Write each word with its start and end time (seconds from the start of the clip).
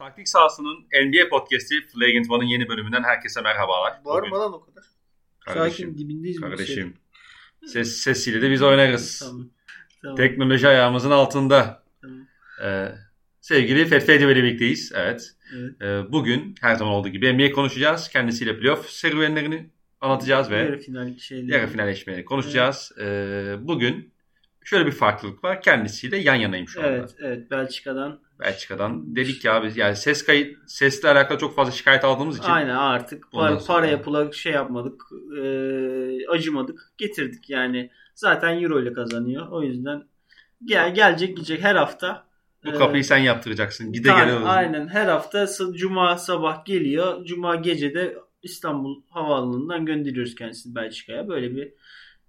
Taktik 0.00 0.28
sahasının 0.28 0.76
NBA 0.78 1.28
podcast'i 1.30 1.74
Flagrant 1.92 2.30
One'ın 2.30 2.46
yeni 2.46 2.68
bölümünden 2.68 3.02
herkese 3.02 3.40
merhabalar. 3.40 4.04
Bağırma 4.04 4.40
lan 4.40 4.52
o 4.52 4.60
kadar. 4.60 4.84
Kardeşim, 5.40 5.88
Sakin 5.88 5.98
dibindeyiz. 5.98 6.40
kardeşim. 6.40 6.94
Ses, 7.66 7.96
sesiyle 7.96 8.42
de 8.42 8.50
biz 8.50 8.62
oynarız. 8.62 9.18
Tamam. 9.18 9.48
Tamam. 10.02 10.16
Teknoloji 10.16 10.68
ayağımızın 10.68 11.10
altında. 11.10 11.82
Tamam. 12.02 12.18
Ee, 12.64 12.88
sevgili 13.40 13.86
Fetfedi 13.86 14.24
ile 14.24 14.36
birlikteyiz. 14.36 14.92
Evet. 14.94 15.30
Evet. 15.56 15.82
Ee, 15.82 16.12
bugün 16.12 16.54
her 16.60 16.74
zaman 16.74 16.94
olduğu 16.94 17.08
gibi 17.08 17.32
NBA 17.38 17.52
konuşacağız. 17.52 18.08
Kendisiyle 18.08 18.58
playoff 18.58 18.90
serüvenlerini 18.90 19.70
anlatacağız 20.00 20.50
ve 20.50 20.56
Yarı 20.56 20.78
final 20.78 21.18
şeyleri. 21.18 21.50
yarı 21.52 21.66
final 21.66 21.88
eşleşmeleri 21.88 22.24
konuşacağız. 22.24 22.92
Ee, 23.00 23.56
bugün 23.60 24.12
şöyle 24.64 24.86
bir 24.86 24.92
farklılık 24.92 25.44
var. 25.44 25.62
Kendisiyle 25.62 26.16
yan 26.16 26.34
yanayım 26.34 26.68
şu 26.68 26.80
anda. 26.80 26.90
Evet, 26.92 27.14
evet. 27.20 27.50
Belçika'dan. 27.50 28.20
Belçika'dan. 28.40 29.16
Dedik 29.16 29.44
ya 29.44 29.62
biz 29.64 29.76
yani 29.76 29.96
ses 29.96 30.24
kayıt 30.24 30.56
sesle 30.66 31.08
alakalı 31.08 31.38
çok 31.38 31.56
fazla 31.56 31.72
şikayet 31.72 32.04
aldığımız 32.04 32.38
için 32.38 32.48
Aynen 32.48 32.76
artık 32.76 33.32
para, 33.32 33.60
sonra- 33.60 33.76
paraya 33.78 34.02
pula 34.02 34.32
şey 34.32 34.52
yapmadık. 34.52 35.02
e, 35.42 36.26
acımadık. 36.28 36.92
Getirdik 36.98 37.50
yani. 37.50 37.90
Zaten 38.14 38.62
euro 38.62 38.82
ile 38.82 38.92
kazanıyor. 38.92 39.48
O 39.50 39.62
yüzden 39.62 40.02
gel, 40.64 40.94
gelecek 40.94 41.36
gidecek 41.36 41.62
her 41.62 41.74
hafta. 41.76 42.24
bu 42.64 42.70
e, 42.70 42.74
kapıyı 42.74 43.04
sen 43.04 43.18
yaptıracaksın. 43.18 43.92
Gide 43.92 44.08
gele 44.08 44.32
aynen 44.32 44.88
her 44.88 45.06
hafta 45.06 45.46
cuma 45.72 46.16
sabah 46.18 46.64
geliyor. 46.64 47.24
Cuma 47.24 47.56
gece 47.56 47.94
de 47.94 48.16
İstanbul 48.42 49.02
Havaalanı'ndan 49.10 49.86
gönderiyoruz 49.86 50.34
kendisini 50.34 50.74
Belçika'ya. 50.74 51.28
Böyle 51.28 51.56
bir 51.56 51.72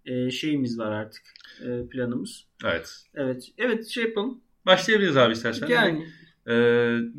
e, 0.05 0.31
şeyimiz 0.31 0.79
var 0.79 0.91
artık. 0.91 1.23
e, 1.61 1.89
planımız. 1.89 2.45
Evet. 2.65 3.05
Evet. 3.15 3.43
Evet 3.57 3.87
şey 3.87 4.03
yapalım. 4.03 4.41
Başlayabiliriz 4.65 5.17
abi 5.17 5.33
istersen. 5.33 5.67
Yani. 5.67 6.07
Ee, 6.47 6.51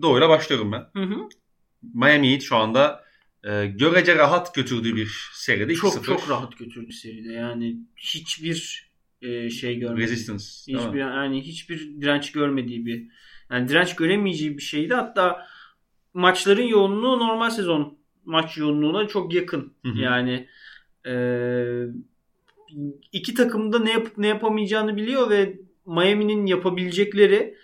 doğuyla 0.02 0.28
başlıyorum 0.28 0.72
ben. 0.72 0.86
Hı 1.00 1.02
hı. 1.02 1.28
Miami 1.94 2.32
Heat 2.32 2.42
şu 2.42 2.56
anda 2.56 3.04
e, 3.44 3.66
görece 3.66 4.16
rahat 4.16 4.54
götürdüğü 4.54 4.96
bir 4.96 5.30
seride 5.32 5.72
2-0. 5.72 5.76
Çok 5.80 6.04
çok 6.04 6.30
rahat 6.30 6.58
götürdü 6.58 6.92
seride. 6.92 7.32
Yani 7.32 7.76
hiçbir 7.96 8.90
e, 9.22 9.50
şey 9.50 9.78
görmedi. 9.78 10.02
Resistance. 10.02 10.44
Hiçbir 10.44 10.98
yani 10.98 11.42
hiçbir 11.42 12.00
direnç 12.00 12.32
görmediği 12.32 12.86
bir 12.86 13.08
yani 13.50 13.68
direnç 13.68 13.96
göremeyeceği 13.96 14.56
bir 14.56 14.62
şeydi. 14.62 14.94
Hatta 14.94 15.46
maçların 16.14 16.62
yoğunluğu 16.62 17.18
normal 17.18 17.50
sezon 17.50 17.98
maç 18.24 18.58
yoğunluğuna 18.58 19.08
çok 19.08 19.34
yakın. 19.34 19.74
Hı 19.84 19.92
hı. 19.92 19.98
Yani 19.98 20.48
e, 21.06 21.14
iki 23.12 23.34
takım 23.34 23.72
da 23.72 23.78
ne 23.78 23.92
yapıp 23.92 24.18
ne 24.18 24.26
yapamayacağını 24.26 24.96
biliyor 24.96 25.30
ve 25.30 25.58
Miami'nin 25.86 26.46
yapabilecekleri 26.46 27.54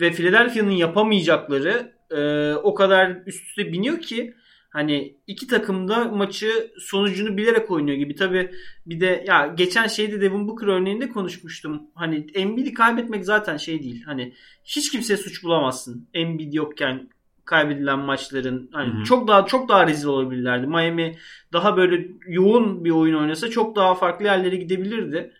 ve 0.00 0.12
Philadelphia'nın 0.12 0.70
yapamayacakları 0.70 1.92
e, 2.10 2.54
o 2.54 2.74
kadar 2.74 3.22
üst 3.26 3.48
üste 3.48 3.72
biniyor 3.72 4.00
ki 4.00 4.34
hani 4.70 5.16
iki 5.26 5.46
takım 5.46 5.88
da 5.88 6.04
maçı 6.04 6.72
sonucunu 6.78 7.36
bilerek 7.36 7.70
oynuyor 7.70 7.98
gibi. 7.98 8.14
Tabi 8.14 8.50
bir 8.86 9.00
de 9.00 9.24
ya 9.28 9.46
geçen 9.46 9.86
şeyde 9.86 10.20
Devin 10.20 10.48
Booker 10.48 10.66
örneğinde 10.66 11.08
konuşmuştum. 11.08 11.82
Hani 11.94 12.26
Embiid'i 12.34 12.74
kaybetmek 12.74 13.24
zaten 13.24 13.56
şey 13.56 13.82
değil. 13.82 14.02
Hani 14.06 14.34
hiç 14.64 14.92
kimseye 14.92 15.16
suç 15.16 15.44
bulamazsın. 15.44 16.08
Embiid 16.14 16.52
yokken 16.52 17.08
kaybedilen 17.44 17.98
maçların 17.98 18.70
hani 18.72 18.94
Hı 18.94 18.98
hı. 18.98 19.04
çok 19.04 19.28
daha 19.28 19.46
çok 19.46 19.68
daha 19.68 19.86
rezil 19.86 20.08
olabilirlerdi. 20.08 20.66
Miami 20.66 21.18
daha 21.52 21.76
böyle 21.76 22.08
yoğun 22.26 22.84
bir 22.84 22.90
oyun 22.90 23.14
oynasa 23.14 23.50
çok 23.50 23.76
daha 23.76 23.94
farklı 23.94 24.24
yerlere 24.24 24.56
gidebilirdi 24.56 25.32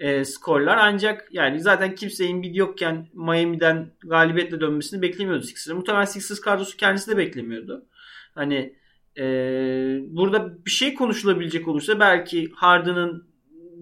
e, 0.00 0.24
skorlar. 0.24 0.76
Ancak 0.80 1.28
yani 1.32 1.60
zaten 1.60 1.94
kimse 1.94 2.24
Embiid 2.24 2.54
yokken 2.54 3.08
Miami'den 3.14 3.90
galibiyetle 4.04 4.60
dönmesini 4.60 5.02
beklemiyordu 5.02 5.42
Sixers'ın. 5.42 5.76
Muhtemelen 5.76 6.04
Sixers 6.04 6.40
kadrosu 6.40 6.76
kendisi 6.76 7.10
de 7.10 7.16
beklemiyordu. 7.16 7.86
Hani 8.34 8.74
e, 9.18 9.24
burada 10.06 10.64
bir 10.66 10.70
şey 10.70 10.94
konuşulabilecek 10.94 11.68
olursa 11.68 12.00
belki 12.00 12.50
Harden'ın 12.54 13.26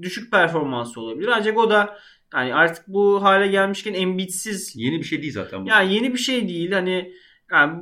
düşük 0.02 0.30
performansı 0.30 1.00
olabilir. 1.00 1.28
Ancak 1.34 1.58
o 1.58 1.70
da 1.70 1.98
yani 2.34 2.54
artık 2.54 2.88
bu 2.88 3.22
hale 3.22 3.46
gelmişken 3.46 3.94
Embiid'siz 3.94 4.72
Yeni 4.76 4.98
bir 4.98 5.04
şey 5.04 5.22
değil 5.22 5.32
zaten 5.32 5.64
bu. 5.64 5.68
yani 5.68 5.94
yeni 5.94 6.12
bir 6.12 6.18
şey 6.18 6.48
değil. 6.48 6.72
Hani 6.72 7.12
yani 7.54 7.78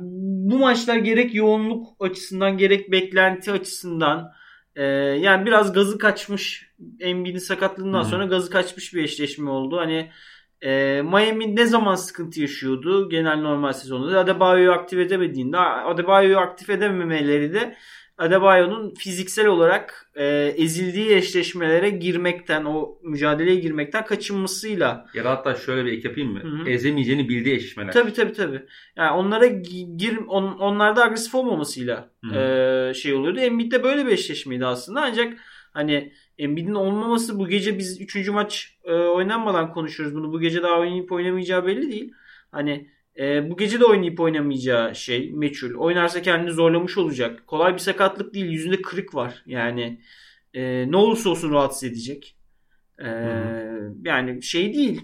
bu 0.49 0.59
maçlar 0.59 0.97
gerek 0.97 1.35
yoğunluk 1.35 1.87
açısından 1.99 2.57
gerek 2.57 2.91
beklenti 2.91 3.51
açısından 3.51 4.31
e, 4.75 4.83
yani 4.83 5.45
biraz 5.45 5.73
gazı 5.73 5.97
kaçmış 5.97 6.71
Embiid'in 6.99 7.39
sakatlığından 7.39 7.99
Hı 7.99 8.05
hı. 8.05 8.09
sonra 8.09 8.25
gazı 8.25 8.49
kaçmış 8.49 8.93
bir 8.93 9.03
eşleşme 9.03 9.49
oldu. 9.49 9.77
Hani 9.77 10.11
e, 10.61 11.01
Miami 11.01 11.55
ne 11.55 11.65
zaman 11.65 11.95
sıkıntı 11.95 12.41
yaşıyordu 12.41 13.09
genel 13.09 13.37
normal 13.37 13.73
sezonda? 13.73 14.19
Adebayo'yu 14.19 14.71
aktif 14.71 14.99
edemediğinde 14.99 15.57
Adebayo'yu 15.59 16.37
aktif 16.37 16.69
edememeleri 16.69 17.53
de 17.53 17.75
Adebayo'nun 18.17 18.93
fiziksel 18.93 19.47
olarak 19.47 20.11
e, 20.15 20.25
ezildiği 20.57 21.15
eşleşmelere 21.15 21.89
girmekten, 21.89 22.65
o 22.65 22.97
mücadeleye 23.03 23.55
girmekten 23.55 24.05
kaçınmasıyla 24.05 25.05
Ya 25.13 25.23
da 25.23 25.31
hatta 25.31 25.55
şöyle 25.55 25.85
bir 25.85 25.91
ek 25.91 26.07
yapayım 26.07 26.31
mı? 26.31 26.39
Hı 26.39 26.47
hı. 26.47 26.69
Ezemeyeceğini 26.69 27.29
bildiği 27.29 27.55
eşleşmeler. 27.55 27.91
Tabii 27.91 28.13
tabii 28.13 28.33
tabii. 28.33 28.61
Yani 28.95 29.11
onlara 29.11 29.45
gi- 29.47 29.97
gir 29.97 30.17
on, 30.27 30.43
onlarda 30.43 31.03
agresif 31.03 31.35
olmamasıyla 31.35 32.09
Hı. 32.25 32.35
e, 32.39 32.93
şey 32.93 33.13
oluyordu. 33.13 33.39
Embiid'de 33.39 33.83
böyle 33.83 34.05
bir 34.05 34.11
eşleşmeydi 34.11 34.65
aslında. 34.65 35.01
Ancak 35.01 35.33
hani 35.73 36.13
Embiid'in 36.37 36.75
olmaması 36.75 37.39
bu 37.39 37.47
gece 37.47 37.77
biz 37.77 38.01
3. 38.01 38.29
maç 38.31 38.77
e, 38.83 38.93
oynanmadan 38.93 39.73
konuşuyoruz 39.73 40.15
bunu. 40.15 40.33
Bu 40.33 40.39
gece 40.39 40.63
daha 40.63 40.79
oynayıp 40.79 41.11
oynamayacağı 41.11 41.65
belli 41.65 41.91
değil. 41.91 42.13
Hani 42.51 42.89
e, 43.19 43.49
bu 43.49 43.57
gece 43.57 43.79
de 43.79 43.85
oynayıp 43.85 44.19
oynamayacağı 44.19 44.95
şey 44.95 45.31
meçhul. 45.31 45.75
Oynarsa 45.75 46.21
kendini 46.21 46.51
zorlamış 46.51 46.97
olacak. 46.97 47.47
Kolay 47.47 47.73
bir 47.73 47.79
sakatlık 47.79 48.33
değil. 48.33 48.45
Yüzünde 48.45 48.81
kırık 48.81 49.15
var. 49.15 49.43
Yani 49.45 50.01
e, 50.53 50.91
ne 50.91 50.97
olursa 50.97 51.29
olsun 51.29 51.51
rahatsız 51.51 51.83
edecek. 51.83 52.35
E, 52.99 53.05
Hı 53.05 53.73
yani 54.05 54.43
şey 54.43 54.73
değil. 54.73 55.01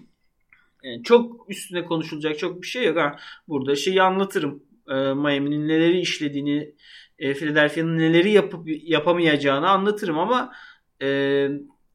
Yani 0.84 1.04
çok 1.04 1.50
üstüne 1.50 1.86
konuşulacak 1.86 2.40
çok 2.40 2.62
bir 2.62 2.68
şey 2.68 2.86
yok. 2.86 2.98
Ha, 2.98 3.16
burada 3.48 3.76
şeyi 3.76 4.02
anlatırım. 4.02 4.64
E, 4.88 4.94
Miami'nin 4.94 5.68
neleri 5.68 6.00
işlediğini, 6.00 6.76
e, 7.20 7.34
Philadelphia'nın 7.34 7.98
neleri 7.98 8.32
yapıp 8.32 8.68
yapamayacağını 8.68 9.70
anlatırım 9.70 10.20
ama 10.20 10.54
e, 11.02 11.50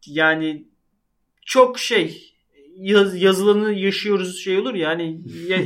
yani 0.07 0.69
çok 1.47 1.79
şey 1.79 2.35
yaz, 2.77 3.23
yazılanı 3.23 3.73
yaşıyoruz 3.73 4.39
şey 4.39 4.59
olur 4.59 4.75
ya 4.75 4.89
hani 4.89 5.21
ya, 5.49 5.59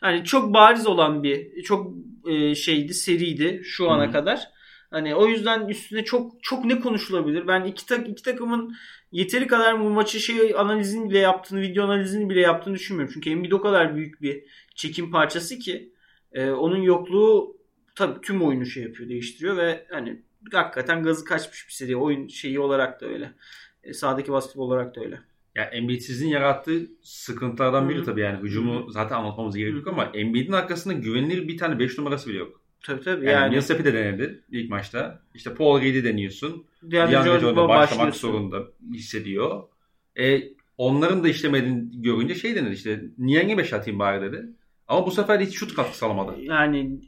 hani 0.00 0.24
çok 0.24 0.54
bariz 0.54 0.86
olan 0.86 1.22
bir 1.22 1.62
çok 1.62 1.94
e, 2.28 2.54
şeydi 2.54 2.94
seriydi 2.94 3.60
şu 3.64 3.90
ana 3.90 4.08
Hı. 4.08 4.12
kadar. 4.12 4.48
Hani 4.90 5.14
o 5.14 5.26
yüzden 5.26 5.68
üstüne 5.68 6.04
çok 6.04 6.42
çok 6.42 6.64
ne 6.64 6.80
konuşulabilir? 6.80 7.46
Ben 7.46 7.64
iki 7.64 7.86
tak 7.86 8.08
iki 8.08 8.22
takımın 8.22 8.76
yeteri 9.12 9.46
kadar 9.46 9.80
bu 9.80 9.90
maçı 9.90 10.20
şey 10.20 10.54
analizini 10.56 11.10
bile 11.10 11.18
yaptığını, 11.18 11.60
video 11.60 11.84
analizini 11.84 12.30
bile 12.30 12.40
yaptığını 12.40 12.74
düşünmüyorum. 12.74 13.14
Çünkü 13.14 13.30
Embiid 13.30 13.52
o 13.52 13.60
kadar 13.60 13.96
büyük 13.96 14.22
bir 14.22 14.44
çekim 14.74 15.10
parçası 15.10 15.58
ki 15.58 15.92
e, 16.32 16.50
onun 16.50 16.82
yokluğu 16.82 17.56
tabii 17.94 18.20
tüm 18.20 18.42
oyunu 18.42 18.66
şey 18.66 18.82
yapıyor, 18.82 19.08
değiştiriyor 19.08 19.56
ve 19.56 19.86
hani 19.90 20.22
hakikaten 20.52 21.02
gazı 21.02 21.24
kaçmış 21.24 21.68
bir 21.68 21.72
seri. 21.72 21.96
Oyun 21.96 22.28
şeyi 22.28 22.60
olarak 22.60 23.00
da 23.00 23.06
öyle. 23.06 23.32
E, 23.84 23.92
sahadaki 23.92 24.32
basketbol 24.32 24.66
olarak 24.66 24.96
da 24.96 25.00
öyle. 25.00 25.20
Ya 25.58 25.64
Embiid'sizin 25.64 26.28
yarattığı 26.28 26.86
sıkıntılardan 27.02 27.88
biri 27.88 28.04
tabii 28.04 28.20
yani. 28.20 28.42
Hücumu 28.42 28.90
zaten 28.90 29.16
anlatmamız 29.16 29.56
gerek 29.56 29.74
yok 29.74 29.86
Hı. 29.86 29.90
ama 29.90 30.04
Embiid'in 30.14 30.52
arkasında 30.52 30.94
güvenilir 30.94 31.48
bir 31.48 31.58
tane 31.58 31.78
5 31.78 31.98
numarası 31.98 32.30
bile 32.30 32.38
yok. 32.38 32.60
Tabii 32.82 33.00
tabii. 33.00 33.26
Yani, 33.26 33.34
Yani, 33.34 33.54
Millsap'i 33.54 33.84
de 33.84 33.94
denedi 33.94 34.44
ilk 34.50 34.70
maçta. 34.70 35.22
İşte 35.34 35.54
Paul 35.54 35.80
Reed'i 35.80 36.04
deniyorsun. 36.04 36.64
Jordan'a 36.90 37.38
Jordan'la 37.38 37.68
başlamak 37.68 38.16
zorunda 38.16 38.62
hissediyor. 38.92 39.62
E, 40.18 40.42
onların 40.76 41.24
da 41.24 41.28
işlemediğini 41.28 42.02
görünce 42.02 42.34
şey 42.34 42.56
denedi 42.56 42.74
işte 42.74 43.04
Niang'e 43.18 43.58
5 43.58 43.72
atayım 43.72 43.98
bari 43.98 44.22
dedi. 44.22 44.46
Ama 44.88 45.06
bu 45.06 45.10
sefer 45.10 45.40
hiç 45.40 45.54
şut 45.54 45.74
katkısı 45.74 46.06
alamadı. 46.06 46.34
Yani 46.40 47.00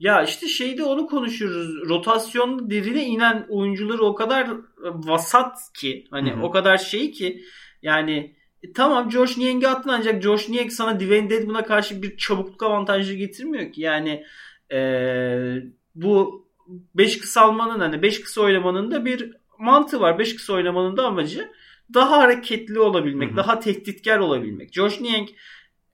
ya 0.00 0.22
işte 0.22 0.48
şeyde 0.48 0.82
onu 0.82 1.06
konuşuyoruz. 1.06 1.88
Rotasyon 1.88 2.70
derine 2.70 3.04
inen 3.06 3.46
oyuncuları 3.48 4.02
o 4.02 4.14
kadar 4.14 4.48
vasat 4.84 5.58
ki 5.74 6.06
hani 6.10 6.30
Hı 6.30 6.36
hı. 6.36 6.42
o 6.42 6.50
kadar 6.50 6.78
şey 6.78 7.10
ki 7.10 7.42
yani 7.82 8.34
e, 8.62 8.72
tamam 8.72 9.10
Josh 9.10 9.36
Niang'i 9.38 9.68
attın 9.68 9.90
ancak 9.90 10.22
Josh 10.22 10.48
Niang 10.48 10.70
sana 10.70 11.00
Dwayne 11.00 11.30
Dedmon'a 11.30 11.64
karşı 11.64 12.02
bir 12.02 12.16
çabukluk 12.16 12.62
avantajı 12.62 13.14
getirmiyor 13.14 13.72
ki. 13.72 13.80
Yani 13.80 14.24
eee, 14.70 15.62
bu 15.94 16.46
5 16.94 17.18
kısalmanın 17.18 17.80
hani 17.80 18.02
5 18.02 18.20
kısa 18.20 18.40
oynamanın 18.40 18.90
da 18.90 19.04
bir 19.04 19.32
mantığı 19.58 20.00
var. 20.00 20.18
5 20.18 20.36
kısa 20.36 20.52
oynamanın 20.52 20.96
da 20.96 21.06
amacı 21.06 21.48
daha 21.94 22.18
hareketli 22.18 22.80
olabilmek, 22.80 23.28
Hı 23.28 23.32
hı. 23.32 23.36
daha 23.36 23.60
tehditkar 23.60 24.18
olabilmek. 24.18 24.72
Josh 24.74 25.00
Niang 25.00 25.28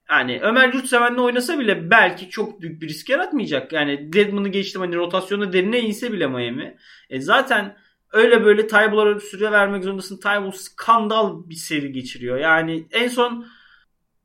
yani 0.09 0.39
Ömer 0.41 0.73
Yurtseven'le 0.73 1.17
oynasa 1.17 1.59
bile 1.59 1.89
belki 1.91 2.29
çok 2.29 2.61
büyük 2.61 2.81
bir 2.81 2.87
risk 2.87 3.09
yaratmayacak. 3.09 3.73
Yani 3.73 4.13
Deadman'ı 4.13 4.49
geçtim 4.49 4.81
hani 4.81 4.95
rotasyonda 4.95 5.53
derine 5.53 5.79
inse 5.79 6.11
bile 6.13 6.27
Miami. 6.27 6.77
E 7.09 7.21
zaten 7.21 7.77
öyle 8.11 8.45
böyle 8.45 8.67
Tybull'a 8.67 9.19
süre 9.19 9.51
vermek 9.51 9.83
zorundasın. 9.83 10.17
Tybull 10.19 10.51
skandal 10.51 11.49
bir 11.49 11.55
seri 11.55 11.91
geçiriyor. 11.91 12.37
Yani 12.37 12.87
en 12.91 13.07
son 13.07 13.45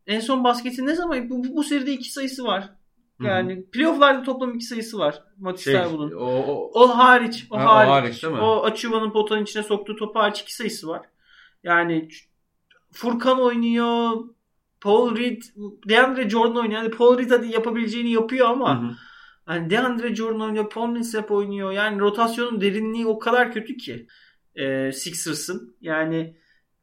en 0.07 0.21
son 0.21 0.45
basketin 0.45 0.87
ne 0.87 0.95
zaman 0.95 1.31
bu, 1.31 1.45
bu, 1.45 1.57
bu 1.57 1.65
seride 1.65 1.93
iki 1.93 2.13
sayısı 2.13 2.45
var. 2.45 2.71
Yani 3.21 3.65
playoff'larda 3.71 4.23
toplam 4.23 4.55
iki 4.55 4.65
sayısı 4.65 4.99
var 4.99 5.23
Matisse 5.39 5.73
Şey, 5.73 5.83
Thybull'un. 5.83 6.13
o, 6.13 6.25
o, 6.27 6.71
O 6.81 6.89
hariç. 6.99 7.47
O 7.51 7.59
Ha, 7.59 7.65
o 7.65 7.67
hariç. 7.69 7.91
hariç 7.91 8.23
değil 8.23 8.35
mi? 8.35 8.41
O 8.41 8.63
Açuva'nın 8.65 9.11
potanın 9.11 9.43
içine 9.43 9.63
soktuğu 9.63 9.97
topu 9.97 10.19
hariç 10.19 10.41
iki 10.41 10.55
sayısı 10.55 10.89
var. 10.89 11.03
Yani 11.65 12.09
Furkan 12.93 13.41
oynuyor. 13.41 14.11
Paul 14.81 15.17
Reed, 15.17 15.43
DeAndre 15.89 16.31
Jordan 16.31 16.57
oynuyor. 16.57 16.83
Yani 16.83 16.91
Paul 16.91 17.19
Reed 17.19 17.31
hadi 17.31 17.49
yapabileceğini 17.49 18.11
yapıyor 18.11 18.49
ama 18.51 18.83
Hı 18.83 18.87
hı. 18.87 18.93
Hani 19.47 19.71
DeAndre 19.71 20.15
Jordan 20.15 20.41
oynuyor. 20.41 20.71
Paul 20.71 20.89
Millsap 20.89 21.31
oynuyor. 21.31 21.73
Yani 21.73 22.01
rotasyonun 22.01 22.61
derinliği 22.61 23.07
o 23.07 23.19
kadar 23.19 23.53
kötü 23.53 23.77
ki 23.77 24.07
e, 24.55 24.93
Sixers'ın. 24.93 25.77
Yani 25.81 26.37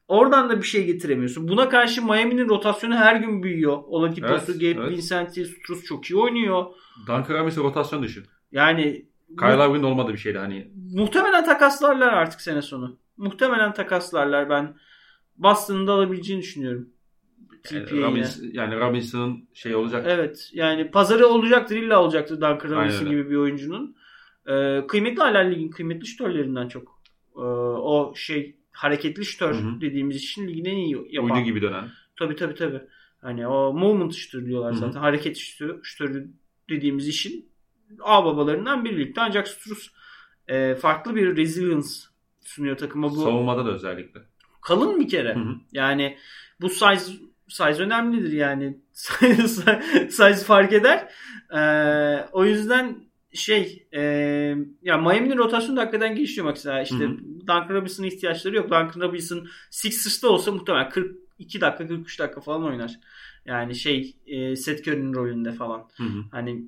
oradan 0.08 0.50
da 0.50 0.58
bir 0.58 0.68
şey 0.68 0.86
getiremiyorsun. 0.86 1.48
Buna 1.48 1.70
karşı 1.70 2.06
Miami'nin 2.06 2.50
rotasyonu 2.50 2.96
her 2.96 3.16
gün 3.16 3.44
büyüyor. 3.44 3.78
Oladipo'su, 3.88 4.52
Evet, 4.52 4.62
Gabe 4.62 4.88
evet. 4.88 4.92
Vincent'i, 4.92 5.46
Struz 5.46 5.84
çok 5.84 6.06
iyi 6.06 6.18
oynuyor. 6.18 6.66
Duncan 7.08 7.40
Robinson 7.40 7.64
rotasyon 7.64 8.04
dışı. 8.04 8.24
Yani 8.52 9.06
Kyle 9.40 9.54
Lowry'nin 9.54 9.84
olmadığı 9.84 10.14
bir 10.14 10.18
şeydi 10.18 10.38
hani. 10.38 10.72
Muhtemelen 10.94 11.46
takaslarlar 11.46 12.14
artık 12.14 12.42
sene 12.42 12.62
sonu. 12.62 12.98
Muhtemelen 13.18 13.74
takaslarlar. 13.74 14.50
Ben 14.50 14.76
Boston'ın 15.38 15.88
da 15.88 15.94
alabileceğini 15.94 16.42
düşünüyorum. 16.42 16.90
Robinson, 17.74 18.46
yani 18.54 18.80
Robinson'ın 18.80 19.48
şey 19.54 19.76
olacak. 19.76 20.06
Evet. 20.08 20.50
Yani 20.54 20.92
pazarı 20.92 21.28
olacaktır. 21.28 21.76
illa 21.76 22.04
olacaktır 22.04 22.36
Duncan 22.36 22.70
Robinson 22.70 23.10
gibi 23.10 23.30
bir 23.30 23.36
oyuncunun. 23.36 23.96
Ee, 24.48 24.88
kıymetli 24.88 25.22
hala 25.22 25.40
ligin 25.40 25.70
kıymetli 25.70 26.08
şütörlerinden 26.08 26.68
çok. 26.68 27.02
Ee, 27.36 27.40
o 27.40 28.14
şey 28.16 28.56
hareketli 28.72 29.26
şütör 29.26 29.56
Hı 29.56 29.58
hı. 29.60 29.82
dediğimiz 29.82 30.16
için 30.16 30.48
ligin 30.48 30.66
en 30.66 30.76
iyi 30.78 30.98
yapan. 31.10 31.30
Uydu 31.30 31.44
gibi 31.44 31.62
dönen. 31.62 31.90
Tabii 32.20 32.36
tabii 32.36 32.56
tabii. 32.56 32.82
Hani 33.22 33.48
o 33.48 33.74
moment 33.74 34.14
şütör 34.16 34.46
diyorlar 34.46 34.72
Hı 34.72 34.76
hı. 34.76 34.80
zaten. 34.80 35.00
Hareket 35.00 35.38
şütörü, 35.38 35.80
şütörü 35.84 36.30
dediğimiz 36.70 37.08
işin 37.08 37.50
ağ 38.02 38.26
babalarından 38.26 38.86
birlikte 38.86 39.22
ancak 39.22 39.48
Struz 39.48 39.92
e, 40.48 40.76
farklı 40.76 41.16
bir 41.16 41.38
resilience 41.38 41.88
sunuyor 42.42 42.78
takıma. 42.78 43.10
Bu 43.10 43.16
Savunmada 43.16 43.66
da 43.66 43.72
özellikle. 43.72 44.20
kalın 44.62 45.00
bir 45.00 45.08
kere. 45.08 45.36
Hı 45.36 45.40
hı. 45.40 45.56
Yani 45.72 46.18
bu 46.62 46.70
size 46.70 47.14
size 47.50 47.84
önemlidir 47.84 48.32
yani. 48.32 48.78
size, 48.94 49.82
size 50.10 50.36
fark 50.36 50.74
eder. 50.74 51.10
Ee, 51.56 52.30
o 52.32 52.46
yüzden 52.46 53.10
şey 53.34 53.88
e, 53.94 54.02
ya 54.82 54.98
Miami'nin 54.98 55.38
rotasyonu 55.38 55.78
da 55.78 55.82
hakikaten 55.82 56.16
gelişiyor 56.16 56.48
mesela 56.48 56.82
işte 56.82 56.96
Hı 56.96 57.04
hı. 57.04 57.18
Duncan 57.40 57.70
Robinson'a 57.70 58.08
ihtiyaçları 58.08 58.56
yok. 58.56 58.66
Duncan 58.66 59.02
Robinson 59.02 59.48
Sixers'ta 59.70 60.28
olsa 60.30 60.52
muhtemelen 60.52 60.90
42 60.90 61.62
dakika 61.62 61.88
43 61.88 62.20
dakika 62.20 62.42
falan 62.42 62.64
oynar. 62.64 63.00
Yani 63.46 63.76
şey 63.76 64.16
e, 64.28 64.56
Seth 64.56 64.88
Curry'nin 64.88 65.14
rolünde 65.14 65.52
falan. 65.52 65.90
Hı 65.98 66.04
hı. 66.04 66.24
Hani 66.32 66.64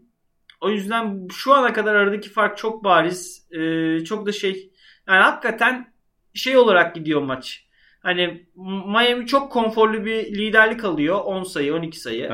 o 0.62 0.70
yüzden 0.70 1.28
şu 1.32 1.54
ana 1.54 1.74
kadar 1.74 1.96
aradaki 1.96 2.30
fark 2.30 2.58
çok 2.58 2.84
bariz. 2.84 3.48
Ee, 3.52 4.00
çok 4.06 4.26
da 4.26 4.32
şey 4.32 4.72
yani 5.08 5.24
hakikaten 5.24 5.94
şey 6.34 6.58
olarak 6.58 6.96
gidiyor 6.96 7.22
maç. 7.22 7.66
Hani 8.02 8.46
Miami 8.88 9.28
çok 9.28 9.52
konforlu 9.52 10.06
bir 10.06 10.26
liderlik 10.26 10.86
alıyor. 10.86 11.20
10 11.26 11.44
sayı, 11.44 11.76
12 11.76 12.00
sayı. 12.00 12.32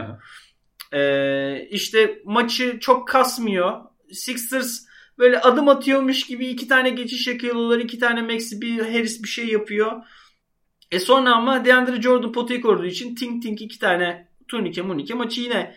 Ee, 0.94 1.68
işte 1.72 2.22
maçı 2.26 2.80
çok 2.80 3.08
kasmıyor. 3.08 3.82
Sixers 4.12 4.88
böyle 5.18 5.40
adım 5.40 5.70
atıyormuş 5.70 6.28
gibi 6.28 6.48
iki 6.48 6.68
tane 6.68 6.90
geçiş 6.90 7.28
yakıyorlar. 7.28 7.80
iki 7.80 8.00
tane 8.00 8.22
Maxi 8.22 8.62
bir 8.62 8.80
Harris 8.80 9.24
bir 9.24 9.28
şey 9.28 9.48
yapıyor. 9.48 9.92
E 10.92 11.00
sonra 11.00 11.36
ama 11.36 11.66
DeAndre 11.66 12.02
Jordan 12.02 12.32
potayı 12.32 12.62
koruduğu 12.62 12.86
için 12.86 13.16
tink 13.16 13.44
tink 13.44 13.62
iki 13.62 13.80
tane 13.80 14.28
turnike 14.48 14.82
munike 14.82 15.14
maçı 15.14 15.42
yine 15.42 15.76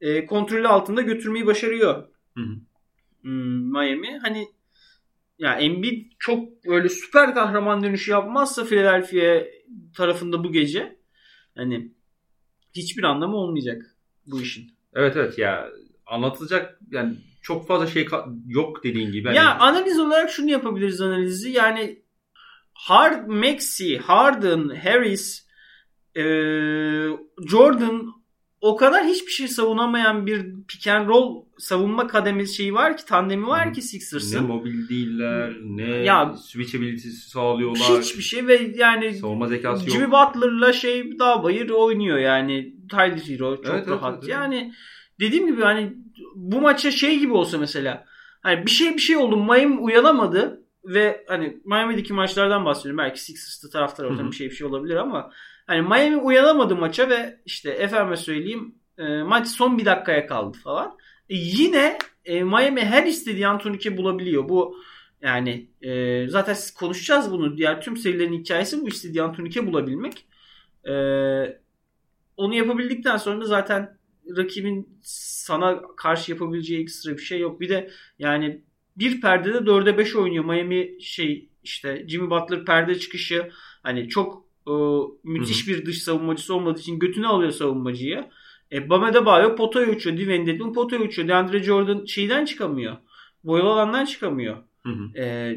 e, 0.00 0.26
kontrolü 0.26 0.68
altında 0.68 1.02
götürmeyi 1.02 1.46
başarıyor. 1.46 2.08
Hı 2.36 2.40
hı. 2.40 2.56
Hmm, 3.22 3.72
Miami. 3.72 4.18
Hani 4.22 4.48
ya 5.42 5.54
Embiid 5.54 6.12
çok 6.18 6.64
böyle 6.64 6.88
süper 6.88 7.34
kahraman 7.34 7.82
dönüşü 7.82 8.10
yapmazsa 8.10 8.64
Philadelphia 8.64 9.44
tarafında 9.96 10.44
bu 10.44 10.52
gece 10.52 10.98
hani 11.56 11.92
hiçbir 12.74 13.02
anlamı 13.02 13.36
olmayacak 13.36 13.96
bu 14.26 14.40
işin. 14.40 14.70
Evet 14.94 15.16
evet 15.16 15.38
ya 15.38 15.68
anlatılacak 16.06 16.78
yani 16.90 17.16
çok 17.42 17.66
fazla 17.66 17.86
şey 17.86 18.06
yok 18.46 18.84
dediğin 18.84 19.12
gibi. 19.12 19.28
Hani 19.28 19.36
Ya 19.36 19.58
analiz 19.58 19.98
olarak 19.98 20.30
şunu 20.30 20.50
yapabiliriz 20.50 21.00
analizi. 21.00 21.50
Yani 21.50 22.02
Hard, 22.72 23.26
Maxi, 23.26 23.98
Harden, 23.98 24.68
Harris, 24.68 25.46
e, 26.16 26.22
Jordan 27.48 28.12
o 28.62 28.76
kadar 28.76 29.04
hiçbir 29.04 29.30
şey 29.32 29.48
savunamayan 29.48 30.26
bir 30.26 30.46
pick 30.68 30.86
and 30.88 31.08
roll 31.08 31.42
savunma 31.58 32.06
kademesi 32.06 32.54
şeyi 32.54 32.74
var 32.74 32.96
ki 32.96 33.04
tandemi 33.04 33.46
var 33.46 33.72
ki 33.74 33.78
ne 33.78 33.82
Sixers'ın. 33.84 34.44
mobil 34.46 34.88
değiller, 34.88 35.52
ne 35.62 35.82
Ya- 35.90 36.34
switchability'si 36.36 37.28
sağlıyorlar. 37.30 38.00
Hiçbir 38.02 38.22
şey 38.22 38.46
ve 38.46 38.72
yani 38.76 39.14
Savunma 39.14 39.46
zekası 39.46 39.90
Jimmy 39.90 40.02
yok. 40.04 40.12
Butler'la 40.12 40.72
şey 40.72 41.18
daha 41.18 41.42
bayır 41.44 41.70
oynuyor 41.70 42.18
yani. 42.18 42.74
Tyler 42.90 43.16
Hero 43.28 43.56
çok 43.56 43.66
Evet, 43.74 43.88
rahat. 43.88 44.12
evet, 44.14 44.18
evet. 44.24 44.32
Yani 44.32 44.72
dediğim 45.20 45.46
gibi 45.46 45.62
hani 45.62 45.92
bu 46.34 46.60
maça 46.60 46.90
şey 46.90 47.18
gibi 47.18 47.32
olsa 47.32 47.58
mesela 47.58 48.04
hani 48.42 48.66
bir 48.66 48.70
şey 48.70 48.94
bir 48.94 49.00
şey 49.00 49.16
oldu 49.16 49.36
Miami 49.36 49.78
uyanamadı 49.80 50.62
ve 50.84 51.24
hani 51.28 51.60
Miami'deki 51.64 52.12
maçlardan 52.12 52.64
bahsediyorum. 52.64 52.98
Belki 52.98 53.24
Sixers'ta 53.24 53.68
taraftar 53.70 54.06
Hı 54.06 54.10
ortam 54.12 54.26
hı. 54.26 54.30
bir 54.30 54.36
şey 54.36 54.50
bir 54.50 54.54
şey 54.54 54.66
olabilir 54.66 54.96
ama 54.96 55.30
hani 55.66 55.82
Miami 55.82 56.16
uyanamadı 56.16 56.76
maça 56.76 57.08
ve 57.08 57.40
işte 57.44 57.70
efendime 57.70 58.16
söyleyeyim 58.16 58.74
e, 58.98 59.22
maç 59.22 59.48
son 59.48 59.78
bir 59.78 59.84
dakikaya 59.84 60.26
kaldı 60.26 60.58
falan. 60.64 60.98
E, 61.28 61.36
yine 61.36 61.98
e, 62.24 62.42
Miami 62.44 62.80
her 62.80 63.06
istediği 63.06 63.46
Antonike 63.46 63.96
bulabiliyor. 63.96 64.48
Bu 64.48 64.76
yani 65.22 65.70
e, 65.82 66.26
zaten 66.28 66.56
konuşacağız 66.78 67.32
bunu. 67.32 67.56
Diğer 67.56 67.80
tüm 67.80 67.96
serilerin 67.96 68.32
hikayesi 68.32 68.82
bu 68.82 68.88
istediği 68.88 69.22
Antonike 69.22 69.66
bulabilmek. 69.66 70.26
E, 70.88 70.92
onu 72.36 72.54
yapabildikten 72.54 73.16
sonra 73.16 73.44
zaten 73.44 73.98
rakibin 74.36 74.98
sana 75.02 75.82
karşı 75.96 76.32
yapabileceği 76.32 76.82
ekstra 76.82 77.12
bir 77.12 77.22
şey 77.22 77.40
yok. 77.40 77.60
Bir 77.60 77.68
de 77.68 77.90
yani 78.18 78.62
bir 78.96 79.20
perdede 79.20 79.58
4'e 79.58 79.98
5 79.98 80.16
oynuyor. 80.16 80.44
Miami 80.44 81.02
şey 81.02 81.48
işte 81.62 82.08
Jimmy 82.08 82.30
Butler 82.30 82.64
perde 82.64 82.98
çıkışı 82.98 83.50
hani 83.82 84.08
çok 84.08 84.51
e, 84.68 84.72
müthiş 85.24 85.68
bir 85.68 85.86
dış 85.86 86.02
savunmacısı 86.02 86.54
olmadığı 86.54 86.80
için 86.80 86.98
götünü 86.98 87.26
alıyor 87.26 87.52
savunmacıyı. 87.52 88.24
E, 88.72 88.90
Bam 88.90 89.02
Adebayo 89.02 89.56
potaya 89.56 89.90
uçuyor. 89.90 90.16
Diven 90.16 90.46
Dedmon 90.46 90.72
potaya 90.72 91.02
uçuyor. 91.02 91.28
DeAndre 91.28 91.62
Jordan 91.62 92.04
şeyden 92.04 92.44
çıkamıyor. 92.44 92.96
Boyalı 93.44 93.68
alandan 93.68 94.04
çıkamıyor. 94.04 94.56
E, 95.16 95.56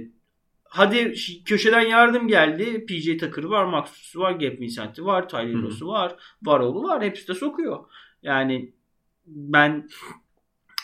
hadi 0.63 1.13
köşeden 1.45 1.81
yardım 1.81 2.27
geldi. 2.27 2.85
PJ 2.85 3.05
Tucker'ı 3.05 3.49
var, 3.49 3.65
Maxus'u 3.65 4.19
var, 4.19 4.31
Gabe 4.31 4.59
Vincent'i 4.59 5.05
var, 5.05 5.29
Tyler. 5.29 5.61
Ross'u 5.61 5.87
var, 5.87 6.15
Varol'u 6.43 6.83
var. 6.83 7.03
Hepsi 7.03 7.27
de 7.27 7.33
sokuyor. 7.33 7.79
Yani 8.23 8.73
ben 9.25 9.89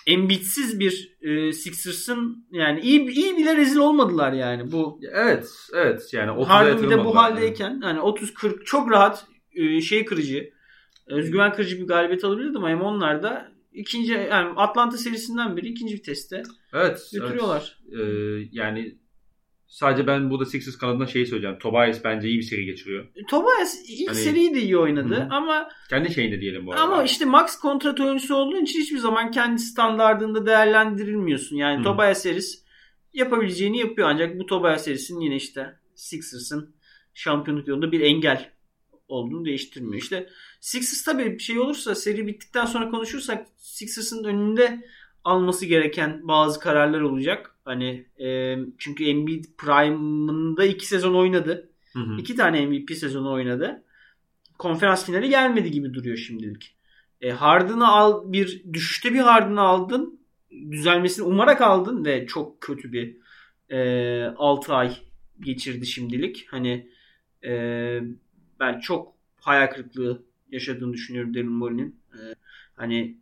Embiid'siz 0.07 0.79
bir 0.79 1.17
e, 1.21 1.53
Sixers'ın 1.53 2.47
yani 2.51 2.79
iyi 2.79 3.09
iyi 3.09 3.37
bile 3.37 3.57
rezil 3.57 3.77
olmadılar 3.77 4.33
yani 4.33 4.71
bu 4.71 4.99
Evet, 5.11 5.49
evet 5.73 6.13
yani 6.13 6.31
30'a 6.31 6.49
Harden 6.49 6.83
bir 6.83 6.89
de 6.89 7.05
bu 7.05 7.15
haldeyken 7.15 7.81
hani 7.81 8.01
30 8.01 8.33
40 8.33 8.65
çok 8.65 8.91
rahat 8.91 9.25
e, 9.55 9.81
şey 9.81 10.05
kırıcı 10.05 10.49
özgüven 11.07 11.53
kırıcı 11.53 11.79
bir 11.79 11.87
galibiyet 11.87 12.23
alabilirdi 12.23 12.57
ama 12.57 12.83
onlar 12.83 13.23
da 13.23 13.51
ikinci 13.73 14.11
yani 14.11 14.53
Atlanta 14.55 14.97
serisinden 14.97 15.57
beri 15.57 15.67
ikinci 15.67 15.95
viteste 15.95 16.43
Evet. 16.73 17.09
götürüyorlar. 17.13 17.77
evet. 17.91 17.99
Ee, 17.99 18.49
yani 18.51 18.95
sadece 19.71 20.07
ben 20.07 20.29
burada 20.29 20.45
Sixers 20.45 20.77
kanadına 20.77 21.07
şeyi 21.07 21.25
söyleyeceğim. 21.25 21.57
Tobias 21.59 22.03
bence 22.03 22.27
iyi 22.27 22.37
bir 22.37 22.43
seri 22.43 22.65
geçiriyor. 22.65 23.05
Tobias 23.29 23.77
ilk 23.87 24.09
Hani- 24.09 24.17
seriyi 24.17 24.55
de 24.55 24.61
iyi 24.61 24.77
oynadı 24.77 25.15
Hı 25.15 25.21
hı. 25.23 25.27
ama 25.31 25.69
Kendi 25.89 26.13
şeyinde 26.13 26.41
diyelim 26.41 26.65
bu 26.67 26.71
arada. 26.71 26.81
ama 26.83 27.03
işte 27.03 27.25
max 27.25 27.59
kontrat 27.59 27.99
oyuncusu 27.99 28.35
olduğun 28.35 28.63
için 28.63 28.79
hiçbir 28.79 28.97
zaman 28.97 29.31
kendi 29.31 29.61
standardında 29.61 30.45
değerlendirilmiyorsun. 30.45 31.55
Yani 31.55 31.79
Hı. 31.79 31.83
Tobias 31.83 32.25
Harris 32.25 32.63
yapabileceğini 33.13 33.77
yapıyor 33.79 34.09
ancak 34.09 34.39
bu 34.39 34.45
Tobias 34.45 34.87
Harris'in 34.87 35.19
yine 35.19 35.35
işte 35.35 35.75
Sixers'ın 35.95 36.75
şampiyonluk 37.13 37.67
yolunda 37.67 37.91
bir 37.91 38.01
engel 38.01 38.49
olduğunu 39.07 39.45
değiştirmiyor. 39.45 40.01
İşte 40.03 40.29
Sixers 40.59 41.03
tabii 41.03 41.33
bir 41.33 41.39
şey 41.43 41.59
olursa 41.59 41.95
seri 41.95 42.27
bittikten 42.27 42.65
sonra 42.65 42.89
konuşursak 42.89 43.47
Sixers'ın 43.57 44.23
önünde 44.23 44.85
alması 45.23 45.65
gereken 45.65 46.27
bazı 46.27 46.59
kararlar 46.59 47.01
olacak. 47.01 47.50
Hani 47.65 48.05
e, 48.19 48.57
çünkü 48.77 49.05
Embiid 49.05 49.45
Prime'ında 49.57 50.65
iki 50.65 50.87
sezon 50.87 51.15
oynadı. 51.15 51.69
Hı 51.93 51.99
hı. 51.99 52.17
İki 52.19 52.35
tane 52.35 52.65
MVP 52.65 52.91
sezonu 52.91 53.31
oynadı. 53.31 53.83
Konferans 54.57 55.05
finali 55.05 55.29
gelmedi 55.29 55.71
gibi 55.71 55.93
duruyor 55.93 56.17
şimdilik. 56.17 56.75
E, 57.21 57.31
Harden'ı 57.31 57.87
al 57.87 58.31
bir 58.31 58.73
düşüşte 58.73 59.13
bir 59.13 59.19
Harden'ı 59.19 59.61
aldın. 59.61 60.19
Düzelmesini 60.71 61.25
umarak 61.25 61.61
aldın 61.61 62.05
ve 62.05 62.27
çok 62.27 62.61
kötü 62.61 62.93
bir 62.93 63.17
e, 63.69 64.33
6 64.37 64.73
ay 64.73 64.97
geçirdi 65.39 65.85
şimdilik. 65.85 66.47
Hani 66.49 66.89
e, 67.43 67.51
ben 68.59 68.79
çok 68.79 69.13
hayal 69.39 69.67
kırıklığı 69.67 70.23
yaşadığını 70.51 70.93
düşünüyorum 70.93 71.33
Daryl 71.33 71.45
Morey'nin. 71.45 72.01
E, 72.13 72.19
hani 72.73 73.17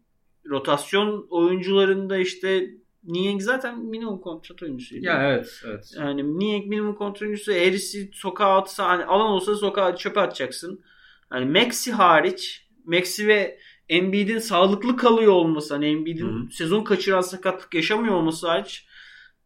rotasyon 0.46 1.27
oyuncularında 1.29 2.17
işte 2.17 2.69
Niang 3.03 3.41
zaten 3.41 3.79
minimum 3.79 4.21
kontrat 4.21 4.63
oyuncusuydu. 4.63 5.05
Ya 5.05 5.33
evet, 5.33 5.61
evet. 5.65 5.93
Yani 5.97 6.39
Niang 6.39 6.65
minimum 6.67 6.95
kontrat 6.95 7.21
oyuncusu. 7.21 7.51
Harris'i 7.51 8.09
sokağa 8.13 8.57
atsa 8.57 8.89
hani 8.89 9.05
alan 9.05 9.29
olsa 9.29 9.55
sokağa 9.55 9.95
çöpe 9.95 10.19
atacaksın. 10.19 10.83
Hani 11.29 11.45
Maxi 11.45 11.91
hariç 11.91 12.67
Maxi 12.85 13.27
ve 13.27 13.59
Embiid'in 13.89 14.39
sağlıklı 14.39 14.97
kalıyor 14.97 15.31
olması 15.31 15.73
hani 15.73 15.85
Embiid'in 15.85 16.47
sezon 16.47 16.83
kaçıran 16.83 17.21
sakatlık 17.21 17.73
yaşamıyor 17.73 18.15
olması 18.15 18.47
hariç 18.47 18.87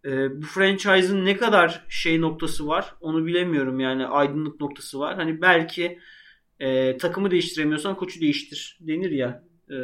e, 0.06 0.42
bu 0.42 0.46
franchise'ın 0.46 1.26
ne 1.26 1.38
kadar 1.38 1.86
şey 1.90 2.22
noktası 2.22 2.68
var 2.68 2.96
onu 3.02 3.26
bilemiyorum 3.26 3.80
yani 3.80 4.06
aydınlık 4.06 4.62
noktası 4.62 5.00
var. 5.00 5.16
Hani 5.16 5.42
belki 5.42 6.00
e, 6.60 6.98
takımı 6.98 7.32
değiştiremiyorsan 7.32 7.96
koçu 7.96 8.22
değiştir 8.22 8.78
denir 8.82 9.12
ya. 9.12 9.44
E, 9.70 9.76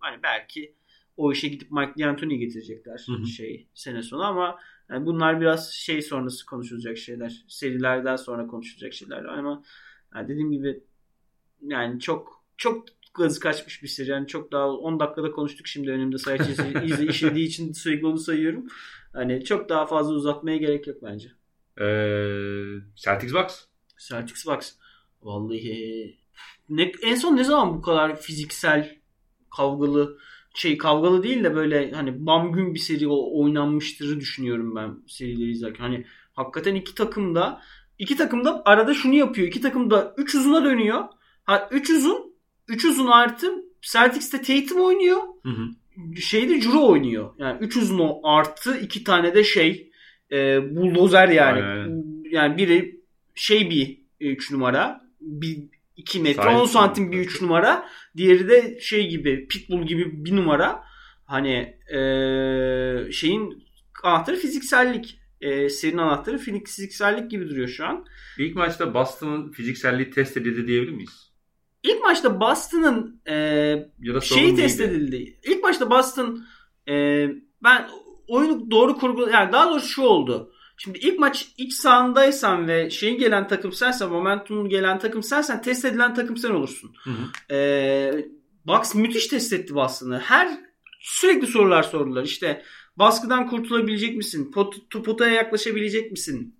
hani 0.00 0.22
belki 0.22 0.74
o 1.16 1.32
işe 1.32 1.48
gidip 1.48 1.70
Mike 1.70 1.92
D'Antoni 1.98 2.38
getirecekler 2.38 3.04
Hı 3.06 3.12
hı. 3.12 3.26
şey 3.26 3.68
sene 3.74 4.02
sonu 4.02 4.22
ama 4.22 4.58
yani 4.90 5.06
bunlar 5.06 5.40
biraz 5.40 5.72
şey 5.72 6.02
sonrası 6.02 6.46
konuşulacak 6.46 6.98
şeyler. 6.98 7.44
Serilerden 7.48 8.16
sonra 8.16 8.46
konuşulacak 8.46 8.92
şeyler 8.92 9.24
ama 9.24 9.62
yani 10.14 10.28
dediğim 10.28 10.52
gibi 10.52 10.80
yani 11.62 12.00
çok 12.00 12.44
çok 12.56 12.86
gazı 13.14 13.40
kaçmış 13.40 13.82
bir 13.82 13.88
seri. 13.88 14.10
Yani 14.10 14.26
çok 14.26 14.52
daha 14.52 14.70
10 14.70 15.00
dakikada 15.00 15.30
konuştuk 15.30 15.66
şimdi 15.66 15.90
önümde 15.90 16.18
sayıcı 16.18 16.52
izle 16.84 17.06
işlediği 17.06 17.46
için 17.46 17.72
sürekli 17.72 18.06
onu 18.06 18.18
sayıyorum. 18.18 18.66
Hani 19.12 19.44
çok 19.44 19.68
daha 19.68 19.86
fazla 19.86 20.14
uzatmaya 20.14 20.56
gerek 20.56 20.86
yok 20.86 20.96
bence. 21.02 21.28
Ee, 21.80 21.84
Celtics 22.94 23.34
Bucks. 23.34 23.64
Celtics 24.08 24.46
Bucks. 24.46 24.72
Vallahi 25.22 26.18
ne, 26.68 26.92
en 27.02 27.14
son 27.14 27.36
ne 27.36 27.44
zaman 27.44 27.76
bu 27.76 27.82
kadar 27.82 28.20
fiziksel 28.20 28.98
kavgalı 29.56 30.18
şey 30.56 30.78
kavgalı 30.78 31.22
değil 31.22 31.44
de 31.44 31.54
böyle 31.54 31.90
hani 31.92 32.26
bam 32.26 32.52
gün 32.52 32.74
bir 32.74 32.78
seri 32.78 33.08
o- 33.08 33.42
oynanmıştırı 33.42 34.20
düşünüyorum 34.20 34.76
ben 34.76 34.94
serileri 35.06 35.50
izlerken. 35.50 35.84
Hani 35.84 36.04
hakikaten 36.34 36.74
iki 36.74 36.94
takım 36.94 37.34
da 37.34 37.60
iki 37.98 38.16
takım 38.16 38.44
da 38.44 38.62
arada 38.64 38.94
şunu 38.94 39.14
yapıyor. 39.14 39.48
İki 39.48 39.60
takım 39.60 39.90
da 39.90 40.14
3 40.18 40.34
uzuna 40.34 40.64
dönüyor. 40.64 41.04
Ha 41.44 41.68
3 41.72 41.90
uzun 41.90 42.34
3 42.68 42.84
uzun 42.84 43.06
artı 43.06 43.52
Celtics'te 43.82 44.42
Tatum 44.42 44.80
oynuyor. 44.80 45.18
Hı 45.42 45.48
hı. 45.48 46.16
Şeyde 46.20 46.60
Juro 46.60 46.86
oynuyor. 46.86 47.30
Yani 47.38 47.58
3 47.60 47.76
uzun 47.76 47.98
o 47.98 48.20
artı 48.24 48.78
iki 48.78 49.04
tane 49.04 49.34
de 49.34 49.44
şey 49.44 49.90
e, 50.32 50.36
buldozer 50.76 51.28
yani. 51.28 51.62
Aynen. 51.62 52.04
Yani 52.30 52.56
biri 52.56 53.00
şey 53.34 53.70
bir 53.70 54.00
3 54.20 54.50
numara. 54.52 55.06
Bir 55.20 55.58
2 55.96 56.20
metre 56.20 56.42
Sahip 56.42 56.58
10 56.60 56.66
santim 56.66 57.12
bir 57.12 57.18
3 57.18 57.42
numara. 57.42 57.88
Diğeri 58.16 58.48
de 58.48 58.80
şey 58.80 59.08
gibi 59.08 59.48
pitbull 59.48 59.86
gibi 59.86 60.24
bir 60.24 60.36
numara. 60.36 60.82
Hani 61.24 61.76
e, 61.94 62.00
şeyin 63.12 63.64
anahtarı 64.04 64.36
fiziksellik. 64.36 65.18
E, 65.40 65.68
serinin 65.68 65.98
anahtarı 65.98 66.36
fizik- 66.38 66.66
fiziksellik 66.66 67.30
gibi 67.30 67.48
duruyor 67.48 67.68
şu 67.68 67.86
an. 67.86 68.04
İlk 68.38 68.56
maçta 68.56 68.94
Boston'ın 68.94 69.52
fizikselliği 69.52 70.10
test 70.10 70.36
edildi 70.36 70.66
diyebilir 70.66 70.92
miyiz? 70.92 71.32
İlk 71.82 72.02
maçta 72.02 72.40
Boston'ın 72.40 73.20
e, 73.28 74.22
şeyi 74.22 74.56
test 74.56 74.80
neydi? 74.80 74.92
edildi. 74.92 75.38
İlk 75.44 75.62
başta 75.62 75.90
Boston 75.90 76.44
e, 76.88 77.26
ben 77.64 77.88
oyunu 78.28 78.70
doğru 78.70 78.96
kurgu 78.98 79.28
yani 79.30 79.52
daha 79.52 79.70
doğrusu 79.70 79.88
şu 79.88 80.02
oldu. 80.02 80.52
Şimdi 80.76 80.98
ilk 80.98 81.18
maç 81.18 81.48
iç 81.58 81.72
sahandaysan 81.72 82.68
ve 82.68 82.90
şeyin 82.90 83.18
gelen 83.18 83.48
takım 83.48 83.72
sensen, 83.72 84.08
momentumun 84.08 84.68
gelen 84.68 84.98
takım 84.98 85.22
sensen 85.22 85.62
test 85.62 85.84
edilen 85.84 86.14
takım 86.14 86.36
sen 86.36 86.50
olursun. 86.50 86.96
Hı 87.04 87.10
hı. 87.10 87.54
E, 87.54 88.28
Bucks 88.66 88.94
müthiş 88.94 89.26
test 89.26 89.52
etti 89.52 89.74
Boston'ı. 89.74 90.18
Her 90.18 90.48
sürekli 91.00 91.46
sorular 91.46 91.82
sordular. 91.82 92.24
İşte 92.24 92.62
baskıdan 92.96 93.46
kurtulabilecek 93.46 94.16
misin? 94.16 94.50
Pot, 94.52 94.90
potaya 95.04 95.34
yaklaşabilecek 95.34 96.10
misin? 96.10 96.56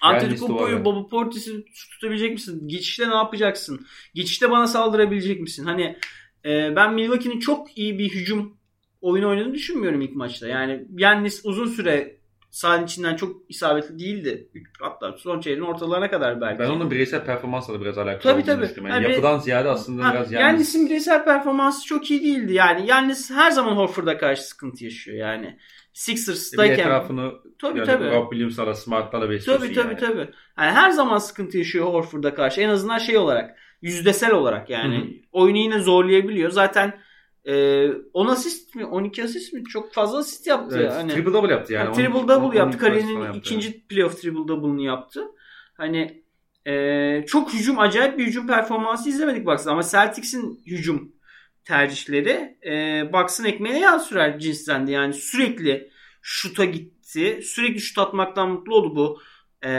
Antetokounmpo'yu, 0.00 0.84
Bobby 0.84 1.10
Portis'i 1.10 1.64
tutabilecek 1.90 2.32
misin? 2.32 2.68
Geçişte 2.68 3.10
ne 3.10 3.14
yapacaksın? 3.14 3.86
Geçişte 4.14 4.50
bana 4.50 4.66
saldırabilecek 4.66 5.40
misin? 5.40 5.64
Hani 5.64 5.98
e, 6.44 6.76
ben 6.76 6.94
Milwaukee'nin 6.94 7.40
çok 7.40 7.78
iyi 7.78 7.98
bir 7.98 8.10
hücum 8.10 8.56
oyunu 9.00 9.28
oynadığını 9.28 9.54
düşünmüyorum 9.54 10.00
ilk 10.00 10.16
maçta. 10.16 10.48
Yani 10.48 10.84
Yannis 10.96 11.40
uzun 11.44 11.66
süre 11.66 12.16
sahanın 12.54 12.84
içinden 12.84 13.16
çok 13.16 13.36
isabetli 13.48 13.98
değildi. 13.98 14.48
Hatta 14.80 15.12
son 15.18 15.40
çeyreğin 15.40 15.64
ortalarına 15.66 16.10
kadar 16.10 16.40
belki. 16.40 16.58
Ben 16.58 16.68
onun 16.70 16.90
bireysel 16.90 17.24
performansla 17.24 17.74
da 17.74 17.80
biraz 17.80 17.98
alakalı 17.98 18.20
Tabii, 18.22 18.32
olduğunu 18.42 18.44
tabii. 18.54 18.62
düşünüyorum. 18.68 18.90
Yani 18.90 19.02
Yani- 19.04 19.12
yapıdan 19.12 19.38
ziyade 19.38 19.68
aslında 19.68 20.04
Ha, 20.08 20.12
biraz 20.14 20.32
yani 20.32 20.42
yani 20.42 20.52
Yannis'in 20.52 20.86
bireysel 20.86 21.24
performansı 21.24 21.86
çok 21.86 22.10
iyi 22.10 22.22
değildi. 22.22 22.52
Yani 22.52 22.86
Yannis 22.86 23.30
her 23.30 23.50
zaman 23.50 23.76
Horford'a 23.76 24.18
karşı 24.18 24.42
sıkıntı 24.42 24.84
yaşıyor. 24.84 25.16
Yani 25.18 25.46
bir 25.46 25.98
Sixers'dayken 25.98 26.78
etrafını 26.78 27.32
tabii 27.60 27.78
yani 27.78 27.86
tabii. 27.86 28.10
Rob 28.10 28.30
Williams'la 28.32 28.74
Smart'la 28.74 29.30
besliyorsun 29.30 29.64
Tabii 29.66 29.74
tabii 29.74 29.88
yani. 29.88 30.00
tabii. 30.00 30.30
Yani 30.58 30.70
her 30.72 30.90
zaman 30.90 31.18
sıkıntı 31.18 31.58
yaşıyor 31.58 31.86
Horford'a 31.86 32.34
karşı. 32.34 32.60
En 32.60 32.68
azından 32.68 32.98
şey 32.98 33.18
olarak 33.18 33.58
yüzdesel 33.82 34.32
olarak 34.32 34.70
yani 34.70 34.96
Hı 34.96 35.00
hı. 35.00 35.06
oyunu 35.32 35.58
yine 35.58 35.78
zorlayabiliyor. 35.78 36.50
Zaten 36.50 36.98
e, 37.44 37.86
10 38.12 38.26
asist 38.26 38.74
mi 38.74 38.84
12 38.84 39.24
asist 39.24 39.52
mi 39.52 39.64
çok 39.64 39.92
fazla 39.92 40.18
asist 40.18 40.46
yaptı. 40.46 40.78
Evet, 40.80 40.92
hani, 40.92 41.12
triple 41.12 41.32
double 41.32 41.52
yaptı 41.52 41.72
yani. 41.72 41.84
yani 41.84 41.96
triple 41.96 42.28
double 42.28 42.58
yaptı. 42.58 42.78
Kariyerinin 42.78 43.32
ikinci 43.32 43.86
playoff 43.86 44.20
triple 44.20 44.48
double'ını 44.48 44.82
yaptı. 44.82 45.24
Hani 45.74 46.24
e, 46.66 47.24
çok 47.26 47.54
hücum 47.54 47.78
acayip 47.78 48.18
bir 48.18 48.26
hücum 48.26 48.46
performansı 48.46 49.08
izlemedik 49.08 49.46
Bucks'ta 49.46 49.72
ama 49.72 49.82
Celtics'in 49.82 50.62
hücum 50.66 51.12
tercihleri 51.64 52.58
e, 52.66 53.02
Bucks'ın 53.12 53.44
ekmeğine 53.44 53.80
yağ 53.80 53.98
sürer 53.98 54.38
cinstendi. 54.38 54.92
Yani 54.92 55.14
sürekli 55.14 55.90
şuta 56.22 56.64
gitti. 56.64 57.40
Sürekli 57.42 57.80
şut 57.80 57.98
atmaktan 57.98 58.50
mutlu 58.50 58.74
oldu 58.74 58.96
bu. 58.96 59.20
E, 59.68 59.70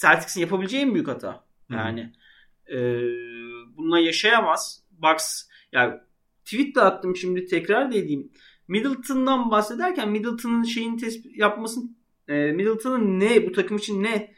Celtics'in 0.00 0.40
yapabileceği 0.40 0.82
en 0.82 0.94
büyük 0.94 1.08
hata. 1.08 1.44
Yani 1.70 2.12
e, 2.72 2.76
bununla 3.76 3.98
yaşayamaz. 3.98 4.82
Bucks 4.90 5.44
yani 5.72 5.94
tweet 6.50 6.74
de 6.74 6.80
attım 6.80 7.16
şimdi 7.16 7.46
tekrar 7.46 7.92
da 7.92 7.96
edeyim. 7.96 8.32
Middleton'dan 8.68 9.50
bahsederken 9.50 10.10
Middleton'ın 10.10 10.62
şeyin 10.62 10.96
tespit 10.96 11.36
yapmasın 11.36 11.96
e, 12.28 12.52
Middleton'ın 12.52 13.20
ne 13.20 13.46
bu 13.46 13.52
takım 13.52 13.76
için 13.76 14.02
ne 14.02 14.34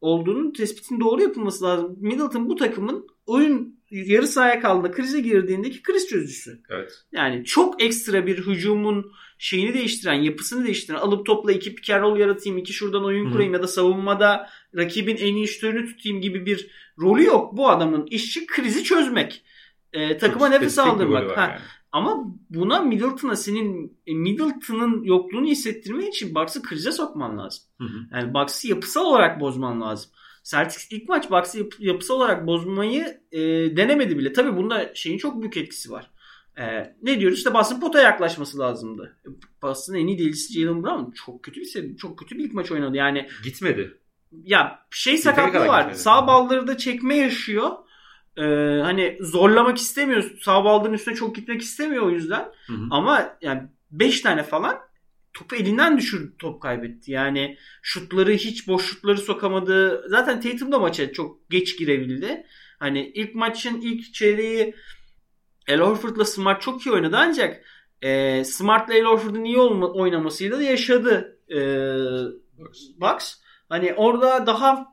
olduğunun 0.00 0.52
tespitin 0.52 1.00
doğru 1.00 1.22
yapılması 1.22 1.64
lazım. 1.64 1.96
Middleton 2.00 2.48
bu 2.48 2.56
takımın 2.56 3.06
oyun 3.26 3.82
yarı 3.90 4.26
sahaya 4.26 4.60
kaldığında 4.60 4.90
krize 4.90 5.20
girdiğindeki 5.20 5.82
kriz 5.82 6.08
çözücüsü. 6.08 6.62
Evet. 6.70 6.92
Yani 7.12 7.44
çok 7.44 7.82
ekstra 7.82 8.26
bir 8.26 8.46
hücumun 8.46 9.12
şeyini 9.38 9.74
değiştiren, 9.74 10.14
yapısını 10.14 10.64
değiştiren, 10.64 10.98
alıp 10.98 11.26
topla 11.26 11.52
iki 11.52 11.74
pick 11.74 11.90
and 11.90 12.16
yaratayım, 12.16 12.58
iki 12.58 12.72
şuradan 12.72 13.04
oyun 13.04 13.26
Hı. 13.26 13.32
kurayım 13.32 13.54
ya 13.54 13.62
da 13.62 13.68
savunmada 13.68 14.48
rakibin 14.76 15.16
en 15.16 15.34
iyi 15.34 15.48
şutörünü 15.48 15.86
tutayım 15.86 16.20
gibi 16.20 16.46
bir 16.46 16.70
rolü 16.98 17.24
yok. 17.24 17.56
Bu 17.56 17.70
adamın 17.70 18.06
işi 18.06 18.46
krizi 18.46 18.84
çözmek. 18.84 19.44
Ee, 19.92 20.18
takıma 20.18 20.46
Çok 20.46 20.54
nefes 20.54 20.78
aldırmak. 20.78 21.36
Ha, 21.36 21.42
yani. 21.42 21.60
Ama 21.92 22.24
buna 22.50 22.80
Middleton'a 22.80 23.36
senin 23.36 23.98
e, 24.06 24.14
Middleton'ın 24.14 25.02
yokluğunu 25.02 25.46
hissettirmen 25.46 26.06
için 26.06 26.34
Bucks'ı 26.34 26.62
krize 26.62 26.92
sokman 26.92 27.38
lazım. 27.38 27.64
Hı 27.78 27.84
hı. 27.84 27.98
Yani 28.12 28.34
Bucks'ı 28.34 28.68
yapısal 28.68 29.04
olarak 29.04 29.40
bozman 29.40 29.80
lazım. 29.80 30.10
Celtics 30.44 30.88
ilk 30.90 31.08
maç 31.08 31.30
Bucks'ı 31.30 31.58
yap- 31.58 31.74
yapısal 31.78 32.14
olarak 32.14 32.46
bozmayı 32.46 33.20
e, 33.32 33.40
denemedi 33.76 34.18
bile. 34.18 34.32
Tabii 34.32 34.56
bunda 34.56 34.94
şeyin 34.94 35.18
çok 35.18 35.40
büyük 35.40 35.56
etkisi 35.56 35.90
var. 35.90 36.10
E, 36.58 36.94
ne 37.02 37.20
diyoruz? 37.20 37.38
İşte 37.38 37.54
Boston 37.54 37.80
potaya 37.80 38.04
yaklaşması 38.04 38.58
lazımdı. 38.58 39.16
E, 39.26 39.28
Boston'ın 39.62 39.98
en 39.98 40.06
iyi 40.06 40.18
delisi 40.18 40.60
Jalen 40.60 40.82
Brown. 40.82 41.10
Çok 41.10 41.42
kötü 41.42 41.60
bir 41.60 41.96
çok 41.96 42.18
kötü 42.18 42.38
bir 42.38 42.44
ilk 42.44 42.54
maç 42.54 42.72
oynadı. 42.72 42.96
Yani 42.96 43.28
Gitmedi. 43.44 43.98
ya 44.32 44.78
şey 44.90 45.16
sakatlığı 45.16 45.66
var. 45.66 45.80
gitmedi. 45.80 45.98
Sağ 45.98 46.26
balları 46.26 46.66
da 46.66 46.76
çekme 46.76 47.16
yaşıyor. 47.16 47.70
Ee, 48.36 48.42
hani 48.82 49.18
zorlamak 49.20 49.78
istemiyor. 49.78 50.30
Sağ 50.40 50.64
baldırın 50.64 50.92
üstüne 50.92 51.14
çok 51.14 51.36
gitmek 51.36 51.62
istemiyor 51.62 52.02
o 52.02 52.10
yüzden. 52.10 52.52
Hı 52.66 52.72
hı. 52.72 52.86
Ama 52.90 53.36
yani 53.42 53.62
5 53.90 54.20
tane 54.20 54.42
falan 54.42 54.78
topu 55.32 55.56
elinden 55.56 55.98
düşürdü 55.98 56.32
top 56.38 56.62
kaybetti. 56.62 57.12
Yani 57.12 57.56
şutları 57.82 58.32
hiç 58.32 58.68
boş 58.68 58.84
şutları 58.84 59.18
sokamadı. 59.18 60.04
Zaten 60.08 60.40
Tatum 60.40 60.72
da 60.72 60.78
maça 60.78 61.12
çok 61.12 61.50
geç 61.50 61.78
girebildi. 61.78 62.46
Hani 62.78 63.12
ilk 63.14 63.34
maçın 63.34 63.80
ilk 63.80 64.14
çeyreği 64.14 64.74
El 65.68 65.80
Horford'la 65.80 66.24
Smart 66.24 66.62
çok 66.62 66.86
iyi 66.86 66.92
oynadı 66.92 67.16
ancak 67.18 67.62
e, 68.02 68.44
Smart'la 68.44 68.94
El 68.94 69.04
Horford'un 69.04 69.44
iyi 69.44 69.58
olma, 69.58 69.86
oynamasıyla 69.86 70.58
da 70.58 70.62
yaşadı 70.62 71.38
e, 71.50 71.58
Bucks. 73.00 73.34
Hani 73.68 73.94
orada 73.94 74.46
daha 74.46 74.86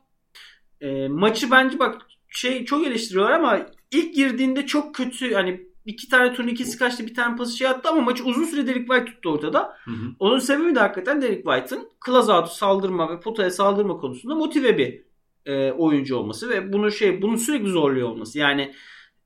e, 0.82 1.08
maçı 1.08 1.52
bence 1.52 1.80
bak 1.80 2.02
şey 2.30 2.66
çok 2.66 2.88
eleştiriyorlar 2.88 3.32
ama 3.32 3.66
ilk 3.92 4.16
girdiğinde 4.16 4.66
çok 4.66 4.96
kötü 4.96 5.34
hani 5.34 5.70
iki 5.86 6.10
tane 6.10 6.34
turnikesi 6.34 6.78
kaçtı 6.78 7.06
bir 7.06 7.14
tane 7.14 7.36
pası 7.36 7.58
şey 7.58 7.68
attı 7.68 7.90
ama 7.90 8.02
maçı 8.02 8.24
uzun 8.24 8.44
süre 8.44 8.68
Derek 8.68 8.88
White 8.88 9.06
tuttu 9.06 9.30
ortada. 9.30 9.78
Hı 9.86 9.92
hı. 9.92 10.16
Onun 10.20 10.40
sebebi 10.40 10.76
de 10.76 10.80
hakikaten 10.80 11.22
Derek 11.22 11.44
White'ın 11.46 11.90
close 12.06 12.32
out'u 12.32 12.52
saldırma 12.52 13.12
ve 13.12 13.20
potaya 13.20 13.52
saldırma 13.52 13.98
konusunda 13.98 14.36
motive 14.36 14.78
bir 14.78 15.04
e, 15.46 15.72
oyuncu 15.72 16.16
olması 16.16 16.50
ve 16.50 16.74
bunu 16.74 16.92
şey 16.92 17.22
bunu 17.22 17.38
sürekli 17.38 17.70
zorluyor 17.70 18.10
olması. 18.10 18.40
Yani 18.40 18.74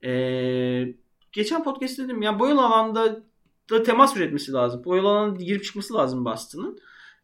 e, 0.06 0.12
geçen 1.32 1.64
podcast 1.64 2.00
dedim 2.00 2.22
ya 2.22 2.40
boyalı 2.40 2.66
alanda 2.66 3.24
da 3.70 3.84
temas 3.84 4.18
üretmesi 4.18 4.52
lazım. 4.52 4.86
Boyalı 4.86 5.10
alana 5.10 5.36
girip 5.36 5.64
çıkması 5.64 5.94
lazım 5.94 6.26
Boston'ın. 6.26 6.80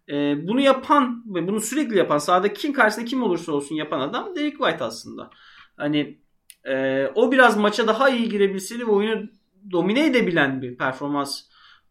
Ee, 0.10 0.48
bunu 0.48 0.62
yapan 0.62 1.24
ve 1.36 1.48
bunu 1.48 1.62
sürekli 1.62 1.98
yapan 1.98 2.18
sahada 2.18 2.54
kim 2.54 2.74
karşısında 2.74 3.06
kim 3.06 3.24
olursa 3.24 3.52
olsun 3.52 3.76
yapan 3.76 4.00
adam 4.00 4.36
Derek 4.36 4.58
White 4.58 4.84
aslında. 4.84 5.30
Hani 5.80 6.20
e, 6.64 7.06
o 7.16 7.32
biraz 7.32 7.58
maça 7.58 7.88
daha 7.88 8.10
iyi 8.10 8.30
girebilseydi 8.30 8.88
ve 8.88 8.92
oyunu 8.92 9.30
domine 9.72 10.06
edebilen 10.06 10.62
bir 10.62 10.78
performans 10.78 11.42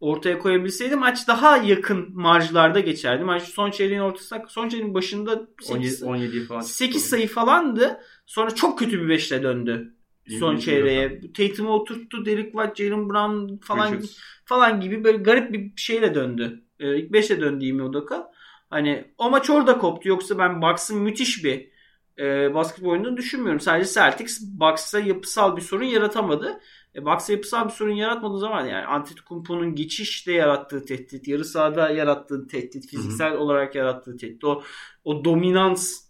ortaya 0.01 0.39
koyabilseydi 0.39 0.97
maç 0.97 1.29
daha 1.29 1.57
yakın 1.57 2.09
marjlarda 2.13 2.81
geçerdi. 2.81 3.25
Maç 3.25 3.43
son 3.43 3.71
çeyreğin 3.71 4.01
ortasında 4.01 4.45
son 4.49 4.69
çeyreğin 4.69 4.95
başında 4.95 5.49
8, 5.63 6.03
17, 6.03 6.11
17 6.11 6.45
falan. 6.45 6.61
8 6.61 7.05
sayı 7.05 7.29
falandı. 7.29 8.01
Sonra 8.27 8.51
çok 8.51 8.79
kötü 8.79 9.09
bir 9.09 9.15
5'le 9.15 9.43
döndü. 9.43 9.95
Son 10.39 10.57
çeyreğe. 10.57 11.21
Tatum'u 11.33 11.71
oturttu. 11.71 12.27
Derek 12.27 12.53
White, 12.53 12.85
Jalen 12.85 13.09
Brown 13.09 13.57
falan 13.57 13.93
Richards. 13.93 14.19
falan 14.45 14.81
gibi 14.81 15.05
böyle 15.05 15.19
garip 15.19 15.53
bir 15.53 15.73
şeyle 15.77 16.15
döndü. 16.15 16.65
Ee, 16.81 16.99
ilk 16.99 17.11
5'e 17.11 17.41
döndü 17.41 17.65
Ime 17.65 17.83
Udoka. 17.83 18.31
Hani 18.71 19.05
o 19.19 19.31
maç 19.31 19.51
orada 19.51 19.79
koptu. 19.79 20.09
Yoksa 20.09 20.39
ben 20.39 20.63
Bucks'ın 20.63 21.03
müthiş 21.03 21.45
bir 21.45 21.78
e, 22.19 22.55
basketbol 22.55 22.91
oynadığını 22.91 23.17
düşünmüyorum. 23.17 23.61
Sadece 23.61 23.93
Celtics 23.93 24.41
Bucks'a 24.43 25.01
yapısal 25.01 25.57
bir 25.57 25.63
sorun 25.63 25.85
yaratamadı. 25.85 26.61
E, 26.95 27.05
Bucks'a 27.05 27.33
yapısal 27.33 27.65
bir 27.65 27.73
sorun 27.73 27.93
yaratmadığı 27.93 28.39
zaman 28.39 28.67
yani 28.67 28.87
Antetokounmpo'nun 28.87 29.75
geçişte 29.75 30.33
yarattığı 30.33 30.85
tehdit, 30.85 31.29
yarı 31.29 31.45
sahada 31.45 31.91
yarattığı 31.91 32.47
tehdit, 32.47 32.87
fiziksel 32.91 33.33
olarak 33.33 33.75
yarattığı 33.75 34.17
tehdit, 34.17 34.45
o 34.45 34.63
o 35.05 35.25
dominans 35.25 36.09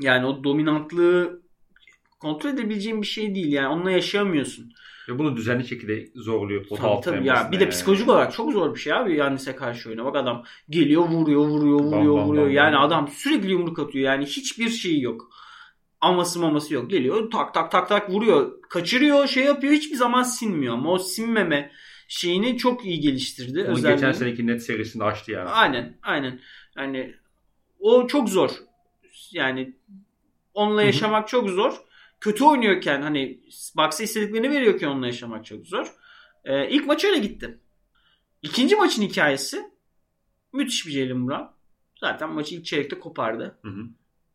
yani 0.00 0.26
o 0.26 0.44
dominantlığı 0.44 1.42
kontrol 2.20 2.50
edebileceğin 2.50 3.02
bir 3.02 3.06
şey 3.06 3.34
değil. 3.34 3.52
Yani 3.52 3.68
onunla 3.68 3.90
yaşayamıyorsun. 3.90 4.72
Ve 5.08 5.18
bunu 5.18 5.36
düzenli 5.36 5.68
şekilde 5.68 6.08
zorluyor. 6.14 6.66
pota 6.66 7.00
Tabii 7.00 7.16
tabii 7.16 7.26
ya 7.26 7.48
bir 7.52 7.60
de 7.60 7.62
yani. 7.62 7.70
psikolojik 7.70 8.08
olarak 8.08 8.32
çok 8.32 8.52
zor 8.52 8.74
bir 8.74 8.80
şey 8.80 8.92
abi 8.92 9.16
Yannis'e 9.16 9.56
karşı 9.56 9.90
oynamak. 9.90 10.16
Adam 10.16 10.44
geliyor 10.70 11.02
vuruyor 11.02 11.40
vuruyor 11.40 11.80
vuruyor 11.80 12.16
bam, 12.16 12.28
vuruyor. 12.28 12.44
bam, 12.46 12.52
yani 12.52 12.74
bam. 12.74 12.82
adam 12.82 13.08
sürekli 13.08 13.50
yumruk 13.50 13.78
atıyor. 13.78 14.04
Yani 14.04 14.26
hiçbir 14.26 14.68
şeyi 14.68 15.02
yok. 15.02 15.30
Aması 16.00 16.40
maması 16.40 16.74
yok. 16.74 16.90
Geliyor 16.90 17.30
tak 17.30 17.54
tak 17.54 17.70
tak 17.70 17.88
tak 17.88 18.10
vuruyor. 18.10 18.62
Kaçırıyor 18.70 19.26
şey 19.26 19.44
yapıyor 19.44 19.72
hiçbir 19.72 19.96
zaman 19.96 20.22
sinmiyor. 20.22 20.74
Ama 20.74 20.92
o 20.92 20.98
sinmeme 20.98 21.72
şeyini 22.08 22.56
çok 22.56 22.84
iyi 22.84 23.00
geliştirdi. 23.00 23.60
Onu 23.60 23.68
özelliğini. 23.68 23.96
geçen 23.96 24.12
seneki 24.12 24.46
net 24.46 24.62
serisinde 24.62 25.04
açtı 25.04 25.32
yani. 25.32 25.48
Aynen 25.48 25.98
aynen. 26.02 26.40
Yani 26.76 27.14
o 27.80 28.06
çok 28.06 28.28
zor. 28.28 28.50
Yani 29.32 29.76
onunla 30.54 30.82
yaşamak 30.82 31.28
çok 31.28 31.48
zor. 31.48 31.72
Kötü 32.20 32.44
oynuyorken 32.44 33.02
hani 33.02 33.40
Bucks'a 33.76 34.04
istediklerini 34.04 34.50
veriyorken 34.50 34.88
onunla 34.88 35.06
yaşamak 35.06 35.44
çok 35.44 35.66
zor. 35.66 35.86
Ee, 36.44 36.68
ilk 36.70 36.86
maç 36.86 37.04
öyle 37.04 37.18
gitti. 37.18 37.58
İkinci 38.42 38.76
maçın 38.76 39.02
hikayesi 39.02 39.70
müthiş 40.52 40.86
bir 40.86 40.92
Jalen 40.92 41.28
Brown. 41.28 41.44
Zaten 42.00 42.32
maçı 42.32 42.54
ilk 42.54 42.64
çeyrekte 42.64 42.98
kopardı. 42.98 43.58
Hı 43.62 43.68
hı. 43.68 43.82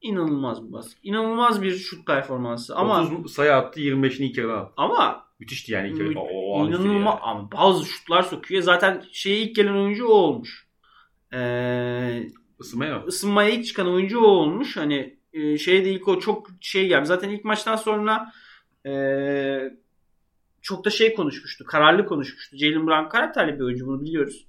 İnanılmaz 0.02 0.68
bir 0.68 0.74
baskı. 0.74 1.00
İnanılmaz 1.04 1.62
bir 1.62 1.76
şut 1.76 2.08
performansı. 2.08 2.76
Ama 2.76 3.02
30 3.04 3.34
sayı 3.34 3.54
attı 3.56 3.80
25'ini 3.80 4.24
ilk 4.24 4.38
yarıdan 4.38 4.58
attı. 4.58 4.74
ama 4.78 5.28
Müthişti 5.40 5.72
yani 5.72 5.90
ilk 5.90 6.00
yarı. 6.00 6.12
İnanılmaz 6.12 6.86
yani. 7.14 7.20
ama 7.22 7.52
bazı 7.52 7.86
şutlar 7.86 8.22
sokuyor. 8.24 8.62
Zaten 8.62 9.04
şeye 9.12 9.38
ilk 9.42 9.56
gelen 9.56 9.74
oyuncu 9.74 10.06
o 10.08 10.12
olmuş. 10.12 10.68
Ee, 11.34 12.24
Isınmaya 12.60 13.00
mı? 13.00 13.06
ısınmaya 13.08 13.50
ilk 13.50 13.66
çıkan 13.66 13.88
oyuncu 13.88 14.20
o 14.20 14.28
olmuş. 14.28 14.78
Hani 14.78 15.20
e, 15.34 15.58
şey 15.58 15.86
de 15.86 15.92
ilk 15.92 16.08
o 16.08 16.20
çok 16.20 16.48
şey 16.62 16.88
geldi. 16.88 17.06
Zaten 17.06 17.30
ilk 17.30 17.46
maçtan 17.46 17.76
sonra 17.76 18.32
e, 18.86 18.94
çok 20.62 20.86
da 20.86 20.90
şey 20.90 21.16
konuşmuştu. 21.16 21.66
Kararlı 21.66 22.06
konuşmuştu. 22.06 22.58
Jalen 22.58 22.88
Brown 22.88 23.10
karakterli 23.10 23.56
bir 23.56 23.64
oyuncu 23.64 23.88
bunu 23.88 24.02
biliyoruz. 24.02 24.48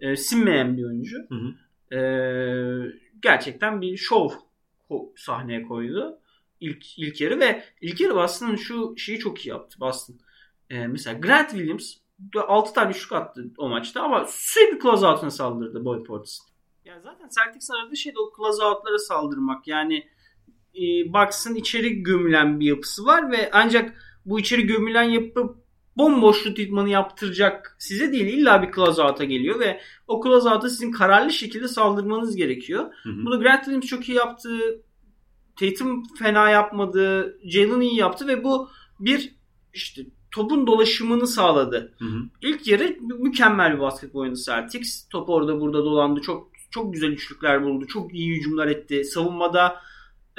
E, 0.00 0.16
sinmeyen 0.16 0.76
bir 0.76 0.84
oyuncu. 0.84 1.16
Hı 1.28 1.34
hı. 1.34 1.96
E, 1.96 2.00
gerçekten 3.22 3.80
bir 3.80 3.96
şov 3.96 4.28
sahneye 5.16 5.62
koydu. 5.62 6.18
İlk, 6.60 6.98
ilk 6.98 7.20
yarı 7.20 7.40
ve 7.40 7.64
ilk 7.80 8.00
yarı 8.00 8.14
Boston'ın 8.14 8.56
şu 8.56 8.94
şeyi 8.96 9.18
çok 9.18 9.46
iyi 9.46 9.48
yaptı 9.48 9.80
Boston. 9.80 10.16
E, 10.70 10.86
mesela 10.86 11.18
Grant 11.18 11.50
Williams 11.50 11.94
6 12.34 12.72
tane 12.72 12.92
şut 12.92 13.12
attı 13.12 13.50
o 13.58 13.68
maçta 13.68 14.02
ama 14.02 14.26
sürekli 14.28 14.78
closeout'una 14.82 15.30
saldırdı 15.30 15.84
Boy 15.84 16.04
Portis'in. 16.04 16.44
Ya 16.84 17.00
zaten 17.00 17.28
Celtics'in 17.28 17.74
aradığı 17.74 17.96
şey 17.96 18.14
de 18.14 18.18
o 18.18 18.32
closeout'lara 18.36 18.98
saldırmak. 18.98 19.68
Yani 19.68 20.08
e, 20.74 21.12
Bucks'ın 21.12 21.54
içeri 21.54 22.02
gömülen 22.02 22.60
bir 22.60 22.66
yapısı 22.66 23.06
var 23.06 23.30
ve 23.30 23.50
ancak 23.52 23.94
bu 24.26 24.40
içeri 24.40 24.66
gömülen 24.66 25.02
yapı 25.02 25.56
bomboş 25.96 26.42
şut 26.42 26.58
idmanı 26.58 26.88
yaptıracak 26.88 27.76
size 27.78 28.12
değil. 28.12 28.26
İlla 28.26 28.62
bir 28.62 28.72
closeout'a 28.72 29.24
geliyor 29.24 29.60
ve 29.60 29.80
o 30.06 30.22
closeout'a 30.24 30.68
sizin 30.68 30.92
kararlı 30.92 31.32
şekilde 31.32 31.68
saldırmanız 31.68 32.36
gerekiyor. 32.36 32.84
Hı 33.02 33.08
hı. 33.08 33.24
Bunu 33.24 33.40
Grant 33.40 33.64
Williams 33.64 33.86
çok 33.86 34.08
iyi 34.08 34.16
yaptı. 34.16 34.50
Tatum 35.60 36.02
fena 36.18 36.50
yapmadı. 36.50 37.36
Jalen 37.44 37.80
iyi 37.80 37.96
yaptı 37.96 38.26
ve 38.26 38.44
bu 38.44 38.68
bir 39.00 39.34
işte 39.74 40.02
topun 40.30 40.66
dolaşımını 40.66 41.26
sağladı. 41.26 41.94
Hı 41.98 42.04
hı. 42.04 42.22
İlk 42.42 42.66
yarı 42.66 42.84
mü- 42.84 43.18
mükemmel 43.18 43.74
bir 43.74 43.80
basketbol 43.80 44.20
oynadı 44.20 44.38
Celtics. 44.46 45.08
Top 45.08 45.28
orada 45.28 45.60
burada 45.60 45.84
dolandı. 45.84 46.20
Çok 46.20 46.50
çok 46.70 46.94
güzel 46.94 47.08
üçlükler 47.08 47.64
buldu. 47.64 47.86
Çok 47.86 48.14
iyi 48.14 48.36
hücumlar 48.36 48.66
etti. 48.66 49.04
Savunmada 49.04 49.76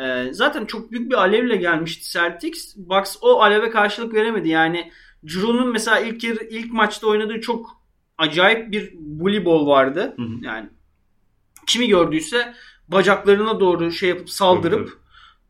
e, 0.01 0.33
zaten 0.33 0.65
çok 0.65 0.91
büyük 0.91 1.11
bir 1.11 1.15
alevle 1.15 1.55
gelmişti 1.55 2.11
Celtics. 2.11 2.75
Bucks 2.77 3.17
o 3.21 3.41
aleve 3.41 3.69
karşılık 3.69 4.13
veremedi. 4.13 4.49
Yani 4.49 4.91
Drew'nun 5.23 5.71
mesela 5.71 5.99
ilk 5.99 6.23
yarı, 6.23 6.43
ilk 6.43 6.73
maçta 6.73 7.07
oynadığı 7.07 7.41
çok 7.41 7.81
acayip 8.17 8.71
bir 8.71 8.93
bully 8.95 9.45
ball 9.45 9.67
vardı. 9.67 10.13
Hı 10.15 10.21
hı. 10.21 10.45
Yani 10.45 10.69
kimi 11.67 11.87
gördüyse 11.87 12.53
bacaklarına 12.87 13.59
doğru 13.59 13.91
şey 13.91 14.09
yapıp 14.09 14.29
saldırıp 14.29 15.01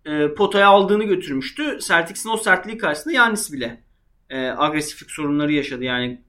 e, 0.05 0.33
potaya 0.33 0.67
aldığını 0.67 1.03
götürmüştü. 1.03 1.79
Celtics'in 1.81 2.29
o 2.29 2.37
sertliği 2.37 2.77
karşısında 2.77 3.13
Yanis 3.13 3.53
bile 3.53 3.83
e, 4.29 4.37
agresiflik 4.37 5.11
sorunları 5.11 5.53
yaşadı. 5.53 5.83
Yani 5.83 6.21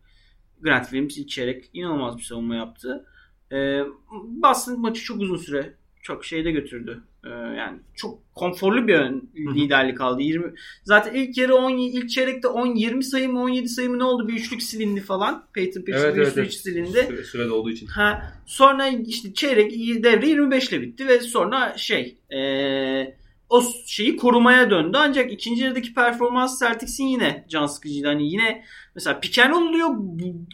Grant 0.60 0.84
Williams 0.84 1.18
ilk 1.18 1.28
çeyrek 1.28 1.70
inanılmaz 1.72 2.18
bir 2.18 2.22
savunma 2.22 2.54
yaptı. 2.54 3.06
E, 3.52 3.80
Boston 4.26 4.80
maçı 4.80 5.02
çok 5.02 5.20
uzun 5.20 5.36
süre 5.36 5.74
çok 6.02 6.24
şeyde 6.24 6.50
götürdü. 6.50 7.02
E, 7.24 7.28
yani 7.28 7.78
çok 7.94 8.34
konforlu 8.34 8.88
bir 8.88 8.94
ön, 8.94 9.30
liderlik 9.36 10.00
aldı. 10.00 10.22
20 10.22 10.52
Zaten 10.84 11.14
ilk 11.14 11.38
yarı 11.38 11.54
10 11.56 11.70
ilk 11.70 12.10
çeyrekte 12.10 12.48
10 12.48 12.66
20 12.66 13.04
sayı 13.04 13.28
mı 13.28 13.40
17 13.42 13.68
sayı 13.68 13.90
mı 13.90 13.98
ne 13.98 14.04
oldu? 14.04 14.28
Bir 14.28 14.32
üçlük 14.32 14.62
silindi 14.62 15.00
falan. 15.00 15.44
Peyton 15.52 15.82
Pierce 15.82 16.04
Evet 16.04 16.16
bir 16.16 16.20
evet. 16.20 16.30
üçlük 16.32 16.44
evet. 16.44 16.54
silindi. 16.54 16.98
Süre- 16.98 17.24
Sürede 17.24 17.50
olduğu 17.52 17.70
için. 17.70 17.86
Ha, 17.86 18.32
sonra 18.46 18.88
işte 18.88 19.34
çeyrek 19.34 19.72
devre 20.04 20.28
25 20.28 20.68
ile 20.68 20.82
bitti 20.82 21.08
ve 21.08 21.20
sonra 21.20 21.74
şey 21.76 22.16
eee, 22.30 23.16
o 23.48 23.62
şeyi 23.86 24.16
korumaya 24.16 24.70
döndü. 24.70 24.98
Ancak 25.00 25.32
ikinci 25.32 25.64
yarıdaki 25.64 25.94
performans 25.94 26.60
Celtics'in 26.60 27.04
yine 27.06 27.44
can 27.48 27.66
sıkıcıydı. 27.66 28.06
Hani 28.06 28.30
yine 28.32 28.64
mesela 28.94 29.20
roll 29.50 29.68
oluyor. 29.68 29.88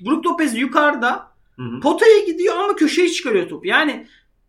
Brook 0.06 0.26
Lopez 0.26 0.56
yukarıda 0.56 1.28
Hı 1.56 1.62
hı. 1.62 1.80
potaya 1.80 2.24
gidiyor 2.26 2.54
ama 2.56 2.76
köşeye 2.76 3.08
çıkarıyor 3.08 3.48
topu. 3.48 3.66
Yani 3.66 4.06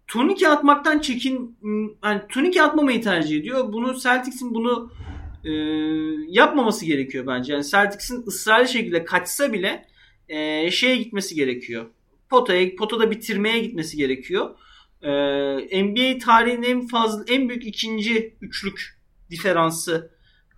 turnike 0.10 0.48
atmaktan 0.48 1.00
çekin 1.00 1.58
yani 2.04 2.22
turnike 2.30 2.64
atmamayı 2.64 3.02
tercih 3.02 3.40
ediyor. 3.40 3.74
Bunu 3.74 4.00
Celtics'in 4.00 4.54
bunu 4.54 4.92
e, 5.46 5.52
yapmaması 6.28 6.86
gerekiyor 6.86 7.28
bence. 7.28 7.54
Yani 7.54 7.66
Celtics'in 7.66 8.28
ısrarlı 8.28 8.68
şekilde 8.68 9.06
kaçsa 9.06 9.54
bile 9.54 9.86
e, 10.30 10.72
şeye 10.72 10.98
gitmesi 10.98 11.36
gerekiyor. 11.36 11.86
Potaya, 12.30 12.76
potada 12.76 13.12
bitirmeye 13.12 13.60
gitmesi 13.60 13.98
gerekiyor. 13.98 14.56
E, 15.02 15.84
NBA 15.84 16.18
tarihinin 16.18 16.64
en 16.64 16.88
fazla 16.88 17.24
en 17.28 17.50
büyük 17.50 17.66
ikinci 17.66 18.38
üçlük 18.42 19.00
diferansı 19.30 20.12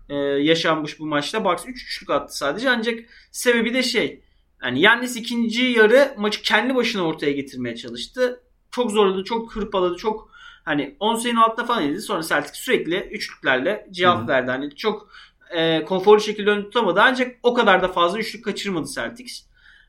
e, 0.09 0.15
yaşanmış 0.15 0.99
bu 0.99 1.05
maçta. 1.05 1.45
Bucks 1.45 1.63
3 1.67 1.83
üçlük 1.83 2.09
attı 2.09 2.37
sadece 2.37 2.69
ancak 2.69 2.99
sebebi 3.31 3.73
de 3.73 3.83
şey 3.83 4.21
yani 4.63 4.81
Yannis 4.81 5.15
ikinci 5.15 5.63
yarı 5.63 6.15
maçı 6.17 6.41
kendi 6.41 6.75
başına 6.75 7.03
ortaya 7.03 7.31
getirmeye 7.31 7.75
çalıştı. 7.75 8.43
Çok 8.71 8.91
zorladı, 8.91 9.23
çok 9.23 9.55
hırpaladı, 9.55 9.97
çok 9.97 10.31
hani 10.63 10.95
10 10.99 11.15
sayının 11.15 11.39
altında 11.39 11.65
falan 11.65 11.83
edildi. 11.83 12.01
Sonra 12.01 12.23
Celtics 12.23 12.59
sürekli 12.59 12.95
üçlüklerle 12.99 13.87
cevap 13.91 14.19
Hı 14.19 14.23
hı. 14.23 14.27
verdi. 14.27 14.51
Hani 14.51 14.75
çok 14.75 15.09
e, 15.51 15.83
konforlu 15.85 16.19
şekilde 16.21 16.49
ön 16.49 16.63
tutamadı 16.63 16.99
ancak 17.03 17.35
o 17.43 17.53
kadar 17.53 17.81
da 17.81 17.87
fazla 17.87 18.19
üçlük 18.19 18.45
kaçırmadı 18.45 18.87
Celtics. 18.95 19.43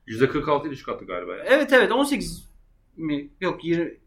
%46 0.07 0.69
ile 0.69 0.77
çıkarttı 0.77 1.05
galiba. 1.05 1.37
ya. 1.37 1.45
Evet 1.47 1.73
evet 1.73 1.93
18 1.93 2.49
mi? 2.97 3.29
Yok 3.41 3.65
20 3.65 3.99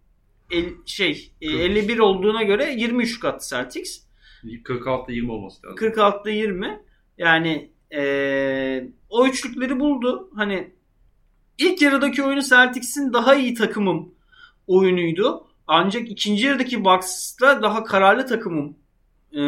el, 0.51 0.65
şey 0.85 1.31
e, 1.41 1.47
Kırk. 1.47 1.59
51 1.61 1.99
olduğuna 1.99 2.43
göre 2.43 2.73
23 2.77 3.09
üçlük 3.09 3.25
attı 3.25 3.49
Celtics. 3.49 4.05
46'da 4.43 5.11
20 5.11 5.31
olması 5.31 5.67
lazım. 5.67 5.77
46'da 5.87 6.29
20. 6.29 6.79
Yani 7.17 7.71
eee, 7.91 8.89
o 9.09 9.27
üçlükleri 9.27 9.79
buldu. 9.79 10.29
Hani 10.35 10.71
ilk 11.57 11.81
yarıdaki 11.81 12.23
oyunu 12.23 12.41
Celtics'in 12.41 13.13
daha 13.13 13.35
iyi 13.35 13.53
takımım 13.53 14.14
oyunuydu. 14.67 15.47
Ancak 15.67 16.11
ikinci 16.11 16.45
yarıdaki 16.45 16.85
Bucks'ta 16.85 17.61
daha 17.61 17.83
kararlı 17.83 18.25
takımım 18.25 18.77
eee, 19.31 19.41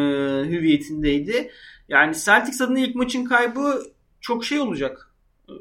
hüviyetindeydi. 0.45 1.51
Yani 1.89 2.15
Celtics 2.25 2.61
adına 2.61 2.79
ilk 2.79 2.95
maçın 2.95 3.25
kaybı 3.25 3.83
çok 4.21 4.45
şey 4.45 4.59
olacak. 4.59 5.13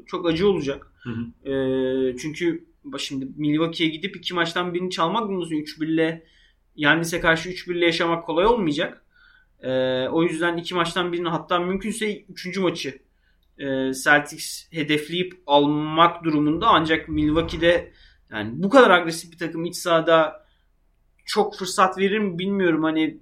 Çok 0.05 0.27
acı 0.27 0.49
olacak. 0.49 0.91
Hı 1.03 1.09
hı. 1.09 1.49
Ee, 1.51 2.17
çünkü 2.17 2.65
şimdi 2.97 3.27
Milwaukee'ye 3.37 3.89
gidip 3.89 4.15
iki 4.17 4.33
maçtan 4.33 4.73
birini 4.73 4.89
çalmak 4.89 5.27
zorundasın. 5.27 5.55
3-1'le 5.55 6.23
Yannis'e 6.75 7.19
karşı 7.19 7.49
3-1'le 7.49 7.85
yaşamak 7.85 8.25
kolay 8.25 8.45
olmayacak. 8.45 9.05
Ee, 9.61 10.07
o 10.07 10.23
yüzden 10.23 10.57
iki 10.57 10.75
maçtan 10.75 11.13
birini 11.13 11.29
hatta 11.29 11.59
mümkünse 11.59 12.21
üçüncü 12.29 12.59
maçı 12.59 12.99
e, 13.57 13.93
Celtics 14.03 14.71
hedefleyip 14.71 15.33
almak 15.47 16.23
durumunda 16.23 16.67
ancak 16.67 17.09
Milwaukee'de 17.09 17.91
yani 18.31 18.51
bu 18.63 18.69
kadar 18.69 18.89
agresif 18.89 19.31
bir 19.31 19.37
takım 19.37 19.65
iç 19.65 19.75
sahada 19.75 20.45
çok 21.25 21.55
fırsat 21.55 21.97
verir 21.97 22.19
mi 22.19 22.39
bilmiyorum 22.39 22.83
hani 22.83 23.17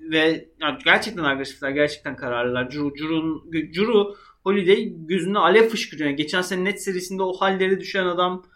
ve 0.00 0.48
yani 0.60 0.78
gerçekten 0.84 1.24
agresifler, 1.24 1.70
gerçekten 1.70 2.16
kararlılar. 2.16 2.70
Curu, 2.70 2.94
Curu, 2.94 3.44
Curu 3.72 4.16
Holiday 4.42 4.92
gözünde 4.96 5.38
alev 5.38 5.68
fışkırıyor. 5.68 6.08
Yani 6.08 6.16
geçen 6.16 6.42
sene 6.42 6.64
net 6.64 6.82
serisinde 6.82 7.22
o 7.22 7.32
halleri 7.32 7.80
düşen 7.80 8.06
adam 8.06 8.46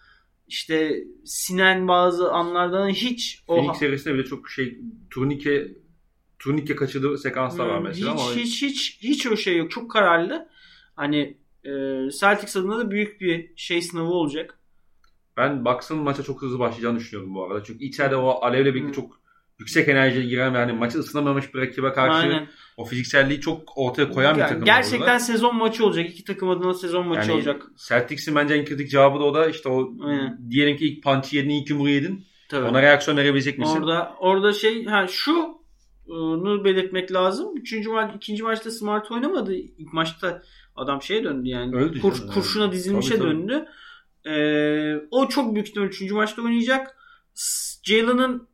işte 0.48 1.04
sinen 1.24 1.88
bazı 1.88 2.32
anlardan 2.32 2.88
hiç 2.88 3.42
o 3.48 3.56
Phoenix 3.56 3.78
serisinde 3.78 4.14
bile 4.14 4.24
çok 4.24 4.50
şey 4.50 4.78
turnike 5.10 5.68
turnike 6.38 6.76
kaçırdığı 6.76 7.18
sekanslar 7.18 7.66
var 7.66 7.78
hmm, 7.78 7.84
mesela 7.84 8.14
hiç, 8.14 8.20
ama 8.20 8.34
hiç 8.34 8.62
hiç 8.62 8.98
hiç 9.02 9.26
o 9.26 9.36
şey 9.36 9.56
yok. 9.56 9.70
Çok 9.70 9.90
kararlı. 9.90 10.48
Hani 10.96 11.38
e, 11.64 11.70
Celtics 12.20 12.56
adına 12.56 12.78
da 12.78 12.90
büyük 12.90 13.20
bir 13.20 13.52
şey 13.56 13.82
sınavı 13.82 14.10
olacak. 14.10 14.58
Ben 15.36 15.64
Bucks'ın 15.64 15.98
maça 15.98 16.22
çok 16.22 16.42
hızlı 16.42 16.58
başlayacağını 16.58 16.98
düşünüyorum 16.98 17.34
bu 17.34 17.44
arada. 17.44 17.64
Çünkü 17.64 17.84
içeride 17.84 18.16
o 18.16 18.28
alevle 18.28 18.74
birlikte 18.74 18.86
hmm. 18.86 18.92
çok 18.92 19.24
yüksek 19.58 19.88
enerjiye 19.88 20.24
giren 20.24 20.54
ve 20.54 20.58
hani 20.58 20.72
maçı 20.72 20.98
ısınamamış 20.98 21.54
bir 21.54 21.60
rakibe 21.60 21.92
karşı 21.92 22.16
Aynen. 22.16 22.48
o 22.76 22.84
fizikselliği 22.84 23.40
çok 23.40 23.78
ortaya 23.78 24.10
koyan 24.10 24.36
bir 24.36 24.40
takım. 24.40 24.64
Gerçekten 24.64 25.00
burada. 25.00 25.18
sezon 25.18 25.56
maçı 25.56 25.86
olacak. 25.86 26.10
İki 26.10 26.24
takım 26.24 26.50
adına 26.50 26.74
sezon 26.74 27.08
maçı 27.08 27.30
yani 27.30 27.36
olacak. 27.36 27.66
Celtics'in 27.88 28.34
bence 28.34 28.54
en 28.54 28.64
kritik 28.64 28.90
cevabı 28.90 29.20
da 29.20 29.24
o 29.24 29.34
da 29.34 29.48
işte 29.48 29.68
o 29.68 29.92
Aynen. 30.04 30.50
diyelim 30.50 30.76
ki 30.76 30.88
ilk 30.88 31.02
punch'ı 31.04 31.36
yedin, 31.36 31.50
ilk 31.50 31.70
yumruğu 31.70 31.88
yedin. 31.88 32.26
Tabii. 32.48 32.66
Ona 32.66 32.82
reaksiyon 32.82 33.16
verebilecek 33.16 33.58
misin? 33.58 33.76
Orada 33.80 34.14
orada 34.18 34.52
şey 34.52 34.84
ha 34.84 35.06
şu 35.06 35.64
nu 36.06 36.64
belirtmek 36.64 37.12
lazım. 37.12 37.56
Üçüncü 37.56 37.90
maç, 37.90 38.14
ikinci 38.16 38.42
maçta 38.42 38.70
Smart 38.70 39.10
oynamadı. 39.10 39.54
İlk 39.54 39.92
maçta 39.92 40.42
adam 40.76 41.02
şeye 41.02 41.24
döndü 41.24 41.48
yani. 41.48 41.76
Öldü 41.76 42.00
Kur, 42.00 42.14
canım, 42.14 42.34
kurşuna 42.34 42.72
dizilmişe 42.72 43.08
tabii, 43.08 43.18
tabii. 43.18 43.30
döndü. 43.30 43.66
Ee, 44.26 44.96
o 45.10 45.28
çok 45.28 45.54
büyük 45.54 45.68
ihtimal 45.68 45.88
üçüncü 45.88 46.14
maçta 46.14 46.42
oynayacak. 46.42 46.96
Jalen'ın 47.82 48.48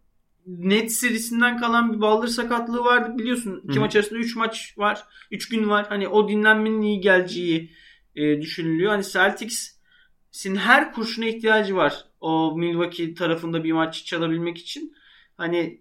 net 0.46 0.92
serisinden 0.92 1.59
kalan 1.59 1.92
bir 1.92 2.00
baldır 2.00 2.28
sakatlığı 2.28 2.85
vardı 2.85 3.18
biliyorsun. 3.18 3.61
İki 3.64 3.76
Hı. 3.76 3.80
maç 3.80 3.96
arasında 3.96 4.18
üç 4.18 4.37
maç 4.37 4.74
var. 4.78 5.02
Üç 5.30 5.48
gün 5.48 5.68
var. 5.68 5.87
Hani 5.88 6.09
o 6.09 6.28
dinlenmenin 6.28 6.83
iyi 6.83 7.00
geleceği 7.00 7.72
e, 8.16 8.40
düşünülüyor. 8.40 8.90
Hani 8.90 9.04
Celtics'in 9.04 10.56
her 10.56 10.92
kurşuna 10.92 11.26
ihtiyacı 11.26 11.76
var. 11.76 12.04
O 12.20 12.56
Milwaukee 12.56 13.14
tarafında 13.14 13.64
bir 13.64 13.72
maç 13.72 14.04
çalabilmek 14.04 14.59
için. 14.59 14.94
Hani 15.37 15.80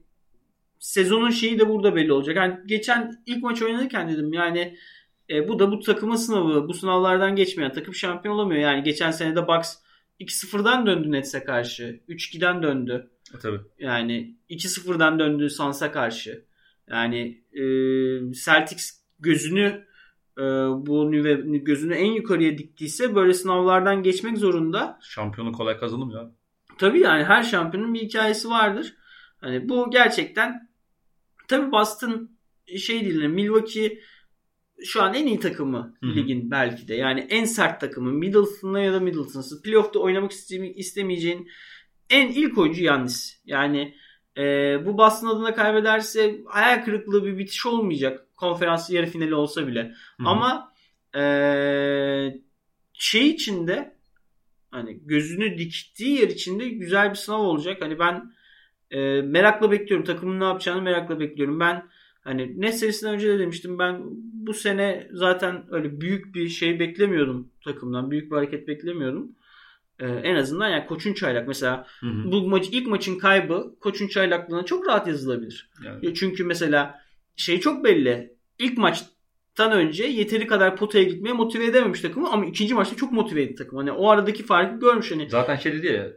sezonun 0.80 1.30
şeyi 1.30 1.60
de 1.60 1.70
burada 1.70 1.96
belli 1.96 2.14
olacak. 2.14 2.36
Yani 2.36 2.58
geçen 2.66 3.24
ilk 3.26 3.44
maç 3.44 3.62
oynarken 3.62 4.10
dedim 4.10 4.34
yani 4.34 4.78
e, 5.30 5.48
bu 5.48 5.60
da 5.60 5.72
bu 5.72 5.80
takımın 5.80 6.16
sınavı. 6.16 6.68
Bu 6.68 6.74
sınavlardan 6.74 7.36
geçmeyen 7.36 7.74
takım 7.74 7.94
şampiyon 7.94 8.36
olamıyor. 8.36 8.62
Yani 8.62 8.84
geçen 8.84 9.12
sene 9.12 9.36
de 9.36 9.48
Bucks 9.48 9.76
2-0'dan 10.20 10.86
döndü 10.86 11.12
Nets'e 11.12 11.44
karşı. 11.44 12.00
3-2'den 12.10 12.64
döndü. 12.64 13.12
E, 13.36 13.40
tabii. 13.40 13.60
Yani 13.80 14.36
2-0'dan 14.50 15.20
döndü 15.20 15.50
Sans'a 15.50 15.92
karşı. 15.92 16.46
Yani 16.88 17.44
e, 17.54 17.64
Celtics 18.34 19.00
gözünü 19.20 19.86
e, 20.38 20.44
bu 20.86 21.12
ve 21.12 21.34
gözünü 21.58 21.94
en 21.94 22.12
yukarıya 22.12 22.58
diktiyse 22.58 23.16
böyle 23.16 23.34
sınavlardan 23.34 24.04
geçmek 24.04 24.38
zorunda. 24.38 25.00
Şampiyonu 25.02 25.52
kolay 25.52 25.78
kazanım 25.78 26.12
ya. 26.12 26.32
Tabii 26.78 27.00
yani 27.00 27.24
her 27.24 27.44
şampiyonun 27.44 27.94
bir 27.94 28.00
hikayesi 28.00 28.50
vardır. 28.50 28.94
Hani 29.42 29.70
bu 29.70 29.92
gerçekten 29.92 30.70
tabii 31.48 31.72
Boston 31.72 32.30
şey 32.78 33.02
değil 33.02 33.26
Milwaukee 33.26 34.00
şu 34.86 35.02
an 35.04 35.14
en 35.14 35.28
iyi 35.28 35.40
takımı 35.40 35.96
Hı-hı. 36.04 36.16
ligin 36.16 36.52
belki 36.52 36.88
de. 36.88 36.96
Yani 36.96 37.20
en 37.30 37.46
sert 37.46 37.82
takımı 37.82 38.12
Middleton'la 38.12 38.80
ya 38.80 38.94
da 38.94 39.00
Middleton'sız. 39.00 39.62
Playoff'ta 39.62 40.00
oynamak 40.00 40.32
istemeyeceğin 40.76 41.50
en 42.10 42.28
ilk 42.28 42.58
oyuncu 42.58 42.84
Yannis. 42.84 43.42
Yani 43.46 43.96
e, 44.38 44.42
bu 44.86 44.98
Boston 44.98 45.28
adına 45.28 45.56
kaybederse 45.56 46.42
hayal 46.48 46.86
kırıklığı 46.86 47.26
bir 47.26 47.38
bitiş 47.38 47.66
olmayacak. 47.66 48.28
Konferans 48.36 48.90
yarı 48.90 49.06
finali 49.06 49.36
olsa 49.36 49.68
bile. 49.68 49.84
Hı-hı. 49.84 50.28
Ama 50.28 50.74
e, 51.16 51.24
şey 52.94 53.30
içinde 53.30 53.98
hani 54.72 55.00
gözünü 55.06 55.58
diktiği 55.58 56.20
yer 56.20 56.28
içinde 56.28 56.70
güzel 56.70 57.10
bir 57.10 57.16
sınav 57.16 57.40
olacak. 57.40 57.82
Hani 57.82 58.00
ben 58.00 58.32
e, 58.92 59.22
merakla 59.22 59.72
bekliyorum. 59.72 60.06
Takımın 60.06 60.40
ne 60.40 60.44
yapacağını 60.44 60.82
merakla 60.82 61.20
bekliyorum. 61.20 61.60
Ben 61.60 61.90
Hani 62.22 62.62
ne 62.62 62.72
serisinden 62.72 63.14
önce 63.14 63.28
de 63.28 63.40
demiştim 63.40 63.80
ben 63.80 64.02
bu 64.34 64.54
sene 64.54 65.08
zaten 65.12 65.66
öyle 65.72 66.02
büyük 66.02 66.36
bir 66.36 66.50
şey 66.50 66.80
beklemiyordum 66.80 67.52
takımdan. 67.64 68.12
Büyük 68.12 68.32
bir 68.32 68.36
hareket 68.36 68.68
beklemiyordum. 68.68 69.32
Ee, 70.00 70.08
en 70.08 70.36
azından 70.36 70.70
yani 70.70 70.86
Koç'un 70.86 71.14
çaylak 71.14 71.48
mesela 71.48 71.88
hı 72.00 72.08
hı. 72.08 72.32
bu 72.32 72.48
maç 72.48 72.68
ilk 72.72 72.88
maçın 72.88 73.20
kaybı 73.20 73.76
Koç'un 73.80 74.08
çaylaklığına 74.08 74.66
çok 74.66 74.88
rahat 74.88 75.08
yazılabilir. 75.08 75.70
Yani. 75.86 76.14
Çünkü 76.14 76.44
mesela 76.44 77.00
şey 77.36 77.60
çok 77.60 77.84
belli. 77.84 78.34
İlk 78.60 78.78
maçtan 78.78 79.72
önce 79.72 80.04
yeteri 80.04 80.48
kadar 80.48 80.76
potaya 80.76 81.04
gitmeye 81.04 81.34
motive 81.34 81.66
edememiş 81.66 82.02
takımı 82.02 82.30
ama 82.32 82.46
ikinci 82.46 82.74
maçta 82.74 82.96
çok 82.96 83.12
motive 83.12 83.42
etti 83.42 83.56
takım. 83.56 83.78
Hani 83.78 83.92
o 83.92 84.10
aradaki 84.10 84.44
farkı 84.44 84.80
görmüş 84.80 85.12
hani. 85.12 85.30
Zaten 85.30 85.56
şey 85.56 85.74
dedi 85.74 85.88
ya 85.88 86.12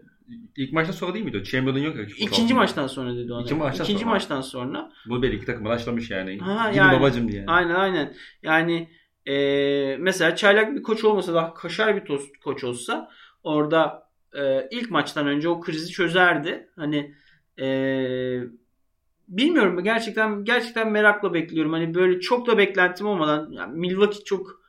İlk 0.56 0.72
maçtan 0.72 0.92
sonra 0.92 1.14
değil 1.14 1.24
miydi 1.24 1.38
o? 1.38 1.42
Chamberlain 1.42 1.84
yok 1.84 1.96
ya. 1.96 2.02
İkinci 2.02 2.54
maçtan 2.54 2.86
sonra 2.86 3.16
dedi 3.16 3.32
ona. 3.32 3.42
İkinci 3.42 3.54
maçtan 3.54 3.84
İkinci 3.84 4.00
sonra. 4.00 4.10
maçtan 4.10 4.40
sonra. 4.40 4.92
Bu 5.06 5.22
belli 5.22 5.36
iki 5.36 5.46
takım 5.46 5.64
başlamış 5.64 6.10
yani. 6.10 6.38
Ha, 6.38 6.72
yani, 6.74 6.98
babacım 6.98 7.32
diye. 7.32 7.44
Aynen 7.46 7.74
aynen. 7.74 8.14
Yani 8.42 8.88
e, 9.26 9.96
mesela 10.00 10.36
çaylak 10.36 10.76
bir 10.76 10.82
koç 10.82 11.04
olmasa 11.04 11.34
da 11.34 11.54
kaşar 11.54 11.96
bir 11.96 12.04
tost 12.04 12.36
koç 12.44 12.64
olsa 12.64 13.10
orada 13.42 14.08
e, 14.34 14.68
ilk 14.70 14.90
maçtan 14.90 15.26
önce 15.26 15.48
o 15.48 15.60
krizi 15.60 15.90
çözerdi. 15.90 16.68
Hani 16.76 17.14
e, 17.60 17.66
bilmiyorum 19.28 19.84
gerçekten 19.84 20.44
gerçekten 20.44 20.92
merakla 20.92 21.34
bekliyorum. 21.34 21.72
Hani 21.72 21.94
böyle 21.94 22.20
çok 22.20 22.46
da 22.46 22.58
beklentim 22.58 23.06
olmadan 23.06 23.50
yani 23.52 23.78
Milwaukee 23.78 24.24
çok 24.24 24.62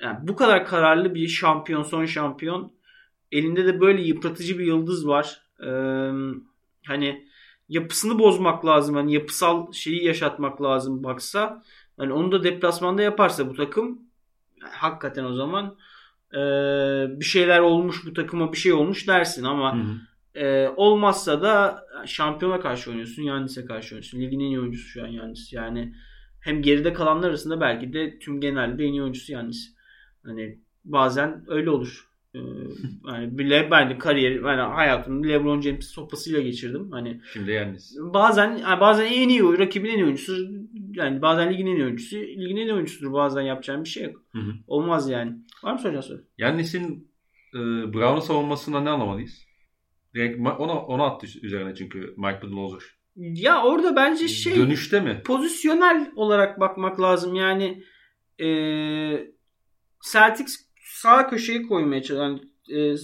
yani 0.00 0.18
bu 0.22 0.36
kadar 0.36 0.66
kararlı 0.66 1.14
bir 1.14 1.28
şampiyon 1.28 1.82
son 1.82 2.04
şampiyon 2.04 2.72
elinde 3.32 3.66
de 3.66 3.80
böyle 3.80 4.02
yıpratıcı 4.02 4.58
bir 4.58 4.66
yıldız 4.66 5.08
var. 5.08 5.40
Ee, 5.60 6.10
hani 6.86 7.28
yapısını 7.68 8.18
bozmak 8.18 8.66
lazım. 8.66 8.94
Hani 8.94 9.14
yapısal 9.14 9.72
şeyi 9.72 10.04
yaşatmak 10.04 10.62
lazım 10.62 11.04
baksa. 11.04 11.62
Hani 11.96 12.12
onu 12.12 12.32
da 12.32 12.44
deplasmanda 12.44 13.02
yaparsa 13.02 13.48
bu 13.48 13.54
takım 13.54 13.98
hakikaten 14.60 15.24
o 15.24 15.32
zaman 15.32 15.76
e, 16.32 16.40
bir 17.20 17.24
şeyler 17.24 17.60
olmuş 17.60 18.06
bu 18.06 18.12
takıma 18.12 18.52
bir 18.52 18.58
şey 18.58 18.72
olmuş 18.72 19.08
dersin 19.08 19.44
ama 19.44 19.76
hı 19.76 19.82
hı. 19.82 19.94
E, 20.34 20.68
olmazsa 20.68 21.42
da 21.42 21.84
şampiyona 22.06 22.60
karşı 22.60 22.90
oynuyorsun. 22.90 23.22
Yannis'e 23.22 23.64
karşı 23.64 23.94
oynuyorsun. 23.94 24.20
Ligin 24.20 24.40
en 24.40 24.44
iyi 24.44 24.60
oyuncusu 24.60 24.88
şu 24.88 25.02
an 25.02 25.06
Yannis. 25.06 25.52
Yani 25.52 25.94
hem 26.40 26.62
geride 26.62 26.92
kalanlar 26.92 27.28
arasında 27.28 27.60
belki 27.60 27.92
de 27.92 28.18
tüm 28.18 28.40
genelde 28.40 28.84
en 28.84 28.92
iyi 28.92 29.02
oyuncusu 29.02 29.32
Yannis. 29.32 29.74
Hani 30.24 30.58
bazen 30.84 31.44
öyle 31.46 31.70
olur. 31.70 32.08
Ee, 32.34 32.38
yani 33.08 33.38
bile 33.38 33.68
ben 33.70 33.90
de 33.90 33.98
kariyeri 33.98 34.34
yani 34.34 34.60
hayatımı 34.60 35.28
LeBron 35.28 35.60
James 35.60 35.86
sopasıyla 35.88 36.40
geçirdim. 36.40 36.90
Hani 36.90 37.20
şimdi 37.32 37.50
yani 37.50 37.76
bazen 37.98 38.56
yani 38.56 38.80
bazen 38.80 39.06
en 39.06 39.28
iyi 39.28 39.44
oyuncu, 39.44 39.62
rakibin 39.62 39.88
en 39.88 39.98
iyi 39.98 40.04
oyuncusu 40.04 40.48
yani 40.94 41.22
bazen 41.22 41.52
ligin 41.52 41.66
en 41.66 41.76
iyi 41.76 41.84
oyuncusu, 41.84 42.16
ligin 42.16 42.56
en 42.56 42.66
iyi 42.66 42.72
oyuncusudur. 42.72 43.12
Bazen 43.12 43.42
yapacağım 43.42 43.84
bir 43.84 43.88
şey 43.88 44.04
yok. 44.04 44.22
Hı 44.32 44.38
hı. 44.38 44.52
Olmaz 44.66 45.10
yani. 45.10 45.32
Var 45.64 45.72
mı 45.72 45.78
soracağın 45.78 46.02
soru? 46.02 46.24
Yannis'in 46.38 47.08
e, 47.54 47.58
Brown'u 47.94 48.20
savunmasından 48.20 48.84
ne 48.84 48.90
anlamalıyız? 48.90 49.44
Direkt 50.14 50.40
ona, 50.58 50.78
ona 50.80 51.04
attı 51.04 51.26
üzerine 51.42 51.74
çünkü 51.74 52.14
Mike 52.16 52.42
Budenholzer. 52.42 52.82
Ya 53.16 53.62
orada 53.62 53.96
bence 53.96 54.28
şey 54.28 54.56
dönüşte 54.56 55.00
mi? 55.00 55.22
Pozisyonel 55.24 56.12
olarak 56.16 56.60
bakmak 56.60 57.00
lazım. 57.00 57.34
Yani 57.34 57.84
e, 58.40 58.48
Celtics 60.12 60.56
sağ 61.04 61.26
köşeye 61.26 61.62
koymaya 61.62 62.02
çalışıyor. 62.02 62.40
Yani, 62.68 62.92
e, 62.92 62.96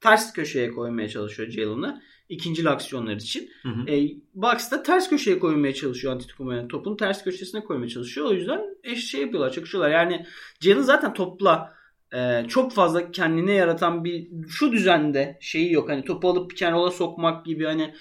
ters 0.00 0.32
köşeye 0.32 0.70
koymaya 0.70 1.08
çalışıyor 1.08 1.50
Jalen'ı. 1.50 2.02
ikinci 2.28 2.68
aksiyonlar 2.68 3.16
için. 3.16 3.50
Hı 3.62 3.68
hı. 3.68 3.90
E, 3.90 4.08
Bucks 4.34 4.70
da 4.70 4.82
ters 4.82 5.10
köşeye 5.10 5.38
koymaya 5.38 5.74
çalışıyor 5.74 6.12
Antetokounmpo'nun 6.12 6.68
topun 6.68 6.96
ters 6.96 7.24
köşesine 7.24 7.64
koymaya 7.64 7.88
çalışıyor. 7.88 8.26
O 8.26 8.32
yüzden 8.32 8.60
eş 8.84 9.10
şey 9.10 9.20
yapıyorlar, 9.20 9.52
çakışıyorlar. 9.52 9.90
Yani 9.90 10.26
Jalen 10.60 10.82
zaten 10.82 11.14
topla 11.14 11.74
e, 12.14 12.44
çok 12.48 12.72
fazla 12.72 13.10
kendine 13.10 13.52
yaratan 13.52 14.04
bir 14.04 14.28
şu 14.48 14.72
düzende 14.72 15.38
şeyi 15.40 15.72
yok. 15.72 15.88
Hani 15.88 16.04
topu 16.04 16.28
alıp 16.28 16.56
kenara 16.56 16.90
sokmak 16.90 17.46
gibi 17.46 17.64
hani 17.64 17.94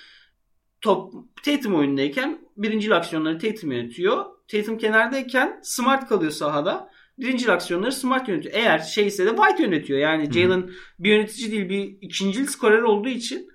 top 0.81 1.13
Tatum 1.43 1.75
oyundayken 1.75 2.39
birinci 2.57 2.95
aksiyonları 2.95 3.39
Tatum 3.39 3.71
yönetiyor. 3.71 4.25
Tatum 4.47 4.77
kenardayken 4.77 5.59
Smart 5.63 6.09
kalıyor 6.09 6.31
sahada. 6.31 6.93
Birinci 7.23 7.51
aksiyonları 7.51 7.91
Smart 7.91 8.29
yönetiyor. 8.29 8.55
Eğer 8.55 8.79
şeyse 8.79 9.25
de 9.25 9.29
White 9.29 9.63
yönetiyor. 9.63 9.99
Yani 9.99 10.31
Jalen 10.31 10.69
bir 10.99 11.09
yönetici 11.09 11.51
değil 11.51 11.69
bir 11.69 11.97
ikincil 12.01 12.47
skorer 12.47 12.81
olduğu 12.81 13.09
için 13.09 13.49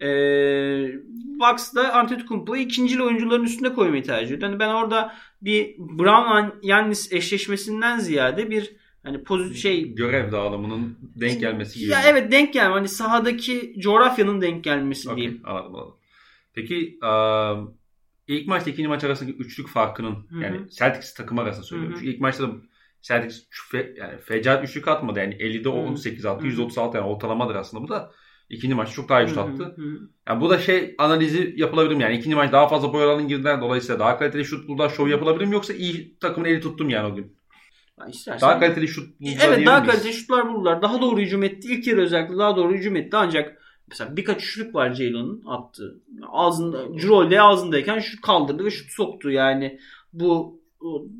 e, 0.00 0.08
Bucks 1.40 1.74
da 1.74 1.94
Antetokounmpo'yu 1.94 2.62
ikincil 2.62 3.00
oyuncuların 3.00 3.44
üstünde 3.44 3.74
koymayı 3.74 4.02
tercih 4.02 4.34
ediyor. 4.34 4.50
Yani 4.50 4.58
ben 4.58 4.68
orada 4.68 5.14
bir 5.42 5.74
Brown 5.78 6.66
Yannis 6.66 7.12
eşleşmesinden 7.12 7.98
ziyade 7.98 8.50
bir 8.50 8.76
hani 9.02 9.24
pozisyon 9.24 9.54
şey 9.54 9.94
görev 9.94 10.32
dağılımının 10.32 10.98
denk 11.16 11.40
gelmesi 11.40 11.78
gibi. 11.78 11.90
Ya 11.90 12.02
evet 12.06 12.32
denk 12.32 12.52
gelme. 12.52 12.72
Hani 12.72 12.88
sahadaki 12.88 13.74
coğrafyanın 13.80 14.40
denk 14.40 14.64
gelmesi 14.64 15.08
okay, 15.08 15.16
diyeyim. 15.16 15.40
Anladım 15.44 15.74
anladım. 15.74 15.94
Peki 16.54 16.98
um, 17.02 17.74
ilk 18.28 18.48
maçta 18.48 18.70
ikinci 18.70 18.88
maç 18.88 19.04
arasındaki 19.04 19.38
üçlük 19.38 19.68
farkının 19.68 20.14
Hı-hı. 20.14 20.42
yani 20.42 20.70
Celtics 20.70 21.14
takım 21.14 21.38
arasında 21.38 21.64
söylüyorum. 21.64 21.96
Çünkü 21.98 22.10
ilk 22.10 22.20
maçta 22.20 22.48
da 22.48 22.52
Celtics 23.02 23.48
fe, 23.70 23.94
yani 23.96 24.18
fecaat 24.18 24.64
üçlük 24.64 24.88
atmadı. 24.88 25.18
Yani 25.18 25.34
50'de 25.34 25.68
18 25.68 26.26
attı. 26.26 26.46
136 26.46 26.96
yani 26.96 27.06
ortalamadır 27.06 27.54
aslında 27.54 27.84
bu 27.84 27.88
da. 27.88 28.10
İkinci 28.48 28.74
maç 28.74 28.94
çok 28.94 29.08
daha 29.08 29.22
güçlü 29.22 29.40
attı. 29.40 29.76
Yani 30.28 30.40
bu 30.40 30.50
da 30.50 30.58
şey 30.58 30.94
analizi 30.98 31.54
yapılabilir 31.56 31.96
mi? 31.96 32.02
Yani 32.02 32.16
ikinci 32.16 32.36
maç 32.36 32.52
daha 32.52 32.68
fazla 32.68 32.92
boy 32.92 33.04
alanın 33.04 33.28
girdiler. 33.28 33.60
Dolayısıyla 33.60 33.98
daha 33.98 34.18
kaliteli 34.18 34.44
şut 34.44 34.68
burada 34.68 34.88
şov 34.88 35.08
yapılabilir 35.08 35.44
mi? 35.44 35.54
Yoksa 35.54 35.72
iyi 35.72 36.18
takımın 36.18 36.48
eli 36.48 36.60
tuttum 36.60 36.90
yani 36.90 37.12
o 37.12 37.14
gün. 37.14 37.38
İstersen, 38.08 38.48
daha 38.48 38.60
kaliteli 38.60 38.88
şut 38.88 39.20
buldular 39.20 39.48
Evet 39.48 39.66
daha 39.66 39.80
miyiz? 39.80 39.92
kaliteli 39.92 40.12
şutlar 40.12 40.48
buldular. 40.48 40.82
Daha 40.82 41.00
doğru 41.00 41.20
hücum 41.20 41.42
etti. 41.42 41.68
İlk 41.72 41.86
yarı 41.86 42.00
özellikle 42.00 42.38
daha 42.38 42.56
doğru 42.56 42.74
hücum 42.74 42.96
etti. 42.96 43.16
Ancak 43.16 43.62
mesela 43.88 44.16
birkaç 44.16 44.42
üçlük 44.42 44.74
var 44.74 44.94
Jalen'ın 44.94 45.42
attığı. 45.46 46.00
Ağzında, 46.28 46.98
Cirolde 47.00 47.42
ağzındayken 47.42 47.98
şut 47.98 48.20
kaldırdı 48.20 48.64
ve 48.64 48.70
şut 48.70 48.90
soktu. 48.90 49.30
Yani 49.30 49.78
bu 50.12 50.60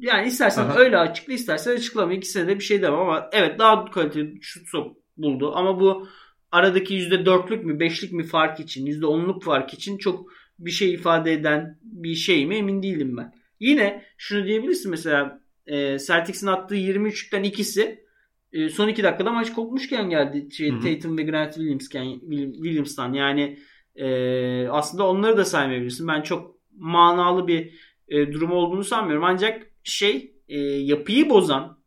yani 0.00 0.28
istersen 0.28 0.62
Aha. 0.62 0.78
öyle 0.78 0.98
açıkla 0.98 1.32
istersen 1.32 1.76
açıklama. 1.76 2.12
İkisine 2.12 2.48
de 2.48 2.54
bir 2.54 2.64
şey 2.64 2.82
demem 2.82 3.00
ama 3.00 3.30
evet 3.32 3.58
daha 3.58 3.84
kaliteli 3.84 4.38
şut 4.42 4.68
sok 4.68 4.96
buldu. 5.16 5.52
Ama 5.54 5.80
bu 5.80 6.08
aradaki 6.52 6.94
%4'lük 6.94 7.64
mü 7.64 7.78
5'lik 7.78 8.12
mi 8.12 8.22
fark 8.22 8.60
için 8.60 8.86
%10'luk 8.86 9.44
fark 9.44 9.74
için 9.74 9.98
çok 9.98 10.32
bir 10.58 10.70
şey 10.70 10.94
ifade 10.94 11.32
eden 11.32 11.78
bir 11.82 12.14
şey 12.14 12.46
mi 12.46 12.56
emin 12.56 12.82
değilim 12.82 13.16
ben. 13.16 13.34
Yine 13.60 14.04
şunu 14.16 14.46
diyebilirsin 14.46 14.90
mesela 14.90 15.40
e, 15.66 15.98
Celtics'in 15.98 16.46
attığı 16.46 16.76
23'lükten 16.76 17.42
ikisi 17.42 18.04
e, 18.52 18.68
son 18.68 18.88
2 18.88 19.02
dakikada 19.02 19.32
maç 19.32 19.52
kopmuşken 19.52 20.10
geldi 20.10 20.48
şey, 20.54 20.70
Tatum 20.70 21.18
ve 21.18 21.22
Grant 21.22 21.54
Williams'ken, 21.54 22.20
Williams'tan 22.54 23.12
yani 23.12 23.58
e, 23.96 24.68
aslında 24.68 25.08
onları 25.08 25.36
da 25.36 25.44
saymayabilirsin. 25.44 26.08
Ben 26.08 26.22
çok 26.22 26.58
manalı 26.76 27.48
bir 27.48 27.74
e, 28.08 28.32
durum 28.32 28.52
olduğunu 28.52 28.84
sanmıyorum. 28.84 29.24
Ancak 29.24 29.66
şey 29.84 30.34
e, 30.48 30.58
yapıyı 30.60 31.30
bozan 31.30 31.78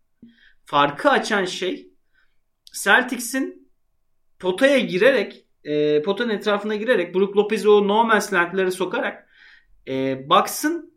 farkı 0.65 1.09
açan 1.09 1.45
şey 1.45 1.87
Celtics'in 2.83 3.71
potaya 4.39 4.79
girerek 4.79 5.45
e, 5.63 6.01
potanın 6.01 6.29
etrafına 6.29 6.75
girerek 6.75 7.15
Brook 7.15 7.37
Lopez'i 7.37 7.69
o 7.69 7.87
no 7.87 8.03
man's 8.03 8.33
land'lere 8.33 8.71
sokarak 8.71 9.27
e, 9.87 10.25
Bucks'ın 10.29 10.91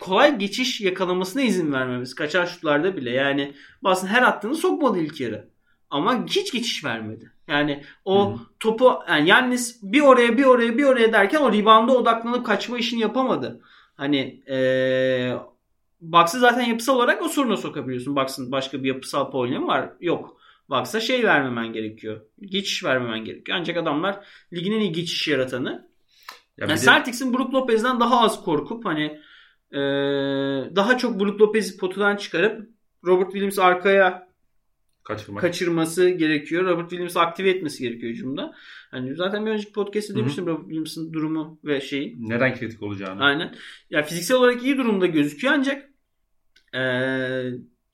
kolay 0.00 0.38
geçiş 0.38 0.80
yakalamasına 0.80 1.42
izin 1.42 1.72
vermemiz. 1.72 2.14
Kaçar 2.14 2.46
şutlarda 2.46 2.96
bile. 2.96 3.10
Yani 3.10 3.54
Boston 3.82 4.06
her 4.06 4.22
attığını 4.22 4.54
sokmadı 4.54 4.98
ilk 4.98 5.20
yarı. 5.20 5.48
Ama 5.90 6.26
hiç 6.26 6.52
geçiş 6.52 6.84
vermedi. 6.84 7.32
Yani 7.48 7.84
o 8.04 8.30
hmm. 8.30 8.40
topu 8.60 8.98
yani 9.08 9.28
Yannis 9.28 9.82
bir 9.82 10.00
oraya 10.00 10.38
bir 10.38 10.44
oraya 10.44 10.78
bir 10.78 10.84
oraya 10.84 11.12
derken 11.12 11.40
o 11.40 11.52
rebound'a 11.52 11.92
odaklanıp 11.92 12.46
kaçma 12.46 12.78
işini 12.78 13.00
yapamadı. 13.00 13.60
Hani 13.96 14.42
ee, 14.48 15.32
Bucks'ı 16.00 16.38
zaten 16.38 16.64
yapısal 16.64 16.96
olarak 16.96 17.22
o 17.22 17.28
soruna 17.28 17.56
sokabiliyorsun. 17.56 18.16
Bucks'ın 18.16 18.52
başka 18.52 18.82
bir 18.82 18.88
yapısal 18.88 19.30
problemi 19.30 19.66
var. 19.66 19.92
Yok. 20.00 20.40
Bucks'a 20.70 21.00
şey 21.00 21.24
vermemen 21.24 21.72
gerekiyor. 21.72 22.20
Geçiş 22.40 22.84
vermemen 22.84 23.24
gerekiyor. 23.24 23.58
Ancak 23.58 23.76
adamlar 23.76 24.26
ligin 24.52 24.72
en 24.72 24.80
iyi 24.80 24.92
geçiş 24.92 25.28
yaratanı. 25.28 25.88
Ya 26.58 26.66
yani 26.68 26.80
Celtics'in 26.80 27.34
Brook 27.34 27.54
Lopez'den 27.54 28.00
daha 28.00 28.20
az 28.20 28.44
korkup 28.44 28.84
hani 28.84 29.20
ee, 29.72 29.78
daha 30.76 30.98
çok 30.98 31.20
Brook 31.20 31.40
Lopez'i 31.40 31.76
potadan 31.76 32.16
çıkarıp 32.16 32.68
Robert 33.06 33.30
Williams 33.30 33.58
arkaya 33.58 34.28
Kaçırmak. 35.04 35.40
kaçırması 35.40 36.08
gerekiyor. 36.08 36.64
Robert 36.64 36.90
Williams'ı 36.90 37.20
aktive 37.20 37.50
etmesi 37.50 37.82
gerekiyor 37.82 38.12
hücumda. 38.12 38.54
Hani 38.90 39.14
zaten 39.14 39.46
bir 39.46 39.50
önceki 39.50 39.72
podcast'te 39.72 40.14
demiştim 40.14 40.46
Robert 40.46 40.64
Williams'ın 40.64 41.12
durumu 41.12 41.60
ve 41.64 41.80
şeyi. 41.80 42.16
Neden 42.18 42.54
kritik 42.54 42.82
olacağını. 42.82 43.24
Aynen. 43.24 43.44
Ya 43.44 43.54
yani 43.90 44.06
fiziksel 44.06 44.36
olarak 44.36 44.62
iyi 44.62 44.78
durumda 44.78 45.06
gözüküyor 45.06 45.54
ancak 45.54 45.90
ee, 46.74 46.78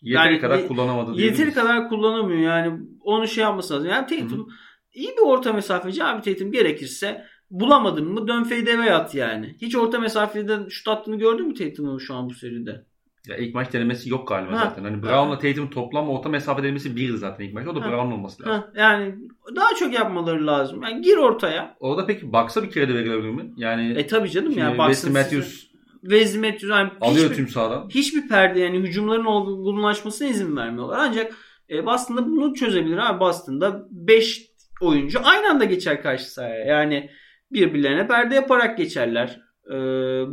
yeteri 0.02 0.32
yani, 0.32 0.40
kadar 0.40 0.68
kullanamadı. 0.68 1.20
Yeteri 1.20 1.52
kadar 1.52 1.88
kullanamıyor. 1.88 2.40
Yani 2.40 2.80
onu 3.00 3.28
şey 3.28 3.44
yapması 3.44 3.74
lazım. 3.74 3.88
Yani 3.88 4.06
Tatum 4.06 4.38
Hı-hı. 4.38 4.54
iyi 4.92 5.08
bir 5.08 5.22
orta 5.26 5.52
mesafeci 5.52 6.04
abi 6.04 6.22
Tatum 6.22 6.52
gerekirse 6.52 7.26
bulamadın 7.50 8.12
mı 8.12 8.28
dön 8.28 8.42
fadeaway 8.42 8.92
at 8.92 9.14
yani. 9.14 9.56
Hiç 9.62 9.76
orta 9.76 9.98
mesafeden 9.98 10.68
şut 10.68 10.88
attığını 10.88 11.18
gördün 11.18 11.46
mü 11.46 11.54
Tatum'un 11.54 11.98
şu 11.98 12.14
an 12.14 12.30
bu 12.30 12.34
seride? 12.34 12.89
Ya 13.28 13.36
ilk 13.36 13.54
maç 13.54 13.72
denemesi 13.72 14.10
yok 14.10 14.28
galiba 14.28 14.52
ha. 14.52 14.64
zaten. 14.68 14.84
Hani 14.84 15.02
Brown'la 15.02 15.38
Tatum 15.38 15.70
toplam 15.70 16.08
orta 16.08 16.28
mesafe 16.28 16.62
denemesi 16.62 16.96
bir 16.96 17.14
zaten 17.14 17.44
ilk 17.44 17.54
maç. 17.54 17.66
O 17.66 17.76
da 17.76 17.80
ha. 17.80 17.90
Brown 17.90 18.12
olması 18.12 18.42
lazım. 18.42 18.54
Ha. 18.54 18.70
Yani 18.74 19.14
daha 19.56 19.74
çok 19.74 19.94
yapmaları 19.94 20.46
lazım. 20.46 20.82
Yani 20.82 21.02
gir 21.02 21.16
ortaya. 21.16 21.76
Orada 21.80 22.06
peki 22.06 22.32
Bucks'a 22.32 22.62
bir 22.62 22.70
kere 22.70 22.88
de 22.88 22.94
verilebilir 22.94 23.30
mi? 23.30 23.52
Yani 23.56 23.92
E 23.98 24.06
tabii 24.06 24.30
canım 24.30 24.58
ya. 24.58 24.74
Wesley 24.76 25.12
Matthews 25.12 25.70
Wesley 26.02 26.40
Matthews 26.40 26.70
yani 26.70 26.90
alıyor 27.00 27.24
hiçbir, 27.24 27.36
tüm 27.36 27.48
sahadan. 27.48 27.88
Hiçbir 27.88 28.28
perde 28.28 28.60
yani 28.60 28.78
hücumların 28.78 29.24
olgunlaşmasına 29.24 30.28
izin 30.28 30.56
vermiyorlar. 30.56 30.98
Ancak 31.00 31.32
e, 31.70 31.86
Boston'da 31.86 32.26
bunu 32.26 32.54
çözebilir 32.54 32.96
abi. 33.10 33.20
Boston'da 33.20 33.86
5 33.90 34.50
oyuncu 34.80 35.20
aynı 35.24 35.50
anda 35.50 35.64
geçer 35.64 36.02
karşı 36.02 36.32
sahaya. 36.32 36.64
Yani 36.64 37.10
birbirlerine 37.52 38.06
perde 38.06 38.34
yaparak 38.34 38.78
geçerler. 38.78 39.40
Ee, 39.66 39.74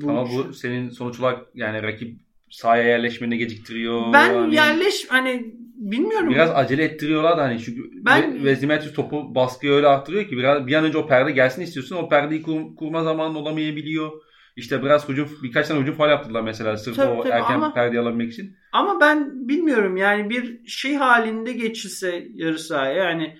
bu 0.02 0.10
Ama 0.10 0.26
bu 0.30 0.54
senin 0.54 0.90
sonuç 0.90 1.20
olarak 1.20 1.48
yani 1.54 1.84
rakip 1.84 2.27
sahaya 2.50 2.84
yerleşmeni 2.84 3.38
geciktiriyor. 3.38 4.14
Ben 4.14 4.34
hani 4.36 4.56
yerleş 4.56 5.06
hani 5.10 5.54
bilmiyorum. 5.78 6.30
Biraz 6.30 6.50
acele 6.50 6.84
ettiriyorlar 6.84 7.38
da 7.38 7.44
hani 7.44 7.60
çünkü 7.60 7.82
ben 7.94 8.34
Wesley 8.34 8.94
topu 8.94 9.36
baskıyı 9.36 9.74
öyle 9.74 9.88
arttırıyor 9.88 10.28
ki 10.28 10.38
biraz 10.38 10.68
bir 10.68 10.74
an 10.74 10.86
önce 10.86 10.98
o 10.98 11.08
perde 11.08 11.32
gelsin 11.32 11.62
istiyorsun. 11.62 11.96
O 11.96 12.10
perdeyi 12.10 12.42
kur, 12.42 12.76
kurma 12.76 13.04
zamanı 13.04 13.40
olamayabiliyor. 13.40 14.12
İşte 14.56 14.84
biraz 14.84 15.10
hücum 15.10 15.30
birkaç 15.44 15.68
tane 15.68 15.82
hücum 15.82 15.96
faal 15.96 16.10
yaptılar 16.10 16.42
mesela 16.42 16.78
sırf 16.78 16.96
tabii, 16.96 17.20
o 17.20 17.24
tabii, 17.24 17.34
erken 17.34 17.56
ama, 17.56 17.74
perdeyi 17.74 18.02
alabilmek 18.02 18.34
için. 18.34 18.58
Ama 18.72 19.00
ben 19.00 19.48
bilmiyorum 19.48 19.98
yani 19.98 20.30
bir 20.30 20.68
şey 20.68 20.96
halinde 20.96 21.54
geçilse 21.54 22.28
yarı 22.34 22.60
sahaya 22.60 22.94
yani 22.94 23.38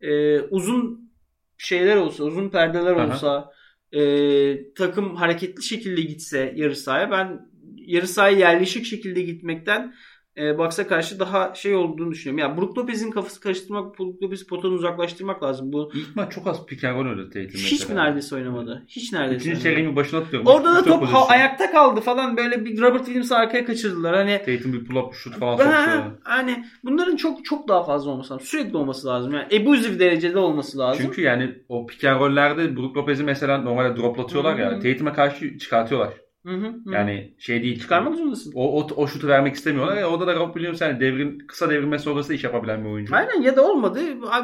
e, 0.00 0.40
uzun 0.40 1.10
şeyler 1.58 1.96
olsa, 1.96 2.24
uzun 2.24 2.48
perdeler 2.48 2.92
olsa, 2.92 3.50
e, 3.92 4.72
takım 4.74 5.16
hareketli 5.16 5.62
şekilde 5.62 6.00
gitse 6.00 6.52
yarı 6.56 6.76
sahaya 6.76 7.10
ben 7.10 7.47
yarı 7.88 8.06
sahaya 8.06 8.38
yerleşik 8.38 8.86
şekilde 8.86 9.22
gitmekten 9.22 9.94
e, 10.38 10.58
Bucks'a 10.58 10.86
karşı 10.86 11.20
daha 11.20 11.54
şey 11.54 11.74
olduğunu 11.74 12.10
düşünüyorum. 12.10 12.38
Yani 12.38 12.60
Brook 12.60 12.78
Lopez'in 12.78 13.10
kafası 13.10 13.40
karıştırmak, 13.40 13.98
Brook 13.98 14.22
Lopez'i 14.22 14.46
potadan 14.46 14.72
uzaklaştırmak 14.72 15.42
lazım. 15.42 15.72
Bu 15.72 15.92
İlk 15.94 16.16
maç 16.16 16.32
çok 16.32 16.46
az 16.46 16.66
pick 16.66 16.84
and 16.84 16.96
roll 16.96 17.30
Tatum 17.30 17.42
Hiç 17.48 17.88
mi 17.88 17.96
neredeyse 17.96 18.36
oynamadı? 18.36 18.84
Hiç 18.88 19.12
neredeyse 19.12 19.44
İkinci 19.44 19.62
çeyreğin 19.62 19.96
başına 19.96 20.20
atıyorum. 20.20 20.46
Orada 20.46 20.74
da 20.74 20.84
top 20.84 21.04
ha, 21.04 21.28
ayakta 21.28 21.70
kaldı 21.70 22.00
falan 22.00 22.36
böyle 22.36 22.64
bir 22.64 22.80
Robert 22.80 23.04
Williams'ı 23.04 23.36
arkaya 23.36 23.64
kaçırdılar. 23.64 24.14
Hani 24.14 24.38
Tatum 24.38 24.72
bir 24.72 24.84
pull-up 24.84 25.14
şut 25.14 25.38
falan 25.38 25.56
soktu. 25.56 26.18
Hani 26.22 26.64
bunların 26.84 27.16
çok 27.16 27.44
çok 27.44 27.68
daha 27.68 27.84
fazla 27.84 28.10
olması 28.10 28.34
lazım. 28.34 28.46
Sürekli 28.46 28.76
olması 28.76 29.06
lazım. 29.06 29.32
Yani 29.32 29.62
abusive 29.62 29.98
derecede 29.98 30.38
olması 30.38 30.78
lazım. 30.78 31.04
Çünkü 31.06 31.22
yani 31.22 31.54
o 31.68 31.86
pick 31.86 32.04
and 32.04 32.20
roll'lerde 32.20 32.76
Brook 32.76 32.96
Lopez'i 32.96 33.24
mesela 33.24 33.58
normalde 33.58 33.96
droplatıyorlar 33.96 34.58
ya. 34.58 34.80
Tatum'a 34.80 35.12
karşı 35.12 35.58
çıkartıyorlar. 35.58 36.27
Hı 36.48 36.54
hı, 36.54 36.66
hı. 36.84 36.94
Yani 36.94 37.34
şey 37.38 37.62
değil. 37.62 37.80
Çıkarmak 37.80 38.16
zorundasın. 38.16 38.52
O, 38.54 38.80
o, 38.80 38.86
o 38.96 39.06
şutu 39.06 39.28
vermek 39.28 39.54
istemiyorlar. 39.54 39.96
Ya, 39.96 40.10
orada 40.10 40.26
da 40.26 40.34
Rob 40.34 40.54
Williams 40.54 40.80
yani 40.80 41.00
devrin, 41.00 41.38
kısa 41.38 41.70
devrilme 41.70 41.98
sonrası 41.98 42.34
iş 42.34 42.44
yapabilen 42.44 42.84
bir 42.84 42.90
oyuncu. 42.90 43.16
Aynen 43.16 43.42
ya 43.42 43.56
da 43.56 43.70
olmadı. 43.70 44.00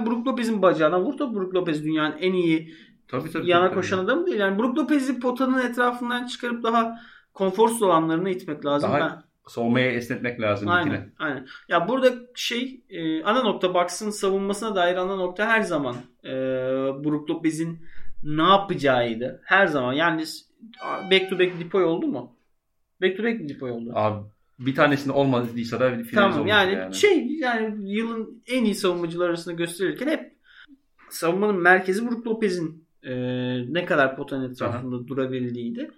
Brook 0.06 0.26
Lopez'in 0.26 0.62
bacağına 0.62 1.00
vur 1.00 1.18
da 1.18 1.34
Brook 1.34 1.54
Lopez 1.54 1.84
dünyanın 1.84 2.16
en 2.20 2.32
iyi 2.32 2.74
tabii, 3.08 3.30
tabii, 3.30 3.48
yana 3.48 3.66
tabii, 3.66 3.74
koşan 3.74 3.96
tabii. 3.96 4.12
adam 4.12 4.26
değil. 4.26 4.38
Yani 4.38 4.58
Brook 4.58 4.78
Lopez'i 4.78 5.20
potanın 5.20 5.70
etrafından 5.70 6.26
çıkarıp 6.26 6.62
daha 6.62 6.98
konforsuz 7.34 7.82
olanlarını 7.82 8.30
itmek 8.30 8.66
lazım. 8.66 8.90
Daha 8.90 9.00
ben... 9.00 9.22
savunmaya 9.48 9.90
esnetmek 9.90 10.40
lazım. 10.40 10.68
Aynen, 10.68 10.86
ikine. 10.86 11.08
aynen. 11.18 11.46
Ya 11.68 11.88
burada 11.88 12.08
şey 12.34 12.80
e, 12.90 13.24
ana 13.24 13.42
nokta 13.42 13.74
Bucks'ın 13.74 14.10
savunmasına 14.10 14.74
dair 14.74 14.96
ana 14.96 15.16
nokta 15.16 15.46
her 15.46 15.60
zaman 15.60 15.94
e, 16.24 16.30
Brook 17.04 17.30
Lopez'in 17.30 17.78
ne 18.22 18.42
yapacağıydı. 18.42 19.40
Her 19.44 19.66
zaman. 19.66 19.92
Yani 19.92 20.24
back 21.10 21.30
to 21.30 21.38
back 21.38 21.60
depoy 21.60 21.84
oldu 21.84 22.06
mu? 22.06 22.36
Back 23.02 23.16
to 23.16 23.24
back 23.24 23.48
depoy 23.48 23.70
oldu. 23.70 23.90
Abi 23.94 24.24
bir 24.58 24.74
tanesinde 24.74 25.12
olmadıysa 25.12 25.80
da 25.80 26.02
tamam, 26.14 26.46
yani, 26.46 26.72
yani 26.72 26.94
şey 26.94 27.26
yani 27.26 27.92
yılın 27.92 28.42
en 28.46 28.64
iyi 28.64 28.74
savunmacılar 28.74 29.28
arasında 29.28 29.54
gösterirken 29.54 30.08
hep 30.08 30.34
savunmanın 31.10 31.62
merkezi 31.62 32.10
Brook 32.10 32.26
Lopez'in 32.26 32.84
e, 33.02 33.14
ne 33.72 33.84
kadar 33.84 34.16
potanın 34.16 34.50
etrafında 34.50 34.96
Aha. 34.96 35.06
durabildiydi. 35.06 35.90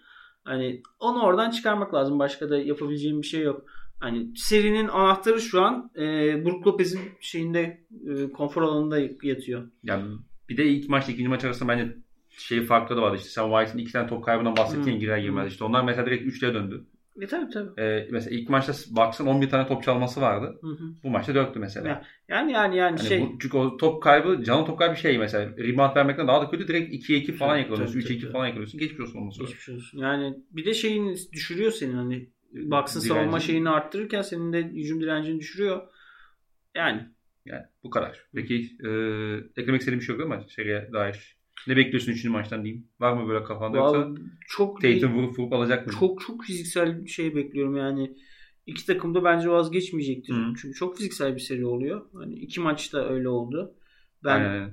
Hani 0.45 0.83
onu 1.01 1.23
oradan 1.23 1.51
çıkarmak 1.51 1.95
lazım. 1.95 2.19
Başka 2.19 2.51
da 2.51 2.59
yapabileceğim 2.59 3.23
bir 3.23 3.27
şey 3.27 3.43
yok. 3.43 3.65
Hani 4.01 4.37
serinin 4.37 4.89
anahtarı 4.89 5.41
şu 5.41 5.63
an 5.63 5.91
e, 5.97 6.03
Brook 6.45 6.67
Lopez'in 6.67 7.01
şeyinde 7.21 7.87
e, 8.09 8.33
konfor 8.33 8.63
alanında 8.63 8.99
yatıyor. 9.23 9.69
Yani 9.83 10.05
bir 10.49 10.57
de 10.57 10.67
ilk 10.67 10.89
maçla 10.89 11.13
ikinci 11.13 11.29
maç 11.29 11.45
arasında 11.45 11.69
bence 11.69 11.97
şey 12.37 12.63
farkları 12.63 12.99
da 12.99 13.03
vardı. 13.03 13.17
İşte 13.17 13.29
sen 13.29 13.51
White'ın 13.51 13.79
iki 13.79 13.93
tane 13.93 14.09
top 14.09 14.25
kaybından 14.25 14.57
bahsettiğin 14.57 14.97
hmm. 14.97 15.01
girer 15.01 15.19
girmez. 15.19 15.53
İşte 15.53 15.65
onlar 15.65 15.85
mesela 15.85 16.07
direkt 16.07 16.27
üçlüye 16.27 16.55
döndü. 16.55 16.87
E 17.21 17.27
tabii 17.27 17.51
tabii. 17.51 17.81
Ee, 17.81 18.09
mesela 18.11 18.37
ilk 18.37 18.49
maçta 18.49 18.73
Bucks'ın 18.73 19.27
11 19.27 19.51
tane 19.51 19.67
top 19.69 19.83
çalması 19.83 20.21
vardı. 20.21 20.59
Hı 20.61 20.67
hı. 20.67 20.85
Bu 21.03 21.11
maçta 21.11 21.33
4'tü 21.33 21.59
mesela. 21.59 21.89
Ya, 21.89 22.05
yani 22.29 22.53
yani 22.53 22.77
yani 22.77 22.99
hani 22.99 23.09
şey. 23.09 23.23
Bu, 23.23 23.39
çünkü 23.41 23.57
o 23.57 23.77
top 23.77 24.03
kaybı, 24.03 24.45
canlı 24.45 24.67
top 24.67 24.79
kaybı 24.79 24.97
şey 24.97 25.19
mesela. 25.19 25.57
Rebound 25.57 25.97
vermekten 25.97 26.29
daha 26.29 26.41
da 26.41 26.51
kötü. 26.51 26.69
Direkt 26.69 26.95
2'ye 26.95 27.19
2 27.19 27.33
falan 27.33 27.57
yakalıyorsun. 27.57 28.01
3'e 28.01 28.15
2 28.15 28.31
falan 28.31 28.47
yakalıyorsun. 28.47 28.81
Geçmiş 28.81 29.01
olsun 29.01 29.19
ondan 29.19 29.31
sonra. 29.31 29.49
Geçmiş 29.49 29.69
olsun. 29.69 29.99
Yani 29.99 30.37
bir 30.51 30.65
de 30.65 30.75
şeyin 30.75 31.17
düşürüyor 31.33 31.73
senin 31.73 31.95
hani 31.95 32.31
Bucks'ın 32.53 33.01
savunma 33.01 33.41
şeyini 33.41 33.71
arttırırken 33.71 34.23
senin 34.23 34.53
de 34.53 34.63
hücum 34.63 35.01
direncini 35.01 35.41
düşürüyor. 35.41 35.83
Yani. 36.75 37.03
Yani 37.47 37.63
bu 37.85 37.91
kadar. 37.91 38.27
Peki 38.35 38.55
e, 38.85 38.89
eklemek 39.57 39.81
istediğim 39.81 40.01
bir 40.01 40.05
şey 40.05 40.17
yok 40.17 40.25
ama 40.25 40.45
seriye 40.49 40.91
dair. 40.93 41.36
Ne 41.67 41.77
bekliyorsun 41.77 42.13
üçüncü 42.13 42.29
maçtan 42.29 42.65
diyeyim? 42.65 42.89
Var 43.01 43.13
mı 43.13 43.29
böyle 43.29 43.45
kafanda 43.45 43.79
Vallahi 43.79 44.09
yoksa 44.09 44.23
çok 44.49 44.83
Tatum 44.83 45.15
vurup 45.15 45.39
vurup 45.39 45.53
alacak 45.53 45.87
mı? 45.87 45.93
Çok 45.93 46.21
çok 46.21 46.45
fiziksel 46.45 47.05
bir 47.05 47.11
şey 47.11 47.35
bekliyorum 47.35 47.77
yani. 47.77 48.17
İki 48.67 48.87
takım 48.87 49.15
da 49.15 49.25
bence 49.25 49.49
vazgeçmeyecektir. 49.49 50.35
Hı. 50.35 50.53
Çünkü 50.61 50.75
çok 50.75 50.97
fiziksel 50.97 51.35
bir 51.35 51.41
seri 51.41 51.67
oluyor. 51.67 52.03
Hani 52.15 52.35
iki 52.35 52.61
maçta 52.61 53.09
öyle 53.09 53.29
oldu. 53.29 53.75
Ben 54.25 54.41
Aynen. 54.41 54.71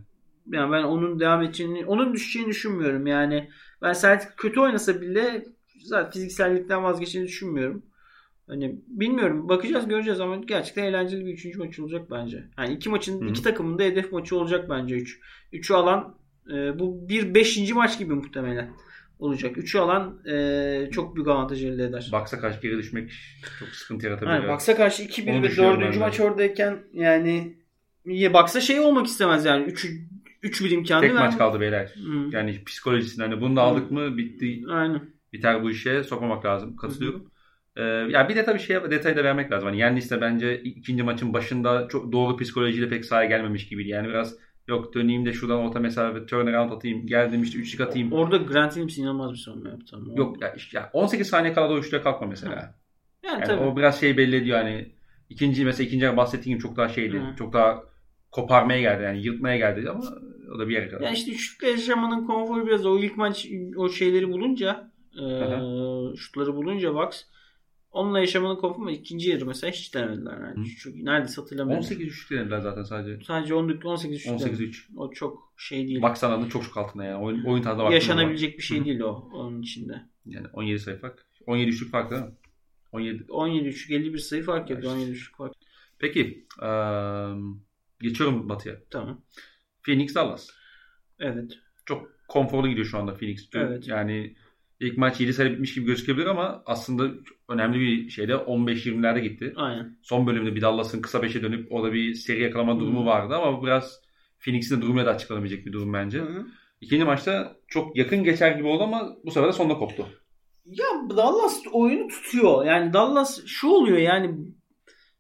yani 0.52 0.72
ben 0.72 0.84
onun 0.84 1.20
devam 1.20 1.42
edeceğini, 1.42 1.86
onun 1.86 2.14
düşeceğini 2.14 2.50
düşünmüyorum. 2.50 3.08
Yani 3.08 3.50
ben 3.82 3.94
Celtic 3.94 4.30
kötü 4.38 4.60
oynasa 4.60 5.02
bile 5.02 5.46
zaten 5.84 6.12
fiziksellikten 6.12 6.84
vazgeçeceğini 6.84 7.28
düşünmüyorum. 7.28 7.84
Hani 8.48 8.82
bilmiyorum 8.88 9.50
bakacağız 9.50 9.88
göreceğiz 9.88 10.20
ama 10.20 10.36
gerçekten 10.38 10.84
eğlenceli 10.84 11.26
bir 11.26 11.34
üçüncü 11.34 11.60
maç 11.60 11.80
olacak 11.80 12.12
bence. 12.12 12.44
Yani 12.58 12.74
iki 12.74 12.90
maçın 12.90 13.22
Hı-hı. 13.22 13.30
iki 13.30 13.44
takımın 13.44 13.80
da 13.80 13.84
hedef 13.84 14.12
maçı 14.12 14.38
olacak 14.38 14.70
bence 14.70 14.96
üç. 14.96 15.20
Üçü 15.52 15.74
alan 15.74 16.16
e, 16.50 16.80
bu 16.80 17.10
bir 17.10 17.36
beşinci 17.36 17.74
maç 17.74 18.00
gibi 18.00 18.14
muhtemelen 18.14 18.70
olacak. 19.20 19.58
Üçü 19.58 19.78
alan 19.78 20.20
e, 20.26 20.90
çok 20.92 21.16
büyük 21.16 21.28
avantaj 21.28 21.66
elde 21.66 21.84
eder. 21.84 22.10
Baksa 22.12 22.40
karşı 22.40 22.62
geri 22.62 22.78
düşmek 22.78 23.12
çok 23.60 23.70
sıkıntı 23.70 24.06
yaratabilir. 24.06 24.36
Yani 24.36 24.48
Baksa 24.48 24.76
karşı 24.76 25.04
2-1 25.04 25.44
ve 25.44 25.58
dördüncü 25.58 26.00
maç 26.00 26.20
oradayken 26.20 26.78
yani 26.94 27.58
niye 28.06 28.34
baksa 28.34 28.62
şey 28.62 28.80
olmak 28.80 29.06
istemez 29.06 29.46
yani. 29.46 29.64
Üç, 29.66 29.88
üç 30.44 30.64
bir 30.64 30.72
imkanı 30.72 31.02
Tek 31.02 31.14
maç 31.14 31.38
kaldı 31.38 31.60
beyler. 31.60 31.86
Hı. 32.06 32.30
Yani 32.32 32.64
psikolojisinden 32.64 33.30
hani 33.30 33.42
bunu 33.42 33.56
da 33.56 33.62
aldık 33.62 33.90
Hı. 33.90 33.94
mı 33.94 34.18
bitti. 34.18 34.64
Aynen. 34.70 35.02
Biter 35.34 35.64
bu 35.64 35.72
işe 35.72 36.04
sokmamak 36.04 36.46
lazım. 36.46 36.76
Katılıyorum. 36.76 37.32
Ee, 37.76 37.84
ya 37.84 38.30
bir 38.30 38.36
de 38.36 38.46
tabii 38.46 38.60
şey 38.60 38.76
detayı 38.92 39.16
da 39.16 39.24
vermek 39.24 39.52
lazım. 39.52 39.70
Hani 39.70 39.80
Yennis'te 39.80 40.22
bence 40.22 40.62
ikinci 40.62 41.04
maçın 41.04 41.34
başında 41.34 41.88
çok 41.88 42.12
doğru 42.12 42.38
psikolojiyle 42.38 42.90
pek 42.90 43.06
sahaya 43.06 43.30
gelmemiş 43.30 43.68
gibiydi. 43.68 43.90
Yani 43.90 44.08
biraz 44.08 44.36
Yok 44.68 44.94
döneyim 44.94 45.26
de 45.26 45.34
şuradan 45.34 45.58
orta 45.58 45.80
mesafe 45.80 46.26
turnaround 46.26 46.72
atayım. 46.72 47.08
Geldim 47.08 47.44
işte 47.44 47.60
üçlük 47.60 47.82
atayım. 47.82 48.14
Orada 48.14 48.38
Grant 48.38 48.74
Williams 48.74 48.98
inanılmaz 48.98 49.32
bir 49.32 49.38
savunma 49.38 49.70
yaptı. 49.70 49.96
Ama. 49.96 50.14
Yok 50.18 50.42
ya, 50.42 50.56
ya 50.74 50.90
18 50.94 51.28
saniye 51.28 51.54
kala 51.54 51.70
da 51.70 51.74
o 51.74 51.78
üçlüğe 51.78 52.02
kalkma 52.02 52.28
mesela. 52.28 52.56
Ha. 52.56 52.76
Yani, 53.24 53.34
yani 53.34 53.44
tabii. 53.44 53.64
o 53.64 53.78
biraz 53.78 54.00
şey 54.00 54.18
belli 54.18 54.36
ediyor 54.36 54.58
hani. 54.58 54.92
ikinci 55.30 55.66
mesela 55.66 55.88
ikinci 55.88 56.18
bahsettiğim 56.18 56.58
gibi 56.58 56.68
çok 56.68 56.78
daha 56.78 56.90
şeydi. 56.90 57.18
Hı. 57.18 57.36
Çok 57.38 57.54
daha 57.54 57.84
koparmaya 58.32 58.82
geldi 58.82 59.04
yani 59.04 59.24
yırtmaya 59.24 59.58
geldi 59.58 59.90
ama 59.90 60.04
o 60.56 60.60
da 60.60 60.70
bir 60.70 60.74
yere 60.74 60.90
kadar. 60.90 61.02
Ya 61.02 61.12
işte 61.12 61.32
üçlükle 61.32 61.70
yaşamanın 61.70 62.28
konforu 62.28 62.68
biraz 62.68 62.86
o 62.86 63.00
ilk 63.00 63.18
maç 63.18 63.48
o 63.78 63.90
şeyleri 63.90 64.30
bulunca 64.30 64.92
e, 65.14 65.26
şutları 66.16 66.56
bulunca 66.56 66.96
Bucks 66.96 67.24
Onunla 67.94 68.20
yaşamanın 68.20 68.56
konforu 68.56 68.92
ikinci 68.92 69.30
yarı 69.30 69.46
mesela 69.46 69.72
hiç 69.72 69.96
denemediler. 69.96 70.38
Yani. 70.42 70.68
Çünkü 70.80 71.06
neredeyse 71.06 71.42
hatırlamıyorum. 71.42 71.84
18 71.84 72.08
3 72.08 72.32
denediler 72.32 72.60
zaten 72.60 72.84
sadece. 72.84 73.24
Sadece 73.26 73.54
18 73.54 74.12
3 74.20 74.28
18 74.28 74.62
3. 74.62 74.90
O 74.98 75.12
çok 75.12 75.54
şey 75.58 75.88
değil. 75.88 76.02
Bak 76.02 76.18
sanatının 76.18 76.50
çok 76.50 76.64
çok 76.64 76.78
altında 76.78 77.04
yani. 77.04 77.24
Oyun, 77.24 77.44
oyun 77.44 77.64
tarzı 77.64 77.82
Yaşanabilecek 77.82 78.58
bir 78.58 78.64
şey 78.64 78.86
değil 78.86 79.00
o 79.00 79.30
onun 79.34 79.62
içinde. 79.62 80.02
Yani 80.26 80.48
17 80.54 80.80
sayı 80.80 80.98
fark. 80.98 81.26
17 81.48 81.70
üçlük 81.70 81.92
fark 81.92 82.12
değil 82.12 82.22
mi? 82.22 82.32
17. 82.92 83.26
17 83.30 83.68
üçlük 83.68 83.92
51 83.92 84.18
sayı 84.18 84.44
fark 84.44 84.72
ediyor. 84.72 84.94
17 84.94 85.12
üçlük 85.12 85.38
fark. 85.38 85.54
Peki. 86.00 86.48
Um, 86.62 87.64
geçiyorum 88.02 88.50
Batı'ya. 88.50 88.76
Tamam. 88.90 89.22
Phoenix 89.84 90.16
Dallas. 90.16 90.50
Evet. 91.20 91.60
Çok 91.86 92.10
konforlu 92.28 92.68
gidiyor 92.68 92.88
şu 92.88 92.98
anda 92.98 93.14
Phoenix. 93.14 93.50
Evet. 93.54 93.88
Yani 93.88 94.36
İlk 94.84 94.98
maç 94.98 95.20
7 95.20 95.34
sayı 95.34 95.52
bitmiş 95.52 95.74
gibi 95.74 95.86
gözükebilir 95.86 96.26
ama 96.26 96.64
aslında 96.66 97.12
önemli 97.50 97.80
bir 97.80 98.10
şeyde 98.10 98.34
15-20'lerde 98.34 99.20
gitti. 99.20 99.54
Aynen. 99.56 99.98
Son 100.02 100.28
bölümde 100.28 100.56
bir 100.56 100.62
Dallas'ın 100.62 101.02
kısa 101.02 101.20
5'e 101.20 101.42
dönüp 101.42 101.72
orada 101.72 101.94
bir 101.94 102.14
seri 102.14 102.42
yakalama 102.42 102.80
durumu 102.80 103.02
Hı. 103.02 103.06
vardı 103.06 103.36
ama 103.36 103.58
bu 103.58 103.66
biraz 103.66 104.02
Phoenix'in 104.40 104.82
durumuyla 104.82 105.06
da 105.06 105.16
açıklanabilecek 105.16 105.66
bir 105.66 105.74
durum 105.74 105.94
bence. 105.94 106.20
Hı. 106.20 106.46
İkinci 106.82 107.06
maçta 107.06 107.56
çok 107.68 107.98
yakın 107.98 108.24
geçer 108.24 108.52
gibi 108.52 108.68
oldu 108.68 108.84
ama 108.84 109.16
bu 109.26 109.32
sefer 109.32 109.50
de 109.50 109.54
sonunda 109.54 109.74
koptu. 109.74 110.08
Ya 110.66 110.86
Dallas 111.10 111.62
oyunu 111.72 112.08
tutuyor. 112.08 112.66
Yani 112.66 112.94
Dallas 112.94 113.46
şu 113.46 113.68
oluyor 113.68 113.98
yani 113.98 114.36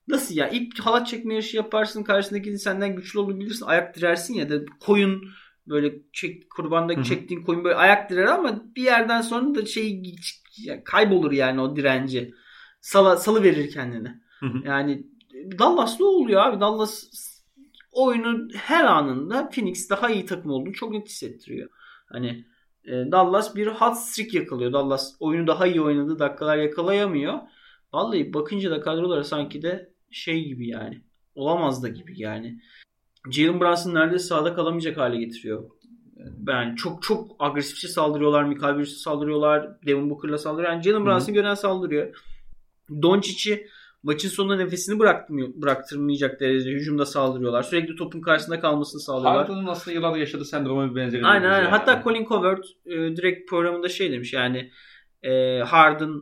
nasıl 0.08 0.36
ya 0.36 0.50
ilk 0.50 0.80
halat 0.80 1.08
çekme 1.08 1.34
yarışı 1.34 1.58
yaparsın 1.58 2.04
karşısındaki 2.04 2.58
senden 2.58 2.96
güçlü 2.96 3.20
olabilirsin 3.20 3.66
ayak 3.66 3.96
dirersin 3.96 4.34
ya 4.34 4.50
da 4.50 4.56
koyun 4.80 5.24
böyle 5.68 5.94
çek, 6.14 6.50
kurbanda 6.50 6.94
Hı-hı. 6.94 7.04
çektiğin 7.04 7.44
koyun 7.44 7.64
böyle 7.64 7.76
ayak 7.76 8.10
direr 8.10 8.26
ama 8.26 8.64
bir 8.76 8.84
yerden 8.84 9.22
sonra 9.22 9.56
da 9.56 9.66
şey 9.66 10.16
kaybolur 10.86 11.32
yani 11.32 11.62
o 11.62 11.76
direnci. 11.76 12.34
Sala, 12.82 13.18
salı 13.18 13.44
verir 13.44 13.72
kendini. 13.72 14.08
Hı-hı. 14.40 14.58
Yani 14.66 15.08
Dallas 15.60 16.00
ne 16.00 16.06
oluyor 16.06 16.42
abi? 16.42 16.60
Dallas 16.60 17.04
oyunu 17.92 18.48
her 18.56 18.86
anında 18.86 19.50
Phoenix 19.50 19.90
daha 19.90 20.10
iyi 20.10 20.26
takım 20.26 20.52
olduğunu 20.52 20.74
çok 20.74 20.92
net 20.92 21.08
hissettiriyor. 21.08 21.70
Hani 22.06 22.46
e, 22.86 22.92
Dallas 22.92 23.56
bir 23.56 23.68
hot 23.68 23.98
streak 23.98 24.34
yakalıyor. 24.34 24.74
Dallas 24.74 25.16
oyunu 25.20 25.48
daha 25.48 25.68
iyi 25.68 25.82
oynadığı 25.82 26.20
dakikalar 26.20 26.58
yakalayamıyor. 26.58 27.40
Vallahi 27.94 28.34
bakınca 28.34 28.72
da 28.72 28.82
kadrolara 28.82 29.24
sanki 29.24 29.62
de 29.62 29.94
şey 30.12 30.46
gibi 30.46 30.68
yani. 30.68 31.02
Olamaz 31.36 31.84
da 31.84 31.88
gibi 31.88 32.22
yani. 32.22 32.60
Jalen 33.32 33.60
Brunson 33.60 33.94
neredeyse 33.94 34.26
sahada 34.26 34.54
kalamayacak 34.54 34.98
hale 34.98 35.18
getiriyor. 35.18 35.64
Ben 36.38 36.76
çok 36.76 37.04
çok 37.04 37.36
agresifçe 37.40 37.88
saldırıyorlar. 37.88 38.44
Michael 38.44 38.78
Bridges'e 38.78 38.96
saldırıyorlar. 38.96 39.82
Devin 39.86 40.10
Booker'la 40.10 40.38
saldırıyor. 40.38 40.72
Yani 40.72 40.84
Jalen 40.84 41.06
Brunson 41.06 41.34
gören 41.34 41.54
saldırıyor. 41.54 42.16
Doncic'i 43.02 43.68
maçın 44.04 44.30
sonunda 44.30 44.56
nefesini 44.56 45.00
bıraktırmayacak 45.62 46.40
derecede 46.40 46.72
hücumda 46.72 47.06
saldırıyorlar. 47.06 47.64
Sürekli 47.64 47.96
topun 47.96 48.22
karşısında 48.22 48.60
kalmasını 48.60 49.02
sağlıyorlar. 49.02 49.48
Harden'ın 49.48 49.68
aslında 49.68 49.96
yıllarda 49.96 50.18
yaşadığı 50.18 50.46
sendroma 50.46 50.92
bir 50.92 50.96
benzeri. 50.96 51.26
Aynen 51.26 51.50
aynen. 51.50 51.64
Yani. 51.64 51.70
Hatta 51.70 52.02
Colin 52.04 52.26
Covert 52.26 52.66
e, 52.86 52.92
direkt 52.92 53.50
programında 53.50 53.90
şey 53.90 54.12
demiş 54.12 54.34
yani 54.34 54.72
e, 55.24 55.60
Harden 55.60 56.22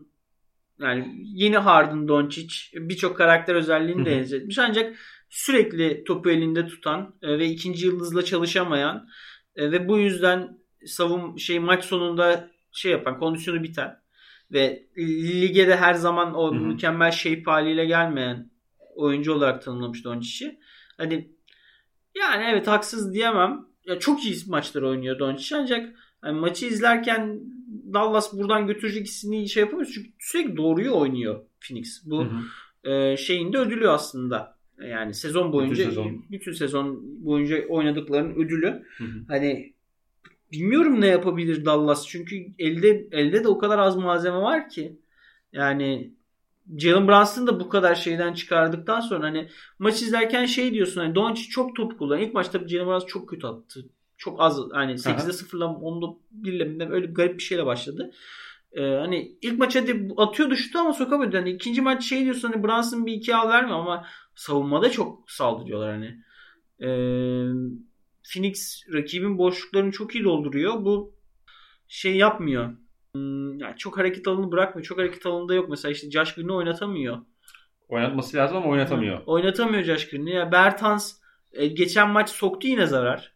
yani 0.79 1.15
yeni 1.23 1.57
Harden 1.57 2.07
Doncic 2.07 2.55
birçok 2.73 3.17
karakter 3.17 3.55
özelliğini 3.55 4.05
de 4.05 4.11
benzetmiş. 4.11 4.59
Ancak 4.59 4.95
sürekli 5.31 6.03
topu 6.03 6.29
elinde 6.29 6.67
tutan 6.67 7.15
e, 7.21 7.39
ve 7.39 7.47
ikinci 7.47 7.85
yıldızla 7.85 8.25
çalışamayan 8.25 9.07
e, 9.55 9.71
ve 9.71 9.87
bu 9.87 9.97
yüzden 9.97 10.57
savun 10.85 11.37
şey 11.37 11.59
maç 11.59 11.85
sonunda 11.85 12.49
şey 12.71 12.91
yapan 12.91 13.19
kondisyonu 13.19 13.63
biten 13.63 14.01
ve 14.51 14.87
lige 14.97 15.67
de 15.67 15.75
her 15.75 15.93
zaman 15.93 16.33
o 16.35 16.51
Hı-hı. 16.51 16.61
mükemmel 16.61 17.11
shape 17.11 17.43
haliyle 17.45 17.85
gelmeyen 17.85 18.51
oyuncu 18.95 19.33
olarak 19.33 19.61
tanımlamıştı 19.61 20.09
Doncic'i. 20.09 20.59
Hani 20.97 21.31
yani 22.17 22.43
evet 22.49 22.67
haksız 22.67 23.13
diyemem. 23.13 23.65
Ya 23.85 23.99
çok 23.99 24.25
iyi 24.25 24.35
maçlar 24.47 24.81
oynuyor 24.81 25.19
Doncic 25.19 25.55
ancak 25.55 25.95
yani 26.23 26.39
maçı 26.39 26.65
izlerken 26.65 27.39
Dallas 27.93 28.33
buradan 28.33 28.67
götürecek 28.67 29.07
hissini 29.07 29.49
şey 29.49 29.61
yapamıyor. 29.61 29.91
Çünkü 29.93 30.09
sürekli 30.19 30.57
doğruyu 30.57 30.91
oynuyor 30.91 31.45
Phoenix. 31.61 32.01
Bu 32.05 32.27
e, 32.83 33.17
şeyin 33.17 33.53
de 33.53 33.57
ödülü 33.57 33.89
aslında. 33.89 34.60
Yani 34.89 35.13
sezon 35.13 35.53
boyunca 35.53 35.75
bütün 35.75 35.89
sezon, 35.89 36.25
bütün 36.31 36.51
sezon 36.51 37.01
boyunca 37.25 37.67
oynadıklarının 37.67 38.35
ödülü. 38.35 38.83
Hı 38.97 39.03
hı. 39.03 39.19
Hani 39.27 39.73
bilmiyorum 40.51 41.01
ne 41.01 41.07
yapabilir 41.07 41.65
Dallas 41.65 42.07
çünkü 42.07 42.35
elde 42.59 43.07
elde 43.11 43.43
de 43.43 43.47
o 43.47 43.57
kadar 43.57 43.79
az 43.79 43.97
malzeme 43.97 44.37
var 44.37 44.69
ki. 44.69 44.97
Yani 45.53 46.13
Jalen 46.77 47.07
Brunson 47.07 47.47
da 47.47 47.59
bu 47.59 47.69
kadar 47.69 47.95
şeyden 47.95 48.33
çıkardıktan 48.33 48.99
sonra 48.99 49.25
hani 49.25 49.49
maç 49.79 50.01
izlerken 50.01 50.45
şey 50.45 50.73
diyorsun 50.73 51.01
hani 51.01 51.15
Doncic 51.15 51.49
çok 51.49 51.75
top 51.75 51.99
kullanıyor. 51.99 52.27
İlk 52.27 52.33
maçta 52.33 52.67
Jalen 52.67 52.87
Brunson 52.87 53.07
çok 53.07 53.29
kötü 53.29 53.47
attı. 53.47 53.85
Çok 54.17 54.41
az 54.41 54.59
hani 54.71 54.91
8'de 54.91 55.31
0'la 55.31 55.65
10'da 55.65 56.17
1'le 56.41 56.91
öyle 56.91 57.05
garip 57.05 57.37
bir 57.37 57.43
şeyle 57.43 57.65
başladı. 57.65 58.11
Ee, 58.73 58.81
hani 58.81 59.37
ilk 59.41 59.59
maç 59.59 59.75
hadi 59.75 60.07
atıyordu 60.17 60.55
şutu 60.55 60.79
ama 60.79 60.93
sokamıyordu. 60.93 61.37
Hani 61.37 61.49
ikinci 61.49 61.81
maç 61.81 62.03
şey 62.03 62.23
diyorsun 62.23 62.51
hani 62.51 62.63
Brunson 62.63 63.05
bir 63.05 63.13
iki 63.13 63.35
al 63.35 63.49
verme 63.49 63.73
ama 63.73 64.05
savunmada 64.41 64.91
çok 64.91 65.31
saldırıyorlar 65.31 65.91
hani. 65.91 66.23
Ee, 66.79 66.87
Phoenix 68.33 68.83
rakibin 68.93 69.37
boşluklarını 69.37 69.91
çok 69.91 70.15
iyi 70.15 70.23
dolduruyor. 70.23 70.85
Bu 70.85 71.15
şey 71.87 72.15
yapmıyor. 72.15 72.73
Hmm, 73.13 73.59
yani 73.59 73.77
çok 73.77 73.97
hareket 73.97 74.27
alanı 74.27 74.51
bırakmıyor. 74.51 74.85
Çok 74.85 74.97
hareket 74.97 75.25
alanında 75.25 75.53
yok. 75.53 75.69
Mesela 75.69 75.91
işte 75.91 76.11
Josh 76.11 76.35
Green'i 76.35 76.51
oynatamıyor. 76.51 77.17
Oynatması 77.89 78.37
lazım 78.37 78.57
ama 78.57 78.67
oynatamıyor. 78.67 79.19
Hı, 79.19 79.23
oynatamıyor 79.25 79.83
Josh 79.83 80.09
Green'i. 80.09 80.31
Ya 80.31 80.51
Bertans 80.51 81.19
e, 81.51 81.67
geçen 81.67 82.09
maç 82.09 82.29
soktu 82.29 82.67
yine 82.67 82.85
zarar. 82.85 83.33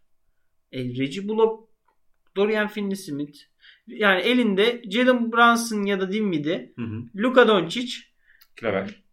E, 0.71 0.79
Reggie 0.79 1.27
Bullock, 1.27 1.69
Dorian 2.35 2.67
Finney-Smith. 2.67 3.37
Yani 3.87 4.21
elinde 4.21 4.81
Jalen 4.89 5.31
Brunson 5.31 5.83
ya 5.83 5.99
da 5.99 6.11
Dinwiddie, 6.11 6.73
Luka 7.15 7.47
Doncic, 7.47 7.93
Kleber. 8.55 9.03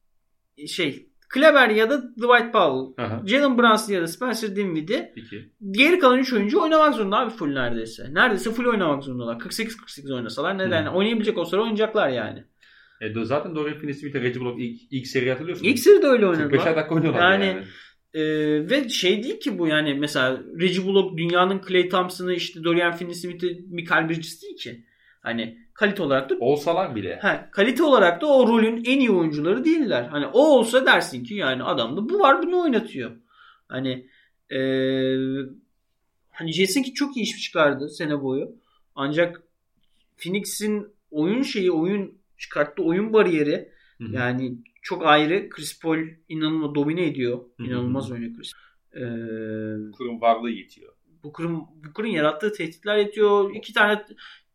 Şey, 0.66 1.11
Kleber 1.32 1.68
ya 1.68 1.90
da 1.90 2.02
Dwight 2.16 2.52
Powell. 2.52 3.06
Jalen 3.26 3.58
Brunson 3.58 3.92
ya 3.94 4.02
da 4.02 4.06
Spencer 4.06 4.56
Dinwiddie. 4.56 5.14
Geri 5.70 5.98
kalan 5.98 6.18
3 6.18 6.32
oyuncu 6.32 6.62
oynamak 6.62 6.94
zorunda 6.94 7.18
abi 7.18 7.30
full 7.30 7.54
neredeyse. 7.54 8.14
Neredeyse 8.14 8.50
full 8.50 8.66
oynamak 8.66 9.04
zorundalar. 9.04 9.36
48-48 9.36 10.14
oynasalar 10.14 10.58
neden? 10.58 10.86
Hmm. 10.86 10.94
Oynayabilecek 10.94 11.38
olsalar 11.38 11.62
oynayacaklar 11.62 12.08
yani. 12.08 12.44
E, 13.00 13.24
zaten 13.24 13.54
Dorian 13.54 13.78
Finney-Smith'e 13.78 14.20
Reggie 14.20 14.40
Bullock 14.40 14.60
ilk, 14.60 14.80
ilk 14.90 15.06
seri 15.06 15.30
hatırlıyorsun. 15.30 15.64
İlk 15.64 15.78
seri 15.78 16.02
de 16.02 16.06
öyle 16.06 16.26
oynadılar. 16.26 16.58
45'er 16.58 16.76
dakika 16.76 16.94
oynuyorlar 16.94 17.32
yani. 17.32 17.46
yani. 17.46 17.64
E, 18.14 18.22
ve 18.70 18.88
şey 18.88 19.22
değil 19.22 19.40
ki 19.40 19.58
bu 19.58 19.66
yani 19.68 19.94
mesela 19.94 20.42
Reggie 20.60 20.84
Bullock 20.84 21.18
dünyanın 21.18 21.60
Clay 21.68 21.88
Thompson'ı 21.88 22.34
işte 22.34 22.64
Dorian 22.64 22.92
Finney-Smith'i 22.92 23.64
Michael 23.70 24.08
Bridges 24.08 24.42
değil 24.42 24.56
ki. 24.56 24.84
Hani 25.22 25.58
kalite 25.74 26.02
olarak 26.02 26.30
da 26.30 26.34
olsalar 26.40 26.94
bile. 26.94 27.18
He, 27.22 27.50
kalite 27.50 27.82
olarak 27.82 28.20
da 28.20 28.26
o 28.26 28.48
rolün 28.48 28.84
en 28.84 29.00
iyi 29.00 29.10
oyuncuları 29.10 29.64
değiller. 29.64 30.02
Hani 30.04 30.26
o 30.26 30.40
olsa 30.40 30.86
dersin 30.86 31.24
ki 31.24 31.34
yani 31.34 31.62
adamda 31.62 32.08
bu 32.08 32.20
var 32.20 32.42
bunu 32.42 32.60
oynatıyor. 32.60 33.10
Hani 33.68 34.08
ee, 34.54 35.16
hani 36.30 36.52
ki 36.52 36.94
çok 36.94 37.16
iyi 37.16 37.22
iş 37.22 37.42
çıkardı 37.42 37.88
sene 37.88 38.22
boyu. 38.22 38.56
Ancak 38.94 39.42
Phoenix'in 40.16 40.86
oyun 41.10 41.42
şeyi, 41.42 41.72
oyun 41.72 42.18
çıkarttığı 42.38 42.82
oyun 42.82 43.12
bariyeri 43.12 43.72
Hı-hı. 43.98 44.12
yani 44.12 44.54
çok 44.82 45.06
ayrı. 45.06 45.48
Chris 45.48 45.80
Paul 45.80 45.98
inanılmaz 46.28 46.74
domine 46.74 47.06
ediyor. 47.06 47.40
İnanılmaz 47.58 48.04
Hı-hı. 48.04 48.14
oynuyor 48.14 48.32
Chris. 48.36 48.52
Ee, 48.94 49.00
kurum 49.92 50.20
varlığı 50.20 50.50
yetiyor. 50.50 50.92
Bu 51.22 51.32
kurum 51.32 51.66
bu 51.84 51.92
kurum 51.92 52.10
yarattığı 52.10 52.52
tehditler 52.52 52.96
yetiyor. 52.96 53.54
İki 53.54 53.72
tane 53.72 54.04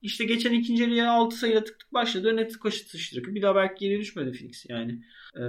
işte 0.01 0.25
geçen 0.25 0.53
ikinci 0.53 0.83
yarıya 0.83 1.11
6 1.11 1.37
sayıyla 1.37 1.63
tık 1.63 1.79
tık 1.79 1.93
başladı. 1.93 2.27
Öne 2.27 2.47
tık 2.47 2.61
koşu 2.61 2.85
sıçtırıp 2.85 3.35
bir 3.35 3.41
daha 3.41 3.55
belki 3.55 3.87
geri 3.87 3.99
düşmedi 3.99 4.31
Phoenix 4.37 4.65
yani. 4.69 5.01
Ee, 5.35 5.41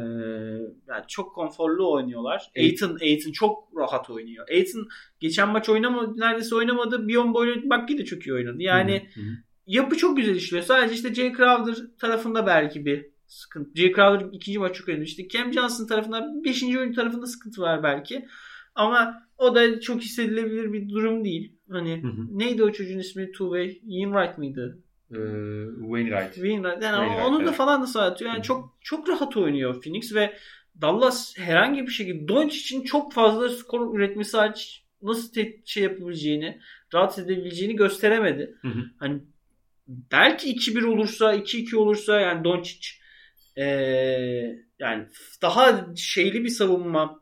yani 0.88 1.04
çok 1.08 1.34
konforlu 1.34 1.92
oynuyorlar. 1.92 2.50
Aiton, 2.56 2.98
Aiton 3.00 3.32
çok 3.32 3.68
rahat 3.76 4.10
oynuyor. 4.10 4.48
Aiton 4.48 4.88
geçen 5.20 5.48
maç 5.48 5.68
oynamadı, 5.68 6.20
neredeyse 6.20 6.54
oynamadı. 6.54 7.08
Bion 7.08 7.34
boylu 7.34 7.70
bak 7.70 7.88
de 7.88 8.04
çok 8.04 8.26
iyi 8.26 8.34
oynadı. 8.34 8.62
Yani 8.62 9.08
hı 9.14 9.20
hı. 9.20 9.24
yapı 9.66 9.96
çok 9.96 10.16
güzel 10.16 10.34
işliyor. 10.34 10.62
Sadece 10.62 10.94
işte 10.94 11.14
Jay 11.14 11.32
Crowder 11.32 11.76
tarafında 11.98 12.46
belki 12.46 12.84
bir 12.84 13.06
sıkıntı. 13.26 13.70
Jay 13.74 13.92
Crowder 13.92 14.26
ikinci 14.32 14.58
maç 14.58 14.76
çok 14.76 14.88
oynadı. 14.88 15.04
İşte 15.04 15.28
Cam 15.28 15.52
Johnson 15.52 15.86
tarafında, 15.86 16.44
beşinci 16.44 16.78
oyun 16.78 16.92
tarafında 16.92 17.26
sıkıntı 17.26 17.62
var 17.62 17.82
belki. 17.82 18.26
Ama 18.74 19.27
o 19.38 19.54
da 19.54 19.80
çok 19.80 20.00
hissedilebilir 20.00 20.72
bir 20.72 20.88
durum 20.88 21.24
değil. 21.24 21.52
Hani 21.70 22.02
hı 22.02 22.08
hı. 22.08 22.38
neydi 22.38 22.62
o 22.62 22.72
çocuğun 22.72 22.98
ismi? 22.98 23.22
Two-Way? 23.22 23.80
Wainwright 23.80 24.38
mıydı? 24.38 24.78
Ee, 25.10 25.16
Wainwright. 25.80 26.34
Wainwright. 26.34 26.82
Yani 26.82 26.96
Wainwright, 26.96 27.26
onun 27.26 27.38
evet. 27.38 27.48
da 27.48 27.52
falan 27.52 27.82
da 27.82 27.86
sağ 27.86 28.02
atıyor. 28.02 28.30
Yani 28.30 28.38
hı. 28.38 28.42
çok 28.42 28.76
çok 28.80 29.08
rahat 29.08 29.36
oynuyor 29.36 29.82
Phoenix 29.82 30.14
ve 30.14 30.34
Dallas 30.80 31.38
herhangi 31.38 31.82
bir 31.82 31.92
şekilde 31.92 32.28
Doncic 32.28 32.60
için 32.60 32.82
çok 32.82 33.12
fazla 33.12 33.48
skor 33.48 33.94
üretmesi 33.94 34.36
hariç 34.36 34.84
nasıl 35.02 35.32
te- 35.32 35.56
şey 35.64 35.82
yapabileceğini, 35.82 36.60
rahat 36.94 37.18
edebileceğini 37.18 37.76
gösteremedi. 37.76 38.54
Hı 38.62 38.68
hı. 38.68 38.84
Hani 38.96 39.20
belki 39.88 40.54
2-1 40.54 40.84
olursa, 40.84 41.34
2-2 41.34 41.76
olursa 41.76 42.20
yani 42.20 42.44
Doncic 42.44 42.88
ee, 43.58 44.58
yani 44.78 45.06
daha 45.42 45.86
şeyli 45.96 46.44
bir 46.44 46.48
savunma, 46.48 47.17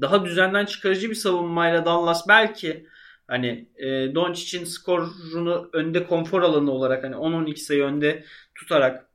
daha 0.00 0.24
düzenden 0.24 0.64
çıkarıcı 0.64 1.10
bir 1.10 1.14
savunmayla 1.14 1.84
Dallas 1.84 2.28
belki 2.28 2.86
hani 3.26 3.68
e, 3.76 4.14
Doncic'in 4.14 4.64
skorunu 4.64 5.70
önde 5.72 6.06
konfor 6.06 6.42
alanı 6.42 6.70
olarak 6.70 7.04
hani 7.04 7.14
10-12 7.14 7.56
sayı 7.56 7.82
önde 7.82 8.24
tutarak 8.54 9.08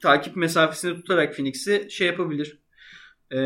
takip 0.00 0.36
mesafesini 0.36 0.94
tutarak 0.94 1.36
Phoenix'i 1.36 1.88
şey 1.90 2.06
yapabilir. 2.06 2.58
E, 3.32 3.40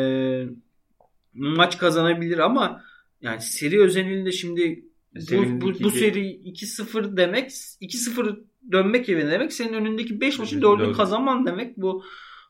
maç 1.35 1.79
kazanabilir 1.79 2.39
ama 2.39 2.85
yani 3.21 3.41
seri 3.41 3.83
özelinde 3.83 4.33
şimdi 4.33 4.85
bu, 5.15 5.61
bu, 5.61 5.83
bu 5.83 5.91
seri 5.91 6.21
2-0 6.21 7.17
demek 7.17 7.51
2-0 7.51 8.41
dönmek 8.73 9.09
yerine 9.09 9.31
demek 9.31 9.53
senin 9.53 9.73
önündeki 9.73 10.21
5 10.21 10.39
maçın 10.39 10.61
4'ünü 10.61 10.93
kazanman 10.93 11.47
demek. 11.47 11.77
Bu 11.77 12.05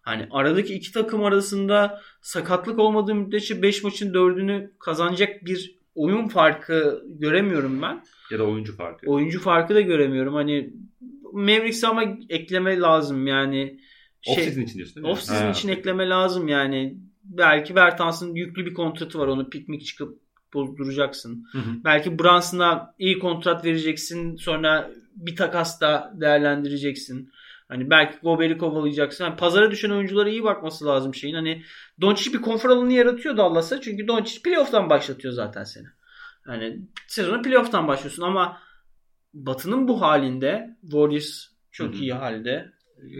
Hani 0.05 0.29
aradaki 0.31 0.75
iki 0.75 0.93
takım 0.93 1.25
arasında 1.25 2.01
sakatlık 2.21 2.79
olmadığı 2.79 3.15
müddetçe 3.15 3.63
5 3.63 3.83
maçın 3.85 4.13
4'ünü 4.13 4.71
kazanacak 4.79 5.45
bir 5.45 5.79
oyun 5.95 6.29
farkı 6.29 7.05
göremiyorum 7.07 7.83
ben. 7.83 8.03
Ya 8.31 8.39
da 8.39 8.45
oyuncu 8.45 8.77
farkı. 8.77 9.11
Oyuncu 9.11 9.41
farkı 9.41 9.75
da 9.75 9.81
göremiyorum. 9.81 10.35
Hani 10.35 10.73
Mavericks'e 11.33 11.87
ama 11.87 12.05
ekleme 12.29 12.79
lazım 12.79 13.27
yani. 13.27 13.81
Şey, 14.21 14.35
off-season 14.35 14.63
için 14.63 14.75
diyorsun 14.75 14.95
değil 14.95 15.07
mi? 15.07 15.13
Off-season 15.13 15.51
için 15.53 15.69
ekleme 15.69 16.09
lazım 16.09 16.49
yani. 16.49 16.97
Belki 17.25 17.77
Bertans'ın 17.77 18.35
yüklü 18.35 18.67
bir 18.67 18.75
kontratı 18.75 19.19
var. 19.19 19.27
Onu 19.27 19.51
piknik 19.51 19.87
çıkıp 19.87 20.19
bozduracaksın. 20.55 21.47
Hı 21.53 21.59
hı. 21.59 21.71
Belki 21.85 22.19
Brunson'a 22.19 22.95
iyi 22.99 23.19
kontrat 23.19 23.65
vereceksin. 23.65 24.37
Sonra 24.37 24.91
bir 25.17 25.37
takas 25.37 25.81
da 25.81 26.13
değerlendireceksin. 26.21 27.31
Hani 27.75 27.91
belki 27.91 28.18
Gober'i 28.22 28.59
kovalayacaksın. 28.59 29.25
Yani 29.25 29.37
pazara 29.37 29.70
düşen 29.70 29.91
oyunculara 29.91 30.29
iyi 30.29 30.45
bakması 30.45 30.87
lazım 30.87 31.14
şeyin. 31.14 31.35
Hani 31.35 31.62
Doncic 32.01 32.33
bir 32.33 32.43
konfor 32.43 32.70
alanı 32.70 32.93
yaratıyor 32.93 33.37
Dallas'a. 33.37 33.81
Çünkü 33.81 34.09
Doncic 34.09 34.43
playoff'tan 34.43 34.91
başlatıyor 34.91 35.35
zaten 35.35 35.64
seni. 35.64 35.87
Yani 36.49 36.81
sezonu 37.07 37.43
playoff'tan 37.43 37.89
başlıyorsun 37.89 38.22
ama 38.22 38.61
Batı'nın 39.33 39.89
bu 39.89 40.01
halinde 40.01 40.77
Warriors 40.83 41.47
çok 41.72 41.95
Hı-hı. 41.95 42.03
iyi 42.03 42.12
halde. 42.12 42.72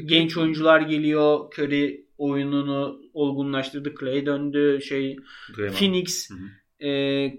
Genç 0.05 0.37
oyuncular 0.37 0.81
geliyor. 0.81 1.39
Curry 1.59 2.07
oyununu 2.19 3.01
olgunlaştırdı. 3.13 3.95
Clay 4.01 4.27
döndü. 4.27 4.81
Şey 4.83 5.17
Draymond. 5.57 5.75
Phoenix. 5.75 6.31
E, 6.79 6.89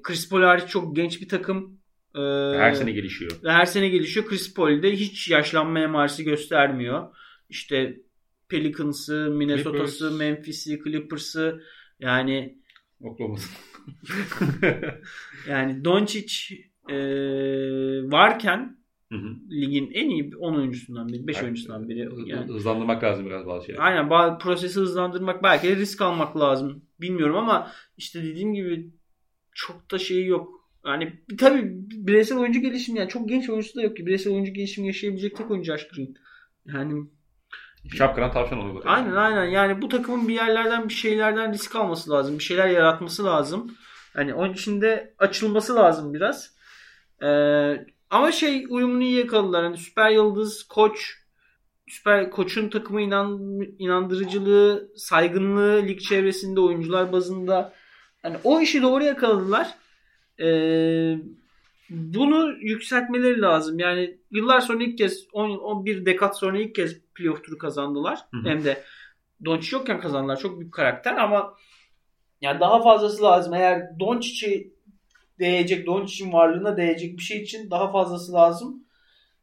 Chris 0.01 0.29
Paul 0.29 0.67
çok 0.67 0.95
genç 0.95 1.21
bir 1.21 1.29
takım. 1.29 1.79
Ee, 2.15 2.57
her 2.57 2.73
sene 2.73 2.91
gelişiyor. 2.91 3.31
Her 3.45 3.65
sene 3.65 3.89
gelişiyor. 3.89 4.25
Chris 4.25 4.53
Paul 4.53 4.83
de 4.83 4.91
hiç 4.91 5.29
yaşlanma 5.29 5.79
emaresi 5.79 6.23
göstermiyor. 6.23 7.15
İşte 7.49 8.01
Pelicans'ı, 8.49 9.31
Minnesota'sı, 9.31 9.97
Clippers. 9.97 10.19
Memphis'i, 10.19 10.81
Clippers'ı 10.83 11.61
yani 11.99 12.57
Oklahoma'sı. 13.01 13.49
yani 15.49 15.85
Doncic 15.85 16.55
e, 16.89 16.97
varken 18.11 18.77
hı 19.11 19.15
hı. 19.15 19.35
ligin 19.51 19.91
en 19.93 20.09
iyi 20.09 20.37
10 20.37 20.55
oyuncusundan 20.55 21.07
biri, 21.07 21.27
5 21.27 21.43
oyuncusundan 21.43 21.89
biri. 21.89 22.09
Yani, 22.25 22.53
hızlandırmak 22.53 23.03
lazım 23.03 23.25
biraz 23.25 23.47
bazı 23.47 23.65
şeyler. 23.65 23.81
Aynen 23.81 24.09
bazı 24.09 24.37
prosesi 24.37 24.79
hızlandırmak 24.79 25.43
belki 25.43 25.67
de 25.67 25.75
risk 25.75 26.01
almak 26.01 26.37
lazım. 26.37 26.85
Bilmiyorum 27.01 27.37
ama 27.37 27.71
işte 27.97 28.23
dediğim 28.23 28.53
gibi 28.53 28.91
çok 29.51 29.91
da 29.91 29.97
şey 29.97 30.25
yok 30.25 30.64
yani 30.85 31.13
tabii 31.39 31.63
bireysel 32.07 32.37
oyuncu 32.37 32.59
gelişimi 32.59 32.99
yani 32.99 33.09
çok 33.09 33.29
genç 33.29 33.49
oyuncu 33.49 33.75
da 33.75 33.81
yok 33.81 33.97
ki. 33.97 34.05
Bireysel 34.05 34.33
oyuncu 34.33 34.53
gelişimi 34.53 34.87
yaşayabilecek 34.87 35.37
tek 35.37 35.51
oyuncu 35.51 35.75
Green. 35.95 36.15
Yani 36.65 37.05
Şapkadan 37.97 38.31
tavşan 38.31 38.59
oluyor. 38.59 38.83
Aynen 38.85 39.07
yani. 39.07 39.19
aynen. 39.19 39.45
Yani 39.45 39.81
bu 39.81 39.89
takımın 39.89 40.27
bir 40.27 40.33
yerlerden 40.33 40.89
bir 40.89 40.93
şeylerden 40.93 41.53
risk 41.53 41.75
alması 41.75 42.11
lazım. 42.11 42.39
Bir 42.39 42.43
şeyler 42.43 42.67
yaratması 42.67 43.25
lazım. 43.25 43.77
Yani 44.17 44.33
onun 44.33 44.53
için 44.53 44.81
de 44.81 45.13
açılması 45.19 45.75
lazım 45.75 46.13
biraz. 46.13 46.55
Ee, 47.23 47.85
ama 48.09 48.31
şey 48.31 48.65
uyumunu 48.69 49.03
iyi 49.03 49.17
yakaladılar. 49.17 49.63
Hani 49.63 49.77
süper 49.77 50.09
yıldız, 50.09 50.63
koç, 50.63 51.13
süper 51.87 52.31
koçun 52.31 52.69
takımı 52.69 53.01
inan, 53.01 53.39
inandırıcılığı, 53.79 54.89
saygınlığı 54.95 55.83
lig 55.87 55.99
çevresinde 55.99 56.59
oyuncular 56.59 57.11
bazında 57.11 57.73
hani 58.21 58.37
o 58.43 58.61
işi 58.61 58.81
doğru 58.81 59.03
yakaladılar. 59.03 59.75
Ee, 60.39 61.17
bunu 61.89 62.57
yükseltmeleri 62.59 63.41
lazım. 63.41 63.79
Yani 63.79 64.17
yıllar 64.31 64.61
sonra 64.61 64.83
ilk 64.83 64.97
kez 64.97 65.27
11 65.33 66.05
dekat 66.05 66.37
sonra 66.37 66.59
ilk 66.59 66.75
kez 66.75 66.99
playoff 67.15 67.43
turu 67.43 67.57
kazandılar. 67.57 68.19
Hı 68.31 68.37
hı. 68.37 68.49
Hem 68.49 68.63
de 68.63 68.83
Doncic 69.45 69.77
yokken 69.77 69.99
kazandılar. 69.99 70.39
Çok 70.39 70.59
büyük 70.59 70.73
karakter 70.73 71.17
ama 71.17 71.53
yani 72.41 72.59
daha 72.59 72.83
fazlası 72.83 73.23
lazım. 73.23 73.53
Eğer 73.53 73.99
Doncic'i 73.99 74.73
değecek, 75.39 75.85
Doncic'in 75.85 76.33
varlığına 76.33 76.77
değecek 76.77 77.17
bir 77.17 77.23
şey 77.23 77.41
için 77.41 77.71
daha 77.71 77.91
fazlası 77.91 78.33
lazım. 78.33 78.83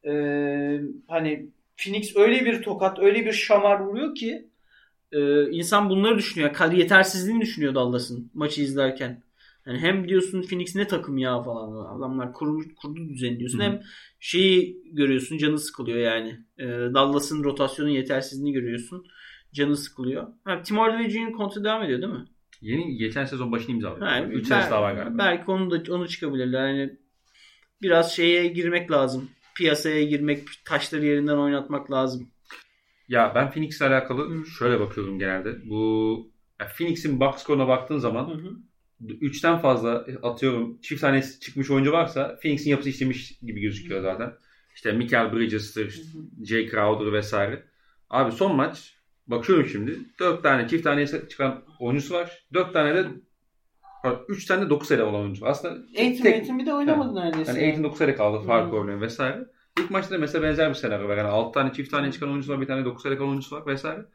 Ee, 0.04 0.80
hani 1.08 1.46
Phoenix 1.76 2.16
öyle 2.16 2.44
bir 2.44 2.62
tokat, 2.62 2.98
öyle 2.98 3.26
bir 3.26 3.32
şamar 3.32 3.80
vuruyor 3.80 4.14
ki 4.14 4.48
e, 5.12 5.50
insan 5.50 5.90
bunları 5.90 6.18
düşünüyor. 6.18 6.72
Yetersizliğini 6.72 7.40
düşünüyor 7.40 7.74
Dallas'ın 7.74 8.30
maçı 8.34 8.62
izlerken. 8.62 9.22
Yani 9.66 9.78
hem 9.78 10.08
diyorsun 10.08 10.42
Phoenix 10.42 10.76
ne 10.76 10.86
takım 10.86 11.18
ya 11.18 11.42
falan. 11.42 11.96
Adamlar 11.96 12.32
kurmuş, 12.32 12.66
kurdu 12.82 13.08
düzeni 13.08 13.38
diyorsun. 13.38 13.58
Hı-hı. 13.58 13.66
Hem 13.66 13.80
şeyi 14.20 14.82
görüyorsun 14.92 15.38
canı 15.38 15.58
sıkılıyor 15.58 15.98
yani. 15.98 16.38
E, 16.58 16.64
Dallas'ın 16.68 17.44
rotasyonun 17.44 17.90
yetersizliğini 17.90 18.52
görüyorsun. 18.52 19.06
canı 19.54 19.76
sıkılıyor. 19.76 20.26
Ha, 20.44 20.62
Tim 20.62 20.78
Hardaway 20.78 21.10
Jr. 21.10 21.32
kontratı 21.32 21.64
devam 21.64 21.82
ediyor 21.82 22.02
değil 22.02 22.12
mi? 22.12 22.24
Yeni 22.60 22.96
geçen 22.96 23.24
sezon 23.24 23.52
başını 23.52 23.74
imzaladı. 23.74 24.04
Ha, 24.04 24.20
3 24.22 24.50
bel- 24.50 24.60
sene 24.60 24.70
daha 24.70 24.82
var 24.82 24.94
galiba. 24.94 25.18
Belki 25.18 25.50
onu 25.50 25.70
da 25.70 25.94
onu 25.94 26.08
çıkabilirler. 26.08 26.68
Yani 26.68 26.96
biraz 27.82 28.16
şeye 28.16 28.46
girmek 28.46 28.90
lazım. 28.90 29.30
Piyasaya 29.56 30.04
girmek, 30.04 30.48
taşları 30.64 31.06
yerinden 31.06 31.36
oynatmak 31.36 31.90
lazım. 31.90 32.28
Ya 33.08 33.32
ben 33.34 33.50
Phoenix'le 33.50 33.82
alakalı 33.82 34.46
şöyle 34.46 34.80
bakıyorum 34.80 35.18
genelde. 35.18 35.70
Bu 35.70 36.32
Phoenix'in 36.78 37.20
box 37.20 37.36
score'una 37.36 37.68
baktığın 37.68 37.98
zaman 37.98 38.28
Hı 38.28 38.34
hı. 38.34 38.56
3'ten 39.06 39.58
fazla 39.58 40.06
atıyorum 40.22 40.78
çift 40.82 41.00
tane 41.00 41.22
çıkmış 41.22 41.70
oyuncu 41.70 41.92
varsa 41.92 42.36
Phoenix'in 42.42 42.70
yapısı 42.70 42.88
işlemiş 42.88 43.38
gibi 43.42 43.60
gözüküyor 43.60 44.02
zaten. 44.02 44.32
İşte 44.74 44.92
Michael 44.92 45.32
Bridges'tır, 45.32 46.02
Jay 46.44 46.68
Crowder 46.70 47.12
vesaire. 47.12 47.62
Abi 48.10 48.32
son 48.32 48.56
maç 48.56 48.94
bakıyorum 49.26 49.66
şimdi 49.66 49.98
4 50.20 50.42
tane 50.42 50.68
çift 50.68 50.84
tane 50.84 51.06
çıkan 51.06 51.62
oyuncusu 51.80 52.14
var. 52.14 52.44
4 52.54 52.72
tane 52.72 52.94
de 52.94 53.06
3 54.28 54.44
tane 54.46 54.62
de 54.66 54.70
9 54.70 54.92
ele 54.92 55.02
olan 55.02 55.20
oyuncu 55.20 55.44
var. 55.44 55.50
Aslında 55.50 55.78
Eğitim 55.94 56.22
tek- 56.22 56.34
eğitim 56.34 56.58
bir 56.58 56.66
de 56.66 56.74
oynamadı 56.74 57.14
neredeyse. 57.14 57.50
yani 57.52 57.62
eğitim 57.62 57.84
9 57.84 58.00
ele 58.00 58.14
kaldı. 58.14 58.46
Fark 58.46 58.70
problemi 58.70 59.00
vesaire. 59.00 59.44
İlk 59.80 59.90
maçta 59.90 60.14
da 60.14 60.18
mesela 60.18 60.42
benzer 60.44 60.68
bir 60.68 60.74
senaryo 60.74 61.08
var. 61.08 61.16
Yani 61.16 61.28
6 61.28 61.52
tane 61.54 61.72
çift 61.72 61.90
tane 61.90 62.12
çıkan 62.12 62.28
oyuncusu 62.28 62.52
var. 62.52 62.60
Bir 62.60 62.66
tane 62.66 62.84
9 62.84 63.06
ele 63.06 63.16
kalan 63.16 63.28
oyuncusu 63.28 63.56
var 63.56 63.66
vesaire. 63.66 64.06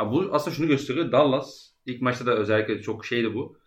Ya 0.00 0.10
bu 0.12 0.28
aslında 0.32 0.56
şunu 0.56 0.66
gösteriyor. 0.66 1.12
Dallas 1.12 1.70
ilk 1.86 2.02
maçta 2.02 2.26
da 2.26 2.36
özellikle 2.36 2.82
çok 2.82 3.04
şeydi 3.06 3.34
bu. 3.34 3.58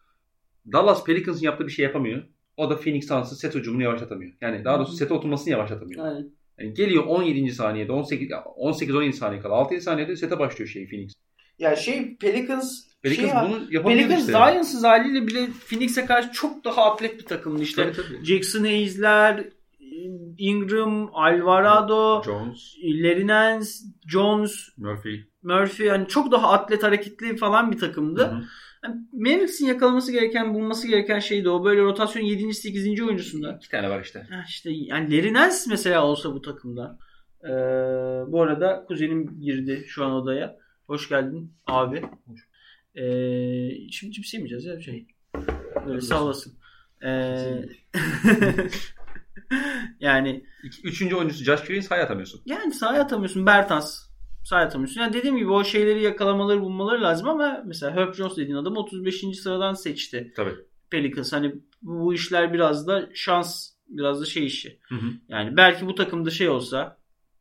Dallas 0.73 1.03
Pelicans'ın 1.03 1.45
yaptığı 1.45 1.67
bir 1.67 1.71
şey 1.71 1.85
yapamıyor. 1.85 2.23
O 2.57 2.69
da 2.69 2.77
Phoenix 2.77 3.07
Suns'ın 3.07 3.35
set 3.35 3.55
hücumunu 3.55 3.83
yavaşlatamıyor. 3.83 4.33
Yani 4.41 4.65
daha 4.65 4.77
doğrusu 4.77 4.93
sete 4.93 5.13
oturmasını 5.13 5.51
yavaşlatamıyor. 5.51 6.05
Aynen. 6.05 6.29
Yani 6.59 6.73
geliyor 6.73 7.03
17. 7.07 7.51
saniyede 7.51 7.91
18 7.91 8.29
18-17 8.29 9.13
saniye 9.13 9.41
kala 9.41 9.53
6 9.53 9.81
saniyede 9.81 10.15
sete 10.15 10.39
başlıyor 10.39 10.69
şey 10.69 10.89
Phoenix. 10.89 11.13
Ya 11.59 11.75
şey 11.75 12.17
Pelicans 12.17 12.89
Pelicans 13.01 13.31
şey, 13.31 13.49
bunu 13.49 13.73
yapabiliyor 13.73 14.09
Pelicans 14.09 14.19
işte. 14.19 14.31
Zion'sız 14.31 14.83
haliyle 14.83 15.27
bile 15.27 15.47
Phoenix'e 15.69 16.05
karşı 16.05 16.31
çok 16.31 16.65
daha 16.65 16.91
atlet 16.91 17.19
bir 17.19 17.25
takımdı 17.25 17.61
işte. 17.61 17.83
Tabii, 17.83 18.07
tabii. 18.07 18.25
Jackson 18.25 18.63
Hayes'ler, 18.63 19.49
Ingram, 20.37 21.09
Alvarado, 21.13 22.23
Jones, 22.23 22.75
Nance, 23.25 23.69
Jones, 24.07 24.77
Murphy. 24.77 25.23
Murphy 25.43 25.87
yani 25.87 26.07
çok 26.07 26.31
daha 26.31 26.51
atlet 26.51 26.83
hareketli 26.83 27.37
falan 27.37 27.71
bir 27.71 27.77
takımdı. 27.77 28.27
Hı 28.27 28.35
hı. 28.35 28.43
Yani 28.83 28.95
Mavericks'in 29.13 29.65
yakalaması 29.65 30.11
gereken, 30.11 30.53
bulması 30.53 30.87
gereken 30.87 31.19
şey 31.19 31.43
de 31.43 31.49
o. 31.49 31.63
Böyle 31.65 31.81
rotasyon 31.81 32.23
7. 32.23 32.53
8. 32.53 33.01
oyuncusunda. 33.01 33.55
İki 33.61 33.69
tane 33.69 33.89
var 33.89 34.01
işte. 34.01 34.27
Ha 34.29 34.43
işte 34.47 34.69
yani 34.71 35.17
Larry 35.17 35.33
Nance 35.33 35.55
mesela 35.69 36.05
olsa 36.05 36.33
bu 36.33 36.41
takımda. 36.41 36.97
Ee, 37.43 37.49
bu 38.31 38.41
arada 38.41 38.85
kuzenim 38.87 39.41
girdi 39.41 39.83
şu 39.87 40.05
an 40.05 40.11
odaya. 40.11 40.57
Hoş 40.87 41.09
geldin 41.09 41.53
abi. 41.67 42.01
Ee, 42.95 43.89
şimdi 43.91 44.13
cips 44.13 44.33
yemeyeceğiz 44.33 44.65
ya 44.65 44.81
şey. 44.81 45.07
Böyle 45.87 46.01
sağ 46.01 46.23
olasın. 46.23 46.53
Ee, 47.05 47.65
yani 49.99 50.43
İki, 50.63 50.87
üçüncü 50.87 51.15
oyuncusu 51.15 51.43
Josh 51.43 51.63
Green 51.63 51.79
sahaya 51.79 52.03
atamıyorsun. 52.03 52.41
yani 52.45 52.73
sahaya 52.73 53.01
atamıyorsun. 53.01 53.45
Bertans 53.45 54.08
sahaya 54.43 54.67
atamıyorsun. 54.67 55.01
Yani 55.01 55.13
dediğim 55.13 55.37
gibi 55.37 55.49
o 55.49 55.63
şeyleri 55.63 56.01
yakalamaları 56.01 56.61
bulmaları 56.61 57.01
lazım 57.01 57.29
ama 57.29 57.63
mesela 57.65 57.95
Herb 57.95 58.13
Jones 58.13 58.37
dediğin 58.37 58.55
adam 58.55 58.77
35. 58.77 59.37
sıradan 59.37 59.73
seçti. 59.73 60.33
Tabii. 60.35 60.55
Pelicans. 60.89 61.33
Hani 61.33 61.55
bu, 61.81 62.13
işler 62.13 62.53
biraz 62.53 62.87
da 62.87 63.09
şans, 63.13 63.69
biraz 63.87 64.21
da 64.21 64.25
şey 64.25 64.45
işi. 64.45 64.79
Hı 64.89 64.95
hı. 64.95 65.11
Yani 65.29 65.57
belki 65.57 65.87
bu 65.87 65.95
takımda 65.95 66.29
şey 66.29 66.49
olsa 66.49 66.97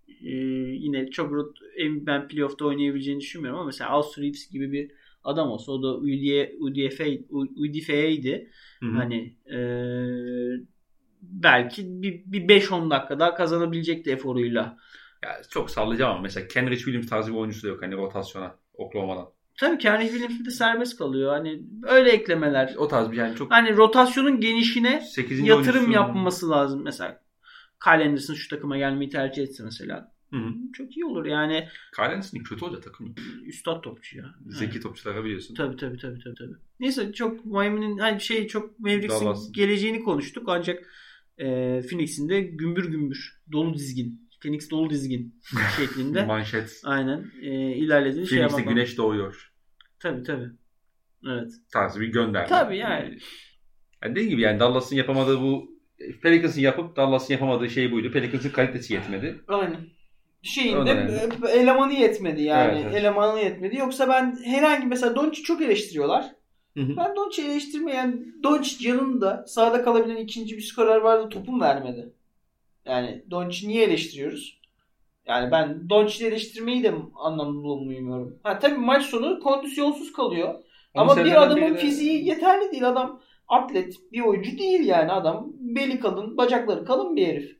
e, 0.08 0.30
yine 0.78 1.10
çok 1.10 1.54
ben 1.78 2.28
playoff'ta 2.28 2.64
oynayabileceğini 2.64 3.20
düşünmüyorum 3.20 3.58
ama 3.60 3.66
mesela 3.66 3.90
Austin 3.90 4.22
Reeves 4.22 4.50
gibi 4.50 4.72
bir 4.72 4.90
adam 5.24 5.50
olsa 5.50 5.72
o 5.72 5.82
da 5.82 5.96
UDF, 5.96 6.50
UDFA, 6.60 7.04
UDFA'ydi. 7.56 8.50
Hani 8.80 9.36
e, 9.46 9.58
belki 11.22 12.02
bir, 12.02 12.22
bir 12.26 12.48
5-10 12.48 12.90
dakika 12.90 13.20
daha 13.20 13.34
kazanabilecekti 13.34 14.10
eforuyla. 14.10 14.78
Ya 15.22 15.40
çok 15.50 15.70
sallayacağım 15.70 16.12
ama 16.12 16.20
mesela 16.22 16.48
Kenrich 16.48 16.78
Williams 16.78 17.06
tarzı 17.08 17.32
bir 17.32 17.36
oyuncusu 17.36 17.62
da 17.62 17.68
yok 17.68 17.82
hani 17.82 17.96
rotasyona 17.96 18.56
Oklahoma'dan. 18.74 19.28
Tabii 19.58 19.78
Kenny 19.78 20.08
Williams 20.08 20.44
de 20.46 20.50
serbest 20.50 20.98
kalıyor. 20.98 21.32
Hani 21.32 21.62
öyle 21.82 22.10
eklemeler. 22.10 22.74
O 22.76 22.88
tarz 22.88 23.10
bir 23.12 23.16
yani 23.16 23.36
çok 23.36 23.50
Hani 23.50 23.76
rotasyonun 23.76 24.40
genişine 24.40 25.00
8. 25.00 25.40
yatırım 25.46 25.84
oyuncusu- 25.84 25.92
yapması 25.92 26.50
lazım. 26.50 26.82
Mesela 26.84 27.20
Kyle 27.84 28.04
Anderson 28.04 28.34
şu 28.34 28.48
takıma 28.48 28.78
gelmeyi 28.78 29.10
tercih 29.10 29.42
etse 29.42 29.64
mesela. 29.64 30.12
Hı 30.30 30.36
hı. 30.36 30.52
Çok 30.72 30.96
iyi 30.96 31.04
olur 31.04 31.26
yani. 31.26 31.68
Kyle 31.96 32.04
Anderson 32.06 32.38
kötü 32.38 32.64
olacak 32.64 32.82
takım. 32.82 33.14
Üstad 33.46 33.82
topçu 33.82 34.18
ya. 34.18 34.24
Zeki 34.46 34.80
topçulara 34.80 35.24
biliyorsun. 35.24 35.54
Tabii 35.54 35.76
tabii 35.76 35.98
tabii 35.98 36.18
tabii. 36.24 36.34
tabii. 36.34 36.56
Neyse 36.80 37.12
çok 37.12 37.44
Miami'nin 37.46 37.98
hani 37.98 38.20
şey 38.20 38.46
çok 38.46 38.78
Mavericks'in 38.80 39.52
geleceğini 39.52 40.00
konuştuk 40.02 40.44
ancak 40.48 40.84
e, 41.38 41.46
Phoenix'in 41.90 42.28
de 42.28 42.40
gümbür 42.40 42.84
gümbür 42.90 43.40
dolu 43.52 43.74
dizgin. 43.74 44.27
Phoenix 44.42 44.70
dolu 44.70 44.90
dizgin 44.90 45.34
şeklinde. 45.76 46.24
Manşet. 46.24 46.80
Aynen. 46.84 47.24
E, 47.42 47.48
ilerlediğini 47.76 48.26
şey 48.28 48.38
Phoenix'te 48.38 48.60
yapmak. 48.60 48.74
güneş 48.74 48.98
doğuyor. 48.98 49.52
Tabii 50.00 50.22
tabii. 50.22 50.48
Evet. 51.26 51.50
Tarzı 51.72 52.00
bir 52.00 52.06
gönderme. 52.08 52.48
Tabii 52.48 52.76
yani. 52.76 53.18
Yani 54.02 54.10
dediğim 54.14 54.30
gibi 54.30 54.40
yani 54.42 54.60
Dallas'ın 54.60 54.96
yapamadığı 54.96 55.40
bu 55.40 55.78
Pelicans'ın 56.22 56.60
yapıp 56.60 56.96
Dallas'ın 56.96 57.34
yapamadığı 57.34 57.70
şey 57.70 57.92
buydu. 57.92 58.12
Pelicans'ın 58.12 58.50
kalitesi 58.50 58.94
yetmedi. 58.94 59.40
Aynen. 59.48 59.80
Şeyin 60.42 60.76
O 60.76 60.86
de 60.86 60.90
da 61.42 61.48
e, 61.48 61.52
elemanı 61.52 61.92
yetmedi 61.92 62.42
yani. 62.42 62.72
Evet, 62.72 62.84
evet. 62.86 62.96
Elemanı 62.96 63.38
yetmedi. 63.40 63.76
Yoksa 63.76 64.08
ben 64.08 64.38
herhangi 64.44 64.86
mesela 64.86 65.16
Doncic 65.16 65.42
çok 65.42 65.62
eleştiriyorlar. 65.62 66.26
Ben 66.76 67.16
Doncic'i 67.16 67.50
eleştirmeyen 67.50 68.24
Doncic 68.42 68.88
yanında 68.88 69.44
sahada 69.46 69.84
kalabilen 69.84 70.16
ikinci 70.16 70.56
bir 70.56 70.62
skorer 70.62 70.96
vardı 70.96 71.28
topun 71.30 71.60
vermedi. 71.60 72.12
Yani 72.88 73.24
Doncic'i 73.30 73.68
niye 73.68 73.84
eleştiriyoruz? 73.84 74.58
Yani 75.26 75.50
ben 75.50 75.88
Doncic'i 75.90 76.28
eleştirmeyi 76.28 76.82
de 76.82 76.92
anlamlı 77.14 77.62
bulmuyorum. 77.62 78.38
Ha 78.42 78.58
tabii 78.58 78.78
maç 78.78 79.04
sonu 79.04 79.40
kondisyonsuz 79.40 80.12
kalıyor. 80.12 80.54
Ama 80.94 81.14
sebeplerinden 81.14 81.56
bir 81.56 81.62
adamın 81.62 81.74
de- 81.74 81.78
fiziği 81.78 82.26
yeterli 82.26 82.72
değil. 82.72 82.88
Adam 82.88 83.20
atlet 83.48 83.94
bir 84.12 84.20
oyuncu 84.20 84.58
değil 84.58 84.84
yani. 84.84 85.12
Adam 85.12 85.52
beli 85.60 86.00
kalın, 86.00 86.36
bacakları 86.36 86.84
kalın 86.84 87.16
bir 87.16 87.26
herif. 87.26 87.58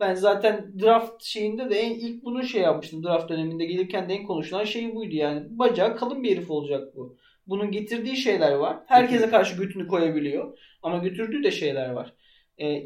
Ben 0.00 0.14
zaten 0.14 0.72
draft 0.82 1.22
şeyinde 1.22 1.70
de 1.70 1.80
en 1.80 1.90
ilk 1.90 2.24
bunu 2.24 2.44
şey 2.44 2.62
yapmıştım. 2.62 3.04
Draft 3.04 3.28
döneminde 3.28 3.64
gelirken 3.64 4.08
de 4.08 4.14
en 4.14 4.26
konuşulan 4.26 4.64
şey 4.64 4.94
buydu 4.94 5.14
yani. 5.16 5.46
Bacağı 5.58 5.96
kalın 5.96 6.22
bir 6.22 6.36
herif 6.36 6.50
olacak 6.50 6.96
bu. 6.96 7.16
Bunun 7.46 7.70
getirdiği 7.70 8.16
şeyler 8.16 8.52
var. 8.52 8.78
Herkese 8.86 9.30
karşı 9.30 9.56
götünü 9.56 9.88
koyabiliyor. 9.88 10.58
Ama 10.82 10.98
götürdüğü 10.98 11.44
de 11.44 11.50
şeyler 11.50 11.90
var. 11.90 12.14
Ee, 12.60 12.82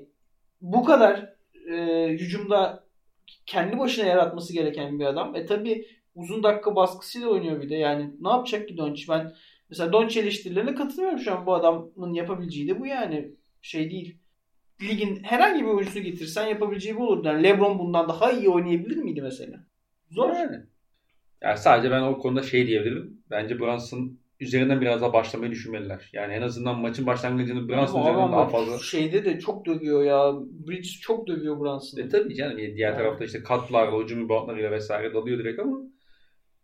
bu 0.61 0.85
kadar 0.85 1.34
e, 1.71 2.09
hücumda 2.09 2.85
kendi 3.47 3.79
başına 3.79 4.07
yaratması 4.07 4.53
gereken 4.53 4.99
bir 4.99 5.05
adam. 5.05 5.37
E 5.37 5.47
tabi 5.47 5.87
uzun 6.15 6.43
dakika 6.43 6.77
baskısıyla 6.77 7.29
oynuyor 7.29 7.63
bir 7.63 7.71
de. 7.71 7.75
Yani 7.75 8.11
ne 8.21 8.29
yapacak 8.29 8.69
ki 8.69 8.77
Doncic? 8.77 9.13
Ben 9.13 9.33
mesela 9.71 9.93
Doncic 9.93 10.21
eleştirilerine 10.21 10.75
katılmıyorum 10.75 11.19
şu 11.19 11.35
an. 11.35 11.47
Bu 11.47 11.55
adamın 11.55 12.13
yapabileceği 12.13 12.69
de 12.69 12.81
bu 12.81 12.87
yani. 12.87 13.31
Şey 13.63 13.91
değil. 13.91 14.19
Ligin 14.83 15.23
herhangi 15.23 15.63
bir 15.63 15.69
oyuncusunu 15.69 16.03
getirsen 16.03 16.47
yapabileceği 16.47 16.97
bu 16.97 17.09
olurdu. 17.09 17.29
Yani 17.29 17.43
LeBron 17.43 17.79
bundan 17.79 18.09
daha 18.09 18.33
iyi 18.33 18.49
oynayabilir 18.49 18.97
miydi 18.97 19.23
mesela? 19.23 19.67
Zor. 20.11 20.31
Yani. 20.31 20.57
Yani 21.43 21.59
sadece 21.59 21.91
ben 21.91 22.03
o 22.03 22.19
konuda 22.19 22.43
şey 22.43 22.67
diyebilirim. 22.67 23.23
Bence 23.31 23.59
Brunson 23.59 24.19
üzerinden 24.41 24.81
biraz 24.81 25.01
daha 25.01 25.13
başlamayı 25.13 25.53
düşünmeliler. 25.53 26.11
Yani 26.13 26.35
en 26.35 26.43
azından 26.43 26.79
maçın 26.79 27.07
başlangıcını 27.07 27.69
Brunson 27.69 28.01
üzerinden 28.01 28.33
daha 28.33 28.49
fazla. 28.49 28.79
Şeyde 28.79 29.25
de 29.25 29.41
çok 29.41 29.67
dövüyor 29.67 30.05
ya. 30.05 30.33
Bridges 30.69 31.01
çok 31.01 31.27
dövüyor 31.27 31.61
Brunson'ı. 31.61 32.03
E 32.03 32.09
tabii 32.09 32.35
canım 32.35 32.59
yani 32.59 32.77
diğer 32.77 32.89
Evet. 32.89 32.99
tarafta 32.99 33.25
işte 33.25 33.43
katlarla, 33.43 34.03
hücum 34.03 34.25
reboundlarıyla 34.25 34.71
vesaire 34.71 35.15
dalıyor 35.15 35.39
direkt 35.39 35.61
ama 35.61 35.79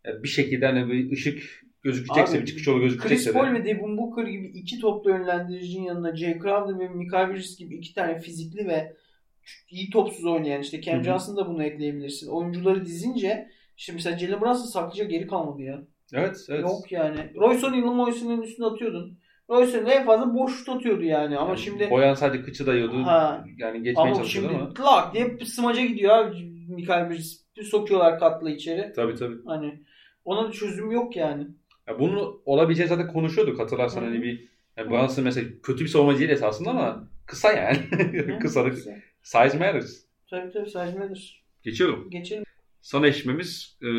ya 0.05 0.23
bir 0.23 0.27
şekilde 0.27 0.65
hani 0.65 0.91
bir 0.91 1.11
ışık 1.11 1.43
gözükecekse, 1.83 2.33
Abi, 2.37 2.41
bir 2.41 2.47
çıkış 2.47 2.67
yolu 2.67 2.79
Chris 2.79 2.89
gözükecekse 2.93 3.31
Paul 3.31 3.47
de. 3.47 3.53
ve 3.53 3.65
Devin 3.65 3.97
Booker 3.97 4.23
gibi 4.27 4.47
iki 4.47 4.79
toplu 4.79 5.09
yönlendiricinin 5.09 5.83
yanına 5.83 6.15
Jay 6.15 6.33
Crowder 6.33 6.79
ve 6.79 6.89
Michael 6.89 7.29
Bridges 7.29 7.57
gibi 7.57 7.75
iki 7.75 7.93
tane 7.93 8.19
fizikli 8.19 8.67
ve 8.67 8.93
iyi 9.69 9.89
topsuz 9.89 10.25
oynayan 10.25 10.61
işte 10.61 10.81
Cam 10.81 10.95
Hı 10.95 10.99
hı. 10.99 11.03
Johnson 11.03 11.37
da 11.37 11.47
bunu 11.47 11.63
ekleyebilirsin. 11.63 12.27
Oyuncuları 12.27 12.85
dizince 12.85 13.49
işte 13.77 13.93
mesela 13.93 14.17
Jalen 14.17 14.41
Brunson 14.41 14.65
saklayacak 14.65 15.09
geri 15.09 15.27
kalmadı 15.27 15.61
ya. 15.61 15.83
Evet, 16.13 16.45
evet. 16.49 16.61
Yok 16.61 16.91
yani. 16.91 17.31
O'Neal'ın 17.35 18.05
Royce'nin 18.05 18.41
üstüne 18.41 18.65
atıyordun. 18.65 19.17
Royce 19.49 19.79
O'Neal 19.79 19.97
en 19.97 20.05
fazla 20.05 20.33
boş 20.33 20.57
şut 20.57 20.69
atıyordu 20.69 21.03
yani. 21.03 21.37
Ama 21.37 21.49
Yani 21.49 21.59
şimdi 21.59 21.89
Boyan 21.89 22.13
sadece 22.13 22.43
kıçı 22.43 22.65
dayıyordu. 22.65 23.03
Ha. 23.03 23.45
Yani 23.57 23.83
geçmeye 23.83 24.01
ama 24.07 24.15
çalışıyordu 24.15 24.49
şimdi 24.51 24.81
ama. 24.81 24.91
lak 24.91 25.13
diye 25.13 25.37
smaca 25.45 25.85
gidiyor 25.85 26.17
abi 26.17 26.51
Michael 26.67 27.09
Bridges. 27.09 27.41
Bir 27.57 27.63
sokuyorlar 27.63 28.19
katla 28.19 28.49
içeri. 28.49 28.93
Tabii 28.95 29.15
tabii. 29.15 29.35
Hani 29.45 29.83
ona 30.25 30.47
da 30.47 30.51
çözüm 30.51 30.91
yok 30.91 31.15
yani. 31.15 31.47
Ya 31.87 31.99
bunu 31.99 32.41
olabileceğini 32.45 32.89
zaten 32.89 33.07
konuşuyorduk 33.07 33.59
hatırlarsan 33.59 34.01
Hı 34.01 34.05
hı. 34.05 34.09
hani 34.09 34.21
bir 34.21 34.49
yani 34.77 34.91
Brunson 34.91 35.23
mesela 35.25 35.47
kötü 35.63 35.83
bir 35.83 35.89
savunmacı 35.89 36.19
değil 36.19 36.29
esasında 36.29 36.69
ama 36.69 37.07
kısa 37.25 37.51
yani. 37.51 37.77
Kısalık. 38.41 38.77
Size 39.23 39.57
matters. 39.57 40.05
Tabii 40.29 40.51
tabii 40.51 40.69
Serge 40.69 40.99
Mathers. 40.99 41.31
Geçiyorum. 41.63 42.09
Geçelim. 42.09 42.43
Son 42.81 43.03
eşleşmemiz 43.03 43.77
e, 43.81 43.89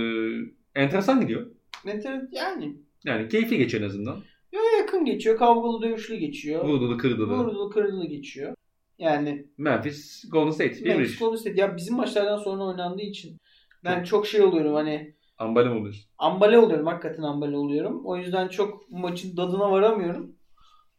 enteresan 0.74 1.20
gidiyor. 1.20 1.46
Net 1.85 2.05
yani. 2.33 2.76
Yani 3.05 3.28
keyifli 3.28 3.59
geçiyor 3.59 3.83
en 3.83 3.87
azından. 3.87 4.16
Ya 4.53 4.61
yakın 4.78 5.05
geçiyor. 5.05 5.39
Kavgalı 5.39 5.83
dövüşlü 5.83 6.16
geçiyor. 6.16 6.64
Vurdulu 6.64 6.99
kırdılı. 6.99 7.39
Vurdulu 7.39 7.70
kırdılı 7.70 8.07
geçiyor. 8.07 8.55
Yani 8.99 9.47
Memphis 9.59 10.24
Golden 10.30 10.51
State. 10.51 10.80
Memphis 10.85 11.18
Golden 11.18 11.37
State. 11.37 11.61
Ya 11.61 11.76
bizim 11.76 11.97
maçlardan 11.97 12.39
sonra 12.39 12.64
oynandığı 12.64 13.03
için 13.03 13.37
ben 13.85 14.05
çok 14.05 14.26
şey 14.26 14.41
oluyorum 14.41 14.74
hani 14.74 15.14
Ambale 15.39 15.68
oluyorsun? 15.68 16.11
Ambale 16.18 16.59
oluyorum. 16.59 16.87
Hakikaten 16.87 17.22
ambale 17.22 17.57
oluyorum. 17.57 18.07
O 18.07 18.16
yüzden 18.16 18.49
çok 18.49 18.91
maçın 18.91 19.37
tadına 19.37 19.70
varamıyorum. 19.70 20.37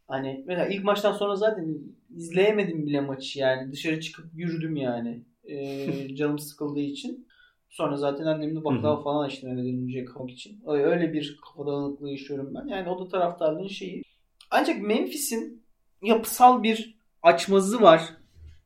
Hani 0.08 0.44
mesela 0.46 0.66
ilk 0.68 0.84
maçtan 0.84 1.12
sonra 1.12 1.36
zaten 1.36 1.78
izleyemedim 2.16 2.86
bile 2.86 3.00
maçı 3.00 3.38
yani. 3.38 3.72
Dışarı 3.72 4.00
çıkıp 4.00 4.26
yürüdüm 4.34 4.76
yani. 4.76 5.24
Ee, 5.44 6.14
canım 6.16 6.38
sıkıldığı 6.38 6.80
için. 6.80 7.26
Sonra 7.74 7.96
zaten 7.96 8.24
annemle 8.24 8.64
baklava 8.64 9.02
falan 9.02 9.24
açtım 9.24 9.50
eve 9.50 9.58
dönünce 9.58 10.04
kalmak 10.04 10.30
için. 10.30 10.62
Öyle 10.66 11.12
bir 11.12 11.38
kafa 11.44 11.66
dağınıklığı 11.66 12.10
yaşıyorum 12.10 12.54
ben. 12.54 12.66
Yani 12.68 12.88
o 12.88 13.04
da 13.04 13.08
taraftarlığın 13.08 13.66
şeyi. 13.66 14.02
Ancak 14.50 14.82
Memphis'in 14.82 15.62
yapısal 16.02 16.62
bir 16.62 16.94
açmazı 17.22 17.82
var. 17.82 18.02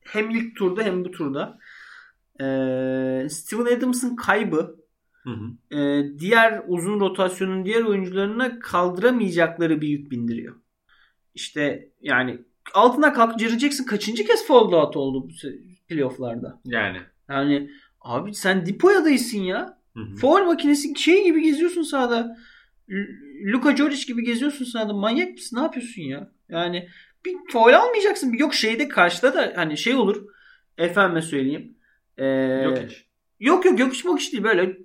Hem 0.00 0.30
ilk 0.30 0.56
turda 0.56 0.82
hem 0.82 1.04
bu 1.04 1.11
turda. 1.11 1.59
Ee, 2.40 3.26
Steven 3.30 3.76
Adams'ın 3.76 4.16
kaybı 4.16 4.76
Hı 5.12 5.30
hı. 5.30 5.76
e, 5.78 6.09
diğer 6.18 6.62
uzun 6.66 7.00
rotasyonun 7.00 7.64
diğer 7.64 7.82
oyuncularına 7.82 8.59
kaldıramayacakları 8.59 9.80
bir 9.80 9.88
yük 9.88 10.11
bindiriyor. 10.11 10.56
İşte 11.34 11.92
yani 12.00 12.38
altına 12.74 13.12
kalk 13.12 13.40
Jerry 13.40 13.59
Jackson 13.59 13.84
kaçıncı 13.84 14.26
kez 14.26 14.46
foul 14.46 14.72
out 14.72 14.96
oldu 14.96 15.28
bu 15.28 15.28
playofflarda? 15.88 16.61
Yani. 16.64 16.98
Yani 17.28 17.70
abi 18.01 18.34
sen 18.34 18.66
Dipoya'daysın 18.66 19.38
ya. 19.38 19.78
Foul 20.20 20.44
makinesi 20.44 20.99
şey 20.99 21.24
gibi 21.24 21.42
geziyorsun 21.42 21.82
sahada. 21.82 22.36
Luka 23.53 23.76
Joric 23.76 24.07
gibi 24.07 24.24
geziyorsun 24.24 24.64
sahada. 24.64 24.92
Manyak 24.92 25.32
mısın? 25.32 25.57
Ne 25.57 25.61
yapıyorsun 25.61 26.03
ya? 26.03 26.30
Yani 26.49 26.88
bir 27.24 27.36
foul 27.53 27.72
almayacaksın. 27.72 28.32
Yok 28.32 28.55
şeyde 28.55 28.88
karşıda 28.88 29.34
da 29.34 29.53
hani 29.57 29.78
şey 29.78 29.94
olur. 29.94 30.24
Efendime 30.78 31.22
söyleyeyim. 31.22 31.74
Ee, 32.18 32.26
Yok 32.64 32.78
hiç. 32.78 33.07
Yok 33.40 33.64
yok 33.64 33.78
yok 33.78 33.92
hiç 34.18 34.32
değil 34.32 34.44
böyle 34.44 34.76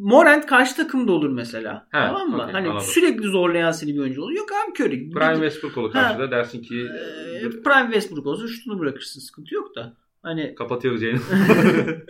Morant 0.00 0.46
karşı 0.46 0.76
takımda 0.76 1.12
olur 1.12 1.28
mesela. 1.28 1.88
Ha, 1.90 2.06
tamam 2.06 2.30
mı? 2.30 2.36
okey, 2.42 2.52
hani 2.52 2.68
anladım. 2.68 2.86
sürekli 2.86 3.28
zorlayan 3.28 3.70
seni 3.70 3.94
bir 3.94 3.98
oyuncu 3.98 4.22
olur. 4.22 4.32
Yok 4.32 4.48
abi 4.52 4.82
Curry. 4.82 5.10
Prime 5.10 5.34
Westbrook 5.34 5.78
olur 5.78 5.92
karşıda 5.92 6.30
dersin 6.30 6.62
ki 6.62 6.86
Ee, 6.86 7.40
Prime 7.50 7.84
Westbrook 7.84 8.26
olsa 8.26 8.48
şutunu 8.48 8.78
bırakırsın. 8.78 9.20
Sıkıntı 9.20 9.54
yok 9.54 9.76
da. 9.76 9.96
Hani 10.22 10.54
kapatıyoruz 10.54 11.02
yayını. 11.02 11.20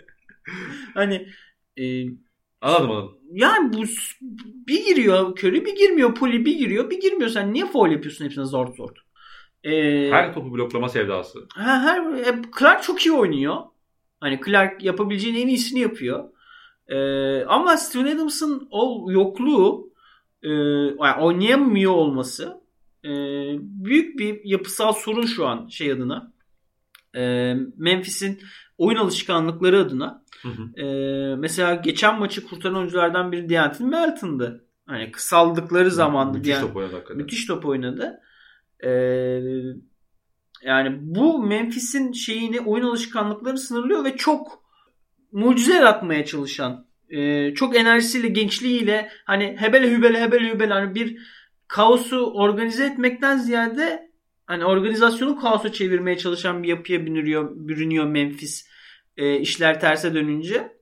hani 0.93 1.27
e, 1.77 2.05
anladım 2.61 2.91
anladım. 2.91 3.17
yani 3.31 3.73
bu 3.73 3.83
bir 4.67 4.85
giriyor 4.85 5.29
Curry 5.37 5.65
bir 5.65 5.75
girmiyor. 5.75 6.15
Poli 6.15 6.45
bir 6.45 6.57
giriyor 6.57 6.89
bir 6.89 7.01
girmiyor. 7.01 7.29
Sen 7.29 7.53
niye 7.53 7.65
foul 7.65 7.91
yapıyorsun 7.91 8.25
hepsine 8.25 8.45
zor 8.45 8.75
zor. 8.75 8.89
Ee, 9.63 10.09
Her 10.11 10.33
topu 10.33 10.53
bloklama 10.53 10.89
sevdası. 10.89 11.39
Ha, 11.53 11.81
her, 11.81 12.13
e, 12.13 12.41
Clark 12.59 12.83
çok 12.83 13.05
iyi 13.05 13.11
oynuyor. 13.11 13.55
Hani 14.19 14.39
Clark 14.45 14.83
yapabileceğin 14.83 15.35
en 15.35 15.47
iyisini 15.47 15.79
yapıyor. 15.79 16.23
Ee, 16.87 17.43
ama 17.45 17.77
Steven 17.77 18.15
Adams'ın 18.15 18.67
o 18.71 19.07
yokluğu 19.11 19.93
e, 20.43 20.49
yani 20.49 21.21
oynayamıyor 21.21 21.91
olması 21.91 22.61
e, 23.05 23.09
büyük 23.59 24.19
bir 24.19 24.41
yapısal 24.43 24.93
sorun 24.93 25.25
şu 25.25 25.47
an 25.47 25.67
şey 25.67 25.91
adına. 25.91 26.33
E, 27.15 27.53
Memphis'in 27.77 28.39
oyun 28.77 28.97
alışkanlıkları 28.97 29.79
adına. 29.79 30.24
Hı 30.45 30.49
hı. 30.49 30.81
E, 30.81 31.35
mesela 31.35 31.75
geçen 31.75 32.19
maçı 32.19 32.47
kurtaran 32.47 32.75
oyunculardan 32.75 33.31
biri 33.31 33.49
Deantin 33.49 33.89
Melton'dı. 33.89 34.65
Hani 34.85 35.11
kısaldıkları 35.11 35.91
zamanda 35.91 36.37
Müthiş 36.37 36.53
Deant- 36.53 36.61
top 36.61 36.75
oynadı 36.75 36.93
hakikaten. 36.93 37.17
Müthiş 37.17 37.45
top 37.45 37.65
oynadı. 37.65 38.19
Ee, 38.83 38.89
yani 40.63 40.97
bu 41.01 41.43
Memphis'in 41.43 42.11
şeyini 42.11 42.61
oyun 42.61 42.85
alışkanlıkları 42.85 43.57
sınırlıyor 43.57 44.03
ve 44.03 44.17
çok 44.17 44.63
mucize 45.31 45.73
yaratmaya 45.73 46.25
çalışan 46.25 46.87
e, 47.09 47.53
çok 47.53 47.75
enerjisiyle 47.75 48.27
gençliğiyle 48.27 49.09
hani 49.25 49.55
hebele 49.59 49.91
hübele 49.91 50.21
hebele 50.21 50.53
hübele 50.53 50.73
hani 50.73 50.95
bir 50.95 51.17
kaosu 51.67 52.33
organize 52.33 52.85
etmekten 52.85 53.37
ziyade 53.37 54.11
hani 54.45 54.65
organizasyonu 54.65 55.39
kaosa 55.39 55.71
çevirmeye 55.71 56.17
çalışan 56.17 56.63
bir 56.63 56.67
yapıya 56.67 57.05
bürünüyor, 57.05 57.51
bürünüyor 57.55 58.05
Memphis 58.05 58.67
e, 59.17 59.39
işler 59.39 59.79
terse 59.79 60.13
dönünce. 60.13 60.75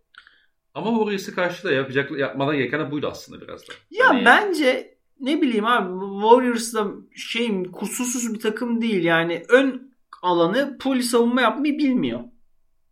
Ama 0.73 0.89
Warriors'ı 0.89 1.35
karşıda 1.35 1.71
yapacak, 1.71 2.11
yapmadan 2.11 2.57
gereken 2.57 2.91
buydu 2.91 3.07
aslında 3.11 3.41
biraz 3.41 3.61
da. 3.61 3.73
Ya 3.91 4.09
Hani- 4.09 4.25
bence 4.25 4.97
ne 5.19 5.41
bileyim 5.41 5.65
abi 5.65 6.21
Warriors'da 6.21 6.87
şey 7.15 7.63
kusursuz 7.63 8.33
bir 8.33 8.39
takım 8.39 8.81
değil 8.81 9.03
yani 9.03 9.43
ön 9.49 9.93
alanı 10.21 10.77
poli 10.77 11.03
savunma 11.03 11.41
yapmayı 11.41 11.77
bilmiyor. 11.77 12.19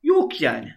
Yok 0.04 0.42
yani. 0.42 0.74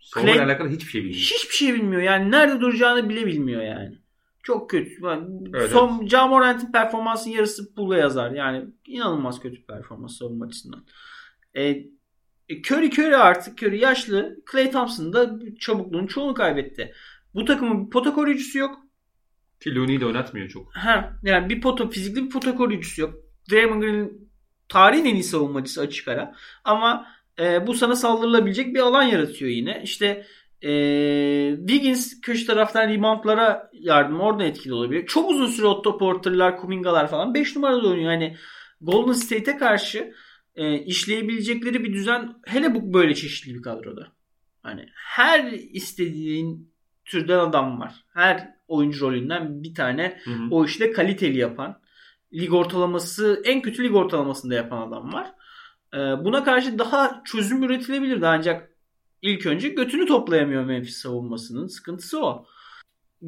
Savunmayla 0.00 0.42
Clay- 0.42 0.46
alakalı 0.46 0.68
hiçbir 0.68 0.90
şey 0.90 1.00
bilmiyorum. 1.00 1.22
Hiçbir 1.34 1.54
şey 1.54 1.74
bilmiyor 1.74 2.02
yani 2.02 2.30
nerede 2.30 2.60
duracağını 2.60 3.08
bile 3.08 3.26
bilmiyor 3.26 3.62
yani. 3.62 3.98
Çok 4.42 4.70
kötü. 4.70 5.04
Yani 5.04 5.28
Evet, 5.54 5.70
Son 5.70 6.06
Ja 6.06 6.26
Morant'in 6.26 6.72
performansının 6.72 7.34
yarısı 7.34 7.74
Pool'a 7.74 7.96
yazar. 7.96 8.30
Yani 8.30 8.64
inanılmaz 8.86 9.40
kötü 9.40 9.66
performans 9.66 10.18
savunma 10.18 10.44
açısından. 10.46 10.84
E, 11.56 11.76
Curry 12.48 12.90
Curry 12.90 13.16
artık 13.16 13.62
Curry 13.62 13.80
yaşlı. 13.80 14.36
Clay 14.52 14.70
Thompson 14.70 15.12
da 15.12 15.38
çabukluğun 15.58 16.06
çoğunu 16.06 16.34
kaybetti. 16.34 16.92
Bu 17.34 17.44
takımın 17.44 17.86
bir 17.86 17.90
pota 17.90 18.14
koruyucusu 18.14 18.58
yok. 18.58 18.78
Ki 19.60 19.74
Looney 19.74 20.00
de 20.00 20.06
oynatmıyor 20.06 20.48
çok. 20.48 20.76
Ha, 20.76 21.12
yani 21.22 21.48
bir 21.48 21.60
pota 21.60 21.88
fizikli 21.88 22.24
bir 22.24 22.30
pota 22.30 22.54
koruyucusu 22.54 23.00
yok. 23.00 23.14
Draymond 23.50 23.82
Green 23.82 24.12
tarihin 24.68 25.04
en 25.04 25.14
iyi 25.14 25.24
savunmacısı 25.24 25.80
açık 25.80 26.08
ara. 26.08 26.34
Ama 26.64 27.06
e, 27.38 27.66
bu 27.66 27.74
sana 27.74 27.96
saldırılabilecek 27.96 28.74
bir 28.74 28.80
alan 28.80 29.02
yaratıyor 29.02 29.50
yine. 29.50 29.80
İşte 29.84 30.26
e, 30.62 30.70
Wiggins 31.58 32.20
köşe 32.20 32.46
taraftan 32.46 32.88
reboundlara 32.88 33.70
yardım 33.72 34.20
oradan 34.20 34.46
etkili 34.46 34.74
olabilir. 34.74 35.06
Çok 35.06 35.30
uzun 35.30 35.46
süre 35.46 35.66
Otto 35.66 35.98
Porter'lar, 35.98 36.56
Kuminga'lar 36.56 37.10
falan 37.10 37.34
5 37.34 37.56
numarada 37.56 37.88
oynuyor. 37.88 38.12
Yani 38.12 38.36
Golden 38.80 39.12
State'e 39.12 39.56
karşı 39.56 40.14
e, 40.58 40.84
işleyebilecekleri 40.84 41.84
bir 41.84 41.92
düzen 41.92 42.34
hele 42.46 42.74
bu 42.74 42.94
böyle 42.94 43.14
çeşitli 43.14 43.54
bir 43.54 43.62
kadroda. 43.62 44.12
Hani 44.62 44.86
her 44.94 45.52
istediğin 45.52 46.72
türden 47.04 47.38
adam 47.38 47.80
var. 47.80 48.04
Her 48.14 48.54
oyuncu 48.68 49.06
rolünden 49.06 49.62
bir 49.62 49.74
tane 49.74 50.18
Hı 50.24 50.30
hı. 50.30 50.48
o 50.50 50.64
işte 50.64 50.92
kaliteli 50.92 51.38
yapan, 51.38 51.80
lig 52.34 52.52
ortalaması 52.52 53.42
en 53.44 53.62
kötü 53.62 53.84
lig 53.84 53.94
ortalamasında 53.94 54.54
yapan 54.54 54.88
adam 54.88 55.12
var. 55.12 55.34
Ee, 55.94 55.98
buna 55.98 56.44
karşı 56.44 56.78
daha 56.78 57.22
çözüm 57.24 57.62
üretilebilirdi 57.62 58.26
ancak 58.26 58.70
ilk 59.22 59.46
önce 59.46 59.68
götünü 59.68 60.06
toplayamıyor 60.06 60.64
Memphis 60.64 60.96
savunmasının. 60.96 61.66
Sıkıntısı 61.66 62.24
o. 62.24 62.46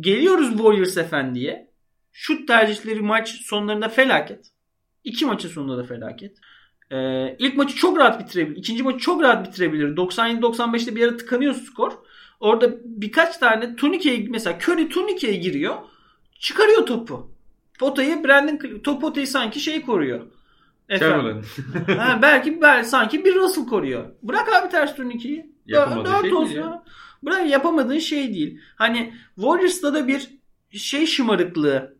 Geliyoruz 0.01 0.51
Warriors 0.51 0.97
efendiye. 0.97 1.71
Şut 2.13 2.49
tercihleri 2.49 3.01
maç 3.01 3.29
sonlarında 3.29 3.89
felaket. 3.89 4.47
İki 5.05 5.27
maçın 5.27 5.49
sonunda 5.49 5.79
da 5.79 5.85
felaket. 5.85 6.37
Ee, 6.91 7.37
ilk 7.39 7.57
maçı 7.57 7.77
çok 7.77 7.99
rahat 7.99 8.21
bitirebilir. 8.21 8.57
İkinci 8.57 8.83
maçı 8.83 8.99
çok 8.99 9.23
rahat 9.23 9.47
bitirebilir. 9.49 9.97
97-95'te 9.97 10.97
bir 10.97 11.09
ara 11.09 11.17
tıkanıyor 11.17 11.55
skor. 11.55 11.93
Orada 12.41 12.71
birkaç 12.85 13.37
tane 13.37 13.77
turnikeye 13.77 14.27
mesela 14.31 14.59
Curry 14.59 14.89
turnikeye 14.89 15.35
giriyor. 15.35 15.77
Çıkarıyor 16.39 16.87
topu. 16.87 17.31
Potayı 17.79 18.25
Brandon 18.25 18.79
top 18.85 19.01
potayı 19.01 19.27
sanki 19.27 19.61
şey 19.61 19.83
koruyor. 19.83 20.21
Efendim. 20.89 21.43
Chamberlain. 21.85 21.99
ha, 21.99 22.19
belki 22.23 22.61
belki 22.63 22.89
sanki 22.89 23.25
bir 23.25 23.35
Russell 23.35 23.67
koruyor. 23.67 24.05
Bırak 24.23 24.49
abi 24.53 24.69
ters 24.69 24.97
turnikeyi. 24.97 25.51
Yapamadığı 25.67 26.11
Dört 26.11 26.23
şey 26.23 26.35
olsun. 26.35 26.55
değil 26.55 26.65
ya. 26.65 26.83
Bırak 27.23 27.51
yapamadığın 27.51 27.99
şey 27.99 28.35
değil. 28.35 28.61
Hani 28.77 29.15
Warriors'ta 29.35 29.95
da 29.95 30.09
bir 30.09 30.29
şey 30.71 31.07
şımarıklığı. 31.07 31.95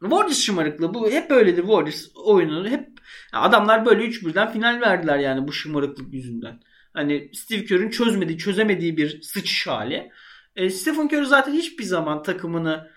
Warriors 0.00 0.38
şımarıklığı. 0.38 0.94
Bu 0.94 1.10
hep 1.10 1.30
öyledir 1.30 1.62
Warriors 1.62 2.06
oyunu. 2.14 2.68
Hep 2.68 2.88
adamlar 3.32 3.86
böyle 3.86 4.04
3 4.04 4.26
birden 4.26 4.52
final 4.52 4.80
verdiler 4.80 5.18
yani 5.18 5.48
bu 5.48 5.52
şımarıklık 5.52 6.14
yüzünden. 6.14 6.60
Hani 6.92 7.30
Steve 7.34 7.64
Kerr'ün 7.64 7.90
çözmediği, 7.90 8.38
çözemediği 8.38 8.96
bir 8.96 9.22
sıçış 9.22 9.66
hali. 9.66 10.10
E, 10.56 10.70
Stephen 10.70 11.06
Curry 11.06 11.26
zaten 11.26 11.52
hiçbir 11.52 11.84
zaman 11.84 12.22
takımını 12.22 12.90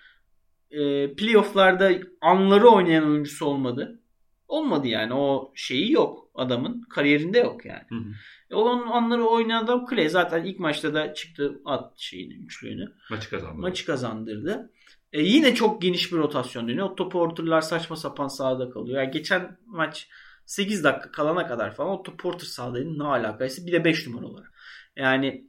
e, 0.72 1.14
playofflarda 1.16 1.91
anları 2.22 2.68
oynayan 2.68 3.10
oyuncusu 3.10 3.45
olmadı. 3.45 4.00
Olmadı 4.47 4.88
yani. 4.88 5.14
O 5.14 5.52
şeyi 5.56 5.91
yok 5.91 6.30
adamın. 6.36 6.82
Kariyerinde 6.89 7.39
yok 7.39 7.66
yani. 7.66 7.84
Hı 7.89 7.95
hı. 7.95 8.14
E, 8.52 8.56
onun 8.56 8.88
anları 8.88 9.26
oynayan 9.26 9.64
adam 9.64 9.86
Clay. 9.89 10.10
Zaten 10.10 10.43
ilk 10.43 10.60
maçta 10.60 10.93
da 10.93 11.14
çıktı 11.14 11.62
at 11.66 12.00
şeyini, 12.00 12.34
üçlüğünü. 12.34 12.93
Maçı 13.10 13.30
kazandı. 13.30 13.62
Maçı 13.62 13.86
kazandırdı. 13.86 14.72
E, 15.14 15.22
yine 15.22 15.55
çok 15.55 15.82
geniş 15.82 16.12
bir 16.12 16.18
rotasyon 16.18 16.68
dönüyor. 16.68 16.89
Otto 16.89 17.10
Porter'lar 17.10 17.62
saçma 17.62 17.95
sapan 17.95 18.28
sahada 18.28 18.70
kalıyor. 18.70 19.01
Yani 19.01 19.12
geçen 19.12 19.57
maç 19.66 20.07
8 20.45 20.84
dakika 20.84 21.12
kalana 21.12 21.47
kadar 21.47 21.76
falan 21.76 21.91
Otto 21.91 22.18
Porter 22.18 22.47
sahadaydı. 22.47 22.99
Ne 22.99 23.03
alakaysa 23.03 23.66
bir 23.66 23.72
de 23.72 23.86
5 23.86 24.07
numara 24.07 24.26
olarak. 24.26 24.51
Yani 24.95 25.47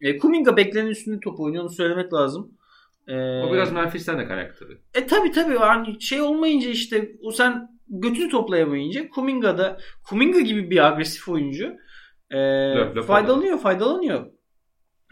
e, 0.00 0.18
Kuminga 0.18 0.56
beklenenin 0.56 0.90
üstünde 0.90 1.20
top 1.20 1.40
oynuyor. 1.40 1.64
Onu 1.64 1.70
söylemek 1.70 2.12
lazım. 2.12 2.52
Ee, 3.08 3.42
o 3.42 3.52
biraz 3.52 3.72
Memphis'ten 3.72 4.18
de 4.18 4.52
tabii. 4.58 4.78
E 4.94 5.06
tabi 5.06 5.30
tabi 5.30 5.54
yani 5.54 6.02
şey 6.02 6.20
olmayınca 6.20 6.70
işte 6.70 7.12
o 7.22 7.30
sen 7.30 7.68
götünü 7.88 8.28
toplayamayınca 8.28 9.08
Kuminga 9.08 9.58
da 9.58 9.78
Kuminga 10.08 10.40
gibi 10.40 10.70
bir 10.70 10.86
agresif 10.86 11.28
oyuncu 11.28 11.76
e, 12.30 12.38
löp 12.76 13.04
faydalanıyor 13.04 13.58
faydalanıyor. 13.58 14.26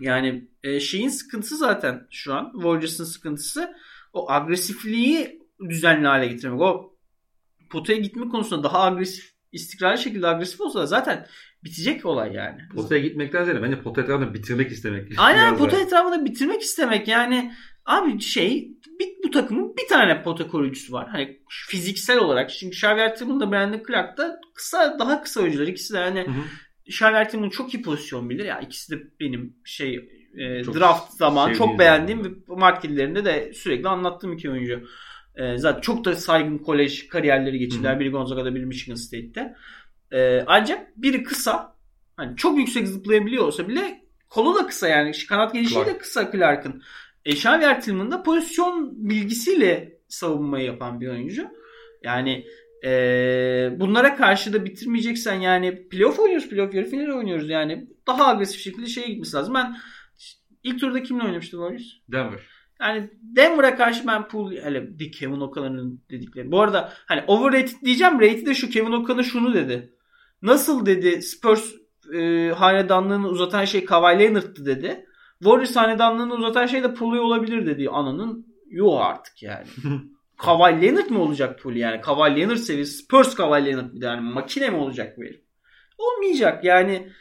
Yani 0.00 0.48
e, 0.62 0.80
şeyin 0.80 1.08
sıkıntısı 1.08 1.56
zaten 1.56 2.06
şu 2.10 2.34
an 2.34 2.52
Warriors'ın 2.54 3.04
sıkıntısı 3.04 3.74
o 4.12 4.30
agresifliği 4.30 5.42
düzenli 5.68 6.06
hale 6.06 6.26
getirmek. 6.26 6.60
O 6.60 6.96
potaya 7.70 7.98
gitme 7.98 8.28
konusunda 8.28 8.64
daha 8.64 8.82
agresif 8.82 9.32
istikrarlı 9.52 9.98
şekilde 9.98 10.26
agresif 10.26 10.60
olsa 10.60 10.86
zaten 10.86 11.26
bitecek 11.64 12.06
olay 12.06 12.32
yani. 12.32 12.60
Potaya 12.74 13.00
gitmekten 13.00 13.44
ziyade 13.44 13.62
bence 13.62 13.82
pota 13.82 14.00
etrafında 14.02 14.34
bitirmek 14.34 14.72
istemek. 14.72 15.12
Aynen 15.16 15.58
pota 15.58 15.80
etrafında 15.80 16.24
bitirmek 16.24 16.62
istemek 16.62 17.08
yani 17.08 17.52
abi 17.86 18.20
şey 18.20 18.72
bir, 19.00 19.08
bu 19.24 19.30
takımın 19.30 19.76
bir 19.76 19.88
tane 19.88 20.22
pota 20.22 20.48
koruyucusu 20.48 20.92
var. 20.92 21.08
Hani 21.08 21.40
fiziksel 21.48 22.18
olarak. 22.18 22.50
Çünkü 22.50 22.76
Xavier 22.76 23.16
Tillman 23.16 23.40
da 23.40 23.52
Brandon 23.52 23.82
Clark 23.88 24.18
da 24.18 24.40
kısa 24.54 24.96
daha 24.98 25.22
kısa 25.22 25.40
oyuncular. 25.40 25.66
İkisi 25.66 25.94
de 25.94 25.98
hani 25.98 26.26
Xavier 26.86 27.30
Tillman 27.30 27.48
çok 27.48 27.74
iyi 27.74 27.82
pozisyon 27.82 28.30
bilir. 28.30 28.44
Ya 28.44 28.60
ikisi 28.60 28.92
de 28.92 29.02
benim 29.20 29.56
şey 29.64 30.08
e, 30.34 30.64
draft 30.64 31.12
zaman 31.12 31.52
çok 31.52 31.78
beğendiğim 31.78 32.24
ve 32.24 32.28
marketlerinde 32.48 33.24
de 33.24 33.52
sürekli 33.54 33.88
anlattığım 33.88 34.32
iki 34.32 34.50
oyuncu. 34.50 34.82
E, 35.36 35.56
zaten 35.58 35.80
çok 35.80 36.04
da 36.04 36.16
saygın 36.16 36.58
kolej 36.58 37.08
kariyerleri 37.08 37.58
geçirdiler. 37.58 38.00
Biri 38.00 38.10
Gonzaga'da 38.10 38.54
biri 38.54 38.66
Michigan 38.66 38.94
State'te. 38.94 39.54
E, 40.12 40.44
ancak 40.46 40.96
biri 40.96 41.22
kısa. 41.22 41.76
Hani 42.16 42.36
çok 42.36 42.58
yüksek 42.58 42.88
zıplayabiliyor 42.88 43.44
olsa 43.44 43.68
bile 43.68 44.02
kolu 44.30 44.54
da 44.54 44.66
kısa 44.66 44.88
yani. 44.88 45.12
Kanat 45.28 45.52
genişliği 45.52 45.86
de 45.86 45.98
kısa 45.98 46.32
Clark'ın. 46.32 46.82
E, 47.24 47.32
Xavier 47.32 47.80
Tillman 47.80 48.10
da 48.10 48.22
pozisyon 48.22 49.08
bilgisiyle 49.08 49.98
savunmayı 50.08 50.66
yapan 50.66 51.00
bir 51.00 51.08
oyuncu. 51.08 51.48
Yani 52.04 52.44
e, 52.84 52.90
bunlara 53.76 54.16
karşı 54.16 54.52
da 54.52 54.64
bitirmeyeceksen 54.64 55.34
yani 55.34 55.88
playoff 55.88 56.18
oynuyoruz. 56.18 56.48
Playoff 56.48 56.74
yarı 56.74 56.86
final 56.86 57.16
oynuyoruz 57.16 57.50
yani. 57.50 57.86
Daha 58.06 58.26
agresif 58.26 58.60
şekilde 58.60 58.86
şeye 58.86 59.08
gitmesi 59.08 59.36
lazım. 59.36 59.54
Ben 59.54 59.76
ilk 60.64 60.80
turda 60.80 61.02
kimle 61.02 61.24
oynamıştı 61.24 61.50
Warriors? 61.50 61.86
Denver. 62.12 62.40
Yani 62.80 63.10
Denver'a 63.22 63.76
karşı 63.76 64.06
ben 64.06 64.28
pool 64.28 64.52
hele 64.52 64.98
bir 64.98 65.12
Kevin 65.12 65.40
O'Connell'ın 65.40 66.04
dedikleri. 66.10 66.52
Bu 66.52 66.60
arada 66.60 66.92
hani 67.06 67.24
overrated 67.26 67.82
diyeceğim. 67.84 68.20
Rated 68.20 68.46
de 68.46 68.54
şu 68.54 68.70
Kevin 68.70 68.92
O'Connell 68.92 69.24
şunu 69.24 69.54
dedi. 69.54 69.94
Nasıl 70.42 70.86
dedi 70.86 71.22
Spurs 71.22 71.72
e, 72.14 72.48
hanedanlığını 72.56 73.28
uzatan 73.28 73.64
şey 73.64 73.84
Kawhi 73.84 74.18
Leonard'tı 74.18 74.66
dedi. 74.66 75.06
Warriors 75.38 75.76
hanedanlığını 75.76 76.34
uzatan 76.34 76.66
şey 76.66 76.82
de 76.82 76.94
Pool'u 76.94 77.20
olabilir 77.20 77.66
dedi. 77.66 77.88
Ananın 77.90 78.46
yok 78.70 79.00
artık 79.02 79.42
yani. 79.42 79.66
Kawhi 80.36 80.82
Leonard 80.82 81.10
mı 81.10 81.22
olacak 81.22 81.62
Pool 81.62 81.74
yani? 81.74 82.00
Kawhi 82.00 82.36
Leonard 82.36 82.56
seviyesi 82.56 83.04
Spurs 83.04 83.34
Kawhi 83.34 83.66
Leonard 83.66 83.94
bir 83.94 84.00
de 84.00 84.06
yani 84.06 84.20
makine 84.20 84.70
mi 84.70 84.76
olacak 84.76 85.18
bu 85.18 85.22
herif? 85.22 85.42
Olmayacak 85.98 86.64
yani 86.64 87.12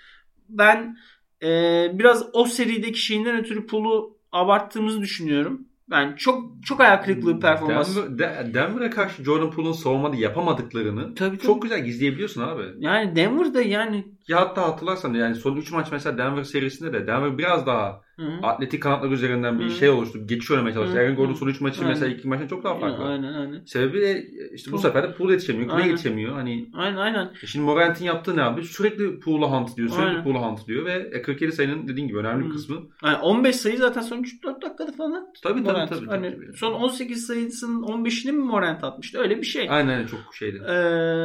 ben 0.50 0.98
e, 1.44 1.48
biraz 1.94 2.26
o 2.34 2.46
serideki 2.46 3.00
şeyinden 3.00 3.38
ötürü 3.38 3.68
Pool'u 3.68 4.18
abarttığımızı 4.32 5.02
düşünüyorum. 5.02 5.68
Ben 5.89 6.16
çok 6.16 6.44
çok 6.66 6.82
ayak 6.82 7.06
kırıklığı 7.06 7.39
performans. 7.39 7.98
Denver, 7.98 8.54
Denver'a 8.54 8.89
karşı 8.89 9.24
Jordan 9.24 9.52
Poole'un 9.52 9.74
savunmada 9.74 10.16
yapamadıklarını 10.16 11.16
tabii, 11.16 11.38
tabii. 11.38 11.48
çok 11.48 11.62
güzel 11.62 11.86
gizleyebiliyorsun 11.86 12.42
abi. 12.42 12.64
Yani 12.80 13.16
Denver'da 13.16 13.62
yani. 13.62 14.06
Ya 14.28 14.42
hatta 14.42 14.62
hatırlarsan 14.68 15.14
yani 15.14 15.36
son 15.36 15.58
3 15.58 15.72
maç 15.72 15.88
mesela 15.92 16.18
Denver 16.18 16.44
serisinde 16.44 16.94
de 16.94 17.08
Denver 17.08 17.38
biraz 17.38 17.66
daha 17.66 18.02
Hı-hı. 18.16 18.48
atletik 18.48 18.84
kanatlar 18.84 19.12
üzerinden 19.12 19.60
bir 19.60 19.64
Hı-hı. 19.64 19.74
şey 19.74 19.90
oluştu. 19.90 20.28
Geçiş 20.28 20.52
oynamaya 20.52 20.74
çalıştı. 20.74 21.00
Aaron 21.00 21.16
Gordon 21.16 21.34
son 21.34 21.48
3 21.48 21.62
maçı 21.62 21.86
mesela 21.86 22.12
ilk 22.12 22.26
maçtan 22.26 22.48
çok 22.48 22.64
daha 22.64 22.80
farklı. 22.80 23.04
Aynen 23.04 23.34
aynen. 23.34 23.62
Sebebi 23.66 24.02
de 24.02 24.26
işte 24.54 24.72
bu 24.72 24.76
Poole. 24.76 24.88
sefer 24.88 25.04
de 25.04 25.14
Poole 25.14 25.32
yetişemiyor. 25.32 25.70
Kule 25.70 25.88
yetişemiyor. 25.88 26.34
Hani 26.34 26.70
aynen 26.74 26.98
aynen. 26.98 27.32
E 27.44 27.48
şimdi 27.48 27.66
Morant'in 27.66 28.06
yaptığı 28.06 28.38
ne 28.38 28.42
abi? 28.44 28.64
Sürekli 28.64 29.20
Poole'a 29.20 29.52
hunt 29.52 29.78
diyor. 29.78 29.90
Sürekli 29.90 30.24
Poole'a 30.24 30.42
hunt 30.42 30.68
diyor 30.68 30.86
ve 30.86 31.22
47 31.22 31.52
sayının 31.52 31.88
dediğin 31.88 32.08
gibi 32.08 32.18
önemli 32.18 32.46
bir 32.46 32.50
kısmı. 32.50 32.78
Yani 33.04 33.18
15 33.18 33.56
sayı 33.56 33.78
zaten 33.78 34.02
son 34.02 34.18
3-4 34.18 34.62
dakikada 34.62 34.92
falan 34.92 35.12
attı. 35.12 35.42
Tabii 35.44 35.64
tabii, 35.64 35.90
tabii, 35.90 36.06
hani 36.06 36.36
tabii. 36.36 36.58
Son 36.58 36.74
18 36.74 37.28
sayısının 37.28 37.84
15'ini 37.84 38.32
mi 38.32 38.44
Morant 38.44 38.84
atmıştı? 38.84 39.20
Öyle 39.20 39.38
bir 39.38 39.46
şey. 39.46 39.68
Aynen 39.70 40.06
çok 40.08 40.36
şeydi. 40.36 40.62
Ee, 40.68 40.72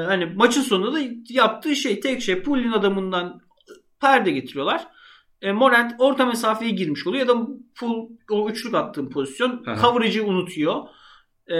hani 0.06 0.26
maçın 0.36 0.62
sonunda 0.62 0.92
da 0.92 0.98
yaptığı 1.28 1.76
şey 1.76 2.00
tek 2.00 2.22
şey 2.22 2.42
Poole'in 2.42 2.72
adamından 2.86 3.40
perde 4.00 4.30
getiriyorlar. 4.30 4.86
E, 5.42 5.52
Morant 5.52 5.94
orta 5.98 6.26
mesafeye 6.26 6.70
girmiş 6.70 7.06
oluyor 7.06 7.26
ya 7.26 7.34
da 7.34 7.46
full 7.74 8.08
o 8.30 8.50
üçlük 8.50 8.74
attığım 8.74 9.10
pozisyon 9.10 9.64
coverage'ı 9.82 10.24
unutuyor. 10.24 10.82
E, 11.46 11.56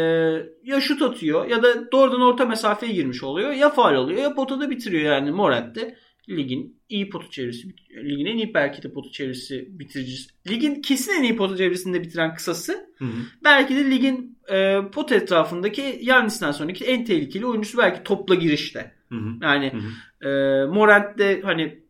ya 0.62 0.80
şut 0.80 1.02
atıyor 1.02 1.46
ya 1.46 1.62
da 1.62 1.92
doğrudan 1.92 2.20
orta 2.20 2.44
mesafeye 2.44 2.92
girmiş 2.92 3.22
oluyor. 3.22 3.52
Ya 3.52 3.70
faal 3.70 3.94
oluyor 3.94 4.22
ya 4.22 4.34
potada 4.34 4.70
bitiriyor 4.70 5.04
yani 5.04 5.30
Morant 5.30 5.76
de 5.76 5.96
ligin 6.28 6.76
iyi 6.88 7.10
potu 7.10 7.30
çevirisi, 7.30 7.68
ligin 8.04 8.26
en 8.26 8.36
iyi 8.36 8.54
belki 8.54 8.82
de 8.82 8.92
potu 8.92 9.12
çevirisi 9.12 9.68
bitiricisi. 9.70 10.30
Ligin 10.48 10.74
kesin 10.74 11.12
en 11.12 11.22
iyi 11.22 11.36
potu 11.36 11.56
çevirisinde 11.56 12.02
bitiren 12.02 12.34
kısası. 12.34 12.72
Hı 12.98 13.04
hı. 13.04 13.18
Belki 13.44 13.76
de 13.76 13.90
ligin 13.90 14.38
e, 14.48 14.80
pot 14.92 15.12
etrafındaki 15.12 15.98
Yannis'ten 16.02 16.52
sonraki 16.52 16.84
en 16.84 17.04
tehlikeli 17.04 17.46
oyuncusu 17.46 17.78
belki 17.78 18.02
topla 18.02 18.34
girişte. 18.34 18.92
Hı 19.08 19.14
hı. 19.14 19.28
Yani 19.42 19.72
hı 19.72 19.76
hı. 19.76 19.90
E, 20.26 20.64
Morant 20.66 21.18
de 21.18 21.40
hani 21.42 21.86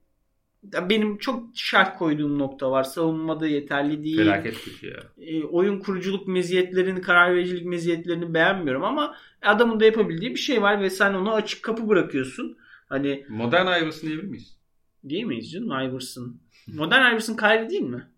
benim 0.63 1.19
çok 1.19 1.45
şart 1.55 1.99
koyduğum 1.99 2.39
nokta 2.39 2.71
var. 2.71 2.83
Savunmada 2.83 3.47
yeterli 3.47 4.05
değil. 4.05 4.17
Felaket 4.17 4.65
kötü 4.65 4.87
ya. 4.87 5.03
E, 5.19 5.45
oyun 5.45 5.79
kuruculuk 5.79 6.29
meziyetlerini, 6.29 7.01
karar 7.01 7.35
vericilik 7.35 7.67
meziyetlerini 7.67 8.35
beğenmiyorum 8.35 8.85
ama 8.85 9.17
adamın 9.43 9.81
da 9.81 9.85
yapabildiği 9.85 10.31
bir 10.31 10.41
şey 10.41 10.63
var 10.63 10.81
ve 10.81 10.91
sen 10.91 11.15
ona 11.15 11.33
açık 11.33 11.63
kapı 11.63 11.89
bırakıyorsun. 11.89 12.57
Hani 12.89 13.27
modern 13.29 13.67
Iverson 13.67 14.09
diyebilir 14.09 14.29
miyiz? 14.29 14.57
Değil 15.05 15.25
miyiz 15.25 15.53
canım 15.53 15.71
Iverson? 15.71 16.41
Modern 16.67 17.13
Iverson 17.13 17.37
Kyrie 17.37 17.71
değil 17.71 17.83
mi? 17.83 18.09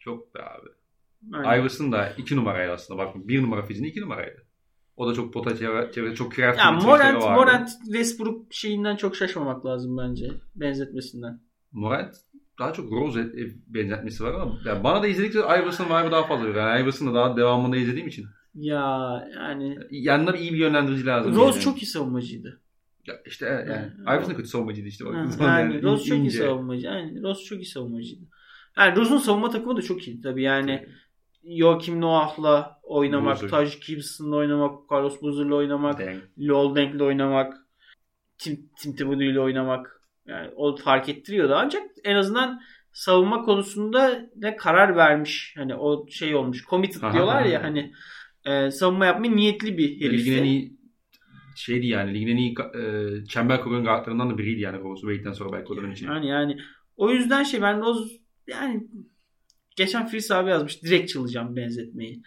Çok 0.00 0.34
be 0.34 0.38
abi. 0.42 0.68
Yani. 1.32 1.60
Iverson 1.60 1.92
da 1.92 2.12
iki 2.18 2.36
numaraydı 2.36 2.72
aslında. 2.72 2.98
Bak 2.98 3.14
bir 3.16 3.42
numara 3.42 3.62
fiziğinde 3.62 3.88
iki 3.90 4.00
numaraydı. 4.00 4.47
O 4.98 5.08
da 5.08 5.14
çok 5.14 5.32
pota 5.32 5.56
çevre, 5.56 6.14
çok 6.14 6.34
crafty 6.34 6.60
yani 6.60 6.82
Morant, 6.82 7.22
Morant 7.22 7.70
Westbrook 7.84 8.46
şeyinden 8.50 8.96
çok 8.96 9.16
şaşmamak 9.16 9.66
lazım 9.66 9.98
bence. 9.98 10.30
Benzetmesinden. 10.54 11.40
Morant 11.72 12.14
daha 12.58 12.72
çok 12.72 12.92
Rose 12.92 13.32
benzetmesi 13.66 14.24
var 14.24 14.34
ama 14.34 14.58
yani 14.66 14.84
bana 14.84 15.02
da 15.02 15.06
izledikçe 15.06 15.38
Iverson 15.38 15.86
vibe'ı 15.86 16.10
daha 16.10 16.26
fazla. 16.26 16.48
Yani 16.48 16.82
Iverson'ı 16.82 17.14
daha 17.14 17.36
devamında 17.36 17.76
izlediğim 17.76 18.08
için. 18.08 18.26
Ya 18.54 19.28
yani 19.36 19.78
yanına 19.90 20.34
bir 20.34 20.38
iyi 20.38 20.52
bir 20.52 20.58
yönlendirici 20.58 21.06
lazım. 21.06 21.36
Rose 21.36 21.58
yani. 21.58 21.64
çok 21.64 21.82
iyi 21.82 21.86
savunmacıydı. 21.86 22.60
Ya 23.06 23.14
işte 23.26 23.46
yani, 23.46 23.70
yani 23.70 24.18
Iverson 24.18 24.34
kötü 24.34 24.48
savunmacıydı 24.48 24.88
işte. 24.88 25.04
Yani, 25.14 25.38
yani 25.40 25.82
Rose 25.82 26.04
çok 26.04 26.18
iyi 26.18 26.30
savunmacı. 26.30 26.86
Yani 26.86 27.22
Rose 27.22 27.44
çok 27.44 27.58
iyi 27.58 27.66
savunmacıydı. 27.66 28.24
Yani 28.78 28.96
Rose'un 28.96 29.18
savunma 29.18 29.50
takımı 29.50 29.76
da 29.76 29.82
çok 29.82 30.08
iyi 30.08 30.20
tabii 30.20 30.42
yani. 30.42 30.76
Tabii. 30.84 30.94
Joachim 31.48 32.00
Noah'la 32.00 32.80
oynamak, 32.82 33.34
Boozer. 33.34 33.48
Taj 33.48 33.86
Gibson'la 33.86 34.36
oynamak, 34.36 34.90
Carlos 34.90 35.22
Boozer'la 35.22 35.54
oynamak, 35.54 35.98
Deng. 35.98 36.22
Lol 36.38 36.76
Deng'le 36.76 37.00
oynamak, 37.00 37.54
Tim, 38.38 38.70
Tim 38.96 39.12
ile 39.12 39.40
oynamak. 39.40 40.02
Yani 40.26 40.50
o 40.56 40.76
fark 40.76 41.08
ettiriyordu 41.08 41.54
ancak 41.54 41.82
en 42.04 42.16
azından 42.16 42.60
savunma 42.92 43.42
konusunda 43.42 44.30
ne 44.36 44.56
karar 44.56 44.96
vermiş. 44.96 45.54
Hani 45.56 45.74
o 45.74 46.08
şey 46.08 46.34
olmuş. 46.34 46.64
Committed 46.64 47.12
diyorlar 47.12 47.44
ya 47.44 47.62
hani 47.62 47.92
e, 48.44 48.70
savunma 48.70 49.06
yapmaya 49.06 49.32
niyetli 49.32 49.78
bir 49.78 50.00
herifti. 50.00 50.30
Ligin 50.30 50.38
en 50.38 50.44
iyi 50.44 50.78
şeydi 51.56 51.86
yani 51.86 52.14
ligin 52.14 52.28
en 52.28 52.36
iyi 52.36 52.54
e, 52.74 53.24
çember 53.24 53.60
kuran 53.60 53.84
guardlarından 53.84 54.30
da 54.30 54.38
biriydi 54.38 54.60
yani 54.60 54.78
Rose 54.78 55.00
Wade'den 55.00 55.32
sonra 55.32 55.52
belki 55.52 55.72
o 55.72 55.76
dönem 55.76 55.92
için. 55.92 56.06
Yani 56.06 56.28
yani 56.28 56.58
o 56.96 57.10
yüzden 57.10 57.42
şey 57.42 57.62
ben 57.62 57.80
Rose 57.80 58.14
yani 58.46 58.88
geçen 59.78 60.08
Fris 60.08 60.30
abi 60.30 60.50
yazmış 60.50 60.82
direkt 60.82 61.10
çalacağım 61.10 61.56
benzetmeyi. 61.56 62.22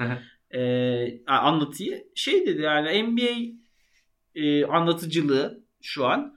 e, 0.51 1.25
anlatıyı. 1.25 2.07
Şey 2.15 2.45
dedi 2.45 2.61
yani 2.61 3.03
NBA 3.03 3.61
e, 4.35 4.65
anlatıcılığı 4.65 5.63
şu 5.81 6.05
an 6.05 6.35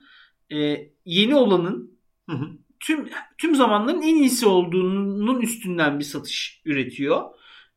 e, 0.51 0.89
yeni 1.05 1.35
olanın 1.35 1.99
tüm 2.79 3.09
tüm 3.37 3.55
zamanların 3.55 4.01
en 4.01 4.15
iyisi 4.15 4.45
olduğunun 4.45 5.41
üstünden 5.41 5.99
bir 5.99 6.03
satış 6.03 6.61
üretiyor. 6.65 7.23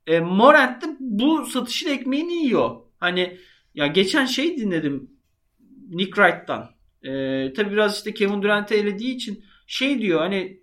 E, 0.06 0.20
Morant 0.20 0.82
da 0.82 0.96
bu 1.00 1.46
satışın 1.46 1.90
ekmeğini 1.90 2.34
yiyor. 2.34 2.76
Hani 2.98 3.38
ya 3.74 3.86
geçen 3.86 4.26
şey 4.26 4.56
dinledim 4.56 5.10
Nick 5.88 6.12
Wright'tan. 6.12 6.70
E, 7.02 7.12
tabii 7.52 7.72
biraz 7.72 7.96
işte 7.96 8.14
Kevin 8.14 8.42
Durant'ı 8.42 8.74
elediği 8.74 9.14
için 9.14 9.44
şey 9.66 10.00
diyor 10.02 10.20
hani 10.20 10.57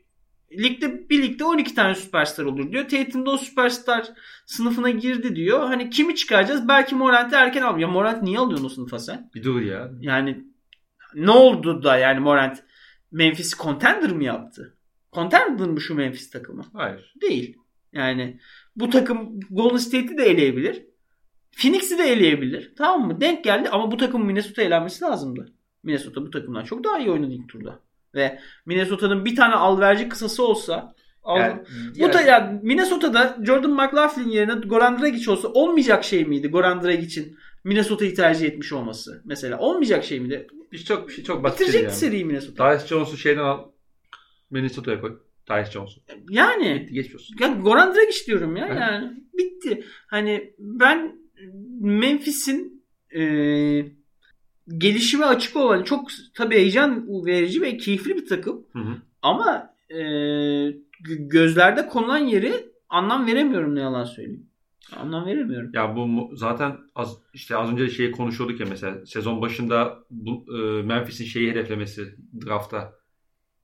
ligde 0.51 1.09
bir 1.09 1.23
ligde 1.23 1.43
12 1.43 1.75
tane 1.75 1.95
süperstar 1.95 2.45
olur 2.45 2.71
diyor. 2.71 2.89
Tatum 2.89 3.25
da 3.25 3.31
o 3.31 3.37
süperstar 3.37 4.07
sınıfına 4.45 4.89
girdi 4.89 5.35
diyor. 5.35 5.59
Hani 5.59 5.89
kimi 5.89 6.15
çıkaracağız? 6.15 6.67
Belki 6.67 6.95
Morant'ı 6.95 7.35
erken 7.35 7.61
al. 7.61 7.79
Ya 7.79 7.87
Morant 7.87 8.23
niye 8.23 8.39
alıyorsun 8.39 8.65
o 8.65 8.69
sınıfa 8.69 8.99
sen? 8.99 9.29
Bir 9.35 9.43
dur 9.43 9.61
ya. 9.61 9.91
Yani 9.99 10.45
ne 11.15 11.31
oldu 11.31 11.83
da 11.83 11.97
yani 11.97 12.19
Morant 12.19 12.63
Memphis 13.11 13.53
contender 13.57 14.11
mı 14.11 14.23
yaptı? 14.23 14.77
Contender 15.13 15.67
mı 15.67 15.81
şu 15.81 15.95
Memphis 15.95 16.29
takımı? 16.29 16.63
Hayır. 16.73 17.13
Değil. 17.21 17.57
Yani 17.93 18.39
bu 18.75 18.89
takım 18.89 19.39
Golden 19.49 19.77
State'i 19.77 20.17
de 20.17 20.23
eleyebilir. 20.23 20.85
Phoenix'i 21.57 21.97
de 21.97 22.03
eleyebilir. 22.03 22.73
Tamam 22.77 23.07
mı? 23.07 23.21
Denk 23.21 23.43
geldi 23.43 23.69
ama 23.69 23.91
bu 23.91 23.97
takım 23.97 24.25
Minnesota 24.25 24.61
elenmesi 24.61 25.03
lazımdı. 25.03 25.53
Minnesota 25.83 26.21
bu 26.21 26.29
takımdan 26.29 26.63
çok 26.63 26.83
daha 26.83 26.99
iyi 26.99 27.11
oynadı 27.11 27.33
ilk 27.33 27.49
turda. 27.49 27.79
Ve 28.15 28.39
Minnesota'nın 28.65 29.25
bir 29.25 29.35
tane 29.35 29.55
alverci 29.55 30.09
kısası 30.09 30.43
olsa 30.43 30.95
yani, 31.37 31.61
bu 31.99 32.13
da 32.13 32.21
yani 32.21 32.59
Minnesota'da 32.63 33.37
Jordan 33.45 33.71
McLaughlin 33.71 34.29
yerine 34.29 34.53
Goran 34.53 35.01
Dragic 35.01 35.31
olsa 35.31 35.47
olmayacak 35.47 36.03
şey 36.03 36.25
miydi 36.25 36.47
Goran 36.47 36.83
Dragic'in 36.83 37.37
Minnesota'yı 37.63 38.15
tercih 38.15 38.47
etmiş 38.47 38.73
olması 38.73 39.21
mesela 39.25 39.57
olmayacak 39.59 40.03
şey 40.03 40.19
miydi? 40.19 40.47
Bir 40.71 40.77
çok 40.77 41.07
bir 41.07 41.13
şey 41.13 41.23
çok 41.23 41.43
basit 41.43 41.59
Bitirecek 41.59 41.83
yani. 41.83 41.93
seriyi 41.93 42.25
Minnesota. 42.25 42.77
Tyus 42.77 42.87
Jones'u 42.89 43.17
şeyden 43.17 43.43
al 43.43 43.59
Minnesota'ya 44.51 45.01
koy. 45.01 45.19
Tyus 45.45 45.71
Jones'u. 45.71 46.01
Yani 46.29 46.81
Bitti 46.81 46.93
geçmiş 46.93 47.15
olsun. 47.15 47.35
ya 47.39 47.47
Goran 47.47 47.95
Dragic 47.95 48.25
diyorum 48.27 48.55
ya 48.57 48.67
Evet. 48.67 48.81
yani 48.81 49.11
bitti. 49.33 49.83
Hani 50.07 50.53
ben 50.59 51.15
Memphis'in 51.81 52.85
e, 53.15 53.21
gelişime 54.77 55.25
açık 55.25 55.55
olan 55.55 55.83
çok 55.83 56.07
tabii 56.33 56.55
heyecan 56.55 57.07
verici 57.25 57.61
ve 57.61 57.77
keyifli 57.77 58.15
bir 58.15 58.25
takım. 58.25 58.65
Hı 58.73 58.79
hı. 58.79 58.97
Ama 59.21 59.69
e, 59.89 59.95
gö- 59.95 61.29
gözlerde 61.29 61.87
konulan 61.87 62.17
yeri 62.17 62.53
anlam 62.89 63.27
veremiyorum 63.27 63.75
ne 63.75 63.79
yalan 63.79 64.03
söyleyeyim. 64.03 64.49
Anlam 64.97 65.25
veremiyorum. 65.25 65.71
Ya 65.73 65.95
bu 65.95 66.29
zaten 66.35 66.77
az 66.95 67.17
işte 67.33 67.55
az 67.57 67.71
önce 67.71 67.89
şeyi 67.89 68.11
konuşuyorduk 68.11 68.59
ya 68.59 68.65
mesela 68.69 69.05
sezon 69.05 69.41
başında 69.41 69.99
bu 70.09 70.45
e, 70.57 70.81
Memphis'in 70.83 71.25
şeyi 71.25 71.51
hedeflemesi 71.51 72.15
draftta. 72.45 72.93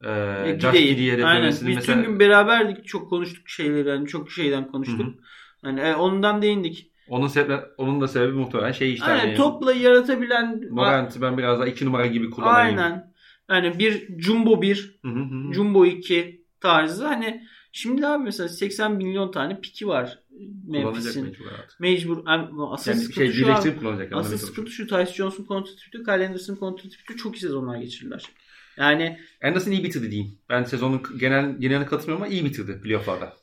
E, 0.03 0.09
E, 0.09 0.59
Josh 0.59 0.73
Gideyi. 0.73 0.89
Gidee'yi 0.95 1.11
Aynen. 1.11 1.17
hedeflemesini 1.23 1.69
Biz 1.69 1.75
mesela 1.75 2.01
tüm 2.01 2.11
gün 2.11 2.19
beraberdik. 2.19 2.87
Çok 2.87 3.09
konuştuk 3.09 3.49
şeyleri. 3.49 3.89
Yani 3.89 4.07
çok 4.07 4.31
şeyden 4.31 4.67
konuştuk. 4.67 4.99
Hı 4.99 5.03
hı. 5.03 5.13
Hani 5.61 5.79
e, 5.79 5.95
ondan 5.95 6.41
değindik. 6.41 6.90
Onun 7.11 7.27
sebebi 7.27 7.61
onun 7.77 8.01
da 8.01 8.07
sebebi 8.07 8.31
muhtemelen 8.31 8.71
şey 8.71 8.93
işte 8.93 9.05
Aynen 9.05 9.19
hani 9.19 9.35
topla 9.35 9.73
yaratabilen 9.73 10.61
Morant'i 10.69 11.21
ben 11.21 11.37
biraz 11.37 11.59
daha 11.59 11.67
iki 11.67 11.85
numara 11.85 12.05
gibi 12.05 12.29
kullanayım. 12.29 12.77
Aynen. 12.79 13.13
Yani 13.49 13.79
bir 13.79 14.21
Jumbo 14.21 14.61
1, 14.61 14.99
Hı 15.01 15.07
hı 15.07 15.19
hı. 15.19 15.53
Jumbo 15.53 15.85
2 15.85 16.45
tarzı. 16.61 17.05
Hani 17.05 17.43
şimdi 17.71 18.07
abi 18.07 18.23
mesela 18.23 18.49
80 18.49 18.91
milyon 18.91 19.31
tane 19.31 19.61
piki 19.61 19.87
var 19.87 20.19
Memphis'in. 20.67 21.37
mecbur. 21.79 22.23
Yani 22.27 22.47
asıl 22.71 22.91
Yani 22.91 23.01
sıkıntı 23.01 23.33
şey 23.33 23.43
şu 23.43 23.53
abi. 23.53 23.75
kullanacak. 23.75 24.13
Asıl 24.13 24.37
sıkıntı 24.37 24.71
şu 24.71 24.87
Tyce 24.87 25.13
Jones'un 25.13 25.43
kontratı 25.43 25.77
bitti. 25.87 26.03
Kyle 26.03 26.27
Anderson'ın 26.27 26.57
kontratı 26.57 26.89
bitti. 26.89 27.17
Çok 27.17 27.35
iyi 27.35 27.39
sezonlar 27.39 27.77
geçirdiler. 27.77 28.23
Yani 28.77 29.19
Anderson 29.43 29.71
iyi 29.71 29.83
bitirdi 29.83 30.11
diyeyim. 30.11 30.37
Ben 30.49 30.63
sezonun 30.63 31.01
genel 31.19 31.57
geneline 31.59 31.85
katılmıyorum 31.85 32.23
ama 32.23 32.33
iyi 32.33 32.45
bitirdi 32.45 32.81
playoff'larda. 32.81 33.33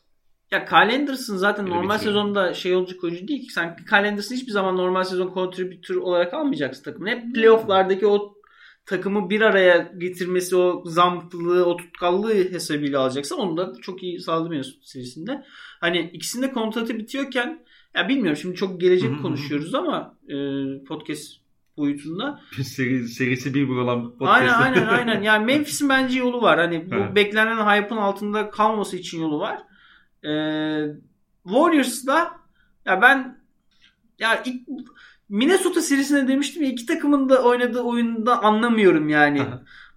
Ya 0.51 0.65
Kyle 0.65 0.97
Anderson 0.99 1.37
zaten 1.37 1.65
Öyle 1.65 1.75
normal 1.75 1.95
bitiriyor. 1.95 2.15
sezonda 2.15 2.55
şey 2.55 2.75
olacak 2.75 3.05
oyuncu 3.05 3.29
değil 3.29 3.41
ki. 3.47 3.53
Sen 3.53 3.77
Kyle 3.77 4.09
Anderson 4.11 4.35
hiçbir 4.35 4.53
zaman 4.53 4.77
normal 4.77 5.05
sezon 5.05 5.35
contributor 5.35 5.95
olarak 5.95 6.35
almayacaksın 6.35 6.83
takımını. 6.85 7.11
Hep 7.11 7.35
playoff'lardaki 7.35 8.07
o 8.07 8.35
takımı 8.87 9.31
bir 9.31 9.41
araya 9.41 9.93
getirmesi, 9.99 10.57
o 10.57 10.83
zamplığı, 10.87 11.67
o 11.67 11.77
tutkallığı 11.77 12.35
hesabıyla 12.35 13.01
alacaksın. 13.01 13.37
Onu 13.37 13.57
da 13.57 13.73
çok 13.83 14.03
iyi 14.03 14.21
sağladı 14.21 14.49
Mesut 14.51 14.87
serisinde. 14.87 15.45
Hani 15.81 16.11
ikisinde 16.13 16.53
kontratı 16.53 16.99
bitiyorken 16.99 17.65
ya 17.95 18.09
bilmiyorum 18.09 18.37
şimdi 18.37 18.57
çok 18.57 18.81
gelecek 18.81 19.23
konuşuyoruz 19.23 19.75
ama 19.75 20.17
e, 20.29 20.35
podcast 20.85 21.33
boyutunda. 21.77 22.41
Seri, 22.63 23.09
serisi 23.09 23.55
bir 23.55 23.69
olan 23.69 23.99
Aynen 23.99 24.11
podcast'ı. 24.19 24.65
aynen 24.65 24.87
aynen. 24.87 25.23
Yani 25.29 25.45
Memphis'in 25.45 25.89
bence 25.89 26.19
yolu 26.19 26.43
var. 26.43 26.59
Hani 26.59 26.91
bu 26.91 27.15
beklenen 27.17 27.57
hype'ın 27.57 27.99
altında 27.99 28.51
kalması 28.51 28.97
için 28.97 29.21
yolu 29.21 29.39
var. 29.39 29.63
Ee, 30.25 30.87
Warriors'da 31.45 32.31
ya 32.85 33.03
ben 33.03 33.39
ya 34.19 34.43
ilk 34.45 34.69
Minnesota 35.29 35.83
serisinde 35.83 36.29
demiştim 36.29 36.63
ya 36.63 36.69
iki 36.69 36.87
takımın 36.87 37.29
da 37.29 37.43
oynadığı 37.43 37.81
oyunda 37.81 38.43
anlamıyorum 38.43 39.09
yani. 39.09 39.43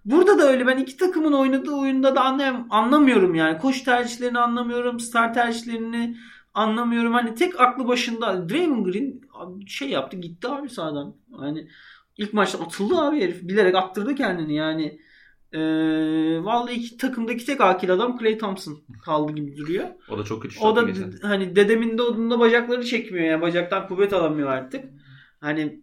Burada 0.04 0.38
da 0.38 0.42
öyle 0.42 0.66
ben 0.66 0.76
iki 0.78 0.96
takımın 0.96 1.32
oynadığı 1.32 1.72
oyunda 1.72 2.16
da 2.16 2.24
anlayam 2.24 2.66
anlamıyorum 2.70 3.34
yani. 3.34 3.58
Koş 3.58 3.82
tercihlerini 3.82 4.38
anlamıyorum. 4.38 5.00
Star 5.00 5.34
tercihlerini 5.34 6.16
anlamıyorum. 6.54 7.12
Hani 7.12 7.34
tek 7.34 7.60
aklı 7.60 7.88
başında 7.88 8.48
Draymond 8.48 8.86
Green 8.86 9.20
şey 9.66 9.88
yaptı 9.88 10.16
gitti 10.16 10.48
abi 10.48 10.68
sağdan. 10.68 11.14
Hani 11.36 11.68
ilk 12.16 12.32
maçta 12.32 12.64
atıldı 12.64 12.96
abi 12.96 13.20
herif. 13.20 13.42
Bilerek 13.42 13.74
attırdı 13.74 14.14
kendini 14.14 14.54
yani. 14.54 15.00
Ee, 15.52 15.58
vallahi 16.44 16.74
iki 16.74 16.96
takımdaki 16.96 17.46
tek 17.46 17.60
akil 17.60 17.90
adam 17.90 18.18
Clay 18.18 18.38
Thompson 18.38 18.78
kaldı 19.04 19.32
gibi 19.32 19.56
duruyor. 19.56 19.88
O 20.08 20.18
da 20.18 20.24
çok 20.24 20.42
kötü 20.42 20.60
O 20.60 20.76
da 20.76 20.82
geçen. 20.82 21.12
hani 21.22 21.56
dedemin 21.56 21.98
de 21.98 22.02
odunda 22.02 22.40
bacakları 22.40 22.84
çekmiyor 22.84 23.26
yani. 23.26 23.42
Bacaktan 23.42 23.88
kuvvet 23.88 24.12
alamıyor 24.12 24.48
artık. 24.48 24.84
Hani 25.40 25.80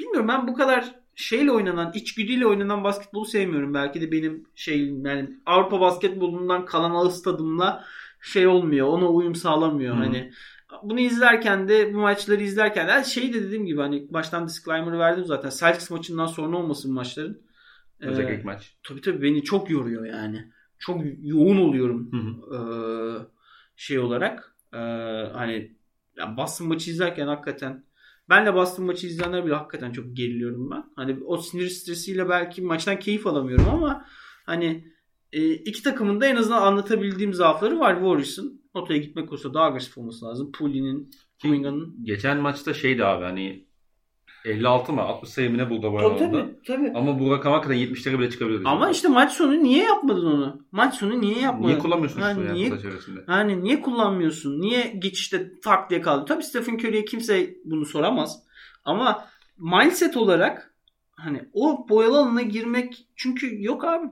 bilmiyorum 0.00 0.28
ben 0.28 0.48
bu 0.48 0.54
kadar 0.54 0.94
şeyle 1.14 1.52
oynanan, 1.52 1.92
içgüdüyle 1.94 2.46
oynanan 2.46 2.84
basketbolu 2.84 3.24
sevmiyorum. 3.24 3.74
Belki 3.74 4.00
de 4.00 4.12
benim 4.12 4.44
şey 4.54 4.88
yani 4.88 5.30
Avrupa 5.46 5.80
basketbolundan 5.80 6.64
kalan 6.64 6.90
ağız 6.90 7.22
tadımla 7.22 7.84
şey 8.20 8.46
olmuyor. 8.46 8.86
Ona 8.88 9.08
uyum 9.08 9.34
sağlamıyor. 9.34 9.94
Hı. 9.94 9.98
Hani 9.98 10.32
bunu 10.82 11.00
izlerken 11.00 11.68
de 11.68 11.94
bu 11.94 11.98
maçları 11.98 12.42
izlerken 12.42 12.88
de 12.88 13.04
şey 13.04 13.34
de 13.34 13.42
dediğim 13.42 13.66
gibi 13.66 13.80
hani 13.80 14.12
baştan 14.12 14.48
disclaimer'ı 14.48 14.98
verdim 14.98 15.24
zaten. 15.24 15.50
Celtics 15.50 15.90
maçından 15.90 16.26
sonra 16.26 16.56
olmasın 16.56 16.94
maçların. 16.94 17.46
Özellikle 18.00 18.34
Ee, 18.34 18.38
ilk 18.38 18.44
maç. 18.44 18.76
tabii 18.88 19.00
tabii 19.00 19.22
beni 19.22 19.44
çok 19.44 19.70
yoruyor 19.70 20.06
yani. 20.06 20.44
Çok 20.78 21.00
yoğun 21.22 21.56
oluyorum 21.56 22.12
Hı 22.12 22.16
hı. 22.16 22.56
ee, 22.56 23.26
şey 23.76 23.98
olarak. 23.98 24.56
Ee, 24.72 24.76
hani 25.32 25.76
ya 26.16 26.36
Boston 26.36 26.68
maçı 26.68 26.90
izlerken 26.90 27.26
hakikaten 27.26 27.84
ben 28.28 28.46
de 28.46 28.54
Boston 28.54 28.86
maçı 28.86 29.06
izleyenler 29.06 29.46
bile 29.46 29.54
hakikaten 29.54 29.92
çok 29.92 30.16
geriliyorum 30.16 30.70
ben. 30.70 30.84
Hani 30.96 31.24
o 31.24 31.36
sinir 31.36 31.68
stresiyle 31.68 32.28
belki 32.28 32.62
maçtan 32.62 32.98
keyif 32.98 33.26
alamıyorum 33.26 33.68
ama 33.68 34.04
hani 34.46 34.92
e, 35.32 35.50
iki 35.52 35.82
takımın 35.82 36.20
da 36.20 36.26
en 36.26 36.36
azından 36.36 36.62
anlatabildiğim 36.62 37.34
zaafları 37.34 37.78
var 37.78 37.94
Warriors'ın. 37.94 38.66
Potaya 38.72 38.98
gitmek 39.00 39.32
olsa 39.32 39.54
daha 39.54 39.64
agresif 39.64 39.98
olması 39.98 40.24
lazım. 40.24 40.52
Pooley'nin, 40.52 41.10
Kumingan'ın. 41.42 42.04
Geçen 42.04 42.38
maçta 42.38 42.74
şeydi 42.74 43.04
abi 43.04 43.24
hani 43.24 43.65
56 44.46 44.92
mı 44.92 45.02
60 45.02 45.30
sayı 45.30 45.50
mı 45.50 45.58
ne 45.58 45.70
buldu 45.70 45.92
bu 45.92 45.96
Tabii 45.98 46.06
arada. 46.06 46.18
tabii. 46.18 46.54
tabii. 46.66 46.92
Ama 46.94 47.18
bu 47.18 47.30
rakam 47.30 47.52
hakikaten 47.52 47.78
70'lere 47.80 48.18
bile 48.18 48.30
çıkabilirdi. 48.30 48.68
Ama 48.68 48.90
işte 48.90 49.08
maç 49.08 49.32
sonu 49.32 49.62
niye 49.62 49.84
yapmadın 49.84 50.26
onu? 50.26 50.62
Maç 50.72 50.94
sonu 50.94 51.20
niye 51.20 51.38
yapmadın? 51.38 51.68
Niye 51.68 51.78
kullanmıyorsun 51.78 52.20
işte 52.20 52.40
yani 52.40 52.54
niye- 52.54 52.80
çevresinde? 52.80 53.20
Yani 53.28 53.62
niye 53.64 53.80
kullanmıyorsun? 53.80 54.60
Niye 54.60 54.94
geçişte 54.98 55.60
tak 55.60 55.90
diye 55.90 56.00
kaldı? 56.00 56.24
Tabii 56.28 56.42
Stephen 56.42 56.74
Curry'e 56.74 57.04
kimse 57.04 57.54
bunu 57.64 57.86
soramaz. 57.86 58.42
Ama 58.84 59.24
mindset 59.58 60.16
olarak 60.16 60.74
hani 61.10 61.42
o 61.52 61.88
boyalı 61.88 62.18
alana 62.18 62.42
girmek 62.42 63.06
çünkü 63.16 63.64
yok 63.64 63.84
abi 63.84 64.06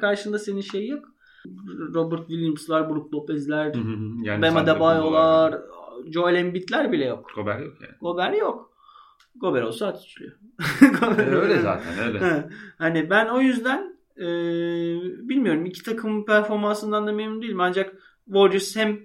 karşında 0.00 0.38
senin 0.38 0.60
şey 0.60 0.88
yok. 0.88 1.04
Robert 1.94 2.28
Williams'lar, 2.28 2.90
Brook 2.90 3.14
Lopez'ler, 3.14 3.74
Hı 3.74 3.78
hı 3.78 3.82
hı. 3.82 4.08
Yani 4.22 4.50
sadece 4.50 4.72
Adebayo'lar, 4.72 5.54
Joel 6.06 6.34
Embiid'ler 6.34 6.92
bile 6.92 7.04
yok. 7.04 7.30
Gobert 7.34 7.60
yok 7.60 7.74
yani. 7.82 7.92
Gober 8.00 8.32
yok. 8.32 8.71
Gober 9.36 9.62
olsa 9.62 9.86
atışlıyor. 9.86 10.32
E, 11.18 11.22
öyle 11.22 11.60
zaten 11.60 11.98
öyle. 11.98 12.48
hani 12.78 13.10
ben 13.10 13.28
o 13.28 13.40
yüzden 13.40 13.96
e, 14.16 14.26
bilmiyorum 15.28 15.66
iki 15.66 15.82
takımın 15.82 16.24
performansından 16.24 17.06
da 17.06 17.12
memnun 17.12 17.42
değilim. 17.42 17.60
Ancak 17.60 17.94
Warriors 18.24 18.76
hem 18.76 19.00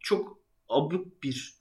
çok 0.00 0.38
abuk 0.68 1.22
bir 1.22 1.54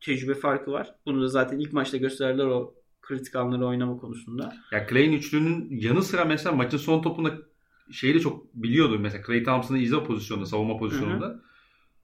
tecrübe 0.00 0.34
farkı 0.34 0.72
var. 0.72 0.94
Bunu 1.06 1.22
da 1.22 1.28
zaten 1.28 1.58
ilk 1.58 1.72
maçta 1.72 1.96
gösterdiler 1.96 2.46
o 2.46 2.74
kritik 3.02 3.36
anları 3.36 3.66
oynama 3.66 3.96
konusunda. 3.96 4.54
Ya 4.72 4.86
Clay'in 4.90 5.12
üçlünün 5.12 5.68
yanı 5.70 6.02
sıra 6.02 6.24
mesela 6.24 6.56
maçın 6.56 6.78
son 6.78 7.02
topunda 7.02 7.32
şeyi 7.92 8.14
de 8.14 8.20
çok 8.20 8.54
biliyordu. 8.54 8.98
Mesela 8.98 9.24
Clay 9.26 9.42
Thompson'ı 9.42 9.78
izle 9.78 10.04
pozisyonunda, 10.04 10.46
savunma 10.46 10.76
pozisyonunda. 10.76 11.26
John 11.26 11.45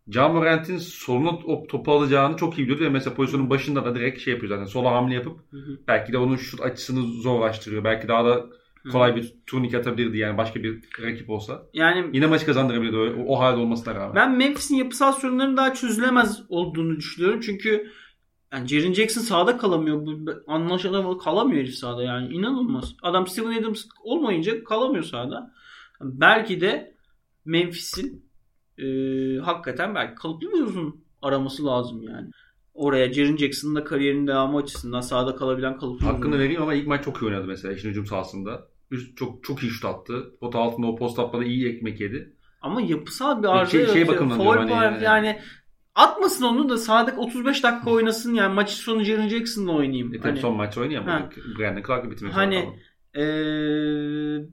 Morant'in 0.06 0.78
soluna 0.78 1.38
topu 1.68 1.92
alacağını 1.92 2.36
çok 2.36 2.58
iyi 2.58 2.62
biliyordu 2.62 2.84
ve 2.84 2.88
mesela 2.88 3.14
pozisyonun 3.14 3.50
başında 3.50 3.84
da 3.84 3.94
direkt 3.94 4.20
şey 4.20 4.34
yapıyor 4.34 4.50
zaten. 4.50 4.64
Sola 4.64 4.92
hamle 4.92 5.14
yapıp 5.14 5.38
Hı 5.50 5.56
hı. 5.56 5.78
belki 5.88 6.12
de 6.12 6.18
onun 6.18 6.36
şut 6.36 6.60
açısını 6.60 7.02
zorlaştırıyor. 7.02 7.84
Belki 7.84 8.08
daha 8.08 8.24
da 8.24 8.46
kolay 8.92 9.16
bir 9.16 9.34
turnik 9.46 9.74
atabilirdi 9.74 10.18
yani 10.18 10.38
başka 10.38 10.62
bir 10.62 10.84
rakip 11.02 11.30
olsa. 11.30 11.62
Yani 11.74 12.10
Yine 12.12 12.26
maçı 12.26 12.46
kazandırabilirdi 12.46 12.96
o, 12.96 13.34
o 13.34 13.38
halde 13.40 13.60
olmasına 13.60 13.94
rağmen. 13.94 14.14
Ben 14.14 14.36
Memphis'in 14.36 14.76
yapısal 14.76 15.12
sorunların 15.12 15.56
daha 15.56 15.74
çözülemez 15.74 16.42
olduğunu 16.48 16.96
düşünüyorum. 16.96 17.40
Çünkü 17.40 17.90
yani 18.52 18.68
Jaren 18.68 18.92
Jackson 18.92 19.20
sahada 19.20 19.56
kalamıyor. 19.56 20.06
Anlaşılan 20.46 21.18
kalamıyor 21.18 21.62
herif 21.62 21.74
sahada 21.74 22.02
yani. 22.02 22.34
inanılmaz. 22.34 22.94
Adam 23.02 23.26
Steven 23.26 23.62
Adams 23.62 23.84
olmayınca 24.04 24.64
kalamıyor 24.64 25.04
sahada. 25.04 25.52
Belki 26.00 26.60
de 26.60 26.96
Memphis'in 27.44 28.31
e, 28.82 28.86
hakikaten 29.40 29.94
belki 29.94 30.14
kalıplı 30.14 30.52
bir 30.52 30.60
uzun 30.60 31.04
araması 31.22 31.66
lazım 31.66 32.02
yani. 32.02 32.30
Oraya 32.74 33.12
Jaren 33.12 33.36
Jackson'ın 33.36 33.74
da 33.74 33.84
kariyerinin 33.84 34.26
devamı 34.26 34.58
açısından 34.58 35.00
sahada 35.00 35.36
kalabilen 35.36 35.78
kalıplı 35.78 36.06
Hakkını 36.06 36.38
vereyim 36.38 36.62
ama 36.62 36.74
ilk 36.74 36.86
maç 36.86 37.04
çok 37.04 37.22
iyi 37.22 37.26
oynadı 37.26 37.46
mesela 37.46 37.74
işin 37.74 37.88
hücum 37.90 38.06
sahasında. 38.06 38.66
Üst, 38.90 39.16
çok 39.16 39.44
çok 39.44 39.62
iyi 39.62 39.70
şut 39.70 39.84
attı. 39.84 40.36
Pot 40.40 40.54
altında 40.54 40.86
o 40.86 40.96
post 40.96 41.18
atmada 41.18 41.44
iyi 41.44 41.68
ekmek 41.68 42.00
yedi. 42.00 42.32
Ama 42.62 42.80
yapısal 42.82 43.42
bir 43.42 43.48
arıza 43.48 43.70
Şey- 43.70 43.80
şey 43.80 43.86
yaratıyor. 43.86 44.08
bakımından 44.08 44.36
Foul 44.38 44.52
diyorum 44.52 44.68
hani 44.70 44.94
yani. 44.94 45.04
yani 45.04 45.38
atmasın 45.94 46.44
onu 46.44 46.68
da 46.68 46.76
sahadaki 46.78 47.16
35 47.20 47.62
dakika 47.64 47.90
oynasın 47.90 48.34
yani 48.34 48.54
maçı 48.54 48.76
sonu 48.76 49.04
Jaren 49.04 49.28
Jackson'la 49.28 49.72
oynayayım. 49.72 50.14
E 50.14 50.18
hani, 50.18 50.40
son 50.40 50.56
maç 50.56 50.78
oynayamadık. 50.78 51.58
Brandon 51.58 51.82
Clark'la 51.86 52.10
bitirmek 52.10 52.34
Hani, 52.36 52.54
zorunda 52.54 52.76
eee, 53.16 54.46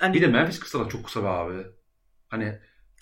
hani 0.00 0.14
Bir 0.14 0.20
de 0.22 0.26
Memphis 0.26 0.58
kısalar 0.60 0.90
çok 0.90 1.04
kısa 1.04 1.22
be 1.22 1.28
abi. 1.28 1.62
Hani 2.28 2.58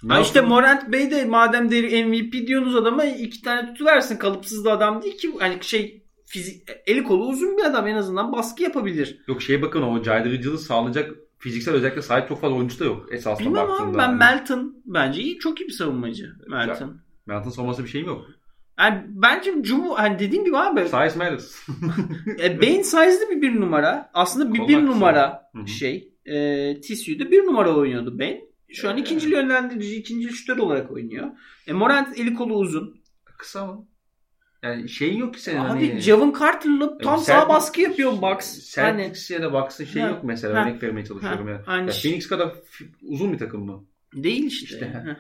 Ha 0.09 0.20
işte 0.20 0.40
Morant 0.40 0.92
Bey 0.92 1.11
de 1.11 1.24
madem 1.24 1.70
deri 1.70 2.05
MVP 2.05 2.46
diyorsunuz 2.46 2.76
adama 2.76 3.05
iki 3.05 3.42
tane 3.42 3.66
tutuversin. 3.66 4.16
Kalıpsız 4.16 4.64
da 4.64 4.72
adam 4.72 5.03
değil 5.03 5.18
ki. 5.18 5.32
Hani 5.38 5.59
şey 5.61 6.03
fizik, 6.26 6.68
eli 6.86 7.05
kolu 7.05 7.26
uzun 7.26 7.57
bir 7.59 7.64
adam 7.64 7.86
en 7.86 7.96
azından 7.96 8.32
baskı 8.32 8.62
yapabilir. 8.62 9.18
Yok 9.28 9.42
şeye 9.42 9.62
bakın 9.62 9.82
o 9.82 10.03
caydırıcılığı 10.03 10.59
sağlayacak 10.59 11.11
fiziksel 11.38 11.74
özellikle 11.74 12.03
sahip 12.03 12.28
çok 12.28 12.40
fazla 12.40 12.57
oyuncu 12.57 12.78
da 12.80 12.84
yok 12.84 13.07
esasında 13.12 13.48
Bilmem 13.48 13.68
baktığında. 13.68 13.88
ama 13.88 13.98
ben 13.98 14.03
Hani 14.07 14.18
Melton 14.18 14.76
bence 14.86 15.20
iyi 15.22 15.38
çok 15.38 15.61
iyi 15.61 15.66
bir 15.66 15.72
savunmacı. 15.72 16.32
Melton. 16.48 16.96
Melton 17.26 17.50
savunması 17.50 17.84
bir 17.84 17.88
şeyim 17.88 18.07
yok. 18.07 18.26
Yani 18.78 19.03
bence 19.09 19.55
Cumu 19.61 19.98
hani 19.98 20.18
dediğim 20.18 20.44
gibi 20.44 20.57
abi 20.57 20.80
Size 20.80 20.96
matters. 20.96 21.68
e, 22.42 22.62
Bane 22.62 22.84
size'lı 22.84 23.30
bir 23.30 23.42
bir 23.42 23.61
numara. 23.61 24.11
Aslında 24.14 24.55
bir 24.55 24.59
Kollar 24.59 24.68
bir 24.68 24.86
numara 24.86 25.50
Hı 25.55 25.62
hı. 25.62 25.66
şey. 25.68 26.09
E, 26.24 26.34
TCU'da 26.80 27.30
bir 27.30 27.44
numara 27.46 27.76
oynuyordu 27.76 28.18
Bane. 28.18 28.40
Şu 28.72 28.90
an 28.90 28.96
ikinci 28.96 29.28
yönlendirici, 29.28 29.96
ikinci 29.96 30.28
şütör 30.28 30.58
olarak 30.58 30.90
oynuyor. 30.90 31.28
E, 31.66 31.72
Morant 31.72 32.18
eli 32.18 32.34
kolu 32.34 32.54
uzun. 32.54 33.02
Kısa 33.38 33.66
mı? 33.66 33.86
Yani 34.62 34.88
şeyin 34.88 35.18
yok 35.18 35.34
ki 35.34 35.42
senin 35.42 35.58
Abi 35.60 35.68
hani. 35.68 36.00
Javon 36.00 36.34
Carter'la 36.40 36.98
tam 36.98 37.18
Celtics- 37.18 37.24
sağ 37.24 37.48
baskı 37.48 37.80
yapıyor 37.80 38.12
Bucks. 38.22 38.74
Celtics 38.74 39.30
ya 39.30 39.42
da 39.42 39.52
Bucks'ın 39.52 39.84
şey 39.84 40.02
Ha, 40.02 40.08
yok 40.08 40.24
mesela 40.24 40.58
ha, 40.58 40.62
örnek 40.62 40.82
vermeye 40.82 41.04
çalışıyorum 41.06 41.46
ha, 41.46 41.50
ya. 41.52 41.62
aynı 41.66 41.86
ya. 41.90 41.96
Phoenix 42.02 42.26
kadar 42.28 42.52
uzun 43.02 43.32
bir 43.32 43.38
takım 43.38 43.64
mı? 43.66 43.84
değil 44.14 44.44
işte. 44.46 44.64
İşte. 44.64 44.86
Heh. 44.86 45.16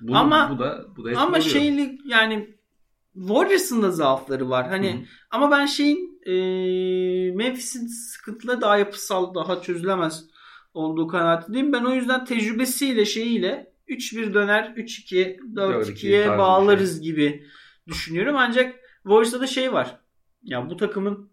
Bu, 0.00 0.16
Ama- 0.16 0.50
bu 0.54 0.58
da 0.58 0.86
bu 0.96 1.04
da 1.04 1.10
Ama 1.16 1.28
oluyor. 1.28 1.42
şeyli 1.42 1.98
yani 2.04 2.56
Warriors'ın 3.14 3.82
da 3.82 3.90
zaafları 3.90 4.50
var. 4.50 4.68
Hani 4.68 4.92
Hı 4.92 4.96
hı. 4.96 5.02
ama 5.30 5.50
ben 5.50 5.66
şeyin 5.66 6.20
e, 6.26 6.32
Memphis'in 7.36 7.86
sıkıntıları 7.86 8.60
daha 8.60 8.76
yapısal, 8.76 9.34
daha 9.34 9.62
çözülemez 9.62 10.24
olduğu 10.74 11.06
kanaatindeyim. 11.06 11.72
Ben 11.72 11.84
o 11.84 11.94
yüzden 11.94 12.24
tecrübesiyle 12.24 13.04
şeyiyle 13.04 13.72
3-1 13.88 14.34
döner, 14.34 14.72
3-2, 14.76 15.38
4-2'ye 15.38 16.24
tarzı 16.24 16.32
bir 16.32 16.38
bağlarız 16.38 17.00
gibi 17.00 17.46
düşünüyorum. 17.86 18.36
Ancak 18.38 18.74
Warriors'ta 19.02 19.40
da 19.40 19.46
şey 19.46 19.72
var. 19.72 19.96
Ya 20.42 20.70
bu 20.70 20.76
takımın 20.76 21.30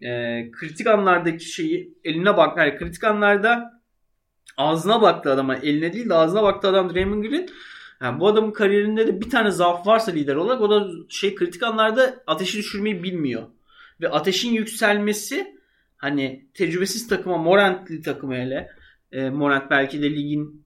e, 0.00 0.50
kritik 0.50 0.86
anlardaki 0.86 1.44
şeyi 1.44 1.98
eline 2.04 2.36
bak. 2.36 2.58
Yani 2.58 2.76
kritik 2.76 3.04
anlarda 3.04 3.82
ağzına 4.56 5.02
baktı 5.02 5.30
adama. 5.30 5.56
Eline 5.56 5.92
değil 5.92 6.08
de 6.08 6.14
ağzına 6.14 6.42
baktı 6.42 6.68
adam 6.68 6.94
Draymond 6.94 7.24
Green. 7.24 7.48
Yani 8.00 8.20
bu 8.20 8.28
adamın 8.28 8.50
kariyerinde 8.50 9.06
de 9.06 9.20
bir 9.20 9.30
tane 9.30 9.50
zaaf 9.50 9.86
varsa 9.86 10.12
lider 10.12 10.34
olarak 10.34 10.60
o 10.60 10.70
da 10.70 10.88
şey 11.08 11.34
kritik 11.34 11.62
anlarda 11.62 12.22
ateşi 12.26 12.58
düşürmeyi 12.58 13.02
bilmiyor. 13.02 13.42
Ve 14.00 14.08
ateşin 14.08 14.52
yükselmesi 14.52 15.56
hani 16.02 16.46
tecrübesiz 16.54 17.08
takıma 17.08 17.38
Morant'li 17.38 18.02
takıma 18.02 18.34
hele 18.34 18.68
e, 19.12 19.30
Morant 19.30 19.70
belki 19.70 20.02
de 20.02 20.10
ligin 20.10 20.64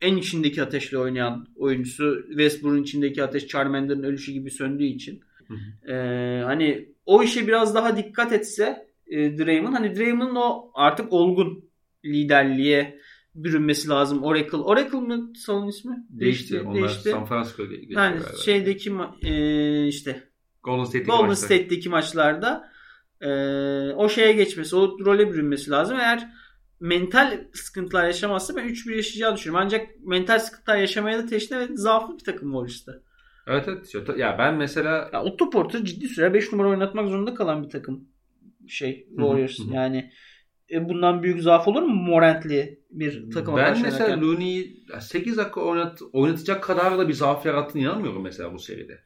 en 0.00 0.16
içindeki 0.16 0.62
ateşle 0.62 0.98
oynayan 0.98 1.46
oyuncusu 1.56 2.24
Westbrook'un 2.28 2.82
içindeki 2.82 3.22
ateş 3.22 3.46
Charmander'ın 3.46 4.02
ölüşü 4.02 4.32
gibi 4.32 4.50
söndüğü 4.50 4.84
için 4.84 5.20
Hı 5.48 5.92
e, 5.92 6.42
hani 6.44 6.88
o 7.06 7.22
işe 7.22 7.46
biraz 7.46 7.74
daha 7.74 7.96
dikkat 7.96 8.32
etse 8.32 8.86
e, 9.06 9.38
Draymond 9.38 9.74
hani 9.74 9.96
Draymond'un 9.96 10.36
o 10.36 10.70
artık 10.74 11.12
olgun 11.12 11.64
liderliğe 12.04 12.98
bürünmesi 13.34 13.88
lazım. 13.88 14.22
Oracle. 14.22 14.56
Oracle 14.56 14.98
mı 14.98 15.32
salon 15.36 15.68
ismi? 15.68 16.06
Değişti. 16.10 16.60
Onlar 16.60 16.88
San 16.88 17.24
Francisco'ya 17.24 17.68
geçti. 17.68 17.94
Yani 17.94 18.20
şeydeki 18.44 18.90
ma- 18.90 19.26
e, 19.26 19.88
işte 19.88 20.28
Golden 20.62 20.84
State'deki 20.84 21.10
Golden 21.10 21.26
maçta. 21.26 21.46
State'deki 21.46 21.88
maçlarda 21.88 22.73
e, 23.24 23.92
o 23.92 24.08
şeye 24.08 24.32
geçmesi, 24.32 24.76
o 24.76 24.98
role 25.04 25.30
bürünmesi 25.32 25.70
lazım. 25.70 25.96
Eğer 26.00 26.28
mental 26.80 27.44
sıkıntılar 27.52 28.06
yaşamazsa 28.06 28.56
ben 28.56 28.68
3-1 28.68 28.96
yaşayacağı 28.96 29.36
düşünüyorum. 29.36 29.66
Ancak 29.66 29.86
mental 30.00 30.38
sıkıntılar 30.38 30.76
yaşamaya 30.76 31.18
da 31.18 31.26
teşne 31.26 31.58
ve 31.58 31.68
zaaflı 31.74 32.18
bir 32.18 32.24
takım 32.24 32.48
Warriors'ta. 32.48 32.92
Evet 33.46 33.68
evet. 33.68 34.18
Ya 34.18 34.36
ben 34.38 34.54
mesela 34.54 35.10
Ya 35.12 35.22
Otto 35.22 35.50
Porter 35.50 35.84
ciddi 35.84 36.08
süre 36.08 36.34
5 36.34 36.52
numara 36.52 36.68
oynatmak 36.68 37.08
zorunda 37.08 37.34
kalan 37.34 37.64
bir 37.64 37.70
takım 37.70 38.08
şey 38.68 39.06
Warriors. 39.16 39.58
Yani 39.72 40.12
e, 40.70 40.88
bundan 40.88 41.22
büyük 41.22 41.42
zaaf 41.42 41.68
olur 41.68 41.82
mu 41.82 41.94
Morant'li 41.94 42.80
bir 42.90 43.30
takıma 43.30 43.56
ben 43.56 43.82
mesela? 43.82 44.20
Looney'i 44.20 44.86
8 45.00 45.36
dakika 45.36 45.60
oynat, 45.60 46.00
oynatacak 46.12 46.62
kadar 46.62 46.98
da 46.98 47.08
bir 47.08 47.12
zaaf 47.12 47.46
yarattığını 47.46 47.82
inanmıyorum 47.82 48.22
mesela 48.22 48.54
bu 48.54 48.58
seride. 48.58 49.00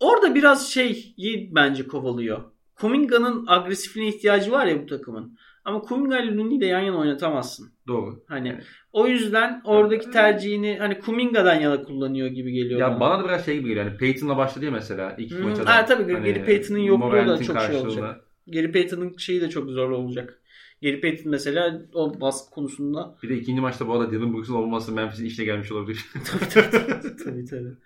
Orada 0.00 0.34
biraz 0.34 0.70
şeyi 0.70 1.50
bence 1.54 1.86
kovalıyor. 1.86 2.42
Kuminga'nın 2.80 3.44
agresifliğine 3.48 4.14
ihtiyacı 4.14 4.50
var 4.52 4.66
ya 4.66 4.82
bu 4.82 4.86
takımın. 4.86 5.38
Ama 5.64 5.80
Kuminga 5.80 6.18
ile 6.18 6.36
Looney'i 6.36 6.60
de 6.60 6.66
yan 6.66 6.80
yana 6.80 6.96
oynatamazsın. 6.98 7.68
Doğru. 7.86 8.22
Hani 8.28 8.48
Evet. 8.48 8.64
o 8.92 9.06
yüzden 9.06 9.60
oradaki 9.64 10.10
tercihini 10.10 10.76
hani 10.78 10.98
Kuminga'dan 11.00 11.54
yana 11.54 11.82
kullanıyor 11.82 12.28
gibi 12.28 12.52
geliyor 12.52 12.80
Ya 12.80 12.88
bana. 12.90 13.00
bana 13.00 13.18
da 13.22 13.24
biraz 13.24 13.44
şey 13.44 13.58
gibi 13.58 13.68
geliyor. 13.68 13.86
Yani 13.86 13.96
Peyton'la 13.96 14.36
başladı 14.36 14.64
ya 14.64 14.70
mesela 14.70 15.14
ilk 15.18 15.32
Hmm, 15.32 15.42
maça. 15.48 15.66
ha, 15.76 15.84
tabii, 15.86 16.12
Gary 16.12 16.44
Payton'ın 16.44 16.78
yokluğu 16.78 17.12
da 17.12 17.36
çok 17.36 17.44
şey 17.46 17.54
karşılığında. 17.54 17.88
olacak. 17.88 18.20
Gary 18.46 18.72
Payton'ın 18.72 19.16
şeyi 19.16 19.40
de 19.40 19.50
çok 19.50 19.70
zor 19.70 19.90
olacak. 19.90 20.36
Gary 20.82 21.00
Payton 21.00 21.30
mesela 21.30 21.82
o 21.94 22.20
baskı 22.20 22.50
konusunda 22.54 23.14
Bir 23.22 23.28
de 23.28 23.36
ikinci 23.36 23.60
maçta 23.60 23.88
bu 23.88 23.92
arada 23.92 24.10
Dylan 24.10 24.32
Brooks'un 24.32 24.54
olmaması 24.54 24.92
Memphis'in 24.92 25.24
işine 25.24 25.44
gelmiş 25.44 25.72
olabilir. 25.72 26.04
tabii 27.24 27.44
tabii. 27.44 27.56
Aa, 27.56 27.56
Dylan 27.56 27.76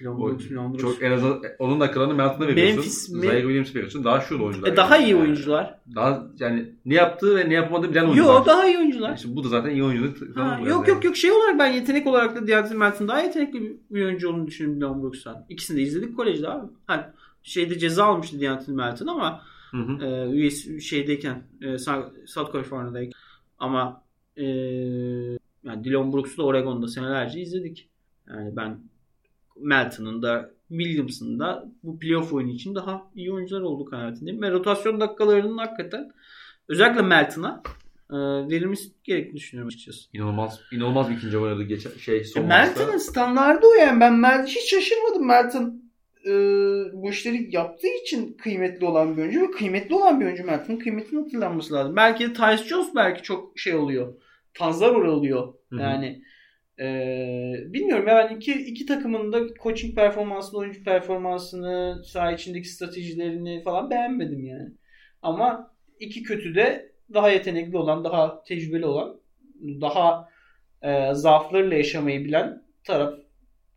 Dylan 0.00 0.18
Brooks. 0.18 0.80
Çok 0.80 1.02
en 1.02 1.12
azından 1.12 1.42
onun 1.58 1.80
dakikalarını 1.80 2.14
Melton'a 2.14 2.48
veriyorsun. 2.48 2.76
Memphis 2.76 3.10
mi? 3.10 3.26
Zaire 3.26 3.40
Williams 3.40 3.74
veriyorsun. 3.74 4.04
Daha 4.04 4.20
şurada 4.20 4.44
oyuncular. 4.44 4.72
E, 4.72 4.76
daha 4.76 4.96
yani. 4.96 5.04
iyi 5.04 5.16
oyuncular. 5.16 5.78
Daha 5.94 6.26
yani 6.38 6.72
ne 6.84 6.94
yaptığı 6.94 7.36
ve 7.36 7.48
ne 7.48 7.54
yapamadığı 7.54 7.90
bilen 7.90 8.04
oyuncular. 8.04 8.34
Yok 8.34 8.46
daha 8.46 8.66
iyi 8.66 8.78
oyuncular. 8.78 9.16
İşte 9.16 9.36
bu 9.36 9.44
da 9.44 9.48
zaten 9.48 9.70
iyi 9.70 9.84
oyunculuk. 9.84 10.36
Ha, 10.36 10.58
yok 10.58 10.68
yani. 10.68 10.90
yok 10.90 11.04
yok 11.04 11.16
şey 11.16 11.32
olarak 11.32 11.58
ben 11.58 11.72
yetenek 11.72 12.06
olarak 12.06 12.36
da 12.36 12.46
Deontay 12.46 12.76
Melton 12.76 13.08
daha 13.08 13.20
yetenekli 13.20 13.76
bir 13.90 14.04
oyuncu 14.04 14.28
olduğunu 14.28 14.46
düşünüyorum 14.46 14.80
Dylan 14.80 15.02
Brooks'tan. 15.02 15.46
İkisini 15.48 15.76
de 15.76 15.82
izledik 15.82 16.16
kolejde 16.16 16.48
abi. 16.48 16.66
Hani 16.86 17.02
şeyde 17.42 17.78
ceza 17.78 18.04
almıştı 18.04 18.40
Deontay 18.40 18.74
Melton 18.74 19.06
ama 19.06 19.42
Hı 19.70 19.76
hı. 19.76 20.06
e, 20.06 20.50
şeydeyken 20.80 21.42
e, 21.60 21.78
South 22.26 22.52
California'dayken 22.52 23.18
ama 23.58 24.02
e, 24.36 24.44
yani 25.64 25.84
Dylan 25.84 26.12
Brooks'u 26.12 26.38
da 26.38 26.42
Oregon'da 26.42 26.88
senelerce 26.88 27.40
izledik. 27.40 27.88
Yani 28.28 28.56
ben 28.56 28.78
Melton'ın 29.60 30.22
da 30.22 30.50
Williams'ın 30.68 31.38
da 31.38 31.68
bu 31.82 31.98
playoff 31.98 32.32
oyunu 32.32 32.50
için 32.50 32.74
daha 32.74 33.10
iyi 33.14 33.32
oyuncular 33.32 33.60
olduğu 33.60 33.84
kanaatindeyim. 33.84 34.42
Ve 34.42 34.50
rotasyon 34.50 35.00
dakikalarının 35.00 35.58
hakikaten 35.58 36.12
özellikle 36.68 37.02
Melton'a 37.02 37.62
e, 38.10 38.16
verilmesi 38.50 38.88
gerektiğini 39.04 39.36
düşünüyorum 39.36 39.68
açıkçası. 39.68 40.08
İnanılmaz, 40.12 40.60
inanılmaz 40.72 41.10
bir 41.10 41.16
ikinci 41.16 41.38
oynadı 41.38 41.62
geçen 41.62 41.90
şey 41.90 42.24
son 42.24 42.42
E, 42.42 42.46
maçta. 42.46 42.80
Melton'un 42.80 42.98
standardı 42.98 43.66
o 43.66 43.74
yani. 43.74 44.00
Ben 44.00 44.14
Mel 44.14 44.46
hiç 44.46 44.70
şaşırmadım 44.70 45.26
Melton 45.26 45.82
e, 46.26 46.32
bu 46.92 47.10
işleri 47.10 47.48
yaptığı 47.56 48.02
için 48.02 48.36
kıymetli 48.42 48.86
olan 48.86 49.16
bir 49.16 49.22
oyuncu 49.22 49.42
ve 49.42 49.50
kıymetli 49.50 49.94
olan 49.94 50.20
bir 50.20 50.24
oyuncu 50.24 50.44
Melton'un 50.44 50.78
kıymetinin 50.78 51.22
hatırlanması 51.22 51.74
lazım. 51.74 51.96
Belki 51.96 52.30
de 52.30 52.32
Tyus 52.32 52.66
Jones 52.66 52.94
belki 52.94 53.22
çok 53.22 53.58
şey 53.58 53.74
oluyor. 53.74 54.14
Rol 54.60 55.04
oluyor. 55.04 55.54
Hı 55.70 55.76
hı. 55.76 55.80
Yani 56.82 57.66
e, 57.68 57.72
bilmiyorum 57.72 58.08
ya 58.08 58.16
ben 58.16 58.36
iki, 58.36 58.52
iki 58.52 58.86
takımın 58.86 59.32
da 59.32 59.54
coaching 59.62 59.94
performansını, 59.94 60.60
oyuncu 60.60 60.84
performansını, 60.84 62.02
saha 62.04 62.32
içindeki 62.32 62.68
stratejilerini 62.68 63.62
falan 63.62 63.90
beğenmedim 63.90 64.44
yani. 64.44 64.68
Ama 65.22 65.74
iki 66.00 66.22
kötü 66.22 66.54
de 66.54 66.92
daha 67.14 67.30
yetenekli 67.30 67.76
olan, 67.76 68.04
daha 68.04 68.42
tecrübeli 68.42 68.86
olan, 68.86 69.20
daha 69.60 70.28
e, 70.82 71.14
zaaflarıyla 71.14 71.76
yaşamayı 71.76 72.24
bilen 72.24 72.62
taraf 72.84 73.14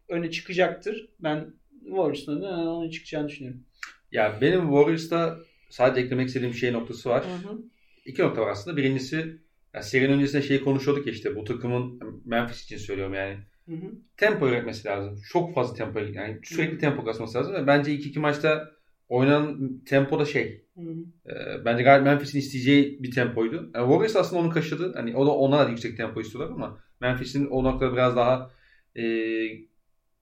öne 0.10 0.32
çıkacaktır. 0.32 1.10
Ben 1.20 1.54
Warriors'ın 1.84 2.42
da 2.42 2.82
öne 2.82 2.92
çıkacağını 2.92 3.28
düşünüyorum. 3.28 3.64
Ya 4.12 4.38
benim 4.42 4.62
Warriors'ta 4.62 5.38
sadece 5.70 6.06
eklemek 6.06 6.28
istediğim 6.28 6.54
şey 6.54 6.74
noktası 6.74 7.10
var. 7.10 7.24
Hı 7.24 7.50
hı. 7.50 7.62
İki 8.06 8.22
nokta 8.22 8.42
var 8.42 8.52
aslında. 8.52 8.78
Birincisi 8.78 9.45
ya 9.76 9.84
serinin 9.84 10.14
öncesinde 10.14 10.42
şeyi 10.42 10.64
konuşuyorduk 10.64 11.08
işte 11.08 11.36
bu 11.36 11.44
takımın 11.44 12.00
Memphis 12.26 12.64
için 12.64 12.78
söylüyorum 12.78 13.14
yani. 13.14 13.38
Hı 13.66 13.76
hı. 13.76 13.92
Tempo 14.18 14.48
üretmesi 14.48 14.88
lazım. 14.88 15.22
Çok 15.30 15.56
fazla 15.56 15.76
tempo 15.76 16.00
yani 16.00 16.40
sürekli 16.44 16.78
tempo 16.78 17.06
kasması 17.06 17.38
lazım. 17.38 17.54
Ve 17.54 17.68
bence 17.68 17.92
ilk 17.94 18.06
iki 18.06 18.20
maçta 18.20 18.72
oynanan 19.10 19.80
tempo 19.86 20.20
da 20.20 20.26
şey. 20.26 20.66
Hı 20.76 20.82
hı. 20.82 20.96
e, 21.32 21.66
bence 21.66 21.84
gayet 21.84 22.04
Memphis'in 22.04 22.40
isteyeceği 22.40 23.04
bir 23.04 23.12
tempoydu. 23.12 23.56
Yani 23.56 23.88
Warriors 23.90 24.16
aslında 24.16 24.42
onu 24.42 24.50
kaşıdı. 24.50 24.94
Hani 24.96 25.16
o 25.16 25.26
da 25.26 25.32
ona 25.32 25.66
da 25.66 25.70
yüksek 25.70 25.98
tempo 25.98 26.22
istiyorlar 26.22 26.56
ama 26.56 26.80
Memphis'in 27.02 27.46
o 27.46 27.64
noktada 27.64 27.94
biraz 27.94 28.16
daha 28.16 28.52
e, 28.98 29.04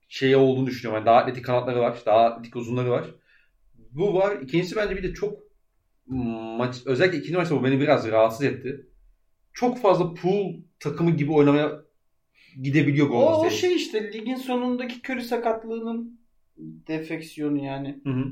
şey 0.08 0.36
olduğunu 0.36 0.66
düşünüyorum. 0.66 0.98
Yani 0.98 1.06
daha 1.06 1.16
atletik 1.16 1.44
kanatları 1.44 1.80
var. 1.80 1.98
Daha 2.06 2.24
atletik 2.24 2.56
uzunları 2.56 2.90
var. 2.90 3.04
Bu 3.90 4.14
var. 4.14 4.36
İkincisi 4.42 4.76
bence 4.76 4.96
bir 4.96 5.02
de 5.02 5.14
çok 5.14 5.38
maç 6.58 6.76
özellikle 6.86 7.18
ikinci 7.18 7.36
maçta 7.36 7.56
bu 7.56 7.64
beni 7.64 7.80
biraz 7.80 8.08
rahatsız 8.08 8.46
etti. 8.46 8.86
Çok 9.54 9.78
fazla 9.78 10.14
pool 10.14 10.54
takımı 10.80 11.10
gibi 11.10 11.32
oynamaya 11.32 11.82
gidebiliyor 12.62 13.06
Golden 13.06 13.26
O, 13.26 13.30
o 13.30 13.38
State. 13.38 13.54
şey 13.54 13.76
işte 13.76 14.12
ligin 14.12 14.34
sonundaki 14.36 15.12
Curry 15.12 15.22
sakatlığının 15.22 16.20
defeksiyonu 16.58 17.64
yani. 17.64 18.00
Hı 18.04 18.10
hı. 18.10 18.24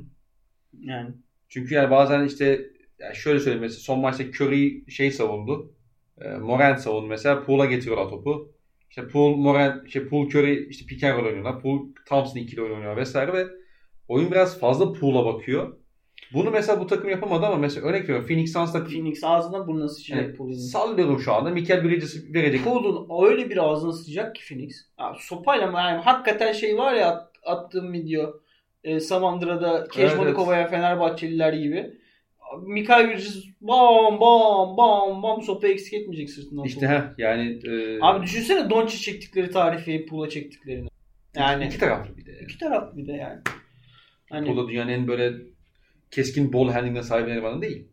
Yani. 0.80 1.10
Çünkü 1.48 1.74
yani 1.74 1.90
bazen 1.90 2.24
işte 2.26 2.70
yani 2.98 3.16
şöyle 3.16 3.38
söyleyeyim 3.38 3.60
mesela 3.60 3.80
son 3.80 4.00
maçta 4.00 4.24
Curry 4.24 4.90
şey 4.90 5.10
savundu. 5.10 5.74
E, 6.20 6.28
Morant 6.28 6.80
savundu 6.80 7.06
mesela. 7.06 7.44
Pool'a 7.44 7.66
getiriyorlar 7.66 8.08
topu. 8.10 8.52
İşte 8.90 9.08
Pool, 9.08 9.36
Morant, 9.36 9.86
işte 9.86 10.08
Pool, 10.08 10.26
Curry 10.26 10.68
işte 10.68 10.86
pick 10.86 11.04
and 11.04 11.18
roll 11.18 11.26
oynuyorlar. 11.26 11.60
Pool, 11.62 11.80
Thompson 12.08 12.40
ikili 12.40 12.62
oynuyor 12.62 12.96
vesaire 12.96 13.32
ve 13.32 13.46
oyun 14.08 14.30
biraz 14.30 14.60
fazla 14.60 14.92
Pool'a 14.92 15.24
bakıyor. 15.34 15.76
Bunu 16.32 16.50
mesela 16.50 16.80
bu 16.80 16.86
takım 16.86 17.10
yapamadı 17.10 17.46
ama 17.46 17.56
mesela 17.56 17.86
örnek 17.86 18.02
veriyorum 18.02 18.26
Phoenix 18.26 18.52
Suns'ta 18.52 18.84
Phoenix 18.84 19.24
ağzına 19.24 19.66
burnuna 19.66 19.88
sıçacak 19.88 20.22
yani, 20.22 20.36
Pool'un. 20.36 20.52
sallıyorum 20.52 21.20
şu 21.20 21.32
anda. 21.32 21.50
Michael 21.50 21.84
Bridges 21.84 22.34
verecek. 22.34 22.64
Pool'un 22.64 23.26
öyle 23.26 23.50
bir 23.50 23.56
ağzına 23.56 23.92
sıçacak 23.92 24.34
ki 24.34 24.42
Phoenix. 24.48 24.88
Ya, 24.98 25.14
sopayla 25.18 25.66
mı 25.66 25.78
yani 25.78 26.00
hakikaten 26.02 26.52
şey 26.52 26.78
var 26.78 26.94
ya 26.94 27.10
at, 27.10 27.30
attığım 27.44 27.92
video 27.92 28.40
e, 28.84 29.00
Samandıra'da 29.00 29.88
Keşmanikova'ya 29.88 30.60
evet. 30.60 30.70
Fenerbahçeliler 30.70 31.52
gibi. 31.52 31.90
Mikael 32.60 33.08
Bridges 33.08 33.44
bam 33.60 34.20
bam 34.20 34.76
bam 34.76 35.22
bam 35.22 35.42
sopa 35.42 35.68
eksik 35.68 35.94
etmeyecek 35.94 36.30
sırtından. 36.30 36.64
İşte 36.64 36.86
ha 36.86 37.14
yani 37.18 37.60
e, 37.68 37.98
Abi 38.00 38.22
düşünsene 38.22 38.70
Doncic 38.70 38.98
çektikleri 38.98 39.50
tarifi 39.50 40.06
Pool'a 40.06 40.28
çektiklerini. 40.28 40.88
Yani 41.36 41.66
iki 41.66 41.78
taraflı 41.78 42.16
bir 42.16 42.26
de. 42.26 42.30
Yani. 42.30 42.44
iki 42.44 42.58
taraf 42.58 42.96
bir 42.96 43.06
de 43.06 43.12
yani. 43.12 43.40
Hani 44.30 44.46
Pool'da 44.46 44.68
dünyanın 44.68 44.88
en 44.88 45.08
böyle 45.08 45.32
keskin 46.12 46.52
ball 46.52 46.68
handling'e 46.68 47.02
sahip 47.02 47.28
elemanı 47.28 47.62
değil. 47.62 47.88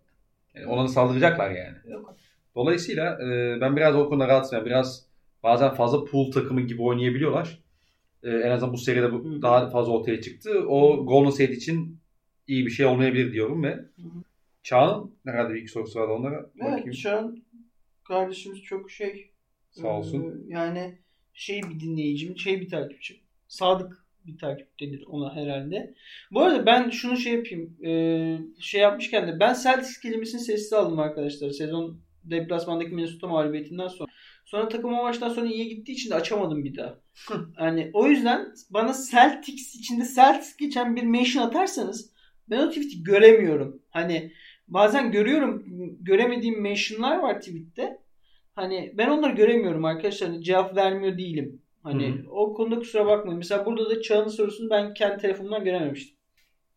Yani 0.55 0.67
ona 0.67 0.83
da 0.83 0.87
saldıracaklar 0.87 1.51
yani. 1.51 1.77
Yok. 1.87 2.15
Dolayısıyla 2.55 3.13
e, 3.23 3.61
ben 3.61 3.75
biraz 3.75 3.95
o 3.95 4.09
konuda 4.09 4.27
rahatsızım. 4.27 4.57
Yani 4.57 4.65
biraz 4.65 5.05
bazen 5.43 5.73
fazla 5.73 6.05
pool 6.05 6.31
takımı 6.31 6.61
gibi 6.61 6.81
oynayabiliyorlar. 6.81 7.59
E, 8.23 8.29
en 8.29 8.51
azından 8.51 8.73
bu 8.73 8.77
seride 8.77 9.11
bu 9.11 9.25
Hı. 9.25 9.41
daha 9.41 9.69
fazla 9.69 9.91
ortaya 9.91 10.21
çıktı. 10.21 10.65
O 10.67 11.05
Golden 11.05 11.29
State 11.29 11.53
için 11.53 11.99
iyi 12.47 12.65
bir 12.65 12.71
şey 12.71 12.85
olmayabilir 12.85 13.33
diyorum 13.33 13.63
ve. 13.63 13.79
Çağ'ın 14.63 15.15
herhalde 15.25 15.53
bir 15.53 15.61
iki 15.61 15.71
sorusu 15.71 15.99
vardı 15.99 16.11
onlara 16.11 16.43
bakayım. 16.43 16.83
Evet 16.85 16.95
şu 16.95 17.17
an 17.17 17.43
kardeşimiz 18.03 18.61
çok 18.61 18.91
şey 18.91 19.31
Sağ 19.71 19.87
olsun. 19.87 20.21
e, 20.49 20.53
yani 20.53 20.97
şey 21.33 21.61
bir 21.63 21.79
dinleyicim, 21.79 22.37
şey 22.37 22.61
bir 22.61 22.69
takipçi. 22.69 23.21
Sadık 23.47 24.05
bir 24.25 24.37
takip 24.37 24.79
denir 24.79 25.03
ona 25.07 25.35
herhalde. 25.35 25.93
Bu 26.31 26.41
arada 26.41 26.65
ben 26.65 26.89
şunu 26.89 27.17
şey 27.17 27.33
yapayım. 27.33 27.85
e, 27.85 27.91
şey 28.59 28.81
yapmışken 28.81 29.27
de 29.27 29.39
ben 29.39 29.55
Celtics 29.63 29.99
kelimesini 29.99 30.41
sessiz 30.41 30.73
aldım 30.73 30.99
arkadaşlar. 30.99 31.49
Sezon 31.49 32.01
deplasmandaki 32.23 32.91
Minnesota 32.91 33.27
mağlubiyetinden 33.27 33.87
sonra. 33.87 34.09
Sonra 34.45 34.69
takım 34.69 34.93
o 34.93 35.03
maçtan 35.03 35.29
sonra 35.29 35.45
iyi 35.45 35.69
gittiği 35.69 35.91
için 35.91 36.09
de 36.09 36.15
açamadım 36.15 36.63
bir 36.63 36.77
daha. 36.77 36.99
yani 37.59 37.91
o 37.93 38.07
yüzden 38.07 38.53
bana 38.69 38.93
Celtics 39.11 39.75
içinde 39.75 40.03
Celtics 40.15 40.57
geçen 40.57 40.95
bir 40.95 41.03
mention 41.03 41.43
atarsanız 41.43 42.13
ben 42.49 42.59
o 42.59 42.69
tweet'i 42.69 43.03
göremiyorum. 43.03 43.81
Hani 43.89 44.31
bazen 44.67 45.11
görüyorum 45.11 45.63
göremediğim 45.99 46.61
mentionlar 46.61 47.19
var 47.19 47.41
tweette. 47.41 47.99
Hani 48.55 48.93
ben 48.97 49.09
onları 49.09 49.35
göremiyorum 49.35 49.85
arkadaşlar. 49.85 50.29
Hani 50.29 50.43
cevap 50.43 50.75
vermiyor 50.75 51.17
değilim. 51.17 51.61
Hani 51.83 52.07
Hı 52.07 52.11
hı. 52.11 52.31
o 52.31 52.53
konuda 52.53 52.79
kusura 52.79 53.05
bakmayın. 53.05 53.37
Mesela 53.37 53.65
burada 53.65 53.89
da 53.89 54.01
Çağ'ın 54.01 54.27
sorusunu 54.27 54.69
ben 54.69 54.93
kendi 54.93 55.17
telefonumdan 55.17 55.63
görememiştim. 55.63 56.17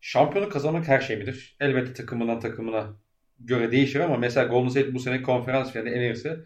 Şampiyonu 0.01 0.49
kazanmak 0.49 0.87
her 0.87 1.01
şey 1.01 1.17
midir? 1.17 1.57
Elbette 1.59 1.93
takımından 1.93 2.39
takımına 2.39 2.97
göre 3.39 3.71
değişir 3.71 3.99
ama 3.99 4.17
mesela 4.17 4.47
Golden 4.47 4.69
State 4.69 4.93
bu 4.93 4.99
sene 4.99 5.21
konferans 5.21 5.71
finalinde 5.71 5.95
elenirse 5.95 6.39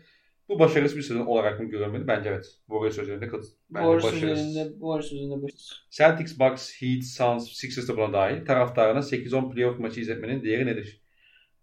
bu 0.49 0.59
başarısız 0.59 0.97
bir 0.97 1.01
sezon 1.01 1.25
olarak 1.25 1.59
mı 1.59 1.65
görülmeli? 1.65 2.07
Bence 2.07 2.29
evet. 2.29 2.45
Warriors 2.67 2.95
sözlerinde 2.95 3.27
kat. 3.27 3.43
Bence 3.69 3.83
Warriors 3.83 4.03
başarısız. 4.03 4.47
üzerinde, 4.47 4.71
Warriors 4.73 5.11
üzerinde 5.11 5.43
başarısız. 5.43 5.87
Celtics, 5.89 6.39
Bucks, 6.39 6.81
Heat, 6.81 7.03
Suns, 7.03 7.51
Sixers 7.51 7.89
de 7.89 7.97
buna 7.97 8.13
dahil. 8.13 8.45
Taraftarına 8.45 8.99
8-10 8.99 9.53
playoff 9.53 9.79
maçı 9.79 10.01
izletmenin 10.01 10.43
değeri 10.43 10.65
nedir? 10.65 11.01